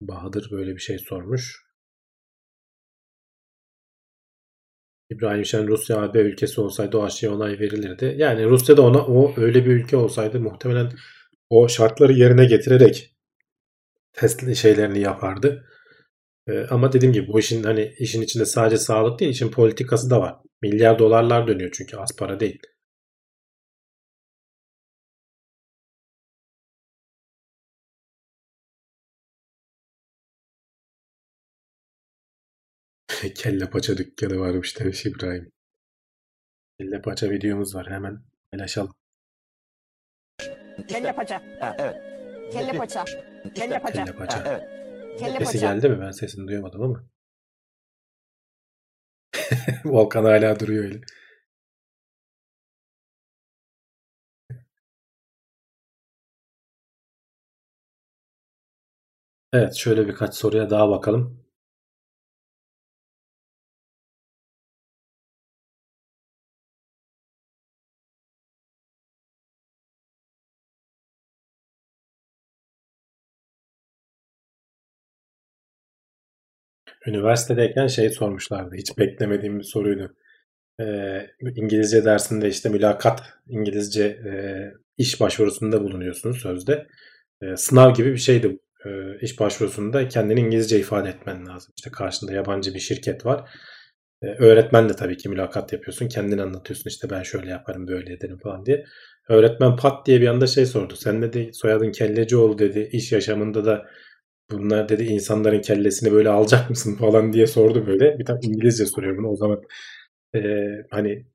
Bahadır 0.00 0.48
böyle 0.50 0.74
bir 0.74 0.80
şey 0.80 0.98
sormuş. 0.98 1.70
İbrahim 5.10 5.44
Şen 5.44 5.68
Rusya 5.68 6.02
AB 6.02 6.20
ülkesi 6.20 6.60
olsaydı 6.60 6.98
o 6.98 7.02
aşıya 7.04 7.34
onay 7.34 7.58
verilirdi. 7.60 8.14
Yani 8.18 8.44
Rusya'da 8.46 8.82
ona 8.82 9.06
o 9.06 9.34
öyle 9.36 9.64
bir 9.64 9.70
ülke 9.70 9.96
olsaydı 9.96 10.40
muhtemelen 10.40 10.92
o 11.50 11.68
şartları 11.68 12.12
yerine 12.12 12.44
getirerek 12.44 13.14
test 14.12 14.56
şeylerini 14.56 15.00
yapardı. 15.00 15.66
Ee, 16.48 16.66
ama 16.70 16.92
dediğim 16.92 17.12
gibi 17.12 17.28
bu 17.28 17.40
işin 17.40 17.62
hani 17.62 17.94
işin 17.98 18.22
içinde 18.22 18.44
sadece 18.46 18.78
sağlık 18.78 19.20
değil, 19.20 19.32
işin 19.32 19.50
politikası 19.50 20.10
da 20.10 20.20
var. 20.20 20.36
Milyar 20.62 20.98
dolarlar 20.98 21.48
dönüyor 21.48 21.70
çünkü 21.74 21.96
az 21.96 22.16
para 22.16 22.40
değil. 22.40 22.60
Kelle 33.34 33.70
paça 33.70 33.96
dükkanı 33.98 34.38
varmış 34.38 34.78
demiş 34.80 35.06
İbrahim. 35.06 35.52
Kelle 36.78 37.02
paça 37.02 37.30
videomuz 37.30 37.74
var 37.74 37.90
hemen 37.90 38.22
paylaşalım. 38.52 38.99
Kelle 40.88 41.12
paça. 41.12 41.42
Ha, 41.60 41.76
evet. 41.78 41.96
Kelle 42.52 42.72
paça. 42.78 43.04
Kelle 43.54 43.78
paça. 43.80 44.04
Kelle 44.04 44.12
paça. 44.16 44.38
Ha, 44.38 44.42
evet. 44.46 44.62
Kelle 45.18 45.38
Sesi 45.38 45.60
paça. 45.60 45.74
geldi 45.74 45.88
mi? 45.88 46.00
Ben 46.00 46.10
sesini 46.10 46.48
duyamadım 46.48 46.82
ama. 46.82 47.04
Volkan 49.84 50.24
hala 50.24 50.60
duruyor 50.60 50.84
öyle. 50.84 51.00
Evet 59.52 59.74
şöyle 59.76 60.08
birkaç 60.08 60.34
soruya 60.34 60.70
daha 60.70 60.88
bakalım. 60.90 61.44
Üniversitedeyken 77.06 77.86
şey 77.86 78.10
sormuşlardı. 78.10 78.74
Hiç 78.76 78.98
beklemediğim 78.98 79.58
bir 79.58 79.64
soruydu. 79.64 80.14
Ee, 80.80 81.26
İngilizce 81.56 82.04
dersinde 82.04 82.48
işte 82.48 82.68
mülakat, 82.68 83.22
İngilizce 83.48 84.04
e, 84.04 84.32
iş 84.98 85.20
başvurusunda 85.20 85.82
bulunuyorsun 85.82 86.32
sözde. 86.32 86.86
E, 87.42 87.56
sınav 87.56 87.94
gibi 87.94 88.12
bir 88.12 88.18
şeydi. 88.18 88.58
E, 88.86 88.90
iş 89.20 89.40
başvurusunda 89.40 90.08
kendini 90.08 90.40
İngilizce 90.40 90.78
ifade 90.78 91.08
etmen 91.08 91.46
lazım. 91.46 91.72
İşte 91.76 91.90
karşında 91.90 92.32
yabancı 92.32 92.74
bir 92.74 92.80
şirket 92.80 93.26
var. 93.26 93.50
E, 94.22 94.26
öğretmen 94.26 94.88
de 94.88 94.92
tabii 94.96 95.16
ki 95.16 95.28
mülakat 95.28 95.72
yapıyorsun. 95.72 96.08
Kendini 96.08 96.42
anlatıyorsun 96.42 96.90
işte 96.90 97.10
ben 97.10 97.22
şöyle 97.22 97.50
yaparım 97.50 97.88
böyle 97.88 98.12
ederim 98.12 98.38
falan 98.38 98.66
diye. 98.66 98.84
Öğretmen 99.28 99.76
pat 99.76 100.06
diye 100.06 100.20
bir 100.20 100.28
anda 100.28 100.46
şey 100.46 100.66
sordu. 100.66 100.96
Sen 100.96 101.22
dedi 101.22 101.50
soyadın 101.52 101.92
Kellecioğlu 101.92 102.58
dedi. 102.58 102.88
İş 102.92 103.12
yaşamında 103.12 103.64
da 103.64 103.86
bunlar 104.50 104.88
dedi 104.88 105.04
insanların 105.04 105.60
kellesini 105.60 106.12
böyle 106.12 106.28
alacak 106.28 106.70
mısın 106.70 106.96
falan 106.96 107.32
diye 107.32 107.46
sordu 107.46 107.86
böyle. 107.86 108.18
Bir 108.18 108.24
tane 108.24 108.40
İngilizce 108.42 108.86
soruyor 108.86 109.18
bunu. 109.18 109.28
O 109.28 109.36
zaman 109.36 109.62
e, 110.34 110.40
hani 110.90 111.26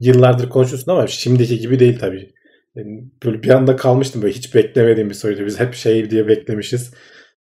yıllardır 0.00 0.48
konuşuyorsun 0.48 0.92
ama 0.92 1.06
şimdiki 1.06 1.58
gibi 1.58 1.78
değil 1.78 1.98
tabii. 1.98 2.32
Yani 2.76 3.04
böyle 3.24 3.42
bir 3.42 3.50
anda 3.50 3.76
kalmıştım 3.76 4.22
böyle 4.22 4.34
hiç 4.34 4.54
beklemediğim 4.54 5.08
bir 5.08 5.14
soruydu. 5.14 5.46
Biz 5.46 5.60
hep 5.60 5.74
şey 5.74 6.10
diye 6.10 6.28
beklemişiz. 6.28 6.94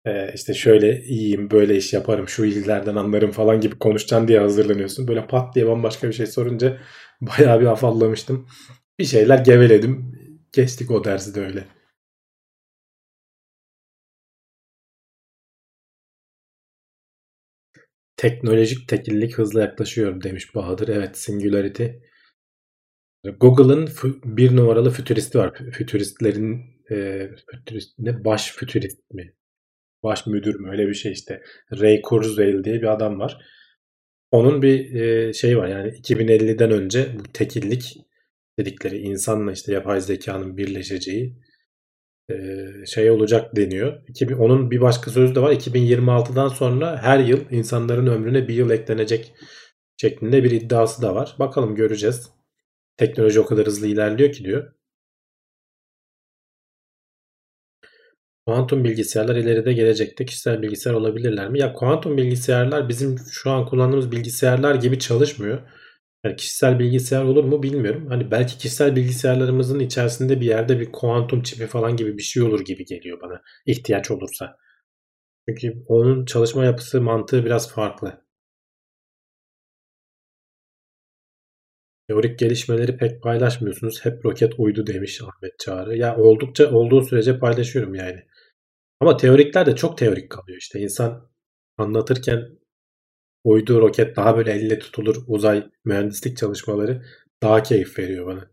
Ee, 0.06 0.32
işte 0.34 0.54
şöyle 0.54 1.02
iyiyim, 1.04 1.50
böyle 1.50 1.76
iş 1.76 1.92
yaparım, 1.92 2.28
şu 2.28 2.44
illerden 2.44 2.96
anlarım 2.96 3.30
falan 3.32 3.60
gibi 3.60 3.78
konuşacaksın 3.78 4.28
diye 4.28 4.40
hazırlanıyorsun. 4.40 5.08
Böyle 5.08 5.26
pat 5.26 5.54
diye 5.54 5.66
bambaşka 5.66 6.08
bir 6.08 6.12
şey 6.12 6.26
sorunca 6.26 6.78
bayağı 7.20 7.60
bir 7.60 7.66
afallamıştım. 7.66 8.46
Bir 8.98 9.04
şeyler 9.04 9.38
geveledim. 9.38 10.12
Geçtik 10.52 10.90
o 10.90 11.04
dersi 11.04 11.34
de 11.34 11.40
öyle. 11.40 11.64
Teknolojik 18.18 18.88
tekillik 18.88 19.38
hızla 19.38 19.60
yaklaşıyor 19.60 20.22
demiş 20.22 20.54
Bahadır. 20.54 20.88
Evet 20.88 21.18
Singularity. 21.18 21.84
Google'ın 23.40 23.88
bir 24.24 24.56
numaralı 24.56 24.90
fütüristi 24.90 25.38
var. 25.38 25.58
Fütüristlerin 25.72 26.62
e, 26.90 27.28
fütürist, 27.50 27.98
ne 27.98 28.24
baş 28.24 28.52
fütürist 28.52 29.10
mi? 29.10 29.34
Baş 30.02 30.26
müdür 30.26 30.60
mü? 30.60 30.70
Öyle 30.70 30.88
bir 30.88 30.94
şey 30.94 31.12
işte. 31.12 31.42
Ray 31.80 32.02
Kurzweil 32.02 32.64
diye 32.64 32.82
bir 32.82 32.92
adam 32.92 33.20
var. 33.20 33.38
Onun 34.30 34.62
bir 34.62 34.94
e, 34.94 35.32
şey 35.32 35.58
var 35.58 35.68
yani 35.68 35.88
2050'den 35.90 36.70
önce 36.70 37.16
bu 37.18 37.22
tekillik 37.32 37.96
dedikleri 38.58 38.98
insanla 38.98 39.52
işte 39.52 39.72
yapay 39.72 40.00
zekanın 40.00 40.56
birleşeceği 40.56 41.36
şey 42.86 43.10
olacak 43.10 43.56
deniyor. 43.56 44.02
2000, 44.08 44.34
onun 44.36 44.70
bir 44.70 44.80
başka 44.80 45.10
sözü 45.10 45.34
de 45.34 45.40
var. 45.42 45.52
2026'dan 45.52 46.48
sonra 46.48 47.02
her 47.02 47.18
yıl 47.18 47.40
insanların 47.50 48.06
ömrüne 48.06 48.48
bir 48.48 48.54
yıl 48.54 48.70
eklenecek 48.70 49.34
şeklinde 49.96 50.44
bir 50.44 50.50
iddiası 50.50 51.02
da 51.02 51.14
var. 51.14 51.36
Bakalım 51.38 51.74
göreceğiz. 51.74 52.30
Teknoloji 52.96 53.40
o 53.40 53.46
kadar 53.46 53.66
hızlı 53.66 53.86
ilerliyor 53.86 54.32
ki 54.32 54.44
diyor. 54.44 54.72
Kuantum 58.46 58.84
bilgisayarlar 58.84 59.36
ileride 59.36 59.72
gelecekte 59.72 60.24
kişisel 60.24 60.62
bilgisayar 60.62 60.94
olabilirler 60.94 61.48
mi? 61.48 61.58
Ya 61.60 61.72
kuantum 61.72 62.16
bilgisayarlar 62.16 62.88
bizim 62.88 63.18
şu 63.30 63.50
an 63.50 63.66
kullandığımız 63.66 64.12
bilgisayarlar 64.12 64.74
gibi 64.74 64.98
çalışmıyor. 64.98 65.58
Yani 66.24 66.36
kişisel 66.36 66.78
bilgisayar 66.78 67.24
olur 67.24 67.44
mu 67.44 67.62
bilmiyorum. 67.62 68.06
Hani 68.08 68.30
belki 68.30 68.58
kişisel 68.58 68.96
bilgisayarlarımızın 68.96 69.80
içerisinde 69.80 70.40
bir 70.40 70.46
yerde 70.46 70.80
bir 70.80 70.92
kuantum 70.92 71.42
çipi 71.42 71.66
falan 71.66 71.96
gibi 71.96 72.18
bir 72.18 72.22
şey 72.22 72.42
olur 72.42 72.60
gibi 72.64 72.84
geliyor 72.84 73.20
bana 73.22 73.42
ihtiyaç 73.66 74.10
olursa. 74.10 74.56
Çünkü 75.48 75.84
onun 75.88 76.24
çalışma 76.24 76.64
yapısı 76.64 77.00
mantığı 77.00 77.44
biraz 77.44 77.72
farklı. 77.72 78.24
Teorik 82.08 82.38
gelişmeleri 82.38 82.96
pek 82.96 83.22
paylaşmıyorsunuz. 83.22 84.04
Hep 84.04 84.24
roket 84.24 84.52
uydu 84.58 84.86
demiş 84.86 85.20
Ahmet 85.22 85.58
Çağrı. 85.58 85.96
Ya 85.96 86.16
oldukça 86.16 86.70
olduğu 86.70 87.02
sürece 87.02 87.38
paylaşıyorum 87.38 87.94
yani. 87.94 88.26
Ama 89.00 89.16
teorikler 89.16 89.66
de 89.66 89.76
çok 89.76 89.98
teorik 89.98 90.30
kalıyor 90.30 90.58
işte. 90.58 90.80
İnsan 90.80 91.30
anlatırken 91.78 92.57
uydu, 93.44 93.80
roket 93.80 94.16
daha 94.16 94.36
böyle 94.36 94.52
elle 94.52 94.78
tutulur 94.78 95.16
uzay 95.26 95.70
mühendislik 95.84 96.36
çalışmaları 96.36 97.02
daha 97.42 97.62
keyif 97.62 97.98
veriyor 97.98 98.26
bana. 98.26 98.50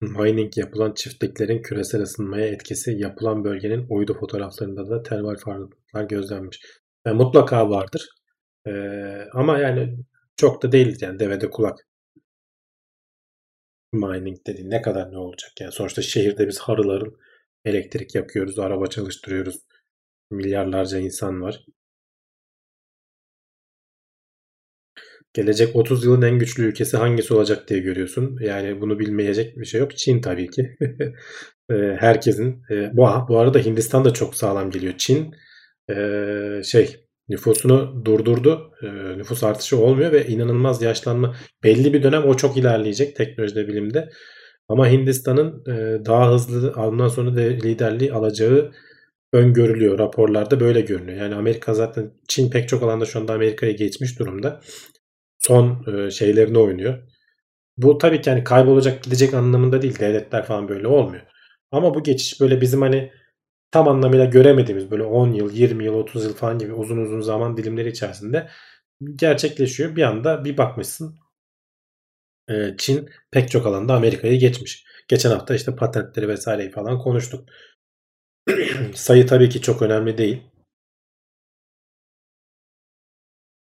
Mining 0.00 0.56
yapılan 0.58 0.92
çiftliklerin 0.94 1.62
küresel 1.62 2.02
ısınmaya 2.02 2.46
etkisi 2.46 2.90
yapılan 2.92 3.44
bölgenin 3.44 3.86
uydu 3.88 4.14
fotoğraflarında 4.14 4.90
da 4.90 5.02
termal 5.02 5.36
farklılıklar 5.36 6.04
gözlenmiş. 6.04 6.60
Yani 7.06 7.16
mutlaka 7.16 7.70
vardır. 7.70 8.08
Ama 9.32 9.58
yani 9.58 9.98
çok 10.36 10.62
da 10.62 10.72
değil 10.72 10.98
yani 11.00 11.18
devede 11.18 11.50
kulak. 11.50 11.86
Mining 13.92 14.38
dediğin 14.46 14.70
ne 14.70 14.82
kadar 14.82 15.12
ne 15.12 15.18
olacak 15.18 15.50
yani 15.60 15.72
sonuçta 15.72 16.02
şehirde 16.02 16.48
biz 16.48 16.58
harıl 16.58 16.90
harıl 16.90 17.12
elektrik 17.64 18.14
yakıyoruz, 18.14 18.58
araba 18.58 18.86
çalıştırıyoruz. 18.86 19.56
Milyarlarca 20.30 20.98
insan 20.98 21.42
var. 21.42 21.64
Gelecek 25.34 25.76
30 25.76 26.04
yılın 26.04 26.22
en 26.22 26.38
güçlü 26.38 26.62
ülkesi 26.64 26.96
hangisi 26.96 27.34
olacak 27.34 27.68
diye 27.68 27.80
görüyorsun. 27.80 28.38
Yani 28.40 28.80
bunu 28.80 28.98
bilmeyecek 28.98 29.56
bir 29.58 29.64
şey 29.64 29.80
yok. 29.80 29.96
Çin 29.96 30.20
tabii 30.20 30.50
ki. 30.50 30.76
Herkesin. 31.98 32.62
Bu, 32.92 33.02
bu 33.28 33.38
arada 33.38 33.58
Hindistan 33.58 34.04
da 34.04 34.12
çok 34.12 34.34
sağlam 34.34 34.70
geliyor. 34.70 34.94
Çin 34.98 35.34
şey 36.62 37.07
nüfusunu 37.28 38.04
durdurdu. 38.04 38.72
Nüfus 39.16 39.44
artışı 39.44 39.78
olmuyor 39.78 40.12
ve 40.12 40.26
inanılmaz 40.26 40.82
yaşlanma. 40.82 41.36
Belli 41.64 41.92
bir 41.92 42.02
dönem 42.02 42.24
o 42.24 42.36
çok 42.36 42.56
ilerleyecek 42.56 43.16
teknolojide, 43.16 43.68
bilimde. 43.68 44.08
Ama 44.68 44.88
Hindistan'ın 44.88 45.64
daha 46.06 46.32
hızlı 46.32 46.72
ondan 46.76 47.08
sonra 47.08 47.36
da 47.36 47.40
liderliği 47.40 48.12
alacağı 48.12 48.72
öngörülüyor. 49.32 49.98
Raporlarda 49.98 50.60
böyle 50.60 50.80
görünüyor. 50.80 51.18
Yani 51.18 51.34
Amerika 51.34 51.74
zaten 51.74 52.10
Çin 52.28 52.50
pek 52.50 52.68
çok 52.68 52.82
alanda 52.82 53.04
şu 53.04 53.18
anda 53.18 53.32
Amerika'ya 53.32 53.72
geçmiş 53.72 54.18
durumda 54.18 54.60
son 55.38 55.84
şeylerini 56.08 56.58
oynuyor. 56.58 56.98
Bu 57.76 57.98
tabii 57.98 58.20
ki 58.20 58.30
hani 58.30 58.44
kaybolacak 58.44 59.02
gidecek 59.02 59.34
anlamında 59.34 59.82
değil. 59.82 59.98
Devletler 59.98 60.44
falan 60.44 60.68
böyle 60.68 60.86
olmuyor. 60.86 61.22
Ama 61.70 61.94
bu 61.94 62.02
geçiş 62.02 62.40
böyle 62.40 62.60
bizim 62.60 62.82
hani 62.82 63.10
tam 63.70 63.88
anlamıyla 63.88 64.24
göremediğimiz 64.24 64.90
böyle 64.90 65.02
10 65.02 65.32
yıl, 65.32 65.52
20 65.52 65.84
yıl, 65.84 65.94
30 65.94 66.24
yıl 66.24 66.34
falan 66.34 66.58
gibi 66.58 66.72
uzun 66.72 66.96
uzun 66.98 67.20
zaman 67.20 67.56
dilimleri 67.56 67.88
içerisinde 67.88 68.48
gerçekleşiyor. 69.16 69.96
Bir 69.96 70.02
anda 70.02 70.44
bir 70.44 70.58
bakmışsın 70.58 71.18
Çin 72.78 73.10
pek 73.30 73.50
çok 73.50 73.66
alanda 73.66 73.94
Amerika'yı 73.94 74.38
geçmiş. 74.40 74.84
Geçen 75.08 75.30
hafta 75.30 75.54
işte 75.54 75.76
patentleri 75.76 76.28
vesaireyi 76.28 76.70
falan 76.70 76.98
konuştuk. 76.98 77.48
Sayı 78.94 79.26
tabii 79.26 79.48
ki 79.48 79.62
çok 79.62 79.82
önemli 79.82 80.18
değil. 80.18 80.42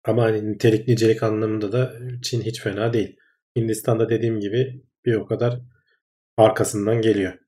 Ama 0.05 0.23
hani 0.23 0.53
nitelik 0.53 0.89
nicelik 0.89 1.23
anlamında 1.23 1.73
da 1.73 1.95
Çin 2.23 2.43
hiç 2.43 2.61
fena 2.61 2.93
değil. 2.93 3.17
Hindistan'da 3.57 4.09
dediğim 4.09 4.41
gibi 4.41 4.83
bir 5.05 5.15
o 5.15 5.27
kadar 5.27 5.61
arkasından 6.37 7.01
geliyor. 7.03 7.44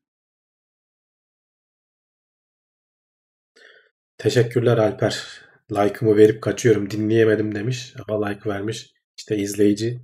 Teşekkürler 4.18 4.78
Alper. 4.78 5.40
Like'ımı 5.72 6.16
verip 6.16 6.42
kaçıyorum 6.42 6.90
dinleyemedim 6.90 7.54
demiş 7.54 7.94
ama 8.08 8.26
like 8.26 8.50
vermiş. 8.50 8.92
İşte 9.18 9.36
izleyici 9.36 10.00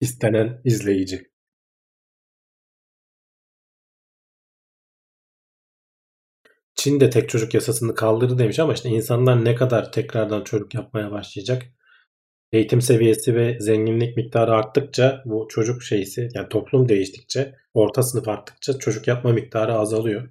istenen 0.00 0.60
izleyici. 0.64 1.30
Çin 6.74 7.00
de 7.00 7.10
tek 7.10 7.28
çocuk 7.28 7.54
yasasını 7.54 7.94
kaldırdı 7.94 8.38
demiş 8.38 8.58
ama 8.58 8.74
işte 8.74 8.88
insanlar 8.88 9.44
ne 9.44 9.54
kadar 9.54 9.92
tekrardan 9.92 10.44
çocuk 10.44 10.74
yapmaya 10.74 11.10
başlayacak? 11.10 11.62
Eğitim 12.52 12.80
seviyesi 12.80 13.34
ve 13.34 13.60
zenginlik 13.60 14.16
miktarı 14.16 14.52
arttıkça 14.52 15.22
bu 15.24 15.48
çocuk 15.50 15.82
şeysi 15.82 16.28
yani 16.34 16.48
toplum 16.48 16.88
değiştikçe 16.88 17.54
orta 17.74 18.02
sınıf 18.02 18.28
arttıkça 18.28 18.78
çocuk 18.78 19.08
yapma 19.08 19.32
miktarı 19.32 19.74
azalıyor. 19.74 20.28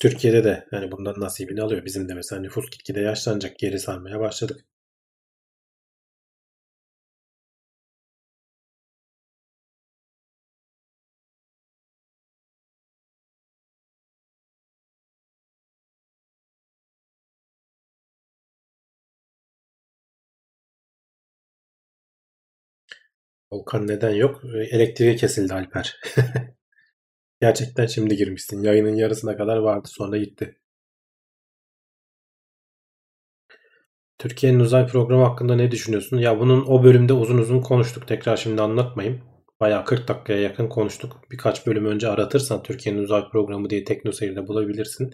Türkiye'de 0.00 0.44
de 0.44 0.66
yani 0.72 0.92
bundan 0.92 1.20
nasibini 1.20 1.62
alıyor. 1.62 1.84
Bizim 1.84 2.08
de 2.08 2.14
mesela 2.14 2.40
nüfus 2.42 2.70
gitgide 2.70 3.00
yaşlanacak. 3.00 3.58
Geri 3.58 3.78
sarmaya 3.80 4.20
başladık. 4.20 4.64
Volkan 23.52 23.86
neden 23.86 24.10
yok? 24.14 24.44
Elektriği 24.70 25.16
kesildi 25.16 25.54
Alper. 25.54 26.00
Gerçekten 27.40 27.86
şimdi 27.86 28.16
girmişsin. 28.16 28.62
Yayının 28.62 28.94
yarısına 28.94 29.36
kadar 29.36 29.56
vardı 29.56 29.88
sonra 29.88 30.18
gitti. 30.18 30.58
Türkiye'nin 34.18 34.60
uzay 34.60 34.86
programı 34.86 35.24
hakkında 35.24 35.54
ne 35.54 35.70
düşünüyorsun? 35.70 36.18
Ya 36.18 36.40
bunun 36.40 36.64
o 36.66 36.84
bölümde 36.84 37.12
uzun 37.12 37.38
uzun 37.38 37.60
konuştuk. 37.60 38.08
Tekrar 38.08 38.36
şimdi 38.36 38.62
anlatmayayım. 38.62 39.22
Bayağı 39.60 39.84
40 39.84 40.08
dakikaya 40.08 40.40
yakın 40.40 40.68
konuştuk. 40.68 41.20
Birkaç 41.30 41.66
bölüm 41.66 41.86
önce 41.86 42.08
aratırsan 42.08 42.62
Türkiye'nin 42.62 43.02
uzay 43.02 43.28
programı 43.32 43.70
diye 43.70 43.84
TeknoSeyir'de 43.84 44.46
bulabilirsin. 44.46 45.10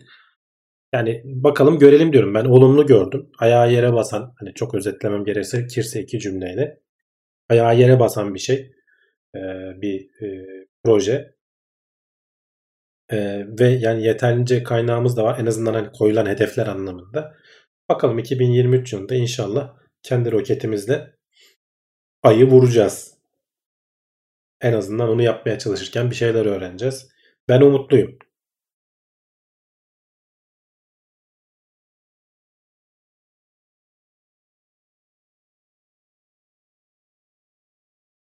Yani 0.95 1.23
bakalım 1.25 1.79
görelim 1.79 2.13
diyorum. 2.13 2.35
Ben 2.35 2.45
olumlu 2.45 2.87
gördüm. 2.87 3.31
Ayağı 3.39 3.73
yere 3.73 3.93
basan, 3.93 4.35
hani 4.39 4.55
çok 4.55 4.75
özetlemem 4.75 5.25
gerekirse 5.25 5.67
Kirse 5.67 6.01
iki 6.03 6.19
cümleyle. 6.21 6.81
Ayağı 7.49 7.79
yere 7.79 8.01
basan 8.01 8.35
bir 8.35 8.39
şey. 8.41 8.73
bir 9.83 10.11
proje. 10.85 11.35
Ve 13.59 13.69
yani 13.69 14.05
yeterince 14.05 14.63
kaynağımız 14.63 15.17
da 15.17 15.25
var. 15.25 15.39
En 15.39 15.47
azından 15.47 15.75
hani 15.75 15.93
koyulan 15.93 16.27
hedefler 16.27 16.67
anlamında. 16.67 17.35
Bakalım 17.89 18.19
2023 18.19 18.93
yılında 18.93 19.15
inşallah 19.15 19.77
kendi 20.03 20.33
roketimizle 20.33 21.15
ayı 22.23 22.47
vuracağız. 22.47 23.15
En 24.61 24.73
azından 24.73 25.09
onu 25.09 25.23
yapmaya 25.23 25.59
çalışırken 25.59 26.11
bir 26.11 26.17
şeyler 26.17 26.47
öğreneceğiz. 26.47 27.09
Ben 27.49 27.61
umutluyum. 27.61 28.19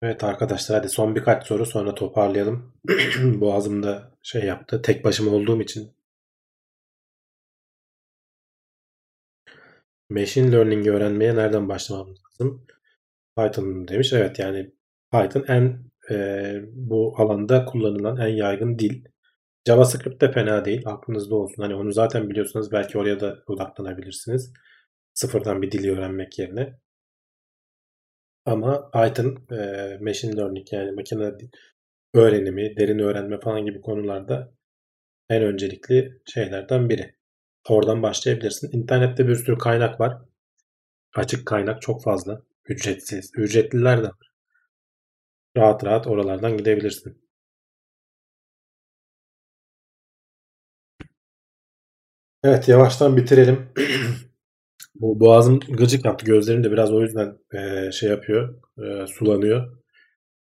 Evet 0.02 0.24
arkadaşlar 0.24 0.78
hadi 0.78 0.88
son 0.88 1.14
birkaç 1.16 1.46
soru 1.46 1.66
sonra 1.66 1.94
toparlayalım. 1.94 2.72
Boğazımda 3.40 4.12
şey 4.22 4.44
yaptı. 4.44 4.82
Tek 4.82 5.04
başıma 5.04 5.30
olduğum 5.30 5.62
için. 5.62 5.92
Machine 10.10 10.52
Learning'i 10.52 10.90
öğrenmeye 10.90 11.36
nereden 11.36 11.68
başlamam 11.68 12.08
lazım? 12.08 12.66
Python 13.36 13.88
demiş. 13.88 14.12
Evet 14.12 14.38
yani 14.38 14.70
Python 15.12 15.44
en 15.48 15.78
e, 16.10 16.60
bu 16.72 17.14
alanda 17.18 17.64
kullanılan 17.64 18.16
en 18.16 18.28
yaygın 18.36 18.78
dil. 18.78 19.04
JavaScript 19.68 20.20
de 20.22 20.32
fena 20.32 20.64
değil. 20.64 20.82
Aklınızda 20.86 21.34
olsun. 21.34 21.62
Hani 21.62 21.74
onu 21.74 21.92
zaten 21.92 22.30
biliyorsanız 22.30 22.72
belki 22.72 22.98
oraya 22.98 23.20
da 23.20 23.38
odaklanabilirsiniz. 23.46 24.52
Sıfırdan 25.14 25.62
bir 25.62 25.70
dili 25.72 25.92
öğrenmek 25.92 26.38
yerine. 26.38 26.78
Ama 28.48 28.90
Python 28.90 29.46
e, 29.52 29.98
machine 30.00 30.36
learning 30.36 30.66
yani 30.72 30.92
makine 30.92 31.32
öğrenimi, 32.14 32.76
derin 32.76 32.98
öğrenme 32.98 33.40
falan 33.40 33.64
gibi 33.64 33.80
konularda 33.80 34.52
en 35.30 35.42
öncelikli 35.42 36.22
şeylerden 36.26 36.88
biri. 36.88 37.14
Oradan 37.68 38.02
başlayabilirsin. 38.02 38.78
İnternette 38.78 39.28
bir 39.28 39.34
sürü 39.34 39.58
kaynak 39.58 40.00
var. 40.00 40.18
Açık 41.14 41.46
kaynak 41.46 41.82
çok 41.82 42.04
fazla. 42.04 42.42
Ücretsiz. 42.68 43.32
Ücretliler 43.36 43.98
de 43.98 44.08
var. 44.08 44.32
Rahat 45.56 45.84
rahat 45.84 46.06
oralardan 46.06 46.56
gidebilirsin. 46.56 47.18
Evet 52.42 52.68
yavaştan 52.68 53.16
bitirelim. 53.16 53.72
Bu 55.00 55.20
boğazım 55.20 55.60
gıcık 55.60 56.04
yaptı. 56.04 56.26
Gözlerim 56.26 56.64
de 56.64 56.72
biraz 56.72 56.92
o 56.92 57.02
yüzden 57.02 57.38
e, 57.54 57.92
şey 57.92 58.10
yapıyor. 58.10 58.54
e, 58.78 59.06
sulanıyor. 59.06 59.78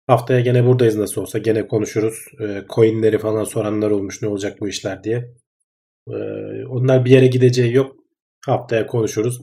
Haftaya 0.08 0.40
gene 0.40 0.66
buradayız 0.66 0.96
nasıl 0.96 1.22
olsa. 1.22 1.40
Gene 1.40 1.68
konuşuruz. 1.68 2.26
E, 2.42 2.64
coinleri 2.70 3.20
falan 3.20 3.44
soranlar 3.44 3.92
olmuş 3.92 4.22
ne 4.22 4.28
olacak 4.28 4.62
bu 4.62 4.70
işler 4.70 5.04
diye. 5.04 5.34
E, 6.10 6.14
onlar 6.66 7.06
bir 7.06 7.12
yere 7.12 7.28
gideceği 7.28 7.74
yok. 7.74 7.96
Haftaya 8.46 8.88
konuşuruz. 8.88 9.42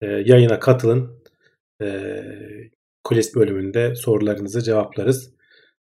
E, 0.00 0.06
yayına 0.06 0.58
katılın. 0.60 1.22
E, 1.82 2.22
kulis 3.04 3.34
bölümünde 3.34 3.94
sorularınızı 3.94 4.62
cevaplarız. 4.62 5.34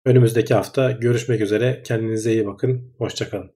Önümüzdeki 0.05 0.55
hafta 0.55 0.91
görüşmek 0.93 1.41
üzere. 1.41 1.83
Kendinize 1.85 2.33
iyi 2.33 2.47
bakın. 2.47 2.95
Hoşçakalın. 2.99 3.56